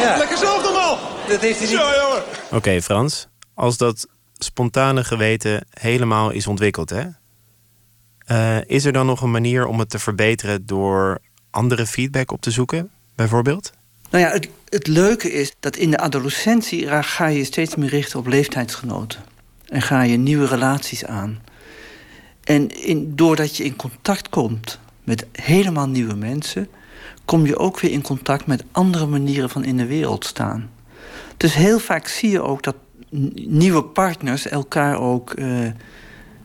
Ja. 0.00 0.16
Lekker 0.16 0.38
zelf 0.38 0.62
normaal. 0.62 0.98
Dat 1.28 1.40
heeft 1.40 1.58
hij 1.58 1.68
niet... 1.68 1.76
Zo, 1.76 1.84
jongen. 1.84 2.22
Oké, 2.44 2.56
okay, 2.56 2.82
Frans. 2.82 3.28
Als 3.54 3.76
dat 3.76 4.06
spontane 4.44 5.04
geweten 5.04 5.66
helemaal 5.70 6.30
is 6.30 6.46
ontwikkeld, 6.46 6.90
hè? 6.90 7.04
Eh, 8.18 8.56
is 8.66 8.84
er 8.84 8.92
dan 8.92 9.06
nog 9.06 9.20
een 9.20 9.30
manier 9.30 9.66
om 9.66 9.78
het 9.78 9.90
te 9.90 9.98
verbeteren 9.98 10.66
door 10.66 11.20
andere 11.50 11.86
feedback 11.86 12.30
op 12.32 12.40
te 12.40 12.50
zoeken, 12.50 12.90
bijvoorbeeld? 13.14 13.72
Nou 14.10 14.24
ja, 14.24 14.30
het, 14.30 14.48
het 14.68 14.86
leuke 14.86 15.32
is 15.32 15.54
dat 15.60 15.76
in 15.76 15.90
de 15.90 15.98
adolescentie 15.98 17.02
ga 17.02 17.26
je 17.26 17.44
steeds 17.44 17.74
meer 17.74 17.88
richten 17.88 18.18
op 18.18 18.26
leeftijdsgenoten. 18.26 19.20
En 19.68 19.82
ga 19.82 20.02
je 20.02 20.16
nieuwe 20.16 20.46
relaties 20.46 21.04
aan. 21.04 21.42
En 22.44 22.70
doordat 23.06 23.56
je 23.56 23.64
in 23.64 23.76
contact 23.76 24.28
komt 24.28 24.78
met 25.04 25.26
helemaal 25.32 25.88
nieuwe 25.88 26.14
mensen, 26.14 26.68
kom 27.24 27.46
je 27.46 27.58
ook 27.58 27.80
weer 27.80 27.90
in 27.90 28.02
contact 28.02 28.46
met 28.46 28.64
andere 28.72 29.06
manieren 29.06 29.50
van 29.50 29.64
in 29.64 29.76
de 29.76 29.86
wereld 29.86 30.24
staan. 30.24 30.70
Dus 31.36 31.54
heel 31.54 31.78
vaak 31.78 32.08
zie 32.08 32.30
je 32.30 32.42
ook 32.42 32.62
dat 32.62 32.76
nieuwe 33.34 33.84
partners 33.84 34.48
elkaar 34.48 34.98
ook 35.00 35.32
eh, 35.32 35.70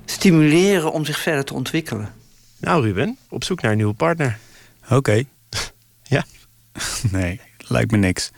stimuleren 0.06 0.92
om 0.92 1.06
zich 1.06 1.20
verder 1.20 1.44
te 1.44 1.54
ontwikkelen. 1.54 2.14
Nou, 2.60 2.84
Ruben, 2.84 3.18
op 3.30 3.44
zoek 3.44 3.62
naar 3.62 3.72
een 3.72 3.78
nieuwe 3.78 3.94
partner. 3.94 4.38
Oké. 4.90 5.24
ja. 6.04 6.26
Nee, 7.12 7.42
lijkt 7.58 7.92
me 7.92 7.98
niks. 7.98 8.32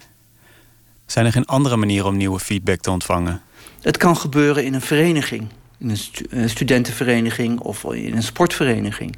Zijn 1.06 1.26
er 1.26 1.32
geen 1.32 1.46
andere 1.46 1.76
manieren 1.76 2.08
om 2.08 2.18
nieuwe 2.18 2.40
feedback 2.40 2.80
te 2.80 2.92
ontvangen? 2.92 3.42
Het 3.82 3.98
kan 3.98 4.18
gebeuren 4.18 4.66
in 4.66 4.74
een 4.74 4.82
vereniging, 4.82 5.48
in 5.78 5.98
een 6.30 6.50
studentenvereniging 6.50 7.60
of 7.60 7.84
in 7.84 8.16
een 8.16 8.24
sportvereniging. 8.24 9.16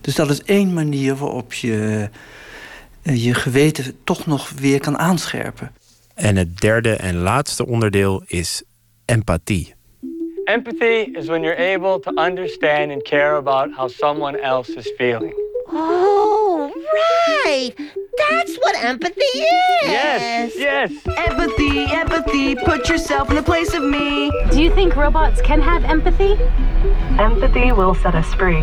Dus 0.00 0.14
dat 0.14 0.30
is 0.30 0.42
één 0.42 0.72
manier 0.72 1.16
waarop 1.16 1.52
je 1.52 2.08
eh, 3.02 3.24
je 3.24 3.34
geweten 3.34 3.96
toch 4.04 4.26
nog 4.26 4.50
weer 4.50 4.80
kan 4.80 4.98
aanscherpen. 4.98 5.72
En 6.16 6.36
het 6.36 6.60
derde 6.60 6.92
en 6.92 7.16
laatste 7.16 7.66
onderdeel 7.66 8.22
is 8.26 8.62
empathie. 9.04 9.74
Empathy 10.44 11.10
is 11.12 11.26
when 11.26 11.42
you're 11.42 11.74
able 11.74 12.00
to 12.00 12.10
understand 12.14 12.92
and 12.92 13.02
care 13.02 13.36
about 13.36 13.70
how 13.76 13.88
someone 13.88 14.38
else 14.40 14.76
is 14.76 14.92
feeling. 14.96 15.34
Oh, 15.68 16.70
right. 17.44 17.74
That's 18.16 18.56
what 18.58 18.76
empathy 18.84 19.38
is. 19.38 19.90
Yes, 19.90 20.52
yes. 20.56 20.90
Empathy, 21.16 21.86
empathy. 21.92 22.54
Put 22.54 22.88
yourself 22.88 23.28
in 23.30 23.36
the 23.36 23.42
place 23.42 23.74
of 23.74 23.82
me. 23.82 24.30
Do 24.50 24.62
you 24.62 24.74
think 24.74 24.96
robots 24.96 25.40
can 25.42 25.60
have 25.60 25.84
empathy? 25.84 26.36
Empathy 27.16 27.72
will 27.72 27.94
set 27.94 28.14
us 28.14 28.26
free. 28.26 28.62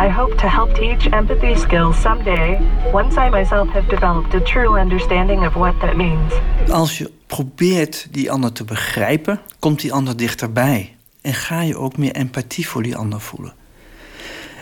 I 0.00 0.08
hope 0.08 0.36
to 0.36 0.46
help 0.46 0.74
teach 0.74 1.12
empathy 1.12 1.54
skills 1.54 2.00
someday, 2.00 2.58
once 2.92 3.26
I 3.26 3.30
myself 3.30 3.68
have 3.68 3.88
developed 3.88 4.34
a 4.34 4.40
true 4.40 4.80
understanding 4.80 5.46
of 5.46 5.54
what 5.54 5.80
that 5.80 5.96
means. 5.96 6.32
Als 6.70 6.98
je 6.98 7.10
probeert 7.26 8.06
die 8.10 8.30
ander 8.30 8.52
te 8.52 8.64
begrijpen, 8.64 9.40
komt 9.58 9.80
die 9.80 9.92
ander 9.92 10.16
dichterbij. 10.16 10.96
En 11.20 11.34
ga 11.34 11.60
je 11.60 11.76
ook 11.76 11.96
meer 11.96 12.12
empathie 12.12 12.68
voor 12.68 12.82
die 12.82 12.96
ander 12.96 13.20
voelen. 13.20 13.52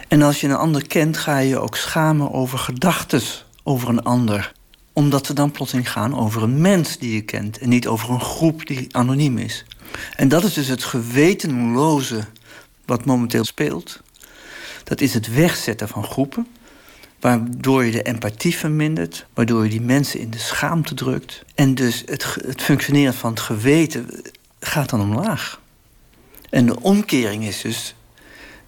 En 0.08 0.22
als 0.22 0.40
je 0.40 0.46
een 0.46 0.56
ander 0.56 0.86
kent, 0.86 1.16
ga 1.16 1.38
je 1.38 1.58
ook 1.58 1.76
schamen 1.76 2.32
over 2.32 2.58
gedachten 2.58 3.22
over 3.62 3.88
een 3.88 4.02
ander. 4.02 4.52
Omdat 4.92 5.26
ze 5.26 5.32
dan 5.32 5.50
plotseling 5.50 5.90
gaan 5.90 6.18
over 6.18 6.42
een 6.42 6.60
mens 6.60 6.98
die 6.98 7.14
je 7.14 7.20
kent 7.20 7.58
en 7.58 7.68
niet 7.68 7.86
over 7.86 8.10
een 8.10 8.20
groep 8.20 8.66
die 8.66 8.96
anoniem 8.96 9.38
is. 9.38 9.64
En 10.16 10.28
dat 10.28 10.44
is 10.44 10.54
dus 10.54 10.68
het 10.68 10.84
gewetenloze 10.84 12.24
wat 12.88 13.04
momenteel 13.04 13.44
speelt. 13.44 14.00
Dat 14.84 15.00
is 15.00 15.14
het 15.14 15.34
wegzetten 15.34 15.88
van 15.88 16.04
groepen, 16.04 16.46
waardoor 17.20 17.84
je 17.84 17.90
de 17.90 18.02
empathie 18.02 18.56
vermindert, 18.56 19.26
waardoor 19.34 19.64
je 19.64 19.70
die 19.70 19.80
mensen 19.80 20.20
in 20.20 20.30
de 20.30 20.38
schaamte 20.38 20.94
drukt. 20.94 21.42
En 21.54 21.74
dus 21.74 22.02
het, 22.06 22.36
het 22.46 22.62
functioneren 22.62 23.14
van 23.14 23.30
het 23.30 23.40
geweten 23.40 24.22
gaat 24.60 24.90
dan 24.90 25.00
omlaag. 25.00 25.60
En 26.50 26.66
de 26.66 26.80
omkering 26.80 27.44
is 27.44 27.60
dus 27.60 27.94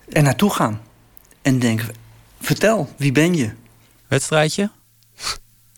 er 0.09 0.22
naartoe 0.22 0.51
gaan 0.51 0.80
en 1.42 1.59
denken: 1.59 1.94
vertel, 2.40 2.94
wie 2.97 3.12
ben 3.12 3.34
je? 3.34 3.51
Wedstrijdje? 4.09 4.70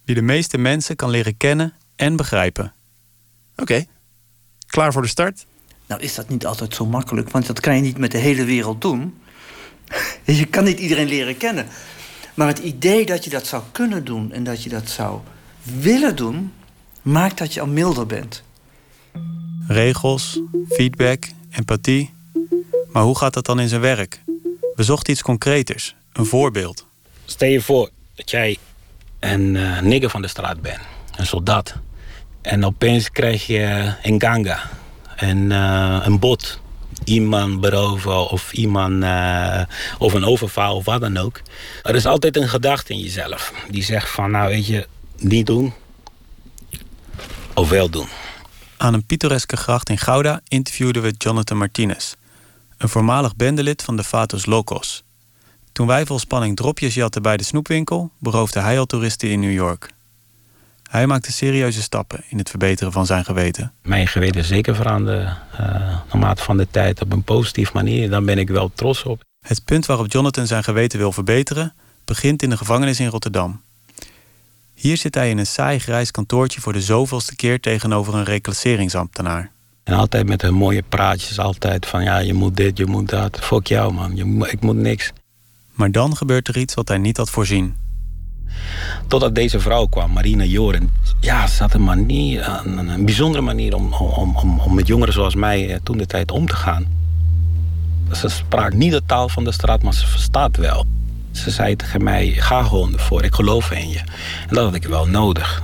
Die 0.04 0.14
de 0.14 0.22
meeste 0.22 0.58
mensen 0.58 0.96
kan 0.96 1.10
leren 1.10 1.36
kennen 1.36 1.74
en 1.96 2.16
begrijpen. 2.16 2.74
Oké, 3.56 3.84
klaar 4.66 4.92
voor 4.92 5.02
de 5.02 5.08
start? 5.08 5.46
Nou 5.92 6.04
is 6.04 6.14
dat 6.14 6.28
niet 6.28 6.46
altijd 6.46 6.74
zo 6.74 6.86
makkelijk, 6.86 7.30
want 7.30 7.46
dat 7.46 7.60
kan 7.60 7.76
je 7.76 7.82
niet 7.82 7.98
met 7.98 8.10
de 8.10 8.18
hele 8.18 8.44
wereld 8.44 8.80
doen. 8.80 9.18
Je 10.24 10.44
kan 10.44 10.64
niet 10.64 10.78
iedereen 10.78 11.08
leren 11.08 11.36
kennen. 11.36 11.66
Maar 12.34 12.46
het 12.46 12.58
idee 12.58 13.06
dat 13.06 13.24
je 13.24 13.30
dat 13.30 13.46
zou 13.46 13.62
kunnen 13.72 14.04
doen 14.04 14.32
en 14.32 14.44
dat 14.44 14.62
je 14.62 14.68
dat 14.68 14.88
zou 14.88 15.20
willen 15.62 16.16
doen, 16.16 16.52
maakt 17.02 17.38
dat 17.38 17.54
je 17.54 17.60
al 17.60 17.66
milder 17.66 18.06
bent. 18.06 18.42
Regels, 19.66 20.40
feedback, 20.68 21.24
empathie. 21.50 22.10
Maar 22.92 23.02
hoe 23.02 23.18
gaat 23.18 23.34
dat 23.34 23.46
dan 23.46 23.60
in 23.60 23.68
zijn 23.68 23.80
werk? 23.80 24.22
We 24.74 24.82
zochten 24.82 25.12
iets 25.12 25.22
concreters, 25.22 25.94
een 26.12 26.26
voorbeeld. 26.26 26.86
Stel 27.24 27.48
je 27.48 27.60
voor 27.60 27.90
dat 28.14 28.30
jij 28.30 28.56
een 29.20 29.54
uh, 29.54 29.80
nigger 29.80 30.10
van 30.10 30.22
de 30.22 30.28
straat 30.28 30.60
bent, 30.60 30.80
een 31.16 31.26
soldaat. 31.26 31.74
En 32.42 32.64
opeens 32.64 33.10
krijg 33.10 33.46
je 33.46 33.94
een 34.02 34.20
ganga, 34.20 34.70
een, 35.22 35.50
uh, 35.50 35.98
een 36.02 36.18
bot. 36.18 36.60
Iemand 37.04 37.60
beroven 37.60 38.30
of 38.30 38.52
iemand 38.52 39.02
uh, 39.02 39.62
of 39.98 40.12
een 40.12 40.24
overval 40.24 40.76
of 40.76 40.84
wat 40.84 41.00
dan 41.00 41.16
ook. 41.16 41.40
Er 41.82 41.94
is 41.94 42.06
altijd 42.06 42.36
een 42.36 42.48
gedachte 42.48 42.92
in 42.92 42.98
jezelf 42.98 43.52
die 43.70 43.82
zegt 43.82 44.10
van 44.10 44.30
nou 44.30 44.48
weet 44.48 44.66
je, 44.66 44.86
niet 45.16 45.46
doen 45.46 45.72
of 47.54 47.68
wel 47.68 47.90
doen. 47.90 48.06
Aan 48.76 48.94
een 48.94 49.06
pittoreske 49.06 49.56
gracht 49.56 49.88
in 49.88 49.98
Gouda 49.98 50.40
interviewden 50.48 51.02
we 51.02 51.14
Jonathan 51.18 51.58
Martinez, 51.58 52.14
een 52.78 52.88
voormalig 52.88 53.36
bendelid 53.36 53.82
van 53.82 53.96
de 53.96 54.04
Fatos 54.04 54.46
Locos. 54.46 55.02
Toen 55.72 55.86
wij 55.86 56.06
vol 56.06 56.18
spanning 56.18 56.56
dropjes 56.56 56.94
jatten 56.94 57.22
bij 57.22 57.36
de 57.36 57.44
snoepwinkel, 57.44 58.10
beroofde 58.18 58.60
hij 58.60 58.78
al 58.78 58.86
toeristen 58.86 59.30
in 59.30 59.40
New 59.40 59.52
York. 59.52 59.90
Hij 60.92 61.06
maakte 61.06 61.32
serieuze 61.32 61.82
stappen 61.82 62.24
in 62.28 62.38
het 62.38 62.50
verbeteren 62.50 62.92
van 62.92 63.06
zijn 63.06 63.24
geweten. 63.24 63.72
Mijn 63.82 64.08
geweten 64.08 64.40
is 64.40 64.46
zeker 64.48 64.74
veranderd 64.74 65.22
uh, 65.22 65.58
naarmate 66.12 66.42
van 66.42 66.56
de 66.56 66.66
tijd 66.70 67.02
op 67.02 67.12
een 67.12 67.22
positieve 67.22 67.70
manier. 67.74 68.10
Daar 68.10 68.22
ben 68.22 68.38
ik 68.38 68.48
wel 68.48 68.70
trots 68.74 69.02
op. 69.02 69.22
Het 69.46 69.64
punt 69.64 69.86
waarop 69.86 70.12
Jonathan 70.12 70.46
zijn 70.46 70.64
geweten 70.64 70.98
wil 70.98 71.12
verbeteren, 71.12 71.74
begint 72.04 72.42
in 72.42 72.50
de 72.50 72.56
gevangenis 72.56 73.00
in 73.00 73.06
Rotterdam. 73.06 73.60
Hier 74.74 74.96
zit 74.96 75.14
hij 75.14 75.30
in 75.30 75.38
een 75.38 75.46
saai 75.46 75.78
grijs 75.78 76.10
kantoortje 76.10 76.60
voor 76.60 76.72
de 76.72 76.82
zoveelste 76.82 77.36
keer 77.36 77.60
tegenover 77.60 78.14
een 78.14 78.24
reclasseringsambtenaar. 78.24 79.50
En 79.84 79.94
altijd 79.94 80.26
met 80.26 80.42
hun 80.42 80.54
mooie 80.54 80.82
praatjes, 80.88 81.38
altijd 81.38 81.86
van 81.86 82.02
ja, 82.02 82.18
je 82.18 82.34
moet 82.34 82.56
dit, 82.56 82.78
je 82.78 82.86
moet 82.86 83.08
dat. 83.08 83.38
Fuck 83.40 83.66
jou 83.66 83.92
man, 83.92 84.16
je, 84.16 84.48
ik 84.50 84.60
moet 84.60 84.76
niks. 84.76 85.12
Maar 85.72 85.90
dan 85.90 86.16
gebeurt 86.16 86.48
er 86.48 86.56
iets 86.56 86.74
wat 86.74 86.88
hij 86.88 86.98
niet 86.98 87.16
had 87.16 87.30
voorzien. 87.30 87.81
Totdat 89.06 89.34
deze 89.34 89.60
vrouw 89.60 89.86
kwam, 89.86 90.12
Marina 90.12 90.44
Joren. 90.44 90.90
Ja, 91.20 91.46
ze 91.46 91.62
had 91.62 91.74
een 91.74 91.84
manier, 91.84 92.60
een, 92.64 93.04
bijzondere 93.04 93.42
manier 93.42 93.74
om, 93.74 93.92
om, 93.92 94.36
om, 94.36 94.60
om 94.60 94.74
met 94.74 94.86
jongeren 94.86 95.12
zoals 95.12 95.34
mij 95.34 95.70
eh, 95.70 95.76
toen 95.82 95.98
de 95.98 96.06
tijd 96.06 96.30
om 96.30 96.46
te 96.46 96.56
gaan. 96.56 96.86
Ze 98.12 98.28
sprak 98.28 98.72
niet 98.72 98.92
de 98.92 99.02
taal 99.06 99.28
van 99.28 99.44
de 99.44 99.52
straat, 99.52 99.82
maar 99.82 99.94
ze 99.94 100.06
verstaat 100.06 100.56
wel. 100.56 100.84
Ze 101.30 101.50
zei 101.50 101.76
tegen 101.76 102.02
mij, 102.02 102.26
ga 102.26 102.62
gewoon 102.62 102.92
ervoor, 102.92 103.24
ik 103.24 103.34
geloof 103.34 103.70
in 103.70 103.88
je. 103.88 103.98
En 104.48 104.54
dat 104.54 104.64
had 104.64 104.74
ik 104.74 104.84
wel 104.84 105.06
nodig. 105.06 105.62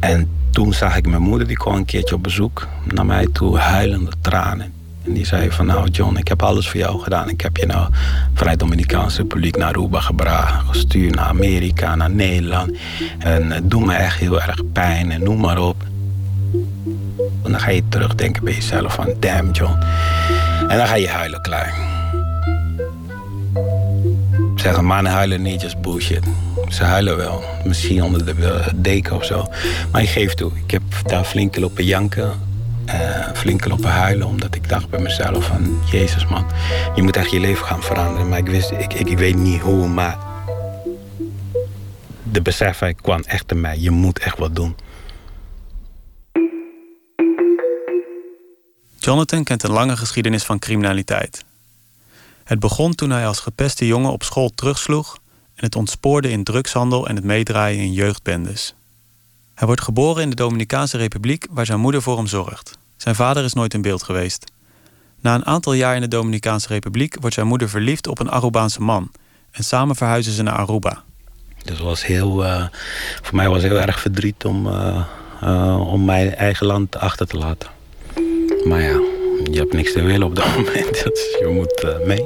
En 0.00 0.28
toen 0.50 0.72
zag 0.72 0.96
ik 0.96 1.06
mijn 1.06 1.22
moeder, 1.22 1.46
die 1.46 1.56
kwam 1.56 1.74
een 1.74 1.84
keertje 1.84 2.14
op 2.14 2.22
bezoek 2.22 2.68
naar 2.92 3.06
mij 3.06 3.28
toe, 3.32 3.58
huilende 3.58 4.12
tranen. 4.20 4.72
En 5.04 5.12
die 5.12 5.26
zei 5.26 5.50
van 5.50 5.66
nou 5.66 5.88
John, 5.88 6.16
ik 6.16 6.28
heb 6.28 6.42
alles 6.42 6.68
voor 6.68 6.80
jou 6.80 7.00
gedaan. 7.00 7.28
Ik 7.28 7.40
heb 7.40 7.56
je 7.56 7.66
nou 7.66 7.88
vanuit 8.34 8.58
Dominicaanse 8.58 9.22
Republiek 9.22 9.56
naar 9.56 9.68
Aruba 9.68 10.00
gebracht. 10.00 10.68
Gestuurd 10.68 11.14
naar 11.14 11.24
Amerika, 11.24 11.94
naar 11.94 12.10
Nederland. 12.10 12.76
En 13.18 13.50
het 13.50 13.70
doet 13.70 13.86
me 13.86 13.94
echt 13.94 14.18
heel 14.18 14.42
erg 14.42 14.72
pijn 14.72 15.10
en 15.10 15.22
noem 15.22 15.40
maar 15.40 15.58
op. 15.58 15.82
En 17.42 17.50
dan 17.50 17.60
ga 17.60 17.70
je 17.70 17.82
terugdenken 17.88 18.44
bij 18.44 18.54
jezelf 18.54 18.94
van 18.94 19.14
damn 19.20 19.50
John. 19.50 19.78
En 20.68 20.76
dan 20.76 20.86
ga 20.86 20.94
je 20.94 21.08
huilen 21.08 21.40
klaar. 21.40 21.74
Zeggen 24.56 24.84
mannen 24.84 25.12
huilen 25.12 25.42
niet, 25.42 25.60
just 25.60 25.80
bullshit. 25.80 26.24
Ze 26.68 26.84
huilen 26.84 27.16
wel. 27.16 27.42
Misschien 27.64 28.02
onder 28.02 28.24
de 28.24 28.62
deken 28.74 29.16
of 29.16 29.24
zo. 29.24 29.46
Maar 29.92 30.02
ik 30.02 30.08
geef 30.08 30.34
toe, 30.34 30.50
ik 30.64 30.70
heb 30.70 30.82
daar 31.06 31.24
flink 31.24 31.56
lopen 31.56 31.84
janken 31.84 32.32
uh, 32.86 33.32
flink 33.32 33.64
lopen 33.64 33.90
huilen. 33.90 34.26
Omdat 34.26 34.54
ik 34.54 34.68
dacht 34.68 34.88
bij 34.88 35.00
mezelf 35.00 35.46
van... 35.46 35.80
Jezus 35.90 36.26
man, 36.26 36.46
je 36.94 37.02
moet 37.02 37.16
echt 37.16 37.30
je 37.30 37.40
leven 37.40 37.66
gaan 37.66 37.82
veranderen. 37.82 38.28
Maar 38.28 38.38
ik, 38.38 38.46
wist, 38.46 38.70
ik, 38.70 38.92
ik, 38.92 39.18
weet 39.18 39.36
niet 39.36 39.60
hoe, 39.60 39.88
maar... 39.88 40.18
De 42.22 42.42
besef 42.42 42.82
kwam 43.00 43.20
echt 43.20 43.50
in 43.50 43.60
mij. 43.60 43.78
Je 43.78 43.90
moet 43.90 44.18
echt 44.18 44.38
wat 44.38 44.56
doen. 44.56 44.76
Jonathan 48.98 49.44
kent 49.44 49.62
een 49.62 49.70
lange 49.70 49.96
geschiedenis 49.96 50.44
van 50.44 50.58
criminaliteit. 50.58 51.44
Het 52.44 52.58
begon 52.58 52.94
toen 52.94 53.10
hij 53.10 53.26
als 53.26 53.40
gepeste 53.40 53.86
jongen 53.86 54.12
op 54.12 54.22
school 54.22 54.50
terugsloeg... 54.54 55.18
en 55.54 55.64
het 55.64 55.76
ontspoorde 55.76 56.30
in 56.30 56.44
drugshandel 56.44 57.08
en 57.08 57.16
het 57.16 57.24
meedraaien 57.24 57.80
in 57.80 57.92
jeugdbendes. 57.92 58.74
Hij 59.54 59.66
wordt 59.66 59.82
geboren 59.82 60.22
in 60.22 60.30
de 60.30 60.36
Dominicaanse 60.36 60.96
Republiek 60.96 61.46
waar 61.50 61.66
zijn 61.66 61.80
moeder 61.80 62.02
voor 62.02 62.16
hem 62.16 62.26
zorgt. 62.26 62.78
Zijn 62.96 63.14
vader 63.14 63.44
is 63.44 63.52
nooit 63.52 63.74
in 63.74 63.82
beeld 63.82 64.02
geweest. 64.02 64.52
Na 65.20 65.34
een 65.34 65.46
aantal 65.46 65.72
jaar 65.72 65.94
in 65.94 66.00
de 66.00 66.08
Dominicaanse 66.08 66.68
Republiek 66.68 67.16
wordt 67.20 67.34
zijn 67.34 67.46
moeder 67.46 67.68
verliefd 67.68 68.06
op 68.06 68.18
een 68.18 68.30
Arubaanse 68.30 68.82
man. 68.82 69.10
En 69.50 69.64
samen 69.64 69.96
verhuizen 69.96 70.32
ze 70.32 70.42
naar 70.42 70.54
Aruba. 70.54 71.02
Dus 71.64 71.78
was 71.78 72.06
heel, 72.06 72.44
uh, 72.44 72.64
voor 73.22 73.36
mij 73.36 73.48
was 73.48 73.62
het 73.62 73.72
heel 73.72 73.80
erg 73.80 74.00
verdriet 74.00 74.44
om, 74.44 74.66
uh, 74.66 75.04
uh, 75.42 75.92
om 75.92 76.04
mijn 76.04 76.34
eigen 76.34 76.66
land 76.66 76.96
achter 76.96 77.26
te 77.26 77.36
laten. 77.36 77.68
Maar 78.64 78.80
ja, 78.80 79.00
je 79.50 79.58
hebt 79.58 79.72
niks 79.72 79.92
te 79.92 80.02
willen 80.02 80.26
op 80.26 80.36
dat 80.36 80.46
moment, 80.56 81.02
dus 81.04 81.36
je 81.40 81.50
moet 81.52 82.06
mee. 82.06 82.24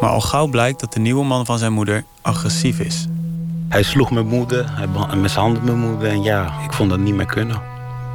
Maar 0.00 0.10
al 0.10 0.20
gauw 0.20 0.46
blijkt 0.46 0.80
dat 0.80 0.92
de 0.92 1.00
nieuwe 1.00 1.24
man 1.24 1.46
van 1.46 1.58
zijn 1.58 1.72
moeder 1.72 2.04
agressief 2.22 2.80
is. 2.80 3.06
Hij 3.72 3.82
sloeg 3.82 4.10
mijn 4.10 4.26
moeder, 4.26 4.66
hij 4.76 5.16
mishandelde 5.16 5.72
mijn 5.72 5.90
moeder 5.90 6.08
en 6.08 6.22
ja, 6.22 6.60
ik 6.64 6.72
vond 6.72 6.90
dat 6.90 6.98
niet 6.98 7.14
meer 7.14 7.26
kunnen. 7.26 7.62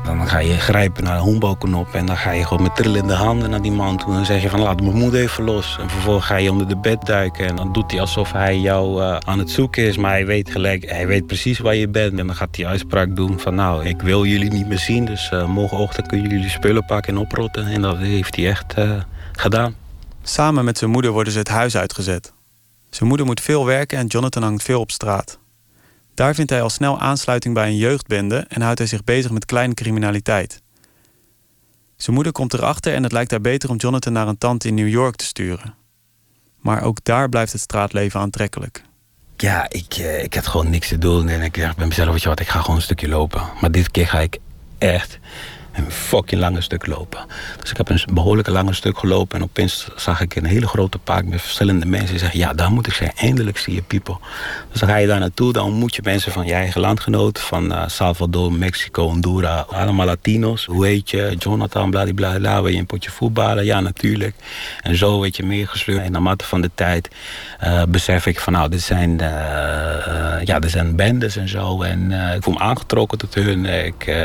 Dan 0.03 0.27
ga 0.27 0.39
je 0.39 0.57
grijpen 0.57 1.03
naar 1.03 1.17
de 1.17 1.23
honkbalknop 1.23 1.93
en 1.93 2.05
dan 2.05 2.17
ga 2.17 2.31
je 2.31 2.45
gewoon 2.45 2.63
met 2.63 2.75
trillende 2.75 3.13
handen 3.13 3.49
naar 3.49 3.61
die 3.61 3.71
man 3.71 3.97
toe. 3.97 4.07
En 4.07 4.13
dan 4.13 4.25
zeg 4.25 4.41
je 4.41 4.49
van 4.49 4.59
laat 4.59 4.81
mijn 4.81 4.97
moeder 4.97 5.21
even 5.21 5.43
los. 5.43 5.77
En 5.81 5.89
vervolgens 5.89 6.25
ga 6.25 6.35
je 6.35 6.51
onder 6.51 6.67
de 6.67 6.77
bed 6.77 7.05
duiken 7.05 7.47
en 7.47 7.55
dan 7.55 7.73
doet 7.73 7.91
hij 7.91 7.99
alsof 7.99 8.31
hij 8.31 8.57
jou 8.59 9.01
uh, 9.01 9.17
aan 9.17 9.39
het 9.39 9.49
zoeken 9.49 9.83
is. 9.83 9.97
Maar 9.97 10.11
hij 10.11 10.25
weet 10.25 10.51
gelijk, 10.51 10.89
hij 10.89 11.07
weet 11.07 11.25
precies 11.25 11.59
waar 11.59 11.75
je 11.75 11.87
bent. 11.87 12.19
En 12.19 12.27
dan 12.27 12.35
gaat 12.35 12.55
hij 12.55 12.65
uitspraak 12.65 13.15
doen 13.15 13.39
van 13.39 13.55
nou, 13.55 13.85
ik 13.85 14.01
wil 14.01 14.25
jullie 14.25 14.51
niet 14.51 14.67
meer 14.67 14.79
zien. 14.79 15.05
Dus 15.05 15.31
uh, 15.33 15.47
morgenochtend 15.47 16.07
kunnen 16.07 16.31
jullie 16.31 16.49
spullen 16.49 16.85
pakken 16.85 17.13
en 17.13 17.19
oprotten. 17.19 17.67
En 17.67 17.81
dat 17.81 17.97
heeft 17.97 18.35
hij 18.35 18.47
echt 18.47 18.77
uh, 18.77 18.91
gedaan. 19.31 19.75
Samen 20.23 20.65
met 20.65 20.77
zijn 20.77 20.91
moeder 20.91 21.11
worden 21.11 21.33
ze 21.33 21.39
het 21.39 21.49
huis 21.49 21.77
uitgezet. 21.77 22.33
Zijn 22.89 23.09
moeder 23.09 23.25
moet 23.25 23.41
veel 23.41 23.65
werken 23.65 23.97
en 23.97 24.07
Jonathan 24.07 24.43
hangt 24.43 24.63
veel 24.63 24.79
op 24.79 24.91
straat. 24.91 25.39
Daar 26.17 26.35
vindt 26.35 26.51
hij 26.51 26.61
al 26.61 26.69
snel 26.69 26.99
aansluiting 26.99 27.53
bij 27.53 27.67
een 27.67 27.77
jeugdbende 27.77 28.45
en 28.47 28.61
houdt 28.61 28.79
hij 28.79 28.87
zich 28.87 29.03
bezig 29.03 29.31
met 29.31 29.45
kleine 29.45 29.73
criminaliteit. 29.73 30.61
Zijn 31.95 32.15
moeder 32.15 32.33
komt 32.33 32.53
erachter 32.53 32.93
en 32.93 33.03
het 33.03 33.11
lijkt 33.11 33.31
haar 33.31 33.41
beter 33.41 33.69
om 33.69 33.75
Jonathan 33.75 34.13
naar 34.13 34.27
een 34.27 34.37
tante 34.37 34.67
in 34.67 34.73
New 34.73 34.87
York 34.87 35.15
te 35.15 35.25
sturen. 35.25 35.75
Maar 36.59 36.83
ook 36.83 37.03
daar 37.03 37.29
blijft 37.29 37.51
het 37.51 37.61
straatleven 37.61 38.19
aantrekkelijk. 38.19 38.83
Ja, 39.35 39.69
ik, 39.69 39.93
eh, 39.93 40.23
ik 40.23 40.33
had 40.33 40.47
gewoon 40.47 40.69
niks 40.69 40.87
te 40.87 40.97
doen 40.97 41.27
en 41.27 41.41
ik 41.41 41.61
dacht 41.61 41.77
bij 41.77 41.87
mezelf, 41.87 42.23
wat, 42.23 42.39
ik 42.39 42.47
ga 42.47 42.61
gewoon 42.61 42.75
een 42.75 42.81
stukje 42.81 43.07
lopen. 43.07 43.41
Maar 43.61 43.71
dit 43.71 43.91
keer 43.91 44.07
ga 44.07 44.19
ik 44.19 44.37
echt 44.77 45.19
een 45.77 45.91
fucking 45.91 46.41
lange 46.41 46.61
stuk 46.61 46.85
lopen. 46.85 47.25
Dus 47.61 47.69
ik 47.69 47.77
heb 47.77 47.89
een 47.89 48.01
behoorlijk 48.13 48.47
lange 48.47 48.73
stuk 48.73 48.97
gelopen 48.97 49.37
en 49.37 49.43
opeens 49.43 49.87
zag 49.95 50.21
ik 50.21 50.35
een 50.35 50.45
hele 50.45 50.67
grote 50.67 50.97
park 50.97 51.25
met 51.25 51.41
verschillende 51.41 51.85
mensen 51.85 52.09
die 52.09 52.19
zeggen, 52.19 52.39
ja, 52.39 52.53
daar 52.53 52.71
moet 52.71 52.87
ik 52.87 52.93
zijn, 52.93 53.11
eindelijk 53.15 53.57
zie 53.57 53.73
je 53.73 53.81
people. 53.81 54.17
Dus 54.71 54.79
dan 54.79 54.89
ga 54.89 54.95
je 54.95 55.07
daar 55.07 55.19
naartoe, 55.19 55.53
dan 55.53 55.65
ontmoet 55.65 55.95
je 55.95 56.01
mensen 56.03 56.31
van 56.31 56.45
je 56.45 56.53
eigen 56.53 56.81
landgenoot, 56.81 57.39
van 57.39 57.71
uh, 57.71 57.83
Salvador, 57.87 58.53
Mexico, 58.53 59.07
Honduras, 59.07 59.67
allemaal 59.67 60.05
Latino's. 60.05 60.65
Hoe 60.65 60.85
heet 60.85 61.09
je? 61.09 61.35
Jonathan, 61.39 61.89
bladibladibla, 61.89 62.61
wil 62.61 62.71
je 62.71 62.79
een 62.79 62.85
potje 62.85 63.11
voetballen? 63.11 63.65
Ja, 63.65 63.79
natuurlijk. 63.79 64.35
En 64.81 64.95
zo 64.95 65.19
weet 65.19 65.35
je 65.35 65.43
meegesleurd. 65.43 66.01
En 66.01 66.11
naarmate 66.11 66.45
van 66.45 66.61
de 66.61 66.71
tijd 66.75 67.09
uh, 67.63 67.83
besef 67.89 68.25
ik 68.25 68.39
van, 68.39 68.53
nou, 68.53 68.69
dit 68.69 68.81
zijn, 68.81 69.11
uh, 69.11 70.43
ja, 70.43 70.59
dit 70.59 70.71
zijn 70.71 70.95
bendes 70.95 71.35
en 71.35 71.49
zo. 71.49 71.81
En 71.81 72.11
ik 72.35 72.43
voel 72.43 72.53
me 72.53 72.59
aangetrokken 72.59 73.17
tot 73.17 73.33
hun. 73.33 73.65
Ik, 73.65 74.15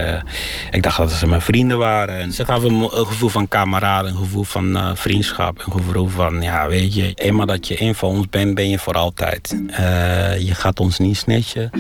ik 0.71 0.83
dacht 0.83 0.97
dat 0.97 1.13
ze 1.13 1.27
mijn 1.27 1.41
vrienden 1.43 1.79
waren. 1.79 2.19
En 2.19 2.33
ze 2.33 2.45
gaven 2.45 2.79
me 2.79 2.93
een 2.93 3.07
gevoel 3.07 3.29
van 3.29 3.49
kameraden, 3.49 4.11
een 4.11 4.17
gevoel 4.17 4.45
van 4.45 4.77
uh, 4.77 4.91
vriendschap. 4.95 5.59
Een 5.59 5.73
gevoel 5.73 6.09
van, 6.09 6.43
ja, 6.43 6.69
weet 6.69 6.95
je, 6.95 7.15
eenmaal 7.15 7.47
dat 7.47 7.69
je 7.69 7.83
een 7.83 7.95
van 7.95 8.09
ons 8.09 8.29
bent, 8.29 8.55
ben 8.55 8.69
je 8.69 8.79
voor 8.79 8.95
altijd. 8.95 9.57
Uh, 9.71 10.39
je 10.39 10.55
gaat 10.55 10.81
ons 10.81 10.99
niet 10.99 11.17
snitchen. 11.17 11.71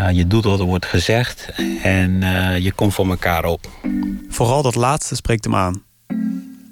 Uh, 0.00 0.10
je 0.10 0.26
doet 0.26 0.44
wat 0.44 0.60
er 0.60 0.66
wordt 0.66 0.86
gezegd. 0.86 1.52
En 1.82 2.20
je 2.62 2.72
komt 2.72 2.94
voor 2.94 3.08
elkaar 3.08 3.44
op. 3.44 3.70
Vooral 4.28 4.62
dat 4.62 4.74
laatste 4.74 5.14
spreekt 5.14 5.44
hem 5.44 5.54
aan. 5.54 5.82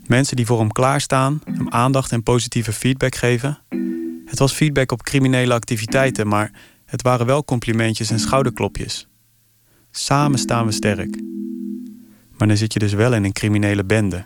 Mensen 0.07 0.37
die 0.37 0.47
voor 0.47 0.59
hem 0.59 0.73
klaarstaan, 0.73 1.41
hem 1.45 1.69
aandacht 1.69 2.13
en 2.13 2.23
positieve 2.23 2.73
feedback 2.73 3.15
geven. 3.15 3.59
Het 4.27 4.39
was 4.39 4.53
feedback 4.53 4.93
op 4.93 5.03
criminele 5.03 5.55
activiteiten, 5.55 6.29
maar 6.29 6.53
het 6.87 7.03
waren 7.03 7.27
wel 7.27 7.45
complimentjes 7.45 8.11
en 8.11 8.21
schouderklopjes. 8.21 9.09
Samen 9.91 10.39
staan 10.39 10.67
we 10.67 10.73
sterk. 10.73 11.19
Maar 12.41 12.49
dan 12.49 12.57
zit 12.57 12.73
je 12.73 12.79
dus 12.79 12.93
wel 12.93 13.15
in 13.15 13.25
een 13.25 13.33
criminele 13.33 13.85
bende. 13.85 14.25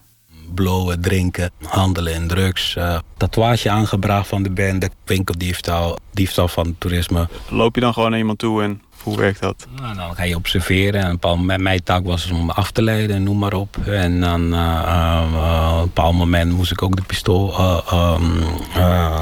Blowen, 0.55 1.01
drinken, 1.01 1.51
handelen 1.63 2.15
in 2.15 2.29
drugs. 2.29 2.75
Uh, 2.77 2.99
tatoeage 3.17 3.71
aangebracht 3.71 4.29
van 4.29 4.43
de 4.43 4.51
bende. 4.51 4.91
Winkeldiefstal, 5.05 5.99
diefstal 6.13 6.49
van 6.49 6.75
toerisme. 6.79 7.29
Loop 7.49 7.75
je 7.75 7.81
dan 7.81 7.93
gewoon 7.93 8.11
naar 8.11 8.19
iemand 8.19 8.39
toe 8.39 8.63
en 8.63 8.83
hoe 9.03 9.17
werkt 9.17 9.41
dat? 9.41 9.67
Nou, 9.77 9.97
dan 9.97 10.15
ga 10.15 10.23
je 10.23 10.35
observeren. 10.37 11.01
En 11.01 11.07
een 11.07 11.13
bepaald 11.13 11.39
moment, 11.39 11.61
mijn 11.61 11.83
taak 11.83 12.05
was 12.05 12.31
om 12.31 12.51
af 12.51 12.71
te 12.71 12.83
leiden, 12.83 13.23
noem 13.23 13.39
maar 13.39 13.53
op. 13.53 13.77
En 13.87 14.21
dan 14.21 14.53
uh, 14.53 14.59
uh, 14.59 15.73
op 15.73 15.79
een 15.79 15.85
bepaald 15.85 16.15
moment 16.15 16.53
moest 16.53 16.71
ik 16.71 16.83
ook 16.83 16.97
de 16.97 17.03
pistool 17.03 17.49
um, 17.49 18.43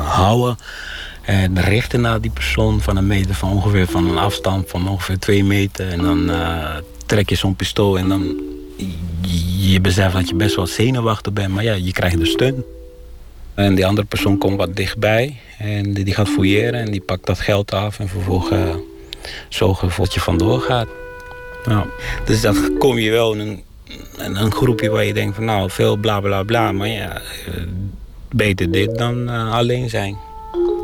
houden. 0.05 0.56
En 1.23 1.60
richten 1.60 2.01
naar 2.01 2.20
die 2.20 2.31
persoon 2.31 2.81
van 2.81 2.97
een 2.97 3.06
meter 3.06 3.35
van 3.35 3.51
ongeveer 3.51 3.86
van 3.86 4.09
een 4.09 4.19
afstand 4.19 4.70
van 4.70 4.89
ongeveer 4.89 5.19
twee 5.19 5.44
meter. 5.44 5.89
En 5.89 6.02
dan 6.02 6.31
trek 7.06 7.28
je 7.28 7.35
zo'n 7.35 7.56
pistool 7.56 7.98
en 7.98 8.09
dan 8.09 8.51
je 9.59 9.81
beseft 9.81 10.15
dat 10.15 10.29
je 10.29 10.35
best 10.35 10.57
wel 10.57 10.67
zenuwachtig 10.67 11.33
bent, 11.33 11.55
maar 11.55 11.65
ja, 11.65 11.73
je 11.73 11.93
krijgt 11.93 12.19
de 12.19 12.27
steun. 12.27 12.65
En 13.55 13.75
die 13.75 13.87
andere 13.87 14.07
persoon 14.07 14.39
komt 14.39 14.57
wat 14.57 14.77
dichtbij 14.77 15.37
en 15.59 15.93
die 15.93 16.15
gaat 16.15 16.29
fouilleren 16.29 16.81
en 16.81 16.91
die 16.91 17.01
pakt 17.01 17.27
dat 17.27 17.41
geld 17.41 17.73
af 17.73 17.99
en 17.99 18.09
vervolgens 18.09 18.61
uh, 18.61 18.75
zorgen 19.49 19.91
dat 19.97 20.15
je 20.15 20.21
vandoor 20.21 20.61
gaat. 20.61 20.89
Nou, 21.65 21.87
dus 22.25 22.41
dan 22.41 22.79
kom 22.79 22.99
je 22.99 23.11
wel 23.11 23.33
in 23.33 23.63
een, 24.17 24.37
een 24.43 24.53
groepje 24.53 24.91
waar 24.91 25.05
je 25.05 25.15
denkt 25.15 25.35
van 25.35 25.45
nou, 25.45 25.71
veel 25.71 25.97
bla 25.97 26.21
bla 26.21 26.43
bla, 26.43 26.73
maar 26.73 26.89
ja, 26.89 27.21
uh, 27.49 27.63
beter 28.31 28.71
dit 28.71 28.99
dan 28.99 29.29
uh, 29.29 29.53
alleen 29.53 29.91
zijn. 29.91 30.17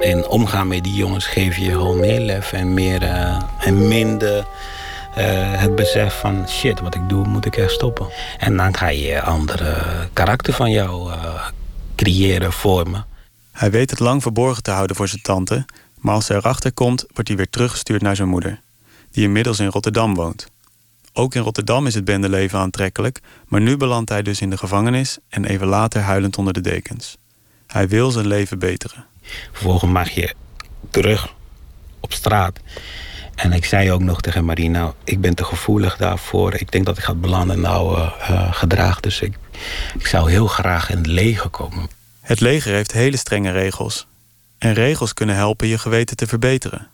En 0.00 0.28
omgaan 0.28 0.68
met 0.68 0.84
die 0.84 0.94
jongens 0.94 1.26
geef 1.26 1.56
je 1.56 1.70
gewoon 1.70 2.00
meer 2.00 2.20
lef 2.20 2.52
en, 2.52 2.74
meer, 2.74 3.02
en 3.60 3.88
minder 3.88 4.46
het 5.56 5.74
besef 5.74 6.18
van 6.18 6.48
shit, 6.48 6.80
wat 6.80 6.94
ik 6.94 7.08
doe, 7.08 7.26
moet 7.26 7.44
ik 7.44 7.56
echt 7.56 7.72
stoppen. 7.72 8.06
En 8.38 8.56
dan 8.56 8.76
ga 8.76 8.88
je 8.88 9.22
andere 9.22 9.74
karakter 10.12 10.52
van 10.52 10.70
jou 10.70 11.10
uh, 11.10 11.46
creëren, 11.96 12.52
vormen. 12.52 13.06
Hij 13.52 13.70
weet 13.70 13.90
het 13.90 13.98
lang 13.98 14.22
verborgen 14.22 14.62
te 14.62 14.70
houden 14.70 14.96
voor 14.96 15.08
zijn 15.08 15.22
tante, 15.22 15.64
maar 16.00 16.14
als 16.14 16.28
hij 16.28 16.36
erachter 16.36 16.72
komt, 16.72 17.04
wordt 17.12 17.28
hij 17.28 17.36
weer 17.36 17.50
teruggestuurd 17.50 18.02
naar 18.02 18.16
zijn 18.16 18.28
moeder, 18.28 18.60
die 19.10 19.24
inmiddels 19.24 19.58
in 19.58 19.66
Rotterdam 19.66 20.14
woont. 20.14 20.48
Ook 21.12 21.34
in 21.34 21.42
Rotterdam 21.42 21.86
is 21.86 21.94
het 21.94 22.04
bendeleven 22.04 22.58
aantrekkelijk, 22.58 23.20
maar 23.46 23.60
nu 23.60 23.76
belandt 23.76 24.10
hij 24.10 24.22
dus 24.22 24.40
in 24.40 24.50
de 24.50 24.56
gevangenis 24.56 25.18
en 25.28 25.44
even 25.44 25.66
later 25.66 26.00
huilend 26.00 26.36
onder 26.38 26.52
de 26.52 26.60
dekens. 26.60 27.16
Hij 27.66 27.88
wil 27.88 28.10
zijn 28.10 28.26
leven 28.26 28.58
beteren. 28.58 29.04
Vervolgens 29.52 29.92
mag 29.92 30.10
je 30.10 30.34
terug 30.90 31.34
op 32.00 32.12
straat. 32.12 32.60
En 33.38 33.52
ik 33.52 33.64
zei 33.64 33.92
ook 33.92 34.00
nog 34.00 34.20
tegen 34.20 34.44
Marie, 34.44 34.70
nou, 34.70 34.92
ik 35.04 35.20
ben 35.20 35.34
te 35.34 35.44
gevoelig 35.44 35.96
daarvoor. 35.96 36.54
Ik 36.54 36.72
denk 36.72 36.86
dat 36.86 36.98
ik 36.98 37.04
ga 37.04 37.14
belanden 37.14 37.56
in 37.56 37.66
oude 37.66 38.12
uh, 38.30 38.52
gedrag. 38.52 39.00
Dus 39.00 39.20
ik, 39.20 39.36
ik 39.98 40.06
zou 40.06 40.30
heel 40.30 40.46
graag 40.46 40.90
in 40.90 40.96
het 40.96 41.06
leger 41.06 41.50
komen. 41.50 41.88
Het 42.20 42.40
leger 42.40 42.72
heeft 42.72 42.92
hele 42.92 43.16
strenge 43.16 43.50
regels. 43.50 44.06
En 44.58 44.72
regels 44.72 45.14
kunnen 45.14 45.36
helpen 45.36 45.68
je 45.68 45.78
geweten 45.78 46.16
te 46.16 46.26
verbeteren. 46.26 46.88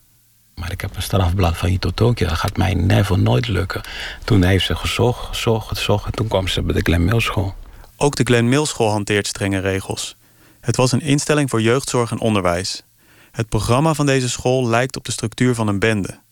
Maar 0.54 0.72
ik 0.72 0.80
heb 0.80 0.96
een 0.96 1.02
strafblad 1.02 1.56
van 1.56 1.78
Tokio. 1.78 2.28
Dat 2.28 2.38
gaat 2.38 2.56
mij 2.56 2.74
never 2.74 3.18
nooit 3.18 3.48
lukken. 3.48 3.80
Toen 4.24 4.42
heeft 4.42 4.64
ze 4.64 4.76
gezocht, 4.76 5.26
gezocht, 5.26 5.68
gezocht. 5.68 6.06
En 6.06 6.12
toen 6.12 6.28
kwam 6.28 6.48
ze 6.48 6.62
bij 6.62 6.74
de 6.74 6.80
Glen 6.80 7.04
Mills 7.04 7.24
School. 7.24 7.54
Ook 7.96 8.16
de 8.16 8.24
Glen 8.24 8.48
Mills 8.48 8.68
School 8.68 8.90
hanteert 8.90 9.26
strenge 9.26 9.60
regels. 9.60 10.16
Het 10.60 10.76
was 10.76 10.92
een 10.92 11.02
instelling 11.02 11.50
voor 11.50 11.62
jeugdzorg 11.62 12.10
en 12.10 12.20
onderwijs. 12.20 12.82
Het 13.30 13.48
programma 13.48 13.94
van 13.94 14.06
deze 14.06 14.28
school 14.28 14.68
lijkt 14.68 14.96
op 14.96 15.04
de 15.04 15.12
structuur 15.12 15.54
van 15.54 15.68
een 15.68 15.78
bende. 15.78 16.22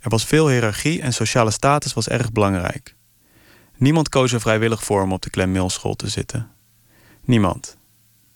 Er 0.00 0.10
was 0.10 0.24
veel 0.24 0.48
hiërarchie 0.48 1.00
en 1.00 1.12
sociale 1.12 1.50
status 1.50 1.92
was 1.92 2.08
erg 2.08 2.32
belangrijk. 2.32 2.94
Niemand 3.76 4.08
koos 4.08 4.32
er 4.32 4.40
vrijwillig 4.40 4.84
voor 4.84 5.02
om 5.02 5.12
op 5.12 5.22
de 5.22 5.30
Clem 5.30 5.52
Mills 5.52 5.74
school 5.74 5.94
te 5.94 6.08
zitten. 6.08 6.50
Niemand. 7.24 7.76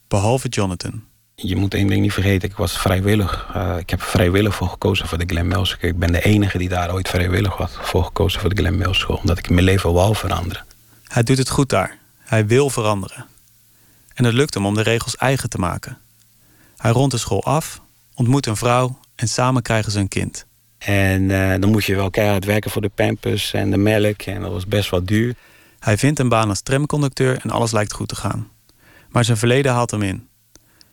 Behalve 0.09 0.49
Jonathan. 0.49 1.05
Je 1.35 1.57
moet 1.57 1.75
één 1.75 1.87
ding 1.87 2.01
niet 2.01 2.13
vergeten, 2.13 2.49
ik 2.49 2.57
was 2.57 2.79
vrijwillig. 2.79 3.53
Uh, 3.57 3.79
ik 3.79 3.91
heb 3.91 4.03
vrijwillig 4.03 4.55
voor 4.55 4.69
gekozen 4.69 5.09
voor 5.09 5.19
de 5.19 5.25
Glen 5.27 5.47
Mills. 5.47 5.77
Ik 5.81 5.99
ben 5.99 6.13
de 6.13 6.23
enige 6.23 6.59
die 6.59 6.69
daar 6.69 6.93
ooit 6.93 7.09
vrijwillig 7.09 7.57
was 7.57 7.77
voor 7.81 8.05
gekozen 8.05 8.41
voor 8.41 8.49
de 8.49 8.57
Glen 8.57 8.77
Mills 8.77 8.99
school. 8.99 9.17
Omdat 9.17 9.39
ik 9.39 9.51
mijn 9.51 9.65
leven 9.65 9.93
wou 9.93 10.17
veranderen. 10.17 10.65
Hij 11.09 11.23
doet 11.23 11.39
het 11.39 11.49
goed 11.49 11.69
daar. 11.69 11.99
Hij 12.19 12.47
wil 12.47 12.71
veranderen. 12.71 13.27
En 14.15 14.25
het 14.25 14.35
lukt 14.35 14.55
hem 14.55 14.67
om 14.67 14.75
de 14.75 14.83
regels 14.83 15.17
eigen 15.17 15.49
te 15.49 15.59
maken. 15.59 15.99
Hij 16.77 16.91
rondt 16.91 17.13
de 17.13 17.19
school 17.19 17.45
af, 17.45 17.81
ontmoet 18.15 18.47
een 18.47 18.57
vrouw 18.57 18.99
en 19.15 19.29
samen 19.29 19.63
krijgen 19.63 19.93
ze 19.93 19.99
een 19.99 20.09
kind. 20.09 20.47
En 20.85 21.23
uh, 21.23 21.55
dan 21.61 21.71
moest 21.71 21.87
je 21.87 21.95
wel 21.95 22.11
keihard 22.11 22.45
werken 22.45 22.71
voor 22.71 22.83
de 22.83 22.91
pampers 22.95 23.53
en 23.53 23.71
de 23.71 23.77
melk. 23.77 24.23
En 24.23 24.41
dat 24.41 24.53
was 24.53 24.67
best 24.67 24.91
wel 24.91 25.05
duur. 25.05 25.35
Hij 25.79 25.99
vindt 25.99 26.19
een 26.19 26.29
baan 26.29 26.49
als 26.49 26.61
tramconducteur 26.61 27.39
en 27.43 27.51
alles 27.51 27.73
lijkt 27.73 27.93
goed 27.93 28.09
te 28.09 28.17
gaan. 28.17 28.49
Maar 29.09 29.25
zijn 29.25 29.37
verleden 29.37 29.73
haalt 29.73 29.91
hem 29.91 30.03
in. 30.03 30.29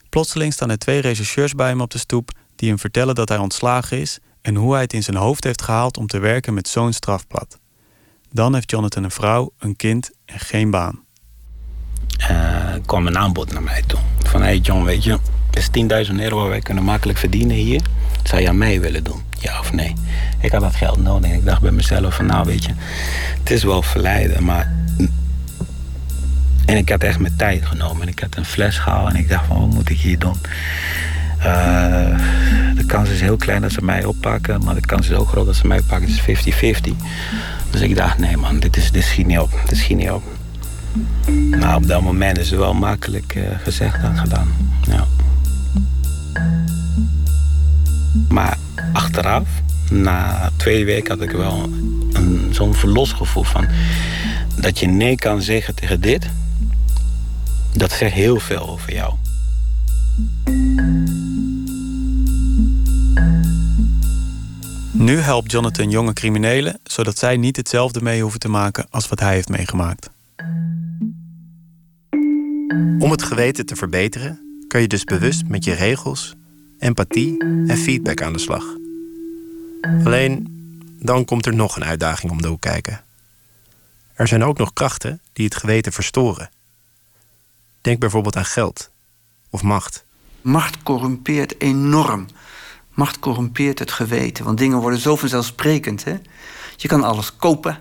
Plotseling 0.09 0.53
staan 0.53 0.69
er 0.69 0.77
twee 0.77 0.99
rechercheurs 0.99 1.55
bij 1.55 1.67
hem 1.67 1.81
op 1.81 1.91
de 1.91 1.97
stoep... 1.97 2.31
die 2.55 2.69
hem 2.69 2.79
vertellen 2.79 3.15
dat 3.15 3.29
hij 3.29 3.37
ontslagen 3.37 3.99
is... 3.99 4.19
en 4.41 4.55
hoe 4.55 4.73
hij 4.73 4.81
het 4.81 4.93
in 4.93 5.03
zijn 5.03 5.17
hoofd 5.17 5.43
heeft 5.43 5.61
gehaald 5.61 5.97
om 5.97 6.07
te 6.07 6.19
werken 6.19 6.53
met 6.53 6.67
zo'n 6.67 6.93
strafblad. 6.93 7.59
Dan 8.31 8.53
heeft 8.53 8.71
Jonathan 8.71 9.03
een 9.03 9.11
vrouw, 9.11 9.51
een 9.59 9.75
kind 9.75 10.11
en 10.25 10.39
geen 10.39 10.71
baan. 10.71 11.03
Uh, 12.31 12.73
kwam 12.85 13.07
een 13.07 13.17
aanbod 13.17 13.53
naar 13.53 13.63
mij 13.63 13.83
toe. 13.87 13.99
Van, 14.19 14.41
hey 14.41 14.57
John, 14.57 14.83
weet 14.83 15.03
je, 15.03 15.19
is 15.57 15.69
10.000 16.09 16.15
euro 16.15 16.49
wij 16.49 16.59
kunnen 16.59 16.83
makkelijk 16.83 17.19
verdienen 17.19 17.55
hier. 17.55 17.81
Zou 18.23 18.41
je 18.41 18.47
aan 18.47 18.57
mij 18.57 18.81
willen 18.81 19.03
doen? 19.03 19.21
Ja 19.39 19.59
of 19.59 19.73
nee? 19.73 19.93
Ik 20.39 20.51
had 20.51 20.61
dat 20.61 20.75
geld 20.75 21.03
nodig. 21.03 21.31
Ik 21.31 21.45
dacht 21.45 21.61
bij 21.61 21.71
mezelf 21.71 22.15
van, 22.15 22.25
nou 22.25 22.45
weet 22.45 22.63
je, 22.63 22.71
het 23.39 23.51
is 23.51 23.63
wel 23.63 23.81
verleiden, 23.81 24.43
maar... 24.43 24.73
En 26.65 26.77
ik 26.77 26.89
had 26.89 27.03
echt 27.03 27.19
mijn 27.19 27.35
tijd 27.35 27.65
genomen. 27.65 28.01
En 28.01 28.07
ik 28.07 28.19
had 28.19 28.37
een 28.37 28.45
fles 28.45 28.77
gehaald 28.77 29.09
en 29.09 29.15
ik 29.15 29.29
dacht 29.29 29.45
van, 29.45 29.59
wat 29.59 29.73
moet 29.73 29.89
ik 29.89 29.97
hier 29.97 30.19
doen? 30.19 30.35
Uh, 31.37 32.17
de 32.75 32.83
kans 32.85 33.09
is 33.09 33.21
heel 33.21 33.37
klein 33.37 33.61
dat 33.61 33.71
ze 33.71 33.81
mij 33.83 34.05
oppakken, 34.05 34.63
maar 34.63 34.75
de 34.75 34.81
kans 34.81 35.09
is 35.09 35.15
ook 35.15 35.27
groot 35.27 35.45
dat 35.45 35.55
ze 35.55 35.67
mij 35.67 35.81
pakken. 35.81 36.09
Het 36.11 36.27
is 36.27 36.79
50-50. 36.81 36.95
Dus 37.69 37.81
ik 37.81 37.95
dacht, 37.95 38.17
nee 38.17 38.37
man, 38.37 38.59
dit, 38.59 38.77
is, 38.77 38.91
dit 38.91 39.03
schiet 39.03 39.27
niet 39.27 39.39
op. 39.39 39.59
Dit 39.67 39.77
schiet 39.77 39.97
niet 39.97 40.11
op. 40.11 40.23
Maar 41.59 41.75
op 41.75 41.87
dat 41.87 42.01
moment 42.01 42.37
is 42.37 42.49
het 42.49 42.59
wel 42.59 42.73
makkelijk 42.73 43.35
uh, 43.35 43.43
gezegd 43.63 44.01
dan 44.01 44.17
gedaan. 44.17 44.47
Ja. 44.81 45.05
Maar 48.29 48.57
achteraf, 48.93 49.47
na 49.89 50.49
twee 50.55 50.85
weken, 50.85 51.11
had 51.11 51.21
ik 51.21 51.31
wel 51.31 51.69
zo'n 52.49 52.73
verlosgevoel 52.73 53.43
van 53.43 53.67
dat 54.55 54.79
je 54.79 54.87
nee 54.87 55.15
kan 55.15 55.41
zeggen 55.41 55.75
tegen 55.75 56.01
dit. 56.01 56.29
Dat 57.73 57.91
zegt 57.91 58.13
heel 58.13 58.39
veel 58.39 58.69
over 58.69 58.93
jou. 58.93 59.13
Nu 64.91 65.17
helpt 65.17 65.51
Jonathan 65.51 65.89
jonge 65.89 66.13
criminelen 66.13 66.79
zodat 66.83 67.17
zij 67.17 67.37
niet 67.37 67.55
hetzelfde 67.55 68.01
mee 68.01 68.21
hoeven 68.21 68.39
te 68.39 68.49
maken 68.49 68.85
als 68.89 69.07
wat 69.07 69.19
hij 69.19 69.33
heeft 69.33 69.49
meegemaakt. 69.49 70.09
Om 72.99 73.11
het 73.11 73.23
geweten 73.23 73.65
te 73.65 73.75
verbeteren, 73.75 74.50
kan 74.71 74.81
je 74.81 74.87
dus 74.87 75.03
bewust 75.03 75.47
met 75.47 75.63
je 75.63 75.73
regels, 75.73 76.35
empathie 76.79 77.39
en 77.67 77.77
feedback 77.77 78.21
aan 78.21 78.33
de 78.33 78.39
slag. 78.39 78.63
Alleen 79.81 80.47
dan 80.99 81.25
komt 81.25 81.45
er 81.45 81.55
nog 81.55 81.75
een 81.75 81.83
uitdaging 81.83 82.31
om 82.31 82.41
de 82.41 82.47
hoek 82.47 82.61
kijken. 82.61 83.03
Er 84.13 84.27
zijn 84.27 84.43
ook 84.43 84.57
nog 84.57 84.73
krachten 84.73 85.21
die 85.33 85.45
het 85.45 85.55
geweten 85.55 85.91
verstoren. 85.91 86.49
Denk 87.81 87.99
bijvoorbeeld 87.99 88.35
aan 88.35 88.45
geld 88.45 88.89
of 89.49 89.63
macht. 89.63 90.05
Macht 90.41 90.83
corrumpeert 90.83 91.61
enorm. 91.61 92.25
Macht 92.93 93.19
corrumpeert 93.19 93.79
het 93.79 93.91
geweten, 93.91 94.45
want 94.45 94.57
dingen 94.57 94.77
worden 94.77 94.99
zo 94.99 95.15
vanzelfsprekend. 95.15 96.03
Hè? 96.03 96.15
Je 96.75 96.87
kan 96.87 97.03
alles 97.03 97.35
kopen, 97.35 97.79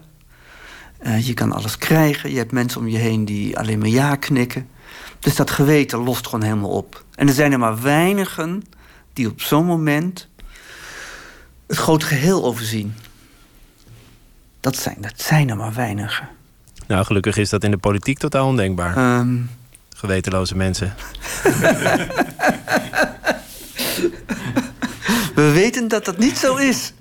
uh, 1.03 1.27
je 1.27 1.35
kan 1.35 1.53
alles 1.53 1.79
krijgen. 1.79 2.31
Je 2.31 2.37
hebt 2.37 2.53
mensen 2.53 2.81
om 2.81 2.89
je 2.89 2.99
heen 2.99 3.25
die 3.25 3.59
alleen 3.59 3.79
maar 3.79 3.89
ja 3.89 4.17
knikken. 4.17 4.69
Dus 5.21 5.37
dat 5.37 5.51
geweten 5.51 5.99
lost 5.99 6.25
gewoon 6.27 6.45
helemaal 6.45 6.71
op. 6.71 7.05
En 7.15 7.29
er 7.29 7.35
zijn 7.35 7.53
er 7.53 7.59
maar 7.59 7.83
weinigen 7.83 8.63
die 9.13 9.29
op 9.29 9.41
zo'n 9.41 9.67
moment 9.67 10.29
het 11.67 11.77
grote 11.77 12.07
geheel 12.07 12.45
overzien. 12.45 12.95
Dat 14.61 14.77
zijn, 14.77 14.97
dat 15.01 15.21
zijn 15.21 15.51
er 15.51 15.57
maar 15.57 15.73
weinigen. 15.73 16.29
Nou, 16.87 17.05
gelukkig 17.05 17.37
is 17.37 17.49
dat 17.49 17.65
in 17.65 17.71
de 17.71 17.79
politiek 17.79 18.19
totaal 18.19 18.47
ondenkbaar. 18.47 19.19
Um... 19.19 19.51
Gewetenloze 19.97 20.57
mensen. 20.57 20.95
We 25.35 25.51
weten 25.53 25.89
dat 25.89 26.05
dat 26.05 26.19
niet 26.19 26.39
zo 26.39 26.57
is. 26.57 26.93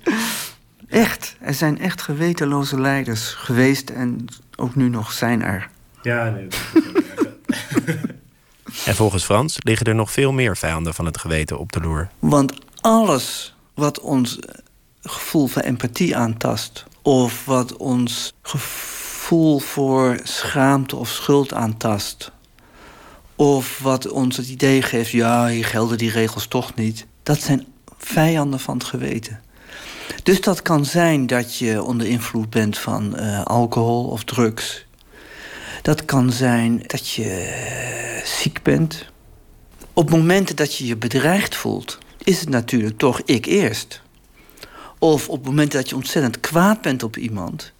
Echt. 0.88 1.36
Er 1.40 1.54
zijn 1.54 1.78
echt 1.78 2.02
gewetenloze 2.02 2.80
leiders 2.80 3.34
geweest 3.34 3.90
en 3.90 4.24
ook 4.56 4.74
nu 4.74 4.88
nog 4.88 5.12
zijn 5.12 5.42
er. 5.42 5.68
Ja, 6.02 6.30
nee. 6.30 6.48
en 8.86 8.94
volgens 8.94 9.24
Frans 9.24 9.56
liggen 9.58 9.86
er 9.86 9.94
nog 9.94 10.12
veel 10.12 10.32
meer 10.32 10.56
vijanden 10.56 10.94
van 10.94 11.04
het 11.04 11.18
geweten 11.18 11.58
op 11.58 11.72
de 11.72 11.80
loer. 11.80 12.08
Want 12.18 12.52
alles 12.80 13.54
wat 13.74 14.00
ons 14.00 14.38
gevoel 15.02 15.46
van 15.46 15.62
empathie 15.62 16.16
aantast, 16.16 16.84
of 17.02 17.44
wat 17.44 17.76
ons 17.76 18.32
gevoel 18.42 19.58
voor 19.58 20.20
schaamte 20.22 20.96
of 20.96 21.08
schuld 21.08 21.52
aantast, 21.52 22.32
of 23.36 23.78
wat 23.78 24.08
ons 24.08 24.36
het 24.36 24.48
idee 24.48 24.82
geeft, 24.82 25.10
ja, 25.10 25.46
hier 25.46 25.64
gelden 25.64 25.98
die 25.98 26.10
regels 26.10 26.46
toch 26.46 26.74
niet. 26.74 27.06
Dat 27.22 27.40
zijn 27.40 27.66
vijanden 27.98 28.60
van 28.60 28.74
het 28.74 28.84
geweten. 28.84 29.40
Dus 30.22 30.40
dat 30.40 30.62
kan 30.62 30.84
zijn 30.84 31.26
dat 31.26 31.56
je 31.56 31.82
onder 31.82 32.06
invloed 32.06 32.50
bent 32.50 32.78
van 32.78 33.16
uh, 33.16 33.42
alcohol 33.42 34.04
of 34.04 34.24
drugs. 34.24 34.86
Dat 35.82 36.04
kan 36.04 36.32
zijn 36.32 36.82
dat 36.86 37.08
je 37.08 37.52
uh, 38.18 38.24
ziek 38.26 38.62
bent. 38.62 39.06
Op 39.92 40.10
momenten 40.10 40.56
dat 40.56 40.76
je 40.76 40.86
je 40.86 40.96
bedreigd 40.96 41.56
voelt, 41.56 41.98
is 42.18 42.40
het 42.40 42.48
natuurlijk 42.48 42.98
toch 42.98 43.20
ik 43.24 43.46
eerst. 43.46 44.02
Of 44.98 45.28
op 45.28 45.44
momenten 45.44 45.80
dat 45.80 45.88
je 45.88 45.94
ontzettend 45.94 46.40
kwaad 46.40 46.80
bent 46.80 47.02
op 47.02 47.16
iemand, 47.16 47.72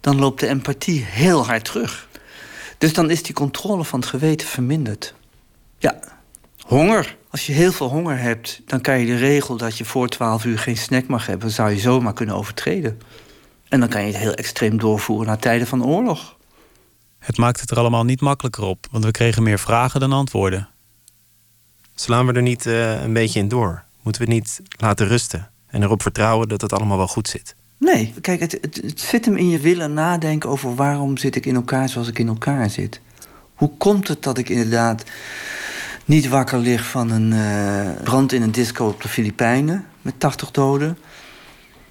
dan 0.00 0.18
loopt 0.18 0.40
de 0.40 0.46
empathie 0.46 1.04
heel 1.04 1.46
hard 1.46 1.64
terug. 1.64 2.08
Dus 2.78 2.92
dan 2.92 3.10
is 3.10 3.22
die 3.22 3.34
controle 3.34 3.84
van 3.84 4.00
het 4.00 4.08
geweten 4.08 4.46
verminderd. 4.46 5.14
Ja, 5.78 5.98
honger. 6.60 7.16
Als 7.30 7.46
je 7.46 7.52
heel 7.52 7.72
veel 7.72 7.88
honger 7.88 8.18
hebt, 8.18 8.60
dan 8.66 8.80
kan 8.80 8.98
je 8.98 9.06
de 9.06 9.16
regel 9.16 9.56
dat 9.56 9.78
je 9.78 9.84
voor 9.84 10.08
12 10.08 10.44
uur 10.44 10.58
geen 10.58 10.76
snack 10.76 11.06
mag 11.06 11.26
hebben, 11.26 11.50
zou 11.50 11.70
je 11.70 11.78
zomaar 11.78 12.12
kunnen 12.12 12.34
overtreden. 12.34 13.00
En 13.68 13.80
dan 13.80 13.88
kan 13.88 14.00
je 14.00 14.06
het 14.06 14.16
heel 14.16 14.34
extreem 14.34 14.78
doorvoeren 14.78 15.26
naar 15.26 15.38
tijden 15.38 15.66
van 15.66 15.84
oorlog. 15.84 16.36
Het 17.28 17.36
maakt 17.36 17.60
het 17.60 17.70
er 17.70 17.78
allemaal 17.78 18.04
niet 18.04 18.20
makkelijker 18.20 18.64
op, 18.64 18.86
want 18.90 19.04
we 19.04 19.10
kregen 19.10 19.42
meer 19.42 19.58
vragen 19.58 20.00
dan 20.00 20.12
antwoorden. 20.12 20.68
Slaan 21.94 22.26
we 22.26 22.32
er 22.32 22.42
niet 22.42 22.66
uh, 22.66 23.02
een 23.02 23.12
beetje 23.12 23.38
in 23.38 23.48
door? 23.48 23.82
Moeten 24.02 24.22
we 24.22 24.28
niet 24.28 24.60
laten 24.76 25.06
rusten 25.06 25.50
en 25.66 25.82
erop 25.82 26.02
vertrouwen 26.02 26.48
dat 26.48 26.60
het 26.60 26.72
allemaal 26.72 26.96
wel 26.96 27.08
goed 27.08 27.28
zit? 27.28 27.54
Nee, 27.78 28.14
kijk, 28.20 28.40
het, 28.40 28.58
het, 28.60 28.80
het 28.82 29.00
zit 29.00 29.24
hem 29.24 29.36
in 29.36 29.48
je 29.48 29.58
willen 29.58 29.92
nadenken 29.92 30.50
over 30.50 30.74
waarom 30.74 31.16
zit 31.16 31.36
ik 31.36 31.46
in 31.46 31.54
elkaar 31.54 31.88
zoals 31.88 32.08
ik 32.08 32.18
in 32.18 32.28
elkaar 32.28 32.70
zit. 32.70 33.00
Hoe 33.54 33.70
komt 33.78 34.08
het 34.08 34.22
dat 34.22 34.38
ik 34.38 34.48
inderdaad 34.48 35.04
niet 36.04 36.28
wakker 36.28 36.58
lig 36.58 36.84
van 36.84 37.10
een 37.10 37.32
uh, 37.32 38.02
brand 38.02 38.32
in 38.32 38.42
een 38.42 38.52
disco 38.52 38.86
op 38.86 39.02
de 39.02 39.08
Filipijnen 39.08 39.86
met 40.02 40.14
80 40.18 40.50
doden, 40.50 40.98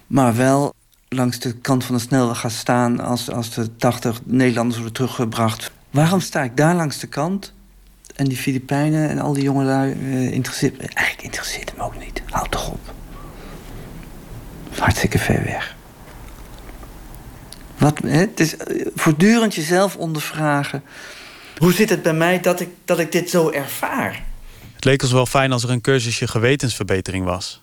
maar 0.08 0.36
wel 0.36 0.74
langs 1.10 1.40
de 1.40 1.54
kant 1.54 1.84
van 1.84 1.96
de 1.96 2.02
snelweg 2.02 2.40
ga 2.40 2.50
staan 2.50 3.00
als, 3.00 3.32
als 3.32 3.50
de 3.50 3.76
80 3.76 4.20
Nederlanders 4.24 4.76
worden 4.76 4.94
teruggebracht. 4.94 5.72
Waarom 5.90 6.20
sta 6.20 6.44
ik 6.44 6.58
daar 6.58 6.76
langs 6.76 7.00
de 7.00 7.08
kant 7.08 7.54
en 8.16 8.26
die 8.26 8.38
Filipijnen 8.38 9.10
en 9.10 9.20
al 9.20 9.34
die 9.34 9.44
jongelui 9.44 9.94
uh, 9.94 10.32
interesseert 10.32 10.80
Eigenlijk 10.80 11.22
interesseert 11.22 11.72
hem 11.72 11.80
ook 11.80 12.00
niet. 12.00 12.22
Houd 12.30 12.52
toch 12.52 12.70
op. 12.70 12.94
Hartstikke 14.78 15.20
ver 15.20 15.44
weg. 15.44 15.76
Wat, 17.78 18.00
hè? 18.00 18.10
Het 18.10 18.40
is 18.40 18.58
eh, 18.58 18.86
voortdurend 18.96 19.56
jezelf 19.56 19.96
ondervragen. 19.96 20.84
Hoe 21.58 21.74
zit 21.74 21.90
het 21.90 22.02
bij 22.02 22.14
mij 22.14 22.40
dat 22.40 22.60
ik, 22.60 22.70
dat 22.86 23.00
ik 23.00 23.12
dit 23.12 23.30
zo 23.30 23.50
ervaar? 23.50 24.24
Het 24.76 24.86
leek 24.86 25.02
ons 25.02 25.12
wel 25.12 25.26
fijn 25.26 25.52
als 25.52 25.64
er 25.64 25.70
een 25.70 25.82
cursusje 25.82 26.28
gewetensverbetering 26.28 27.26
was. 27.26 27.62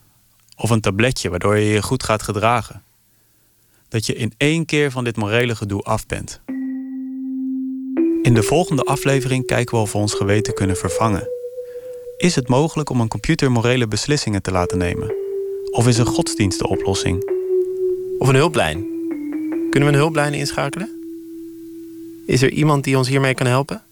Of 0.56 0.70
een 0.70 0.80
tabletje 0.80 1.30
waardoor 1.30 1.56
je 1.56 1.72
je 1.72 1.82
goed 1.82 2.02
gaat 2.02 2.22
gedragen. 2.22 2.82
Dat 3.94 4.06
je 4.06 4.14
in 4.14 4.32
één 4.36 4.64
keer 4.64 4.90
van 4.90 5.04
dit 5.04 5.16
morele 5.16 5.54
gedoe 5.54 5.82
af 5.82 6.06
bent. 6.06 6.40
In 8.22 8.34
de 8.34 8.42
volgende 8.42 8.82
aflevering 8.82 9.46
kijken 9.46 9.74
we 9.74 9.80
of 9.82 9.92
we 9.92 9.98
ons 9.98 10.14
geweten 10.14 10.54
kunnen 10.54 10.76
vervangen. 10.76 11.28
Is 12.16 12.34
het 12.34 12.48
mogelijk 12.48 12.90
om 12.90 13.00
een 13.00 13.08
computer 13.08 13.52
morele 13.52 13.88
beslissingen 13.88 14.42
te 14.42 14.50
laten 14.50 14.78
nemen? 14.78 15.14
Of 15.70 15.88
is 15.88 15.98
een 15.98 16.06
godsdienst 16.06 16.58
de 16.58 16.68
oplossing? 16.68 17.30
Of 18.18 18.28
een 18.28 18.34
hulplijn? 18.34 18.86
Kunnen 19.70 19.88
we 19.88 19.94
een 19.94 20.02
hulplijn 20.02 20.34
inschakelen? 20.34 20.90
Is 22.26 22.42
er 22.42 22.50
iemand 22.50 22.84
die 22.84 22.98
ons 22.98 23.08
hiermee 23.08 23.34
kan 23.34 23.46
helpen? 23.46 23.82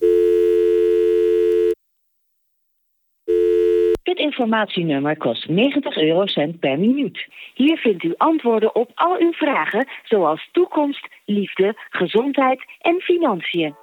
Dit 4.13 4.21
informatienummer 4.21 5.17
kost 5.17 5.49
90 5.49 5.97
eurocent 5.97 6.61
per 6.61 6.79
minuut. 6.79 7.29
Hier 7.55 7.77
vindt 7.77 8.05
u 8.05 8.15
antwoorden 8.17 8.75
op 8.75 8.91
al 8.95 9.17
uw 9.19 9.33
vragen, 9.33 9.89
zoals 10.05 10.49
toekomst, 10.53 11.09
liefde, 11.25 11.75
gezondheid 11.91 12.65
en 12.81 13.01
financiën. 13.01 13.75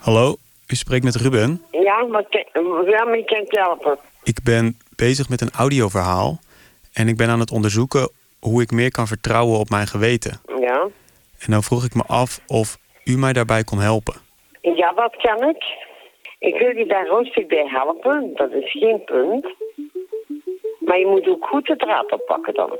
Hallo, 0.00 0.36
u 0.66 0.74
spreekt 0.74 1.04
met 1.04 1.14
Ruben. 1.14 1.62
Ja, 1.70 2.04
maar, 2.04 2.24
ja, 2.86 3.12
ik 3.12 3.26
kan 3.26 3.44
helpen. 3.46 3.98
Ik 4.22 4.38
ben 4.44 4.76
bezig 4.96 5.28
met 5.28 5.40
een 5.40 5.50
audioverhaal 5.50 6.38
en 6.92 7.08
ik 7.08 7.16
ben 7.16 7.28
aan 7.28 7.40
het 7.40 7.50
onderzoeken 7.50 8.10
hoe 8.38 8.62
ik 8.62 8.70
meer 8.70 8.90
kan 8.90 9.06
vertrouwen 9.06 9.58
op 9.58 9.70
mijn 9.70 9.86
geweten. 9.86 10.40
Ja. 10.60 10.88
En 11.38 11.50
dan 11.50 11.62
vroeg 11.62 11.84
ik 11.84 11.94
me 11.94 12.02
af 12.06 12.40
of 12.46 12.78
u 13.04 13.16
mij 13.16 13.32
daarbij 13.32 13.64
kon 13.64 13.78
helpen. 13.78 14.23
Ja, 14.72 14.92
dat 14.92 15.16
kan 15.16 15.48
ik. 15.48 15.64
Ik 16.38 16.58
wil 16.58 16.76
je 16.76 16.86
daar 16.86 17.06
rustig 17.06 17.46
bij 17.46 17.66
helpen, 17.66 18.34
dat 18.34 18.52
is 18.52 18.70
geen 18.70 19.04
punt. 19.04 19.46
Maar 20.78 20.98
je 20.98 21.06
moet 21.06 21.28
ook 21.28 21.46
goed 21.46 21.66
de 21.66 21.76
draad 21.76 22.12
oppakken 22.12 22.54
dan. 22.54 22.78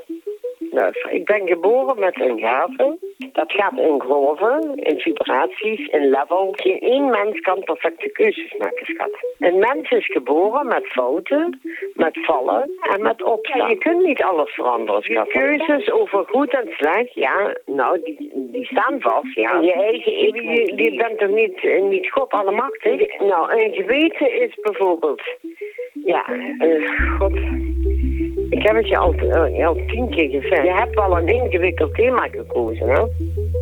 Luister, 0.75 1.11
ik 1.11 1.25
ben 1.25 1.47
geboren 1.47 1.99
met 1.99 2.21
een 2.21 2.39
gave. 2.39 2.97
Dat 3.31 3.51
gaat 3.51 3.77
in 3.77 4.01
golven, 4.01 4.75
in 4.75 4.99
vibraties, 4.99 5.87
in 5.87 6.09
level. 6.09 6.53
Geen 6.55 6.79
één 6.79 7.09
mens 7.09 7.39
kan 7.39 7.63
perfecte 7.63 8.09
keuzes 8.09 8.55
maken, 8.57 8.85
schat. 8.85 9.11
Een 9.39 9.59
mens 9.59 9.89
is 9.89 10.05
geboren 10.05 10.67
met 10.67 10.85
fouten, 10.85 11.59
met 11.93 12.25
vallen 12.25 12.69
en 12.93 13.01
met 13.01 13.23
opstaan. 13.23 13.69
je 13.69 13.77
kunt 13.77 14.03
niet 14.03 14.23
alles 14.23 14.53
veranderen, 14.53 15.01
schat. 15.01 15.23
Die 15.23 15.33
keuzes 15.33 15.91
over 15.91 16.25
goed 16.27 16.53
en 16.53 16.67
slecht, 16.77 17.13
ja, 17.13 17.57
nou, 17.65 18.01
die, 18.03 18.31
die 18.33 18.65
staan 18.65 19.01
vast, 19.01 19.35
ja. 19.35 19.59
Je 19.59 19.73
eigen 19.73 20.27
ik, 20.27 20.35
je, 20.35 20.83
je 20.83 20.95
bent 20.95 21.19
toch 21.19 21.29
niet, 21.29 21.63
eh, 21.63 21.81
niet 21.81 22.11
God 22.11 22.31
allemachtig? 22.31 23.19
Nou, 23.19 23.61
een 23.61 23.73
geweten 23.73 24.41
is 24.41 24.55
bijvoorbeeld... 24.61 25.21
Ja, 25.93 26.25
uh, 26.59 27.19
God... 27.19 27.33
Ik 28.55 28.63
heb 28.63 28.75
het 28.75 28.87
je 28.87 28.97
al, 28.97 29.13
uh, 29.13 29.67
al 29.67 29.77
tien 29.87 30.09
keer 30.09 30.29
gezegd. 30.29 30.63
Je 30.63 30.73
hebt 30.73 30.95
wel 30.95 31.17
een 31.17 31.27
ingewikkeld 31.27 31.93
thema 31.93 32.27
gekozen, 32.31 32.89
hè? 32.89 33.01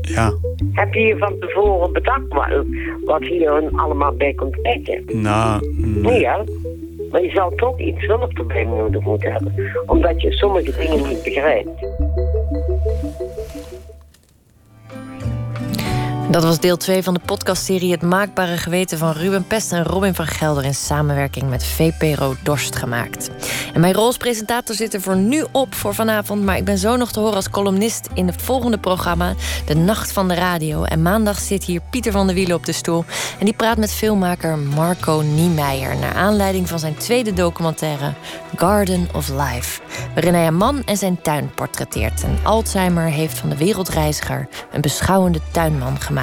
Ja. 0.01 0.33
Heb 0.71 0.93
je 0.93 0.99
je 0.99 1.17
van 1.17 1.39
tevoren 1.39 1.93
bedacht 1.93 2.27
wat, 2.27 2.65
wat 3.05 3.21
hier 3.21 3.71
allemaal 3.75 4.11
bij 4.11 4.33
komt 4.33 4.61
kijken? 4.61 5.21
Nou, 5.21 5.67
nee. 5.77 6.19
Ja, 6.19 6.43
maar 7.11 7.23
je 7.23 7.29
zal 7.29 7.51
toch 7.55 7.79
iets 7.79 8.05
hulp 8.05 8.37
erbij 8.37 8.63
nodig 8.63 9.01
moeten 9.01 9.31
hebben. 9.31 9.53
Omdat 9.85 10.21
je 10.21 10.31
sommige 10.31 10.77
dingen 10.79 11.07
niet 11.09 11.23
begrijpt. 11.23 11.69
Dat 16.33 16.43
was 16.43 16.59
deel 16.59 16.77
2 16.77 17.03
van 17.03 17.13
de 17.13 17.19
podcastserie 17.25 17.91
Het 17.91 18.01
Maakbare 18.01 18.57
Geweten 18.57 18.97
van 18.97 19.11
Ruben 19.11 19.47
Pest 19.47 19.71
en 19.71 19.83
Robin 19.83 20.15
van 20.15 20.27
Gelder 20.27 20.65
in 20.65 20.75
samenwerking 20.75 21.49
met 21.49 21.65
VPRO 21.65 22.35
Dorst 22.43 22.75
gemaakt. 22.75 23.29
En 23.73 23.81
mijn 23.81 23.93
rol 23.93 24.05
als 24.05 24.17
presentator 24.17 24.75
zit 24.75 24.93
er 24.93 25.01
voor 25.01 25.15
nu 25.15 25.45
op 25.51 25.73
voor 25.75 25.93
vanavond, 25.93 26.43
maar 26.43 26.57
ik 26.57 26.65
ben 26.65 26.77
zo 26.77 26.95
nog 26.95 27.11
te 27.11 27.19
horen 27.19 27.35
als 27.35 27.49
columnist 27.49 28.07
in 28.13 28.27
het 28.27 28.41
volgende 28.41 28.77
programma, 28.77 29.33
De 29.65 29.75
Nacht 29.75 30.11
van 30.11 30.27
de 30.27 30.33
Radio. 30.33 30.83
En 30.83 31.01
maandag 31.01 31.39
zit 31.39 31.63
hier 31.63 31.81
Pieter 31.89 32.11
van 32.11 32.25
der 32.25 32.35
Wielen 32.35 32.55
op 32.55 32.65
de 32.65 32.71
stoel 32.71 33.05
en 33.39 33.45
die 33.45 33.55
praat 33.55 33.77
met 33.77 33.93
filmmaker 33.93 34.57
Marco 34.57 35.21
Niemeyer 35.21 35.97
naar 35.97 36.13
aanleiding 36.13 36.69
van 36.69 36.79
zijn 36.79 36.95
tweede 36.97 37.33
documentaire 37.33 38.13
Garden 38.55 39.07
of 39.13 39.29
Life, 39.29 39.81
waarin 40.13 40.33
hij 40.33 40.47
een 40.47 40.57
man 40.57 40.83
en 40.83 40.97
zijn 40.97 41.21
tuin 41.21 41.51
portretteert. 41.55 42.23
En 42.23 42.37
Alzheimer 42.43 43.05
heeft 43.05 43.37
van 43.37 43.49
de 43.49 43.57
wereldreiziger 43.57 44.47
een 44.71 44.81
beschouwende 44.81 45.39
tuinman 45.51 45.99
gemaakt. 45.99 46.21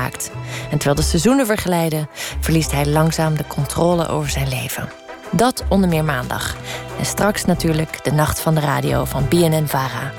En 0.70 0.78
terwijl 0.78 0.94
de 0.94 1.02
seizoenen 1.02 1.46
verglijden, 1.46 2.08
verliest 2.40 2.72
hij 2.72 2.86
langzaam 2.86 3.36
de 3.36 3.46
controle 3.46 4.08
over 4.08 4.30
zijn 4.30 4.48
leven. 4.48 4.88
Dat 5.30 5.64
onder 5.68 5.88
meer 5.88 6.04
maandag. 6.04 6.56
En 6.98 7.06
straks 7.06 7.44
natuurlijk 7.44 8.04
de 8.04 8.12
nacht 8.12 8.40
van 8.40 8.54
de 8.54 8.60
radio 8.60 9.04
van 9.04 9.28
BNN 9.28 9.66
Vara. 9.66 10.12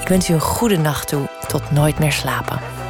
Ik 0.00 0.08
wens 0.08 0.30
u 0.30 0.34
een 0.34 0.40
goede 0.40 0.78
nacht 0.78 1.08
toe. 1.08 1.28
Tot 1.48 1.70
nooit 1.70 1.98
meer 1.98 2.12
slapen. 2.12 2.89